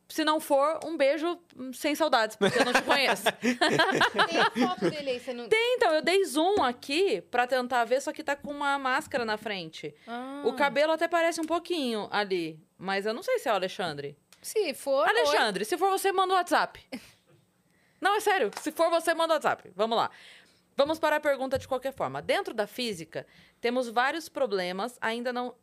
[0.10, 3.24] Se não for, um beijo hum, sem saudades, porque eu não te conheço.
[4.56, 5.50] Tem foto dele aí, você não...
[5.52, 9.36] Então, eu dei zoom aqui pra tentar ver, só que tá com uma máscara na
[9.38, 9.94] frente.
[10.08, 13.56] Ah, O cabelo até parece um pouquinho ali, mas eu não sei se é o
[13.56, 14.18] Alexandre.
[14.42, 15.06] Se for...
[15.06, 16.80] Alexandre, se for você, manda o WhatsApp.
[18.00, 18.50] Não, é sério.
[18.62, 19.72] Se for você, manda o WhatsApp.
[19.76, 20.10] Vamos lá.
[20.78, 22.22] Vamos para a pergunta de qualquer forma.
[22.22, 23.26] Dentro da física,
[23.60, 25.56] temos vários problemas ainda não,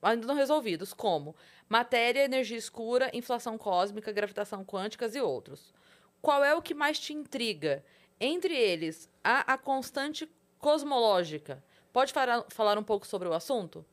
[0.00, 1.34] ainda não resolvidos, como
[1.68, 5.74] matéria, energia escura, inflação cósmica, gravitação quânticas e outros.
[6.20, 7.84] Qual é o que mais te intriga?
[8.20, 10.30] Entre eles, há a constante
[10.60, 11.60] cosmológica.
[11.92, 13.84] Pode falar, falar um pouco sobre o assunto?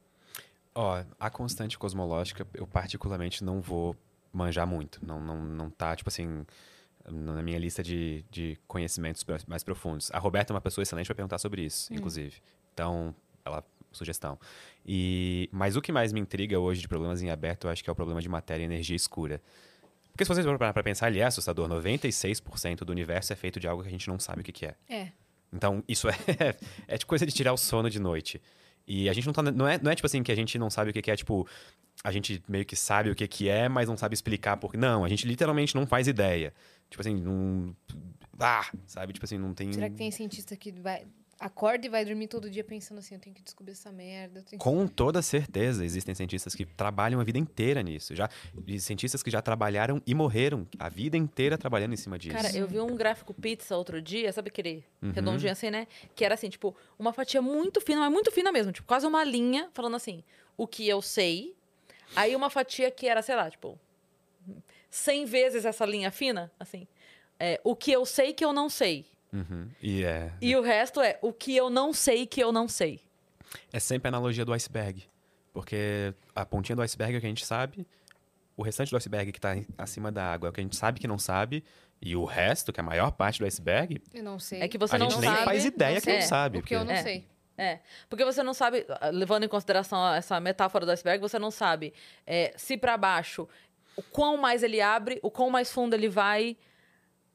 [0.75, 3.95] Ó, a constante cosmológica, eu particularmente não vou
[4.31, 5.03] manjar muito.
[5.03, 6.45] Não, não, não tá, tipo assim,
[7.07, 10.11] na minha lista de, de conhecimentos mais profundos.
[10.11, 12.37] A Roberta é uma pessoa excelente para perguntar sobre isso, inclusive.
[12.73, 13.15] Então,
[13.45, 14.39] ela sugestão.
[14.85, 17.89] E mas o que mais me intriga hoje de problemas em aberto, eu acho que
[17.89, 19.41] é o problema de matéria e energia escura.
[20.11, 21.69] Porque se vocês parar pra pensar, ele é assustador.
[21.69, 24.65] 96% do universo é feito de algo que a gente não sabe o que, que
[24.65, 24.75] é.
[24.89, 25.11] É.
[25.53, 26.15] Então, isso é,
[26.87, 28.41] é de coisa de tirar o sono de noite.
[28.85, 29.43] E a gente não tá.
[29.43, 31.15] Não é, não é tipo assim que a gente não sabe o que, que é,
[31.15, 31.47] tipo.
[32.03, 35.03] A gente meio que sabe o que, que é, mas não sabe explicar por Não,
[35.03, 36.53] a gente literalmente não faz ideia.
[36.89, 37.75] Tipo assim, não.
[38.39, 38.69] Ah!
[38.87, 39.13] Sabe?
[39.13, 39.71] Tipo assim, não tem.
[39.73, 41.05] Será que tem cientista que vai
[41.41, 44.39] acorda e vai dormir todo dia pensando assim, eu tenho que descobrir essa merda.
[44.41, 48.13] eu tenho que- Com toda certeza, existem cientistas que trabalham a vida inteira nisso.
[48.13, 48.27] Já,
[48.67, 52.35] e cientistas que já trabalharam e morreram a vida inteira trabalhando em cima disso.
[52.35, 55.11] Cara, eu vi um gráfico pizza outro dia, sabe aquele Uhum.
[55.11, 55.87] redondinho assim, né?
[56.13, 59.23] Que era assim, tipo, uma fatia muito fina, mas muito fina mesmo, tipo, quase uma
[59.23, 60.21] linha, falando assim,
[60.57, 61.55] o que eu sei.
[62.17, 63.79] Aí uma fatia que era, sei lá, tipo,
[64.89, 66.87] 100 vezes essa linha fina, assim.
[67.39, 69.05] É, o que eu sei que eu não sei.
[69.31, 69.69] Uhum.
[69.81, 72.99] E é, E o resto é o que eu não sei que eu não sei.
[73.71, 75.03] é sempre a analogia do iceberg.
[75.53, 77.85] Porque a pontinha do iceberg é o que a gente sabe,
[78.55, 80.99] o restante do iceberg que está acima da água é o que a gente sabe
[80.99, 81.63] que não sabe,
[82.01, 84.61] e o resto, que é a maior parte do iceberg, Eu não sei.
[84.61, 85.45] É que você a não gente nem sabe.
[85.45, 86.57] faz ideia não que não sabe.
[86.59, 87.03] O que eu porque- não É.
[87.03, 87.25] sei.
[87.57, 87.79] É,
[88.09, 91.93] porque você não sabe, levando em consideração essa metáfora do iceberg, você não sabe
[92.25, 93.49] é, se para baixo,
[93.99, 96.55] o quão mais ele abre, o quão mais fundo ele vai,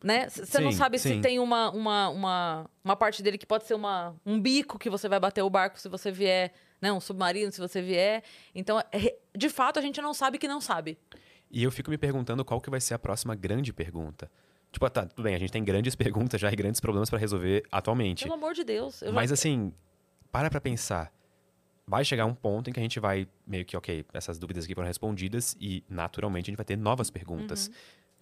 [0.03, 0.28] né?
[0.28, 1.20] Você não Sim, sabe se sim.
[1.20, 5.09] tem uma, uma, uma, uma parte dele que pode ser uma, um bico que você
[5.09, 6.93] vai bater o barco se você vier, né?
[6.93, 8.23] Um submarino se você vier.
[8.55, 10.99] Então, é, de fato, a gente não sabe que não sabe.
[11.51, 14.31] E eu fico me perguntando qual que vai ser a próxima grande pergunta.
[14.73, 17.62] Tipo, tá, tudo bem, a gente tem grandes perguntas já e grandes problemas para resolver
[17.70, 18.24] atualmente.
[18.24, 19.01] Pelo amor de Deus.
[19.03, 19.73] eu já- Mas assim,
[20.32, 21.12] para pra pensar.
[21.86, 24.74] Vai chegar um ponto em que a gente vai meio que, ok, essas dúvidas aqui
[24.74, 27.70] foram respondidas e naturalmente a gente vai ter novas perguntas.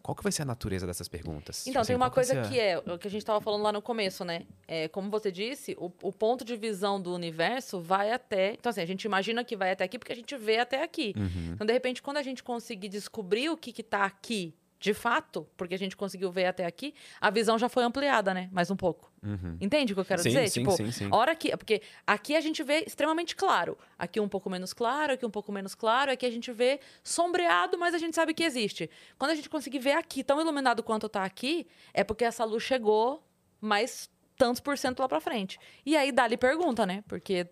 [0.03, 1.65] Qual que vai ser a natureza dessas perguntas?
[1.65, 1.71] Uhum.
[1.71, 3.21] Então, Tipo tem assim, uma qual vai coisa a- que é o que a gente
[3.23, 4.43] estava falando lá no começo, né?
[4.67, 8.55] É, como você disse, o, o ponto de visão do universo vai até.
[8.55, 11.15] Então, assim, a gente imagina que vai até aqui porque a gente vê até aqui.
[11.17, 11.53] Uhum.
[11.53, 15.77] Então, de repente, quando a gente conseguir descobrir o que está aqui de fato, porque
[15.77, 18.49] a gente conseguiu ver até aqui, a visão já foi ampliada, né?
[18.51, 19.12] Mais um pouco.
[19.25, 19.57] Uhum.
[19.61, 20.49] Entende o que eu quero Sim, dizer?
[20.49, 21.09] sim, tipo, sim, sim.
[21.11, 21.57] a hora que.
[21.57, 23.79] Porque aqui a gente vê extremamente claro.
[23.97, 26.11] Aqui um pouco menos claro, aqui um pouco menos claro.
[26.11, 28.91] Aqui a gente vê sombreado, mas a gente sabe que existe.
[29.17, 32.65] Quando a gente conseguir ver aqui, tão iluminado quanto tá aqui, é porque essa luz
[32.65, 33.25] chegou
[33.61, 35.57] mais tantos por cento lá pra frente.
[35.87, 37.05] E aí dá-lhe pergunta, né?
[37.07, 37.47] Porque.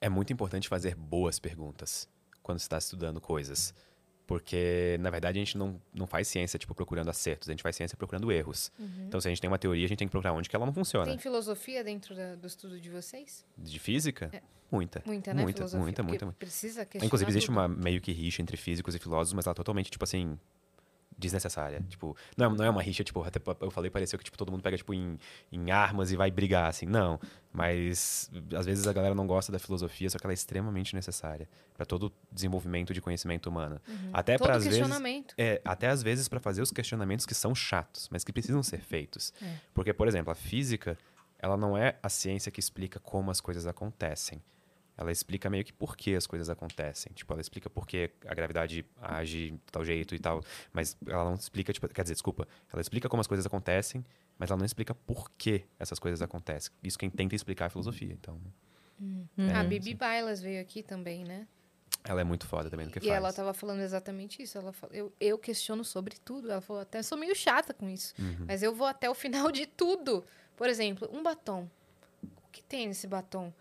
[0.00, 2.08] É muito importante fazer boas perguntas
[2.42, 3.72] quando você está estudando coisas.
[4.28, 7.48] Porque, na verdade, a gente não, não faz ciência, tipo, procurando acertos.
[7.48, 8.70] A gente faz ciência procurando erros.
[9.06, 10.66] Então, se a gente tem uma teoria, a gente tem que procurar onde que ela
[10.66, 11.06] não funciona.
[11.06, 13.42] Tem filosofia dentro da- do estudo de vocês?
[13.56, 14.30] De física?
[14.70, 15.02] Muita.
[15.06, 15.42] Muita, né?
[15.42, 16.38] Muita, muita, muita, muita.
[16.38, 17.56] Precisa questionar Inclusive, existe tudo.
[17.56, 20.38] uma meio que rixa entre físicos e filósofos, mas ela é totalmente, tipo assim,
[21.18, 21.84] desnecessária.
[21.88, 24.52] Tipo, não é, não é uma rixa, tipo, até eu falei, pareceu que tipo, todo
[24.52, 25.18] mundo pega, tipo, em,
[25.50, 26.86] em armas e vai brigar, assim.
[26.86, 27.18] Não.
[27.52, 31.48] Mas, às vezes, a galera não gosta da filosofia, só que ela é extremamente necessária
[31.74, 33.80] para todo o desenvolvimento de conhecimento humano.
[34.12, 34.38] Até Uhum.
[34.38, 34.80] Todo para, às vezes...
[35.36, 38.80] É, até às vezes para fazer os questionamentos que são chatos, mas que precisam ser
[38.80, 39.32] feitos.
[39.42, 39.56] É.
[39.74, 40.96] Porque, por exemplo, a física,
[41.38, 44.40] ela não é a ciência que explica como as coisas acontecem.
[44.98, 47.12] Ela explica meio que por que as coisas acontecem.
[47.12, 50.42] Tipo, ela explica por que a gravidade age de tal jeito e tal,
[50.72, 54.04] mas ela não explica, tipo, quer dizer, desculpa, ela explica como as coisas acontecem,
[54.36, 56.72] mas ela não explica por que essas coisas acontecem.
[56.82, 58.12] Isso quem tenta explicar é a filosofia.
[58.12, 58.40] Então,
[59.38, 61.46] é, a Bibi Bailas veio aqui também, né?
[62.04, 63.12] ela é muito foda também no que e faz.
[63.12, 64.56] ela tava falando exatamente isso.
[64.56, 66.50] Ela falou, eu, eu questiono sobre tudo.
[66.50, 68.14] Ela falou, até sou meio chata com isso.
[68.18, 68.46] Uhum.
[68.46, 70.24] Mas eu vou até o final de tudo.
[70.56, 71.68] Por exemplo, um batom.
[72.22, 73.52] O que tem nesse batom?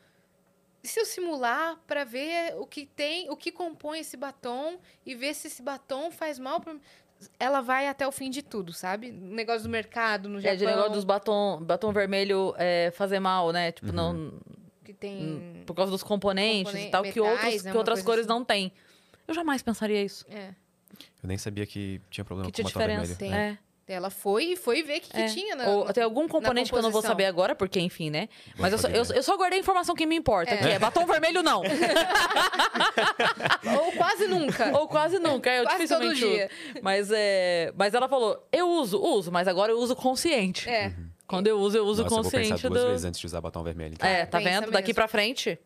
[0.83, 5.15] E se eu simular para ver o que tem, o que compõe esse batom e
[5.15, 6.75] ver se esse batom faz mal para
[7.39, 9.11] ela vai até o fim de tudo, sabe?
[9.11, 13.51] Negócio do mercado, no É, Japão, de negócio dos batom, batom vermelho é, fazer mal,
[13.51, 13.71] né?
[13.71, 14.33] Tipo, não.
[14.85, 15.63] que tem...
[15.65, 18.29] Por causa dos componentes Componen- e tal, que, metais, outros, né, que outras cores assim.
[18.29, 18.71] não têm.
[19.27, 20.25] Eu jamais pensaria isso.
[20.29, 20.53] É,
[21.23, 23.15] Eu nem sabia que tinha problema Que com tinha batom diferença.
[23.15, 23.35] vermelho.
[23.35, 23.51] Tem.
[23.53, 23.57] É.
[23.87, 25.27] ela foi e foi ver o que, que É.
[25.27, 28.09] tinha na, Ou na- tem algum componente que eu não vou saber agora, porque, enfim,
[28.09, 28.27] né?
[28.57, 30.57] Mas eu só, eu, eu só guardei a informação que me importa, É.
[30.57, 31.61] que é batom vermelho não.
[33.85, 34.77] Ou quase nunca.
[34.77, 36.49] Ou quase nunca, eu Quase todo dificilmente dia.
[36.73, 36.79] uso.
[36.81, 40.69] Mas, é, mas ela falou, eu uso, uso, mas agora eu uso consciente.
[40.69, 40.93] É.
[41.25, 42.87] Quando eu uso, eu uso Nossa, eu vou pensar consciente duas do...
[42.89, 43.93] vezes antes de usar batom vermelho.
[43.95, 44.07] então.
[44.09, 44.71] É, tá Pensa vendo?
[44.71, 44.95] Daqui mesmo.
[44.95, 45.59] pra frente,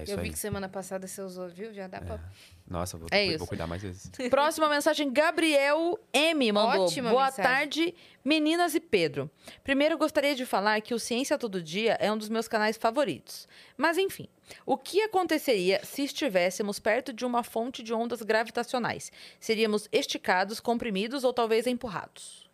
[0.00, 0.24] É isso Eu aí.
[0.24, 1.72] vi que semana passada você usou, viu?
[1.72, 2.18] Já dá pra.
[2.66, 4.10] Nossa, vou, É vou- cuidar mais vezes.
[4.30, 6.84] Próxima mensagem, Gabriel M mandou.
[6.86, 7.44] Ótima Boa mensagem.
[7.50, 7.94] tarde,
[8.24, 9.30] meninas e Pedro.
[9.64, 13.48] Primeiro, gostaria de falar que o Ciência Todo Dia é um dos meus canais favoritos.
[13.76, 14.28] Mas, enfim,
[14.66, 19.10] o que aconteceria se estivéssemos perto de uma fonte de ondas gravitacionais?
[19.40, 22.48] Seríamos esticados, comprimidos ou talvez empurrados?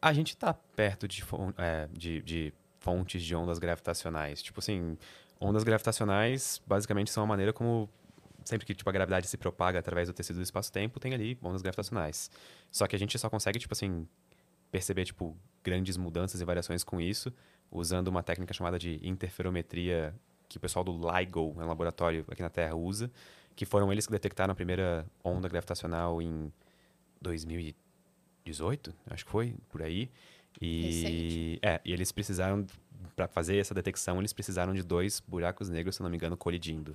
[0.00, 4.42] A gente tá perto de, fon- é, de, de fontes de ondas gravitacionais.
[4.42, 4.96] Tipo assim,
[5.40, 7.88] ondas gravitacionais basicamente são a maneira como
[8.44, 11.62] sempre que tipo, a gravidade se propaga através do tecido do espaço-tempo, tem ali ondas
[11.62, 12.30] gravitacionais.
[12.70, 14.06] Só que a gente só consegue, tipo assim,
[14.70, 17.32] perceber, tipo, grandes mudanças e variações com isso,
[17.70, 20.14] usando uma técnica chamada de interferometria,
[20.48, 23.10] que o pessoal do LIGO, um laboratório aqui na Terra, usa,
[23.56, 26.52] que foram eles que detectaram a primeira onda gravitacional em
[27.20, 30.10] 2018, acho que foi, por aí.
[30.60, 32.64] E, é, e eles precisaram,
[33.16, 36.94] para fazer essa detecção, eles precisaram de dois buracos negros, se não me engano, colidindo.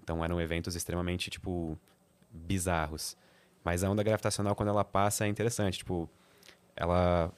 [0.00, 1.78] Então eram eventos extremamente, tipo,
[2.30, 3.16] bizarros.
[3.64, 5.78] Mas a onda gravitacional, quando ela passa, é interessante.
[5.78, 6.08] Tipo,
[6.76, 7.32] ela,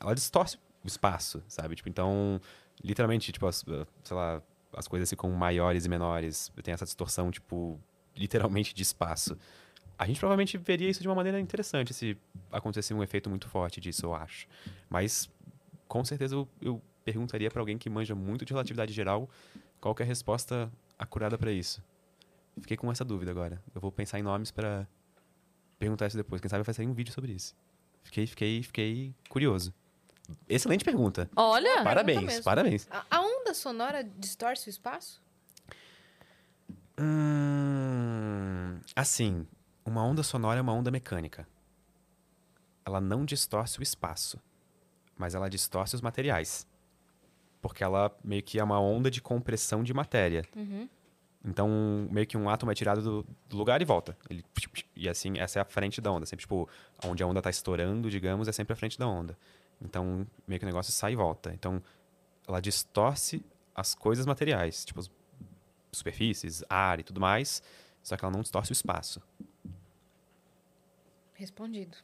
[0.00, 1.76] ela distorce o espaço, sabe?
[1.76, 2.40] Tipo, então,
[2.82, 4.42] literalmente, tipo, as, uh, sei lá,
[4.72, 6.50] as coisas ficam maiores e menores.
[6.64, 7.78] Tem essa distorção, tipo,
[8.16, 9.38] literalmente de espaço.
[9.96, 12.16] A gente provavelmente veria isso de uma maneira interessante se
[12.50, 14.48] acontecesse um efeito muito forte disso, eu acho.
[14.88, 15.30] Mas,
[15.86, 19.28] com certeza, eu, eu perguntaria para alguém que manja muito de relatividade geral
[19.80, 21.82] qual que é a resposta acurada para isso.
[22.60, 23.62] Fiquei com essa dúvida agora.
[23.74, 24.86] Eu vou pensar em nomes para
[25.78, 26.40] perguntar isso depois.
[26.40, 27.56] Quem sabe vai sair um vídeo sobre isso.
[28.02, 29.72] Fiquei, fiquei, fiquei curioso.
[30.48, 31.28] Excelente pergunta.
[31.34, 32.44] Olha, Parabéns, mesmo.
[32.44, 32.86] parabéns.
[32.90, 35.20] A, a onda sonora distorce o espaço?
[36.98, 39.46] Hum, assim,
[39.84, 41.48] uma onda sonora é uma onda mecânica.
[42.84, 44.38] Ela não distorce o espaço,
[45.16, 46.66] mas ela distorce os materiais.
[47.60, 50.44] Porque ela meio que é uma onda de compressão de matéria.
[51.44, 54.16] Então, meio que um átomo é tirado do, do lugar e volta.
[54.28, 54.44] Ele,
[54.94, 56.26] e assim, essa é a frente da onda.
[56.26, 56.68] Sempre, tipo,
[57.04, 59.38] onde a onda está estourando, digamos, é sempre a frente da onda.
[59.80, 61.52] Então, meio que o negócio sai e volta.
[61.54, 61.82] Então,
[62.46, 63.42] ela distorce
[63.74, 65.10] as coisas materiais, tipo, as
[65.92, 67.62] superfícies, ar e tudo mais,
[68.02, 69.22] só que ela não distorce o espaço.
[71.40, 71.96] Respondido.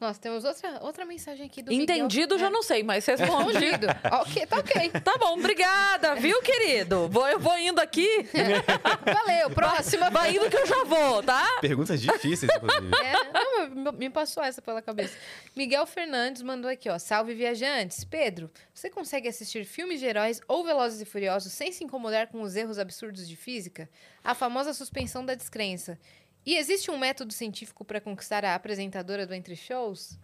[0.00, 2.38] Nossa, temos outra, outra mensagem aqui do entendido Miguel.
[2.38, 3.04] já não sei, mas.
[3.04, 3.86] Respondido.
[4.22, 4.90] ok, tá ok.
[5.04, 7.06] Tá bom, obrigada, viu, querido?
[7.10, 8.08] Vou, eu vou indo aqui.
[9.04, 10.08] Valeu, próxima.
[10.08, 11.58] Vai indo que eu já vou, tá?
[11.60, 12.90] Perguntas difíceis, inclusive.
[13.04, 15.14] É, não, me- me passou essa pela cabeça.
[15.54, 16.98] Miguel Fernandes mandou aqui, ó.
[16.98, 18.02] Salve, viajantes.
[18.02, 22.40] Pedro, você consegue assistir filmes de heróis ou Velozes e Furiosos sem se incomodar com
[22.40, 23.90] os erros absurdos de física?
[24.24, 25.98] A famosa suspensão da descrença.
[26.44, 30.18] E existe um método científico para conquistar a apresentadora do Entre Shows?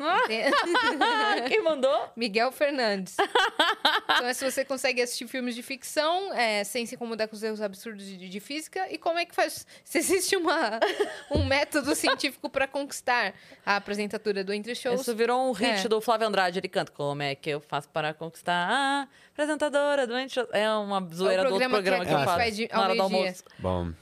[0.00, 0.16] Ah.
[1.48, 2.10] Quem mandou?
[2.16, 3.14] Miguel Fernandes.
[4.04, 7.42] então, é se você consegue assistir filmes de ficção é, sem se incomodar com os
[7.42, 8.90] erros absurdos de, de física.
[8.90, 9.66] E como é que faz?
[9.84, 10.80] Se existe uma,
[11.30, 13.34] um método científico para conquistar
[13.64, 15.02] a apresentadora do Entre Shows.
[15.02, 15.88] Isso virou um hit É.
[15.88, 16.58] do Flávio Andrade.
[16.58, 21.06] Ele canta Como é que eu faço para conquistar a apresentadora do Ente- É uma
[21.14, 22.38] zoeira do outro programa que programa a que, eu gente faço.
[22.38, 23.44] faz de- na hora do almoço.
[23.58, 23.92] Bom,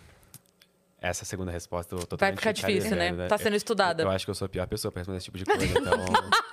[1.00, 3.06] essa segunda resposta eu tô Vai ficar difícil, né?
[3.06, 4.02] careirando, Tá sendo estudada.
[4.02, 5.64] Eu, eu acho que eu sou a pior pessoa pra responder esse tipo de coisa,
[5.66, 6.06] então...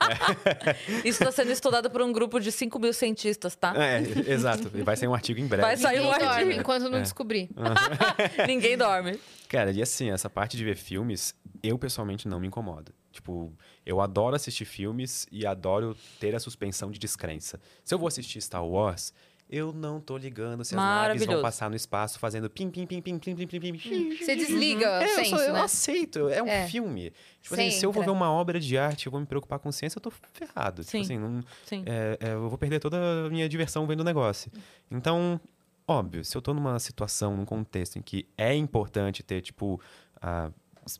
[1.03, 3.73] Isso está sendo estudado por um grupo de 5 mil cientistas, tá?
[3.75, 4.01] é,
[4.31, 4.71] exato.
[4.73, 5.63] E vai sair um artigo em breve.
[5.63, 6.29] Vai sair um artigo.
[6.31, 7.01] dorme enquanto não É.
[7.01, 7.49] descobrir.
[8.47, 9.19] Ninguém dorme.
[9.49, 12.93] Cara, e assim, essa parte de ver filmes, eu pessoalmente não me incomodo.
[13.11, 13.51] Tipo,
[13.85, 17.59] eu adoro assistir filmes e adoro ter a suspensão de descrença.
[17.83, 19.13] Se eu vou assistir Star Wars,
[19.49, 23.01] eu não tô ligando se as naves vão passar no espaço fazendo pim, pim, pim,
[23.01, 23.77] pim, pim, pim, pim, pim.
[23.77, 24.97] pim Você desliga uhum.
[24.97, 25.61] o é, eu, eu né?
[25.61, 26.27] aceito.
[26.27, 26.67] É um é.
[26.67, 27.13] filme.
[27.41, 29.71] Tipo assim, se eu vou ver uma obra de arte e vou me preocupar com
[29.71, 30.83] ciência, eu tô ferrado.
[30.83, 31.01] Sim.
[31.01, 31.83] Tipo assim, não, Sim.
[31.85, 34.51] É, é, eu vou perder toda a minha diversão vendo o negócio.
[34.91, 35.39] Então,
[35.87, 39.81] óbvio, se eu tô numa situação, num contexto em que é importante ter, tipo...
[40.21, 40.51] A,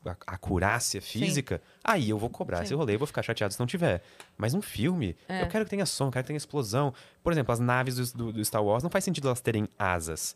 [0.05, 2.63] a acurácia física, aí eu vou cobrar Sim.
[2.63, 4.01] esse rolê, eu vou ficar chateado se não tiver.
[4.37, 5.41] Mas um filme, É.
[5.43, 6.93] eu quero que tenha som, eu quero que tenha explosão.
[7.23, 10.35] Por exemplo, as naves do, do- Star Wars, não faz sentido elas terem asas.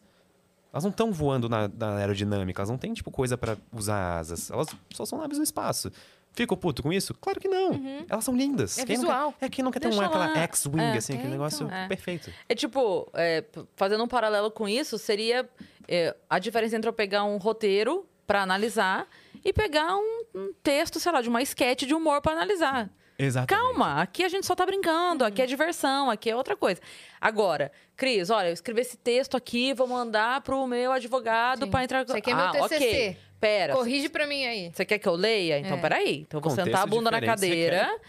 [0.73, 4.49] Elas não estão voando na, na aerodinâmica, elas não têm, tipo, coisa pra usar asas.
[4.49, 5.91] Elas só são naves no espaço.
[6.33, 7.13] Fico puto com isso?
[7.15, 7.71] Claro que não.
[8.09, 8.77] Elas são lindas.
[8.77, 9.33] É Quem não visual.
[9.37, 10.37] quer- é quem não quer ter Deixa um, aquela lá.
[10.43, 10.97] X-Wing, É.
[10.97, 11.77] assim, aquele negócio então.
[11.77, 11.87] É.
[11.89, 12.31] perfeito.
[12.47, 13.43] É tipo, é,
[13.75, 15.49] fazendo um paralelo com isso, seria
[15.89, 19.09] é, a diferença entre eu pegar um roteiro pra analisar
[19.43, 22.89] e pegar um, um texto, sei lá, de uma sketch de humor pra analisar.
[23.18, 23.49] Exatamente.
[23.68, 26.81] Calma, aqui a gente só tá brincando, aqui é diversão, aqui é outra coisa.
[27.19, 32.03] Agora, Cris, olha, eu escrevi esse texto aqui, vou mandar pro meu advogado pra entrar...
[32.03, 32.76] Isso aqui é meu ah, TCC.
[32.76, 33.18] ok.
[33.39, 34.72] Pera, Corrige pra mim aí.
[34.72, 35.57] você quer que eu leia?
[35.59, 35.81] Então, É.
[35.81, 36.19] peraí.
[36.27, 37.99] Então, eu vou Contexto sentar a bunda na cadeira.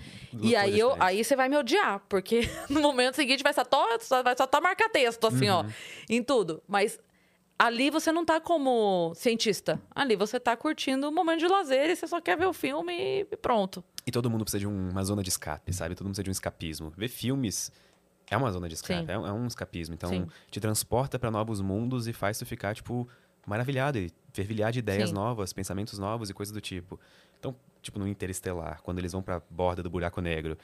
[0.43, 3.63] E aí, eu, aí você vai me odiar, porque no momento seguinte vai só,
[4.01, 5.57] só- vai só tá marcar texto, assim, Uhum.
[5.57, 5.65] ó,
[6.09, 6.63] em tudo.
[6.69, 6.99] Mas
[7.67, 9.81] ali você não tá como cientista.
[9.95, 12.93] Ali você tá curtindo um momento de lazer e você só quer ver o filme
[13.31, 13.85] e pronto.
[14.07, 15.95] E todo mundo precisa de um- uma zona de escape, sabe?
[15.95, 16.93] Todo mundo precisa de um escapismo.
[16.97, 17.71] Ver filmes
[18.29, 19.95] é uma zona de escape, é, um- é um escapismo.
[19.95, 20.27] Então, Sim.
[20.51, 23.09] te transporta pra novos mundos e faz tu ficar, tipo,
[23.47, 25.15] maravilhado e fervilhar de ideias Sim.
[25.15, 26.99] novas, pensamentos novos e coisas do tipo.
[27.39, 30.57] Então, tipo, no Interestelar, quando eles vão pra borda do buraco negro,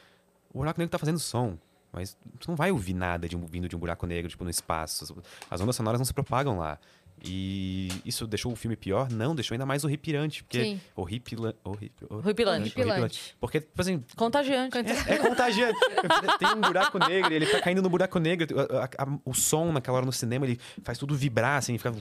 [0.52, 1.56] o buraco negro tá fazendo som.
[1.92, 4.50] Mas tu não vai ouvir nada de um- vindo de um buraco negro, tipo, no
[4.50, 5.16] espaço.
[5.50, 6.78] As ondas sonoras não se propagam lá.
[7.24, 9.10] E isso deixou o filme pior?
[9.10, 10.44] Não, deixou ainda mais horripilante.
[10.44, 10.80] Porque Sim.
[10.94, 12.72] horripila, horri, hor- Horripilante.
[12.78, 13.36] Horripilante.
[13.40, 14.76] Porque, tipo assim, Contagiante.
[15.08, 15.78] é contagiante.
[16.38, 18.46] Tem um buraco negro, e ele tá caindo no buraco negro.
[18.60, 21.92] A- a- a- o som naquela hora no cinema, ele faz tudo vibrar, assim, fica.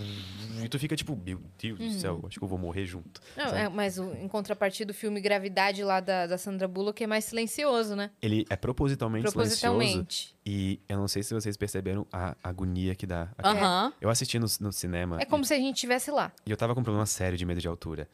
[0.67, 3.21] E tu fica tipo, meu Deus do céu, acho que eu vou morrer junto.
[3.37, 7.07] Não, é, mas o- em contrapartida, o filme Gravidade lá da, da Sandra Bullock é
[7.07, 8.11] mais silencioso, né?
[8.21, 9.61] Ele é propositalmente, silencioso.
[9.61, 10.35] Propositalmente.
[10.45, 13.29] E eu não sei se vocês perceberam a agonia que dá.
[13.41, 13.93] Aham.
[14.01, 16.33] Eu assisti no, no cinema É como se a gente estivesse lá.
[16.45, 18.09] e eu tava com um problema sério de medo de altura.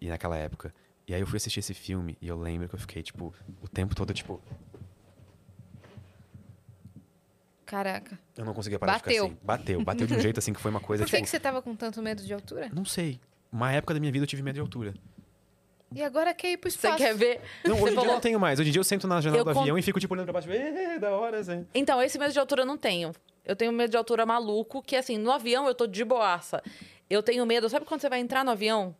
[0.00, 0.72] E naquela época.
[1.06, 3.68] E aí eu fui assistir esse filme e eu lembro que eu fiquei, tipo, o
[3.68, 4.40] tempo todo, tipo,
[7.68, 8.18] Caraca.
[8.36, 9.24] eu não conseguia parar de Bateu.
[9.24, 9.46] ficar assim.
[9.46, 9.84] Bateu.
[9.84, 11.24] Bateu de um jeito assim que foi uma coisa, Por que, tipo.
[11.24, 12.70] que você tava com tanto medo de altura?
[12.72, 13.20] Não sei.
[13.52, 14.94] Uma época da minha vida eu tive medo de altura.
[15.94, 16.96] E agora quer ir pro Você espaço.
[16.96, 17.40] quer ver?
[17.64, 18.58] Não, hoje Você em dia eu falou- não tenho mais.
[18.58, 20.34] Hoje em dia eu sento na janela Eu do avião e fico, tipo, olhando pra
[20.34, 20.48] baixo.
[21.00, 21.66] Da hora, assim.
[21.74, 23.12] Então, esse medo de altura eu não tenho.
[23.44, 26.62] Eu tenho medo de altura maluco, que assim, no avião eu tô de boaça.
[27.08, 28.94] Eu tenho medo, sabe quando você vai entrar no avião?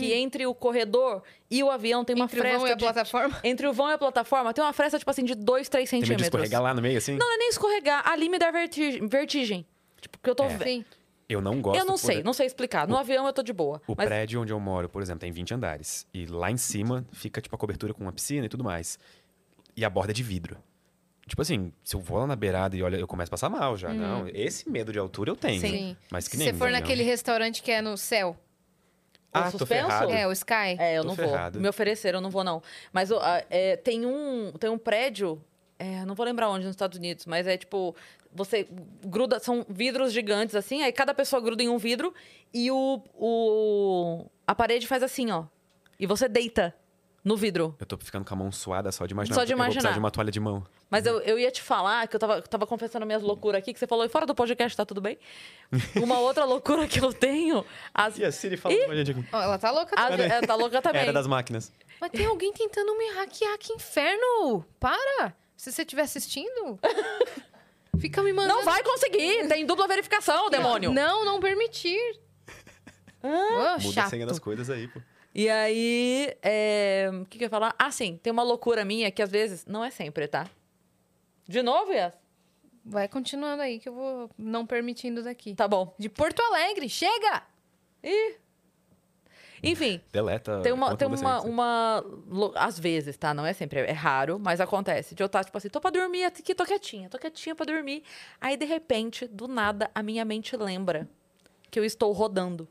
[0.00, 2.58] Que entre o corredor e o avião tem uma Entre o fresta.
[2.58, 3.40] vão e a de- plataforma.
[3.44, 5.98] Entre o vão e a plataforma tem uma fresta, tipo assim, de 2, 3 Tem
[6.00, 6.26] medo de centímetros.
[6.26, 7.12] escorregar lá no meio, assim?
[7.16, 8.08] Não, não é nem escorregar.
[8.08, 9.06] Ali me dá vertigem.
[9.08, 9.66] vertigem.
[10.00, 10.44] Tipo, porque eu tô.
[10.44, 10.48] É.
[10.56, 10.84] ve- Sim.
[11.28, 11.78] Eu não gosto.
[11.80, 12.86] Eu não por- sei, não sei explicar.
[12.86, 13.82] No avião eu tô de boa.
[13.88, 16.06] O mas prédio onde eu moro, por exemplo, tem 20 andares.
[16.14, 18.96] E lá em cima fica, tipo, a cobertura com uma piscina e tudo mais.
[19.76, 20.56] E a borda é de vidro.
[21.26, 23.76] Tipo assim, se eu vou lá na beirada e olha, eu começo a passar mal
[23.76, 23.92] já.
[23.92, 25.60] Não, esse medo de altura eu tenho.
[25.60, 25.96] Sim.
[26.08, 26.78] Mas que Se nem você for não.
[26.78, 28.36] naquele restaurante que é no céu.
[29.44, 29.86] Ah, O tô suspenso?
[29.88, 30.12] ferrado.
[30.12, 30.76] É, o Sky.
[30.78, 31.54] É, eu Tô não ferrado.
[31.54, 31.62] vou.
[31.62, 32.62] Me ofereceram, eu não vou, não.
[32.92, 35.42] Mas ó, ah, é, tem, um, tem um prédio,
[35.78, 37.94] é, não vou lembrar onde, nos Estados Unidos, mas é tipo,
[38.32, 38.66] você
[39.04, 42.12] gruda, são vidros gigantes assim, aí cada pessoa gruda em um vidro
[42.52, 45.44] e o, o a parede faz assim, ó.
[45.98, 46.74] E você deita
[47.26, 47.74] no vidro.
[47.80, 49.34] Eu tô ficando com a mão suada só de imaginar.
[49.34, 49.94] Só de Eu vou precisar imaginar.
[49.94, 50.64] de uma toalha de mão.
[50.88, 53.80] Mas eu, eu ia te falar, que eu tava, tava confessando minhas loucuras aqui, que
[53.80, 55.18] você falou, e fora do podcast, tá tudo bem?
[56.00, 59.24] Uma outra loucura que eu tenho, as, E a Siri falando com a gente aqui.
[59.32, 60.30] Ela tá louca as, também.
[60.30, 61.02] ela tá louca também.
[61.02, 61.72] Era das máquinas.
[62.00, 64.64] Mas tem alguém tentando me hackear, que inferno!
[64.78, 65.34] Para!
[65.56, 66.78] Se você estiver assistindo,
[67.98, 68.58] fica me mandando...
[68.58, 70.92] Não vai conseguir, tem dupla verificação, demônio.
[70.92, 72.20] Não, não permitir.
[73.20, 74.06] Ô, Muda chato.
[74.06, 75.00] a senha das coisas aí, pô.
[75.38, 77.74] E aí, é, o que, que eu ia falar?
[77.78, 80.48] Ah, sim, tem uma loucura minha que às vezes, não é sempre, tá?
[81.46, 82.14] De novo, Yas?
[82.82, 85.54] Vai continuando aí que eu vou não permitindo daqui.
[85.54, 85.94] Tá bom.
[85.98, 87.42] De Porto Alegre, chega!
[88.02, 88.36] Ih.
[89.62, 90.60] Enfim, Deleta.
[90.62, 92.04] tem uma, tem uma, uma.
[92.28, 93.34] lo- Às vezes, tá?
[93.34, 95.14] Não é sempre, é raro, mas acontece.
[95.14, 98.02] De eu estar, tipo assim, tô pra dormir aqui, tô quietinha, tô quietinha pra dormir.
[98.40, 101.06] Aí, de repente, do nada, a minha mente lembra
[101.70, 102.66] que eu estou rodando.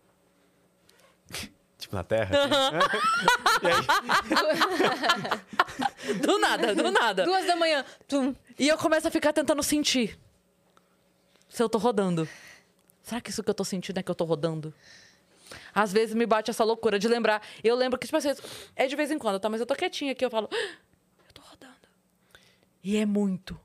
[1.77, 2.35] Tipo, na Terra.
[2.35, 2.75] assim.
[6.21, 7.25] Do nada, do nada.
[7.25, 7.83] Duas da manhã.
[8.07, 8.35] Tum.
[8.57, 10.17] E eu começo a ficar tentando sentir
[11.49, 12.27] se eu tô rodando.
[13.01, 14.73] Será que isso que eu tô sentindo é que eu tô rodando?
[15.73, 17.41] Às vezes me bate essa loucura de lembrar.
[17.63, 18.29] Eu lembro que, tipo assim,
[18.75, 19.49] é de vez em quando, tá?
[19.49, 20.55] Mas eu tô quietinha aqui, eu falo, "Ah,
[21.27, 21.87] eu tô rodando.
[22.83, 23.59] E é muito.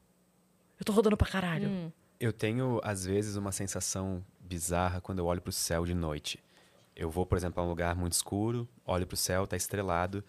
[0.79, 1.93] Eu tô rodando pra caralho.
[2.19, 6.39] Eu tenho, às vezes, uma sensação bizarra quando eu olho pro céu de noite.
[7.01, 10.23] Eu vou, por exemplo, a um lugar muito escuro, olho pro céu, tá estrelado,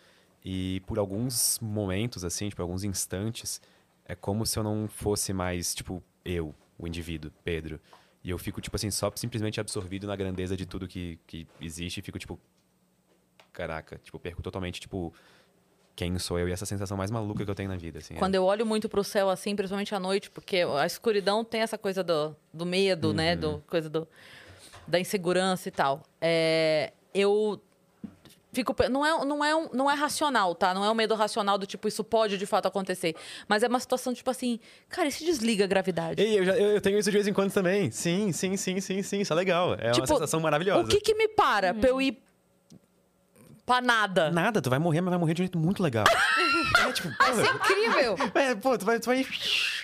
[0.43, 3.61] e por alguns momentos, assim, tipo, alguns instantes,
[4.05, 7.77] é como se eu não fosse mais, tipo, eu, o indivíduo, Pedro.
[8.23, 11.97] E eu fico, tipo assim, só simplesmente absorvido na grandeza de tudo que, que existe
[11.99, 12.39] e fico, tipo,
[13.51, 15.13] caraca, tipo, perco totalmente, tipo,
[15.93, 18.13] quem sou eu e essa sensação mais maluca que eu tenho na vida, assim.
[18.13, 21.59] é- Quando eu olho muito pro céu, assim, principalmente à noite, porque a escuridão tem
[21.59, 23.35] essa coisa do, do medo, né?
[23.35, 24.07] Do, coisa do,
[24.87, 26.03] da insegurança e tal.
[26.19, 27.61] É, eu
[28.53, 28.75] fico.
[28.89, 30.73] Não é, não, é um, não é racional, tá?
[30.73, 33.15] Não é um medo racional do tipo, isso pode de fato acontecer.
[33.47, 34.59] Mas é uma situação, tipo assim,
[34.89, 36.21] cara, e se desliga a gravidade?
[36.21, 37.89] Ei, eu, já- eu- eu tenho isso de vez em quando também.
[37.91, 39.21] Sim, sim, sim, sim, sim.
[39.21, 39.75] Isso é legal.
[39.75, 40.83] É uma Tipo, sensação maravilhosa.
[40.83, 42.21] O que que me para pra eu ir
[43.65, 44.29] pra nada?
[44.31, 46.03] Nada, tu vai morrer, mas vai morrer de um jeito muito legal.
[46.89, 48.15] é tipo, Isso é incrível!
[48.35, 49.25] é, pô, tu vai, tu vai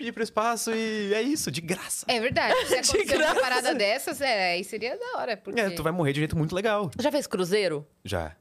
[0.02, 2.06] ir pro espaço e é isso, de graça.
[2.07, 2.53] É verdade.
[2.68, 3.40] Se acontecer uma graça.
[3.41, 5.38] parada dessas, é, aí seria da hora.
[5.38, 5.60] Porque...
[5.60, 6.90] É, tu vai morrer de um jeito muito legal.
[6.99, 7.88] Já fez cruzeiro?
[8.03, 8.36] Já.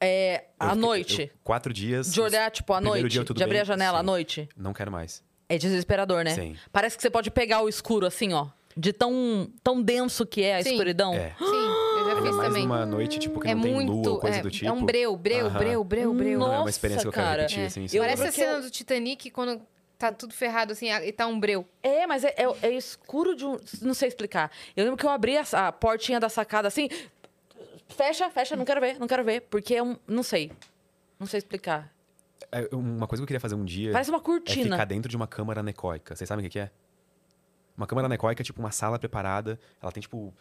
[0.00, 1.22] É, Eu à fiquei- noite?
[1.22, 2.12] eu- quatro dias.
[2.12, 3.12] De olhar, tipo, à primeiro noite?
[3.12, 4.06] dia tudo de abrir bem, a janela à sim.
[4.06, 4.48] noite?
[4.56, 5.22] Não quero mais.
[5.48, 6.34] É desesperador, né?
[6.34, 6.56] Sim.
[6.72, 8.48] Parece que você pode pegar o escuro assim, ó.
[8.76, 10.72] De tão, tão denso que é a Sim.
[10.72, 11.14] escuridão.
[11.14, 11.34] É.
[11.38, 11.44] Sim,
[12.18, 12.62] eu já Ainda mais também.
[12.66, 13.92] numa noite, tipo, que É não tem muito.
[13.92, 14.68] lua coisa é, do tipo.
[14.68, 15.58] é um breu, breu, Aham.
[15.58, 16.38] breu, breu, breu.
[16.38, 17.42] Não é uma Nossa, experiência que eu quero cara.
[17.42, 17.66] repetir, É.
[17.66, 17.82] assim.
[17.82, 17.98] Eu sabe?
[18.00, 19.60] Parece a que cena eu- do Titanic quando
[19.98, 21.66] tá tudo ferrado assim e tá um breu.
[21.82, 23.56] É, mas é, é- é escuro de um.
[23.82, 24.50] Não sei explicar.
[24.76, 26.88] Eu lembro que eu abri a, a portinha da sacada assim.
[27.88, 29.42] Fecha, fecha, não quero ver, não quero ver.
[29.42, 29.96] Porque é um.
[30.06, 30.50] Não sei.
[31.18, 31.92] Não sei explicar.
[32.52, 34.76] É, Uma coisa que eu queria fazer um dia Parece uma é cortina.
[34.76, 36.14] ficar dentro de uma câmara anecoica.
[36.14, 36.70] Vocês sabem o que que é?
[37.76, 39.58] Uma câmara anecoica é tipo uma sala preparada.
[39.82, 40.32] Ela tem, tipo,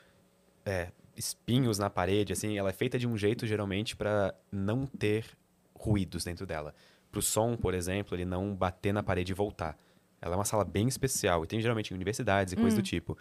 [0.66, 2.58] é, espinhos na parede, assim.
[2.58, 5.26] Ela é feita de um jeito, geralmente, pra não ter
[5.74, 6.74] ruídos dentro dela.
[7.12, 9.78] Pro som, por exemplo, ele não bater na parede e voltar.
[10.22, 11.44] Ela é uma sala bem especial.
[11.44, 12.62] E tem, geralmente, em universidades e Hum.
[12.62, 13.18] coisas do tipo.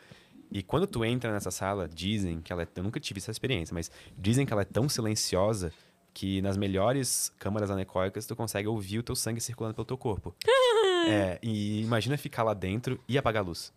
[0.51, 2.69] E quando tu entra nessa sala, dizem que ela é...
[2.77, 5.73] Eu nunca tive essa experiência, mas dizem que ela é tão silenciosa
[6.13, 10.35] que nas melhores câmaras anecoicas tu consegue ouvir o teu sangue circulando pelo teu corpo.
[11.09, 13.73] é, e imagina ficar lá dentro e apagar a luz.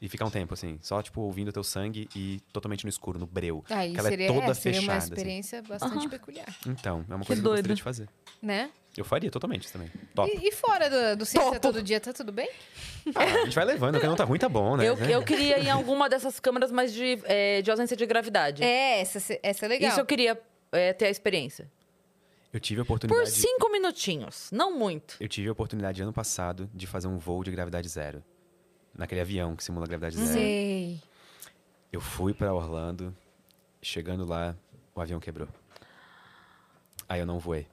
[0.00, 3.18] E ficar um tempo, assim, só, tipo, ouvindo o teu sangue e totalmente no escuro,
[3.18, 3.64] no breu.
[3.68, 4.92] Aí que ela seria, é toda é, seria fechada.
[4.92, 5.12] uma assim.
[5.12, 6.08] experiência bastante Aham.
[6.08, 8.08] peculiar, Então, é uma Que coisa que eu gostaria de fazer.
[8.40, 8.70] né?
[8.96, 9.90] Eu faria totalmente isso também.
[10.14, 10.30] Top.
[10.32, 11.60] E, e fora do, do Ciência Topo.
[11.60, 12.48] Todo Dia, tá tudo bem?
[13.14, 14.88] Ah, a gente vai levando, o que não tá ruim, tá bom, né?
[14.88, 15.14] Eu, Né?
[15.14, 18.62] eu queria ir em alguma dessas câmeras, mas de, é, de ausência de gravidade.
[18.62, 19.90] É, essa, essa é legal.
[19.90, 20.40] Isso eu queria
[20.72, 21.70] é, ter a experiência.
[22.52, 23.30] Eu tive a Por oportunidade.
[23.30, 25.16] cinco minutinhos, não muito.
[25.20, 28.22] Eu tive a oportunidade ano passado de fazer um voo de gravidade zero.
[28.98, 30.32] Naquele avião que simula gravidade zero.
[30.32, 31.00] Sei.
[31.92, 33.16] Eu fui pra Orlando,
[33.80, 34.56] chegando lá,
[34.92, 35.48] o avião quebrou.
[37.08, 37.68] Aí eu não voei.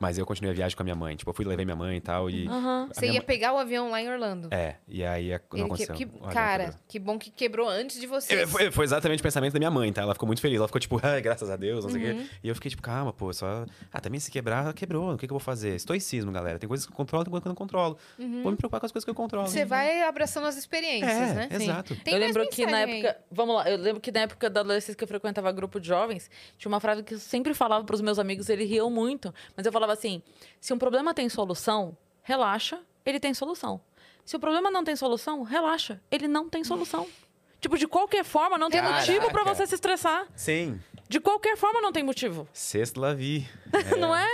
[0.00, 1.14] Mas eu continuei a viagem com a minha mãe.
[1.14, 2.30] Tipo, eu fui levei minha mãe e tal.
[2.30, 2.88] E Aham.
[2.90, 4.48] a Você ia mãe- pegar o avião lá em Orlando.
[4.50, 5.94] É, e aí a- não aconteceu.
[5.94, 8.32] que- cara, que bom que quebrou antes de você.
[8.34, 10.00] É, Foi, foi exatamente o pensamento da minha mãe, tá?
[10.00, 10.56] Ela ficou muito feliz.
[10.56, 12.18] Ela ficou tipo, ai, graças a Deus, não sei o Uhum.
[12.24, 12.30] quê.
[12.42, 13.66] E eu fiquei tipo, calma, pô, só.
[13.92, 15.12] Ah, também se quebrar, quebrou.
[15.12, 15.74] O que, que eu vou fazer?
[15.76, 16.58] Estoicismo, galera.
[16.58, 17.98] Tem coisas que eu controlo, tem coisas que eu não controlo.
[18.42, 19.46] Vou me preocupar com as coisas que eu controlo.
[19.46, 19.52] Uhum.
[19.52, 21.48] Você vai abraçando as experiências, É, né?
[21.50, 21.94] exato.
[21.96, 23.06] Tem eu lembro que na mensagem aí.
[23.06, 23.20] época.
[23.30, 26.30] Vamos lá, eu lembro que na época da adolescência que eu frequentava grupo de jovens,
[26.56, 29.34] tinha uma frase que eu sempre falava pros meus amigos, eles riam muito.
[29.56, 30.22] Mas eu falava assim:
[30.60, 33.80] se um problema tem solução, relaxa, ele tem solução.
[34.24, 37.06] Se o problema não tem solução, relaxa, ele não tem solução.
[37.60, 39.00] Tipo, de qualquer forma, não tem Caraca.
[39.00, 40.26] motivo pra você se estressar.
[40.34, 40.80] Sim.
[41.06, 42.48] De qualquer forma, não tem motivo.
[42.54, 43.46] Sexto la vie.
[44.00, 44.26] Não é?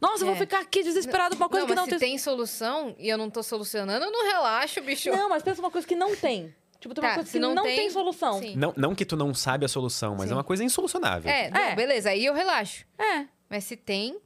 [0.00, 0.38] Nossa, eu vou É.
[0.38, 2.10] ficar aqui desesperado por uma coisa não, que mas não se tem.
[2.10, 5.10] tem solução e eu não tô solucionando, eu não relaxo, bicho.
[5.10, 6.54] Não, mas pensa uma coisa que não tem.
[6.78, 8.38] Tipo, tem uma Tá, coisa se que não não, tem, tem, solução.
[8.38, 8.54] sim.
[8.54, 10.34] Não, não que tu não sabe a solução, mas Sim.
[10.34, 11.28] é uma coisa insolucionável.
[11.30, 11.74] É, não, É.
[11.74, 12.84] beleza, aí eu relaxo.
[12.98, 13.26] É.
[13.48, 14.20] Mas se tem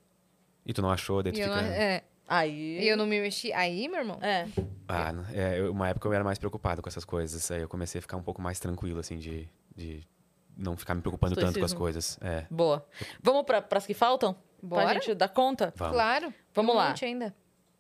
[0.65, 1.49] E tu não achou, daí tu fica.
[1.49, 2.79] não, é, Aí.
[2.83, 4.47] e eu não me mexi, aí, meu irmão, É.
[4.89, 7.51] Ah, é, eu- uma época eu era mais preocupado com essas coisas.
[7.51, 10.05] Aí eu comecei a ficar um pouco mais tranquilo, assim, de, de
[10.57, 12.19] não ficar me preocupando tanto com as coisas.
[12.21, 12.45] É.
[12.51, 12.87] Boa.
[13.23, 14.37] Vamos para as que faltam?
[14.63, 14.85] Bora.
[14.85, 15.73] Pra gente dar conta?
[15.77, 15.95] Vamos.
[15.95, 16.35] claro.
[16.55, 16.89] Vamos tem um lá.
[16.89, 17.35] monte ainda.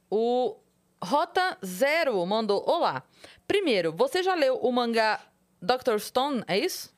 [0.08, 0.56] O
[1.02, 3.02] Rota Zero mandou: Olá.
[3.46, 5.20] Primeiro, você já leu o mangá
[5.60, 5.98] Dr.
[5.98, 6.42] Stone?
[6.46, 6.94] É isso?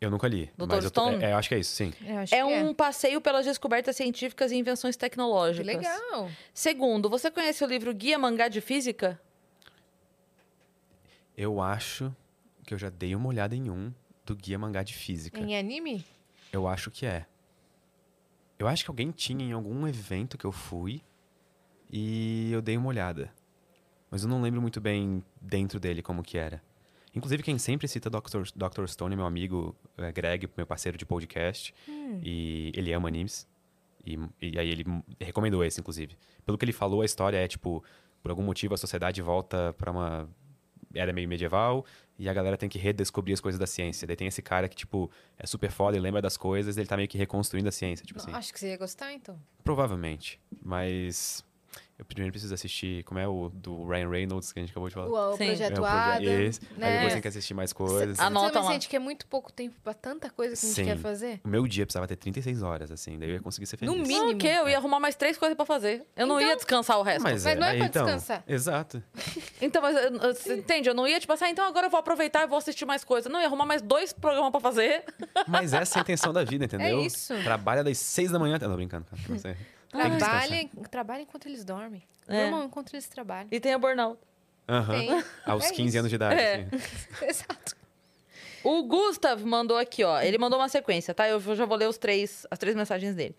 [0.00, 0.46] Eu nunca li.
[0.56, 0.66] Dr.
[0.68, 1.24] mas eu, tô, Stone?
[1.24, 1.92] é, eu acho que é isso, sim.
[2.20, 5.66] Acho É que um passeio pelas descobertas científicas e invenções Que tecnológicas.
[5.66, 6.30] legal.
[6.54, 9.20] Segundo, você conhece o livro Guia Mangá de Física?
[11.36, 12.14] Eu acho
[12.64, 13.92] que eu já dei uma olhada em um
[14.24, 15.40] do Guia Mangá de Física.
[15.40, 16.04] Em anime?
[16.52, 17.26] Eu acho que é.
[18.58, 21.02] Eu acho que alguém tinha em algum evento que eu fui
[21.90, 23.32] e eu dei uma olhada.
[24.10, 26.62] Mas eu não lembro muito bem dentro dele como que era.
[27.18, 28.42] Inclusive, quem sempre cita Dr.
[28.54, 28.86] Dr.
[28.86, 31.74] Stone é meu amigo é, Greg, meu parceiro de podcast.
[32.22, 33.46] E ele ama animes.
[34.06, 34.84] E, e aí ele
[35.20, 36.16] recomendou esse, inclusive.
[36.46, 37.84] Pelo que ele falou, a história é tipo,
[38.22, 40.28] por algum motivo a sociedade volta pra uma
[40.94, 41.84] era meio medieval
[42.18, 44.06] e a galera tem que redescobrir as coisas da ciência.
[44.06, 46.96] Daí tem esse cara que, tipo, é super foda e lembra das coisas, ele tá
[46.96, 48.32] meio que reconstruindo a ciência, tipo assim.
[48.32, 49.38] Acho que você ia gostar, então.
[49.62, 50.40] Provavelmente.
[50.62, 51.44] Mas
[51.98, 54.94] eu primeiro preciso assistir, como é o do Ryan Reynolds que a gente acabou de
[54.94, 55.08] falar.
[55.08, 55.36] O, o.
[55.36, 56.60] Projeto é o proje- Esse.
[56.74, 56.92] Aí né?
[56.96, 58.16] depois tem que assistir mais coisas.
[58.16, 58.70] Você Anota lá.
[58.70, 60.84] sente que é muito pouco tempo pra tanta coisa que a gente Sim.
[60.84, 61.40] quer fazer?
[61.44, 63.92] O meu dia precisava ter 36 horas, assim, daí eu ia conseguir ser feliz.
[63.92, 64.30] No Não, mínimo.
[64.32, 64.46] o quê?
[64.46, 66.06] Eu ia arrumar mais três coisas pra fazer.
[66.16, 67.22] Eu não Então- ia descansar o resto.
[67.24, 68.44] Mas, Mas não é pra então, descansar.
[68.46, 69.02] Exato.
[69.60, 70.88] Então, mas eu- eu- você entende?
[70.88, 73.02] Eu não ia, tipo assim, ah, então agora eu vou aproveitar e vou assistir mais
[73.02, 73.30] coisas.
[73.30, 75.02] Não, ia arrumar mais dois programas pra fazer.
[75.48, 76.86] Mas essa é a intenção da vida, entendeu?
[77.00, 77.34] É isso.
[77.42, 78.56] Trabalha das 6 da manhã.
[78.60, 79.56] Não, tô brincando, cara.
[79.90, 82.02] Trabalha, trabalha enquanto eles dormem.
[82.28, 82.44] É.
[82.44, 83.48] Irmão, enquanto eles trabalham.
[83.50, 84.18] E tem a burnout.
[84.68, 84.98] Aham.
[84.98, 85.24] Tem.
[85.46, 85.98] Aos É 15 isso.
[85.98, 86.40] anos de idade.
[86.40, 86.68] É.
[86.72, 87.24] assim.
[87.26, 87.76] Exato.
[88.64, 90.20] O Gustav mandou aqui, ó.
[90.20, 91.28] Ele mandou uma sequência, tá?
[91.28, 93.34] Eu já vou ler os três, as três mensagens dele.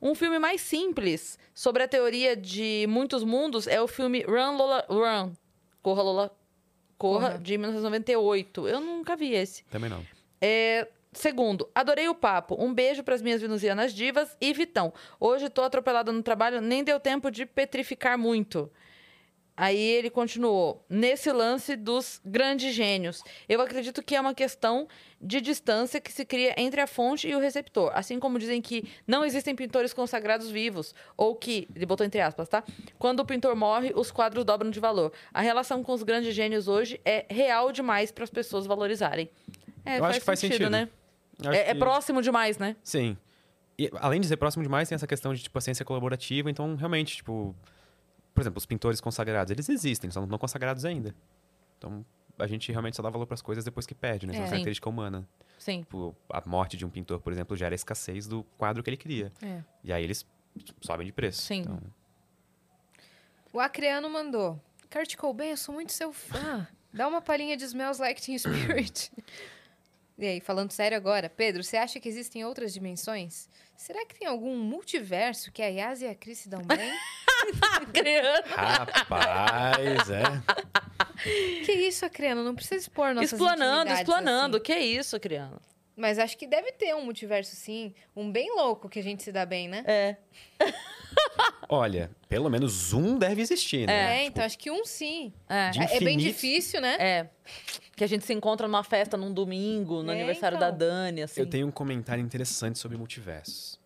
[0.00, 4.84] Um filme mais simples sobre a teoria de muitos mundos é o filme Run Lola
[4.88, 5.32] Run.
[5.82, 6.30] Corra Lola
[6.96, 7.38] Corra, Corra.
[7.38, 8.68] de 1998.
[8.68, 9.64] Eu nunca vi esse.
[9.64, 10.04] Também não.
[10.40, 12.56] É, segundo, adorei o papo.
[12.58, 14.92] Um beijo pras minhas venusianas divas e Vitão.
[15.18, 18.70] Hoje tô atropelada no trabalho, nem deu tempo de petrificar muito.
[19.58, 20.84] Aí ele continuou.
[20.88, 24.86] Nesse lance dos grandes gênios, eu acredito que é uma questão
[25.20, 27.90] de distância que se cria entre a fonte e o receptor.
[27.92, 32.48] Assim como dizem que não existem pintores consagrados vivos, ou que, ele botou entre aspas,
[32.48, 32.62] tá?
[33.00, 35.12] Quando o pintor morre, os quadros dobram de valor.
[35.34, 39.28] A relação com os grandes gênios hoje é real demais para as pessoas valorizarem.
[39.88, 40.68] É, Eu acho que faz sentido.
[40.70, 40.88] né?
[41.42, 42.76] Eu acho É, é que- próximo demais, né?
[42.82, 43.16] Sim.
[43.78, 46.50] E além de ser próximo demais, tem essa questão de, tipo, a ciência colaborativa.
[46.50, 47.54] Então, realmente, tipo...
[48.34, 51.12] Por exemplo, os pintores consagrados, eles existem, só não estão consagrados ainda.
[51.76, 52.04] Então,
[52.38, 54.34] a gente realmente só dá valor para as coisas depois que perde, né?
[54.34, 54.38] É É.
[54.40, 54.50] uma Sim.
[54.50, 55.28] característica humana.
[55.58, 55.80] Sim.
[55.80, 58.96] Tipo, a morte de um pintor, por exemplo, gera a escassez do quadro que ele
[58.96, 59.32] cria.
[59.42, 59.62] É.
[59.82, 60.24] E aí eles
[60.80, 61.42] sobem de preço.
[61.42, 61.60] Sim.
[61.62, 61.80] Então,
[63.52, 64.60] O Acreano mandou.
[64.90, 66.66] Kurt Cobain, eu sou muito seu fã.
[66.92, 69.10] Dá uma palhinha de Smells Like Teen Spirit.
[70.18, 73.48] E aí, falando sério agora, Pedro, você acha que existem outras dimensões?
[73.76, 76.92] Será que tem algum multiverso que a Yas e a Cris se dão bem?
[77.94, 78.48] Criando.
[78.48, 80.24] Rapaz, é.
[81.64, 82.42] que isso, Acreano?
[82.42, 84.56] Não precisa expor nossas Explanando, explanando.
[84.56, 84.64] assim.
[84.64, 85.60] Que isso, criando?
[85.96, 87.94] Mas acho que deve ter um multiverso, sim.
[88.16, 89.84] Um bem louco que a gente se dá bem, né?
[89.86, 90.16] É.
[91.68, 94.22] Olha, pelo menos um deve existir, né?
[94.22, 95.32] É, então acho que um sim.
[95.48, 95.70] É.
[95.70, 96.96] De É bem difícil, né?
[96.98, 97.28] É.
[97.98, 100.70] Que a gente se encontra numa festa num domingo, no É, aniversário então.
[100.70, 101.40] da Dani, assim.
[101.40, 103.78] Eu tenho um comentário interessante sobre multiversos.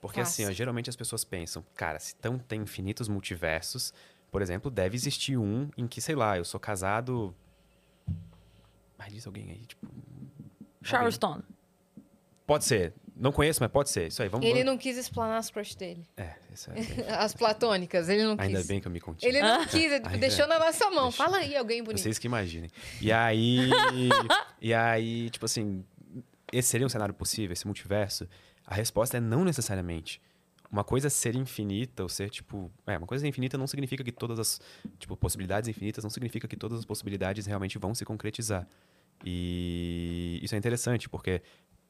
[0.00, 3.94] Porque assim, ó, geralmente as pessoas pensam, cara, se tão, tem infinitos multiversos,
[4.32, 7.32] por exemplo, deve existir um em que, sei lá, eu sou casado.
[8.98, 9.86] Ai, diz alguém aí, tipo.
[11.12, 11.44] Stone.
[12.44, 12.92] Pode ser.
[13.14, 14.08] Não conheço, mas pode ser.
[14.08, 16.06] Isso aí, vamos Ele vamos- não quis explanar as crush dele.
[16.16, 16.74] É, isso é.
[17.18, 18.66] As platônicas, ele não Ainda quis.
[18.66, 19.28] bem que eu me contive.
[19.30, 21.04] Ele não quis, ele Ainda- deixou na nossa mão.
[21.10, 21.18] Deixa.
[21.24, 22.00] Fala aí, alguém bonito.
[22.00, 22.70] Vocês que imaginem.
[23.00, 23.68] E aí.
[24.60, 25.84] e aí, tipo assim,
[26.52, 28.26] esse seria um cenário possível, esse multiverso?
[28.66, 30.20] A resposta é não necessariamente.
[30.70, 32.72] Uma coisa ser infinita, ou ser, tipo.
[32.86, 34.58] É, uma coisa infinita não significa que todas as.
[34.98, 38.66] Tipo, possibilidades infinitas não significa que todas as possibilidades realmente vão se concretizar.
[39.24, 41.42] E isso é interessante, porque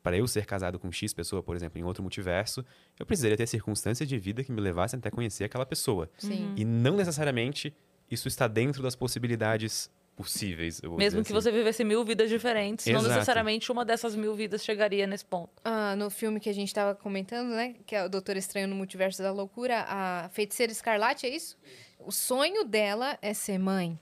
[0.03, 2.65] para eu ser casado com X pessoa, por exemplo, em outro multiverso,
[2.99, 6.11] eu precisaria ter circunstâncias de vida que me levassem até conhecer aquela pessoa.
[6.19, 6.53] Sim.
[6.57, 7.75] E não necessariamente
[8.11, 10.81] isso está dentro das possibilidades possíveis.
[10.83, 11.51] eu vou Mesmo dizer que assim.
[11.51, 13.15] você vivesse mil vidas diferentes, não Exato.
[13.15, 15.51] necessariamente uma dessas mil vidas chegaria nesse ponto.
[15.65, 17.77] Ah, no filme que a gente tava comentando, né?
[17.87, 21.57] Que é o Doutor Estranho no Multiverso da Loucura, a feiticeira Escarlate, é isso?
[21.99, 23.99] O sonho dela é ser mãe.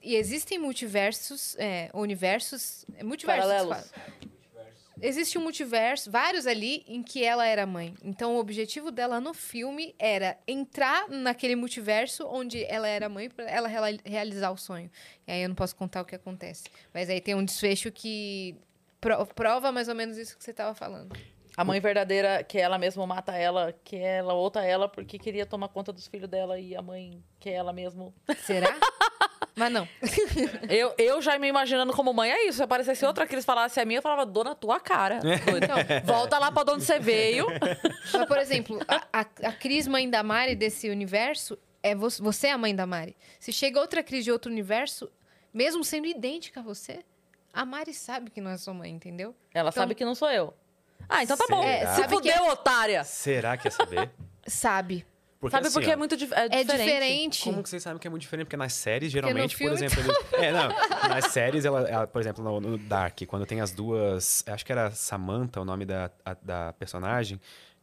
[0.00, 2.86] E- existem multiversos, é, universos.
[2.94, 3.44] é, Multiversos.
[3.44, 3.92] Paralelos.
[5.04, 7.92] Existe um multiverso, vários ali, em que ela era mãe.
[8.04, 13.44] Então, o objetivo dela no filme era entrar naquele multiverso onde ela era mãe para
[13.50, 13.68] ela
[14.04, 14.88] realizar o sonho.
[15.26, 16.64] E aí eu não posso contar o que acontece.
[16.94, 18.54] Mas aí tem um desfecho que
[19.00, 21.12] pro- prova mais ou menos isso que você estava falando.
[21.56, 25.68] A mãe verdadeira, que ela mesma mata ela, que ela outra ela porque queria tomar
[25.68, 28.14] conta dos filhos dela e a mãe que é ela mesmo.
[28.46, 28.74] Será?
[29.54, 29.88] Mas não.
[30.68, 32.58] Eu, eu já me imaginando como mãe, é isso.
[32.58, 35.20] Se aparecesse outra Cris falasse a minha, eu falava, dona, tua cara.
[35.62, 37.46] Então, Volta lá pra onde você veio.
[38.12, 42.48] Mas, por exemplo, a, a, a Cris mãe da Mari desse universo é vo- você
[42.48, 43.16] é a mãe da Mari.
[43.40, 45.10] Se chega outra Cris de outro universo,
[45.52, 47.04] mesmo sendo idêntica a você,
[47.52, 49.34] a Mari sabe que não é sua mãe, entendeu?
[49.52, 50.54] Ela Então- sabe que não sou eu.
[51.08, 51.62] Ah, então tá bom.
[51.64, 53.02] É, Se que fudeu, otária.
[53.04, 54.10] Será que é saber?
[54.46, 55.04] Sabe.
[55.42, 56.68] Porque, Sabe assim, porque ó, é muito dif- é É diferente.
[56.84, 57.42] diferente.
[57.42, 58.46] Como que vocês sabem que é muito diferente?
[58.46, 59.98] Porque nas séries, geralmente, por exemplo.
[60.00, 60.68] eles- É, não.
[61.10, 64.44] Nas séries, ela, ela, por exemplo, no, no Dark, quando tem as duas.
[64.46, 67.40] Acho que era Samantha o nome da, a- da personagem.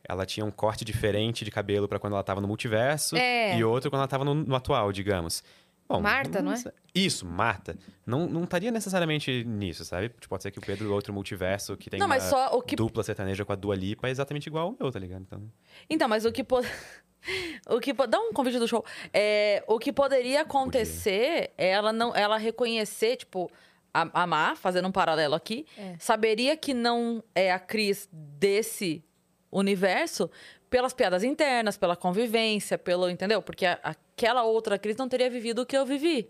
[0.07, 3.57] Ela tinha um corte diferente de cabelo pra quando ela tava no multiverso É.
[3.57, 5.43] e outro quando ela tava no, no atual, digamos.
[5.85, 6.63] Bom, Marta, não é?
[6.95, 7.75] Isso, Marta.
[8.05, 10.07] Não, não estaria necessariamente nisso, sabe?
[10.09, 12.61] Tipo, Pode ser que o Pedro, outro multiverso, que tem Não, uma mas só o
[12.61, 15.23] que dupla sertaneja com a Dua Lipa, é exatamente igual ao meu, tá ligado?
[15.23, 15.51] Então,
[15.89, 16.67] Então, mas o que pode.
[17.69, 18.83] O que Dá um convite do show.
[19.13, 23.51] É, o que poderia acontecer é ela não ela reconhecer, tipo,
[23.93, 25.95] a, a Má, fazendo um paralelo aqui, É.
[25.99, 29.03] saberia que não é a Cris desse
[29.51, 30.29] universo
[30.69, 33.09] pelas piadas internas, pela convivência, pelo.
[33.09, 33.41] Entendeu?
[33.41, 36.29] Porque a- aquela outra Cris não teria vivido o que eu vivi.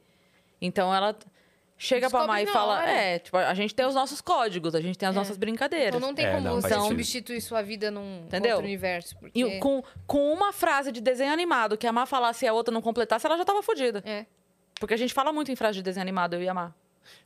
[0.61, 1.15] Então ela
[1.79, 2.91] chega pra Descobre e na fala: hora.
[2.91, 5.95] É, tipo, a gente tem os nossos códigos, a gente tem as nossas brincadeiras.
[5.95, 6.87] Então não tem É, como não, você sentido.
[6.87, 8.51] substituir sua vida num Entendeu?
[8.57, 9.17] outro universo.
[9.17, 9.39] Porque...
[9.39, 12.71] E com, com uma frase de desenho animado que a Má falasse e a outra
[12.71, 14.03] não completasse, ela já tava fodida.
[14.05, 14.25] É.
[14.79, 16.71] Porque a gente fala muito em frase de desenho animado, eu e a Má.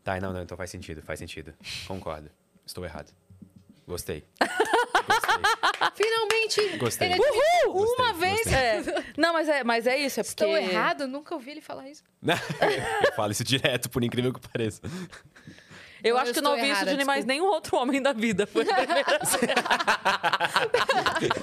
[0.04, 1.54] Tá, não, não, então faz sentido, faz sentido.
[1.88, 2.30] Concordo.
[2.66, 3.12] Estou errado.
[3.86, 4.24] Gostei.
[5.96, 6.78] Finalmente!
[6.78, 7.08] Gostei.
[7.10, 7.42] Ele Gostei.
[7.68, 8.36] uma gostei, vez.
[8.44, 8.56] gostei.
[8.56, 9.04] É.
[9.18, 10.44] Não, mas é, mas é isso, é porque...
[10.44, 12.04] Estou errado, nunca ouvi ele falar isso.
[12.24, 14.82] eu falo isso direto, por incrível que pareça.
[16.04, 18.46] Eu acho eu que não estou ouvi isso de mais nenhum outro homem da vida.
[18.46, 19.20] Foi a primeira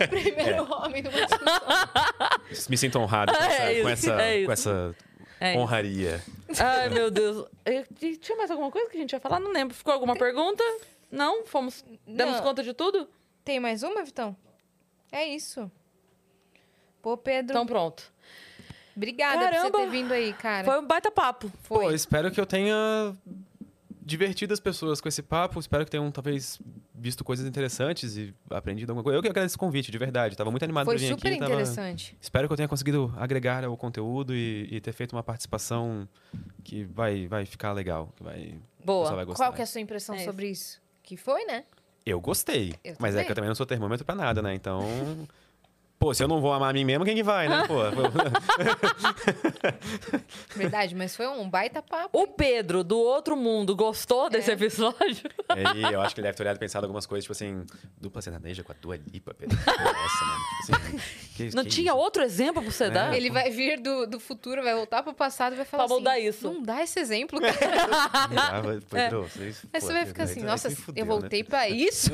[0.08, 2.68] Primeiro homem numa discussão.
[2.68, 4.94] Me sinto honrado com É essa, isso, com essa, é com essa
[5.40, 5.56] É.
[5.56, 6.22] Honraria.
[6.58, 7.46] Ai, meu Deus.
[7.64, 7.86] Eu-
[8.18, 9.40] tinha mais alguma coisa que a gente ia falar?
[9.40, 9.74] Não lembro.
[9.74, 10.62] Ficou alguma pergunta?
[11.10, 11.46] Não?
[11.46, 11.82] Fomos.
[12.06, 12.42] Demos Não.
[12.42, 13.08] conta de tudo?
[13.50, 14.36] Tem mais uma, Vitão?
[15.10, 15.68] É isso.
[17.02, 18.12] Pô, Pedro, Então pronto.
[18.94, 19.70] obrigada por Caramba.
[19.76, 20.64] você ter vindo aí, cara.
[20.64, 21.50] Foi um baita papo.
[21.64, 21.86] Foi.
[21.86, 23.12] Pô, espero que eu tenha
[24.02, 25.58] divertido as pessoas com esse papo.
[25.58, 26.60] Espero que tenham, talvez,
[26.94, 29.18] visto coisas interessantes e aprendido alguma coisa.
[29.18, 30.36] Eu que agradeço o convite, de verdade.
[30.36, 31.38] Tava muito animado Foi pra vir super aqui.
[31.40, 32.16] tava- interessante.
[32.20, 36.08] Espero que eu tenha conseguido agregar ao conteúdo e, e ter feito uma participação
[36.62, 38.12] que vai, vai ficar legal.
[38.16, 39.12] Que vai, o Boa.
[39.12, 39.42] vai gostar.
[39.44, 40.26] Qual que é a sua impressão É isso.
[40.26, 40.80] sobre isso?
[41.02, 41.64] Que foi, né?
[42.04, 42.74] Eu gostei.
[42.84, 44.54] Eu mas é que eu também não sou termômetro pra nada, né?
[44.54, 44.82] Então.
[46.00, 47.62] Pô, se eu não vou amar a mim mesmo, quem que vai, né?
[47.68, 47.74] Pô,
[50.56, 52.18] Verdade, mas foi um baita papo.
[52.18, 54.54] O Pedro, do outro mundo, gostou desse É.
[54.54, 55.28] episódio?
[55.50, 57.66] Aí eu acho que ele deve ter olhado e pensado algumas coisas, tipo assim,
[58.00, 59.58] dupla sertaneja com a Dua Lipa, Pedro.
[59.58, 60.40] Nossa, mano.
[60.64, 60.98] Tipo assim,
[61.36, 62.00] que, Não que tinha isso?
[62.00, 62.90] outro exemplo pra você É.
[62.90, 63.14] dar?
[63.14, 66.02] Ele vai vir do, do futuro, vai voltar pro passado e vai falar Pra assim...
[66.02, 66.50] mudar isso.
[66.50, 68.28] Não dá esse exemplo, cara.
[68.28, 71.44] Mirava, Pedro, vocês- Aí pô, você vai Pedro, ficar assim, nossa, fudeu, eu né, voltei
[71.44, 71.50] Pedro?
[71.50, 72.10] pra isso?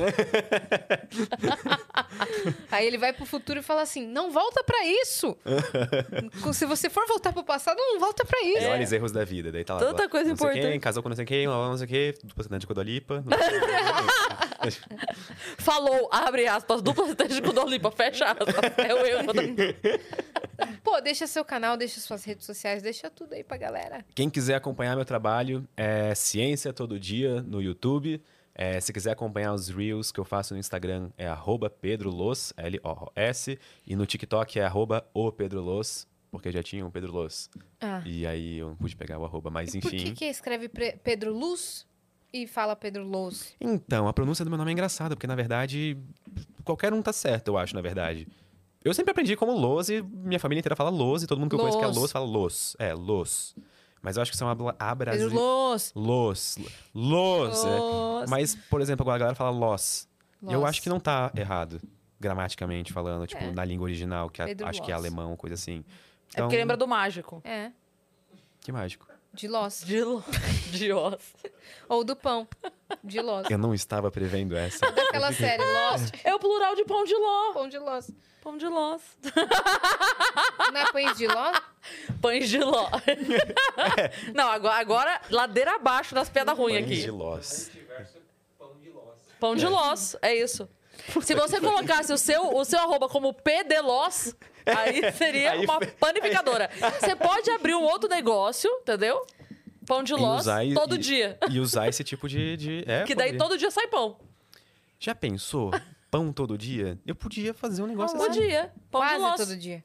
[2.70, 5.36] Aí ele vai pro futuro e fala assim, não volta pra isso!
[6.52, 8.66] Se você for voltar pro passado, não volta pra isso.
[8.68, 9.50] Olha os erros da vida.
[9.52, 9.80] Daí tá lá.
[9.80, 10.70] Tanta lá, coisa não sei importante.
[10.70, 12.84] Quem, casou com não sei quem, não sei o quê, dupla sertaneja com a Dua
[12.84, 13.24] Lipa.
[13.26, 14.82] não sei-
[15.58, 18.55] Falou, abre aspas, dupla sertaneja com Dolipa, fecha aspas.
[18.78, 19.32] É o erro.
[19.32, 19.42] da-
[20.82, 24.05] Pô, deixa seu canal, deixa suas redes sociais, deixa tudo aí pra galera.
[24.14, 28.22] Quem quiser acompanhar meu trabalho, é Ciência Todo Dia no YouTube.
[28.59, 32.55] É, se quiser acompanhar os Reels que eu faço no Instagram, é arroba Pedro Los,
[32.57, 33.59] L-O-S.
[33.86, 37.51] E no TikTok é arroba o Pedro Los, porque já tinha um Pedro Los.
[37.78, 38.01] Ah.
[38.07, 41.86] E aí eu não pude pegar o arroba, mas Por que que escreve Pedro Luz
[42.33, 43.55] e fala Pedro Luz?
[43.60, 45.94] Então, a pronúncia do meu nome é engraçada, porque na verdade,
[46.65, 48.26] qualquer um tá certo, eu acho, na verdade.
[48.83, 51.57] Eu sempre aprendi como Los e minha família inteira fala Los e todo mundo que
[51.57, 51.97] eu conheço que é Los.
[51.99, 52.76] Los fala Los.
[52.78, 53.55] É, Los.
[54.07, 55.18] Mas eu acho que são abra- abrasi...
[55.18, 55.93] Pedro Luz.
[55.97, 56.59] Los.
[56.94, 57.65] Los.
[57.65, 58.26] é.
[58.31, 60.09] Mas, por exemplo, agora a galera fala Los.
[60.43, 60.68] Eu Los.
[60.68, 61.81] acho que não tá errado,
[62.20, 63.51] gramaticamente falando, tipo, É.
[63.51, 65.05] na língua original, que a- Pedro acho que é Los.
[65.05, 65.85] alemão, coisa assim.
[66.36, 67.41] É porque lembra do mágico.
[67.44, 67.73] É,
[68.60, 69.09] Que mágico.
[69.36, 69.84] De Lost.
[69.84, 70.24] De, lo...
[70.73, 71.34] de osso.
[71.89, 72.48] Ou do pão,
[73.05, 73.50] de Lost.
[73.50, 74.81] Eu não estava prevendo essa.
[74.90, 77.52] Daquela série, Lost, É o plural de pão de ló.
[77.52, 78.10] pão de Lost.
[78.42, 79.02] Pão de lós.
[80.73, 81.60] Não é pães de Lost?
[82.23, 82.89] Pães de ló.
[84.32, 87.10] Não, agora, agora ladeira abaixo das pedras ruins Pães de aqui.
[87.10, 87.68] Los.
[87.74, 88.18] Vice-versa,
[88.56, 89.18] pão de loss.
[89.40, 90.68] Pão de lós, é isso.
[91.23, 95.65] Se você colocasse o seu, o seu arroba como P de Los, aí seria Aí
[95.65, 96.68] uma panificadora.
[97.01, 99.25] Você pode abrir um outro negócio, entendeu?
[99.86, 100.44] Pão de lós
[100.75, 101.39] todo e- dia.
[101.49, 102.57] E usar esse tipo de.
[102.57, 103.39] de é, Que daí poderia.
[103.39, 104.17] todo dia sai pão.
[104.99, 105.70] Já pensou?
[106.10, 106.99] Pão todo dia?
[107.07, 108.41] Eu podia fazer um negócio Todo assim.
[108.41, 108.73] dia.
[108.91, 109.36] Pão de Quase lós.
[109.36, 109.85] todo dia.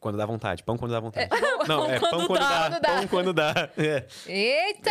[0.00, 0.62] Quando dá vontade.
[0.62, 1.28] Pão quando dá vontade.
[1.66, 2.70] Não, é quando pão quando dá, dá.
[2.70, 2.88] quando dá.
[2.94, 3.70] Pão quando dá.
[3.76, 4.06] É.
[4.26, 4.90] Eita!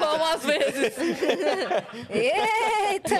[0.00, 0.98] Pão às vezes.
[2.10, 3.18] Eita!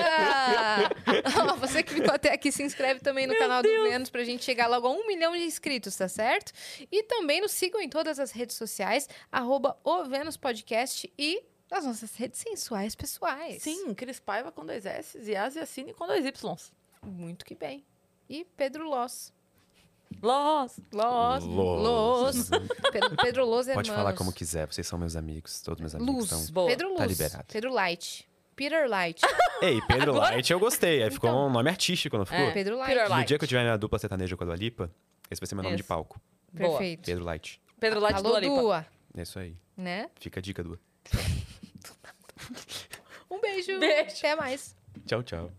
[1.61, 3.85] Você que ficou até aqui, se inscreve também no Meu canal Deus.
[3.85, 6.53] do Vênus pra gente chegar logo a um milhão de inscritos, tá certo?
[6.91, 11.85] E também nos sigam em todas as redes sociais, arroba o Vênus Podcast e nas
[11.85, 13.63] nossas redes sensuais pessoais.
[13.63, 16.57] Sim, Cris Paiva com dois S e Asiacine com dois Y.
[17.03, 17.85] Muito que bem.
[18.29, 19.33] E Pedro Loss.
[20.23, 20.81] Los.
[20.93, 21.45] Loss.
[21.45, 22.51] Los.
[22.93, 24.19] Pedro, Pedro Loss Pode falar Hermanos.
[24.19, 26.31] como quiser, vocês são meus amigos, todos meus amigos.
[26.31, 26.51] Luz.
[26.51, 26.69] Boa.
[26.69, 26.99] Pedro Luz.
[26.99, 27.45] Tá liberado.
[27.53, 28.29] Pedro Light.
[28.57, 29.23] Peter Light.
[29.63, 31.05] Ei, Pedro Agora- Light eu gostei.
[31.05, 31.47] Aí ficou Então.
[31.47, 32.41] um nome artístico, não ficou?
[32.47, 32.51] É.
[32.53, 32.89] Pedro Light.
[32.89, 33.29] Peter No Light.
[33.29, 34.91] dia que eu tiver minha dupla sertaneja com a Dua Lipa,
[35.31, 35.89] esse vai ser meu nome de Isso.
[35.89, 36.21] palco.
[36.53, 36.71] Boa.
[36.71, 37.05] Perfeito.
[37.07, 37.61] Pedro Light.
[37.79, 38.61] Pedro Light Alô, Dua Lipa.
[38.61, 38.87] Dua.
[39.17, 39.57] É isso aí.
[39.77, 40.11] Né?
[40.19, 40.81] Fica a dica, Dua.
[43.31, 43.79] Um beijo.
[43.79, 44.17] Beijo.
[44.17, 44.75] Até mais.
[45.07, 45.53] Tchau, tchau.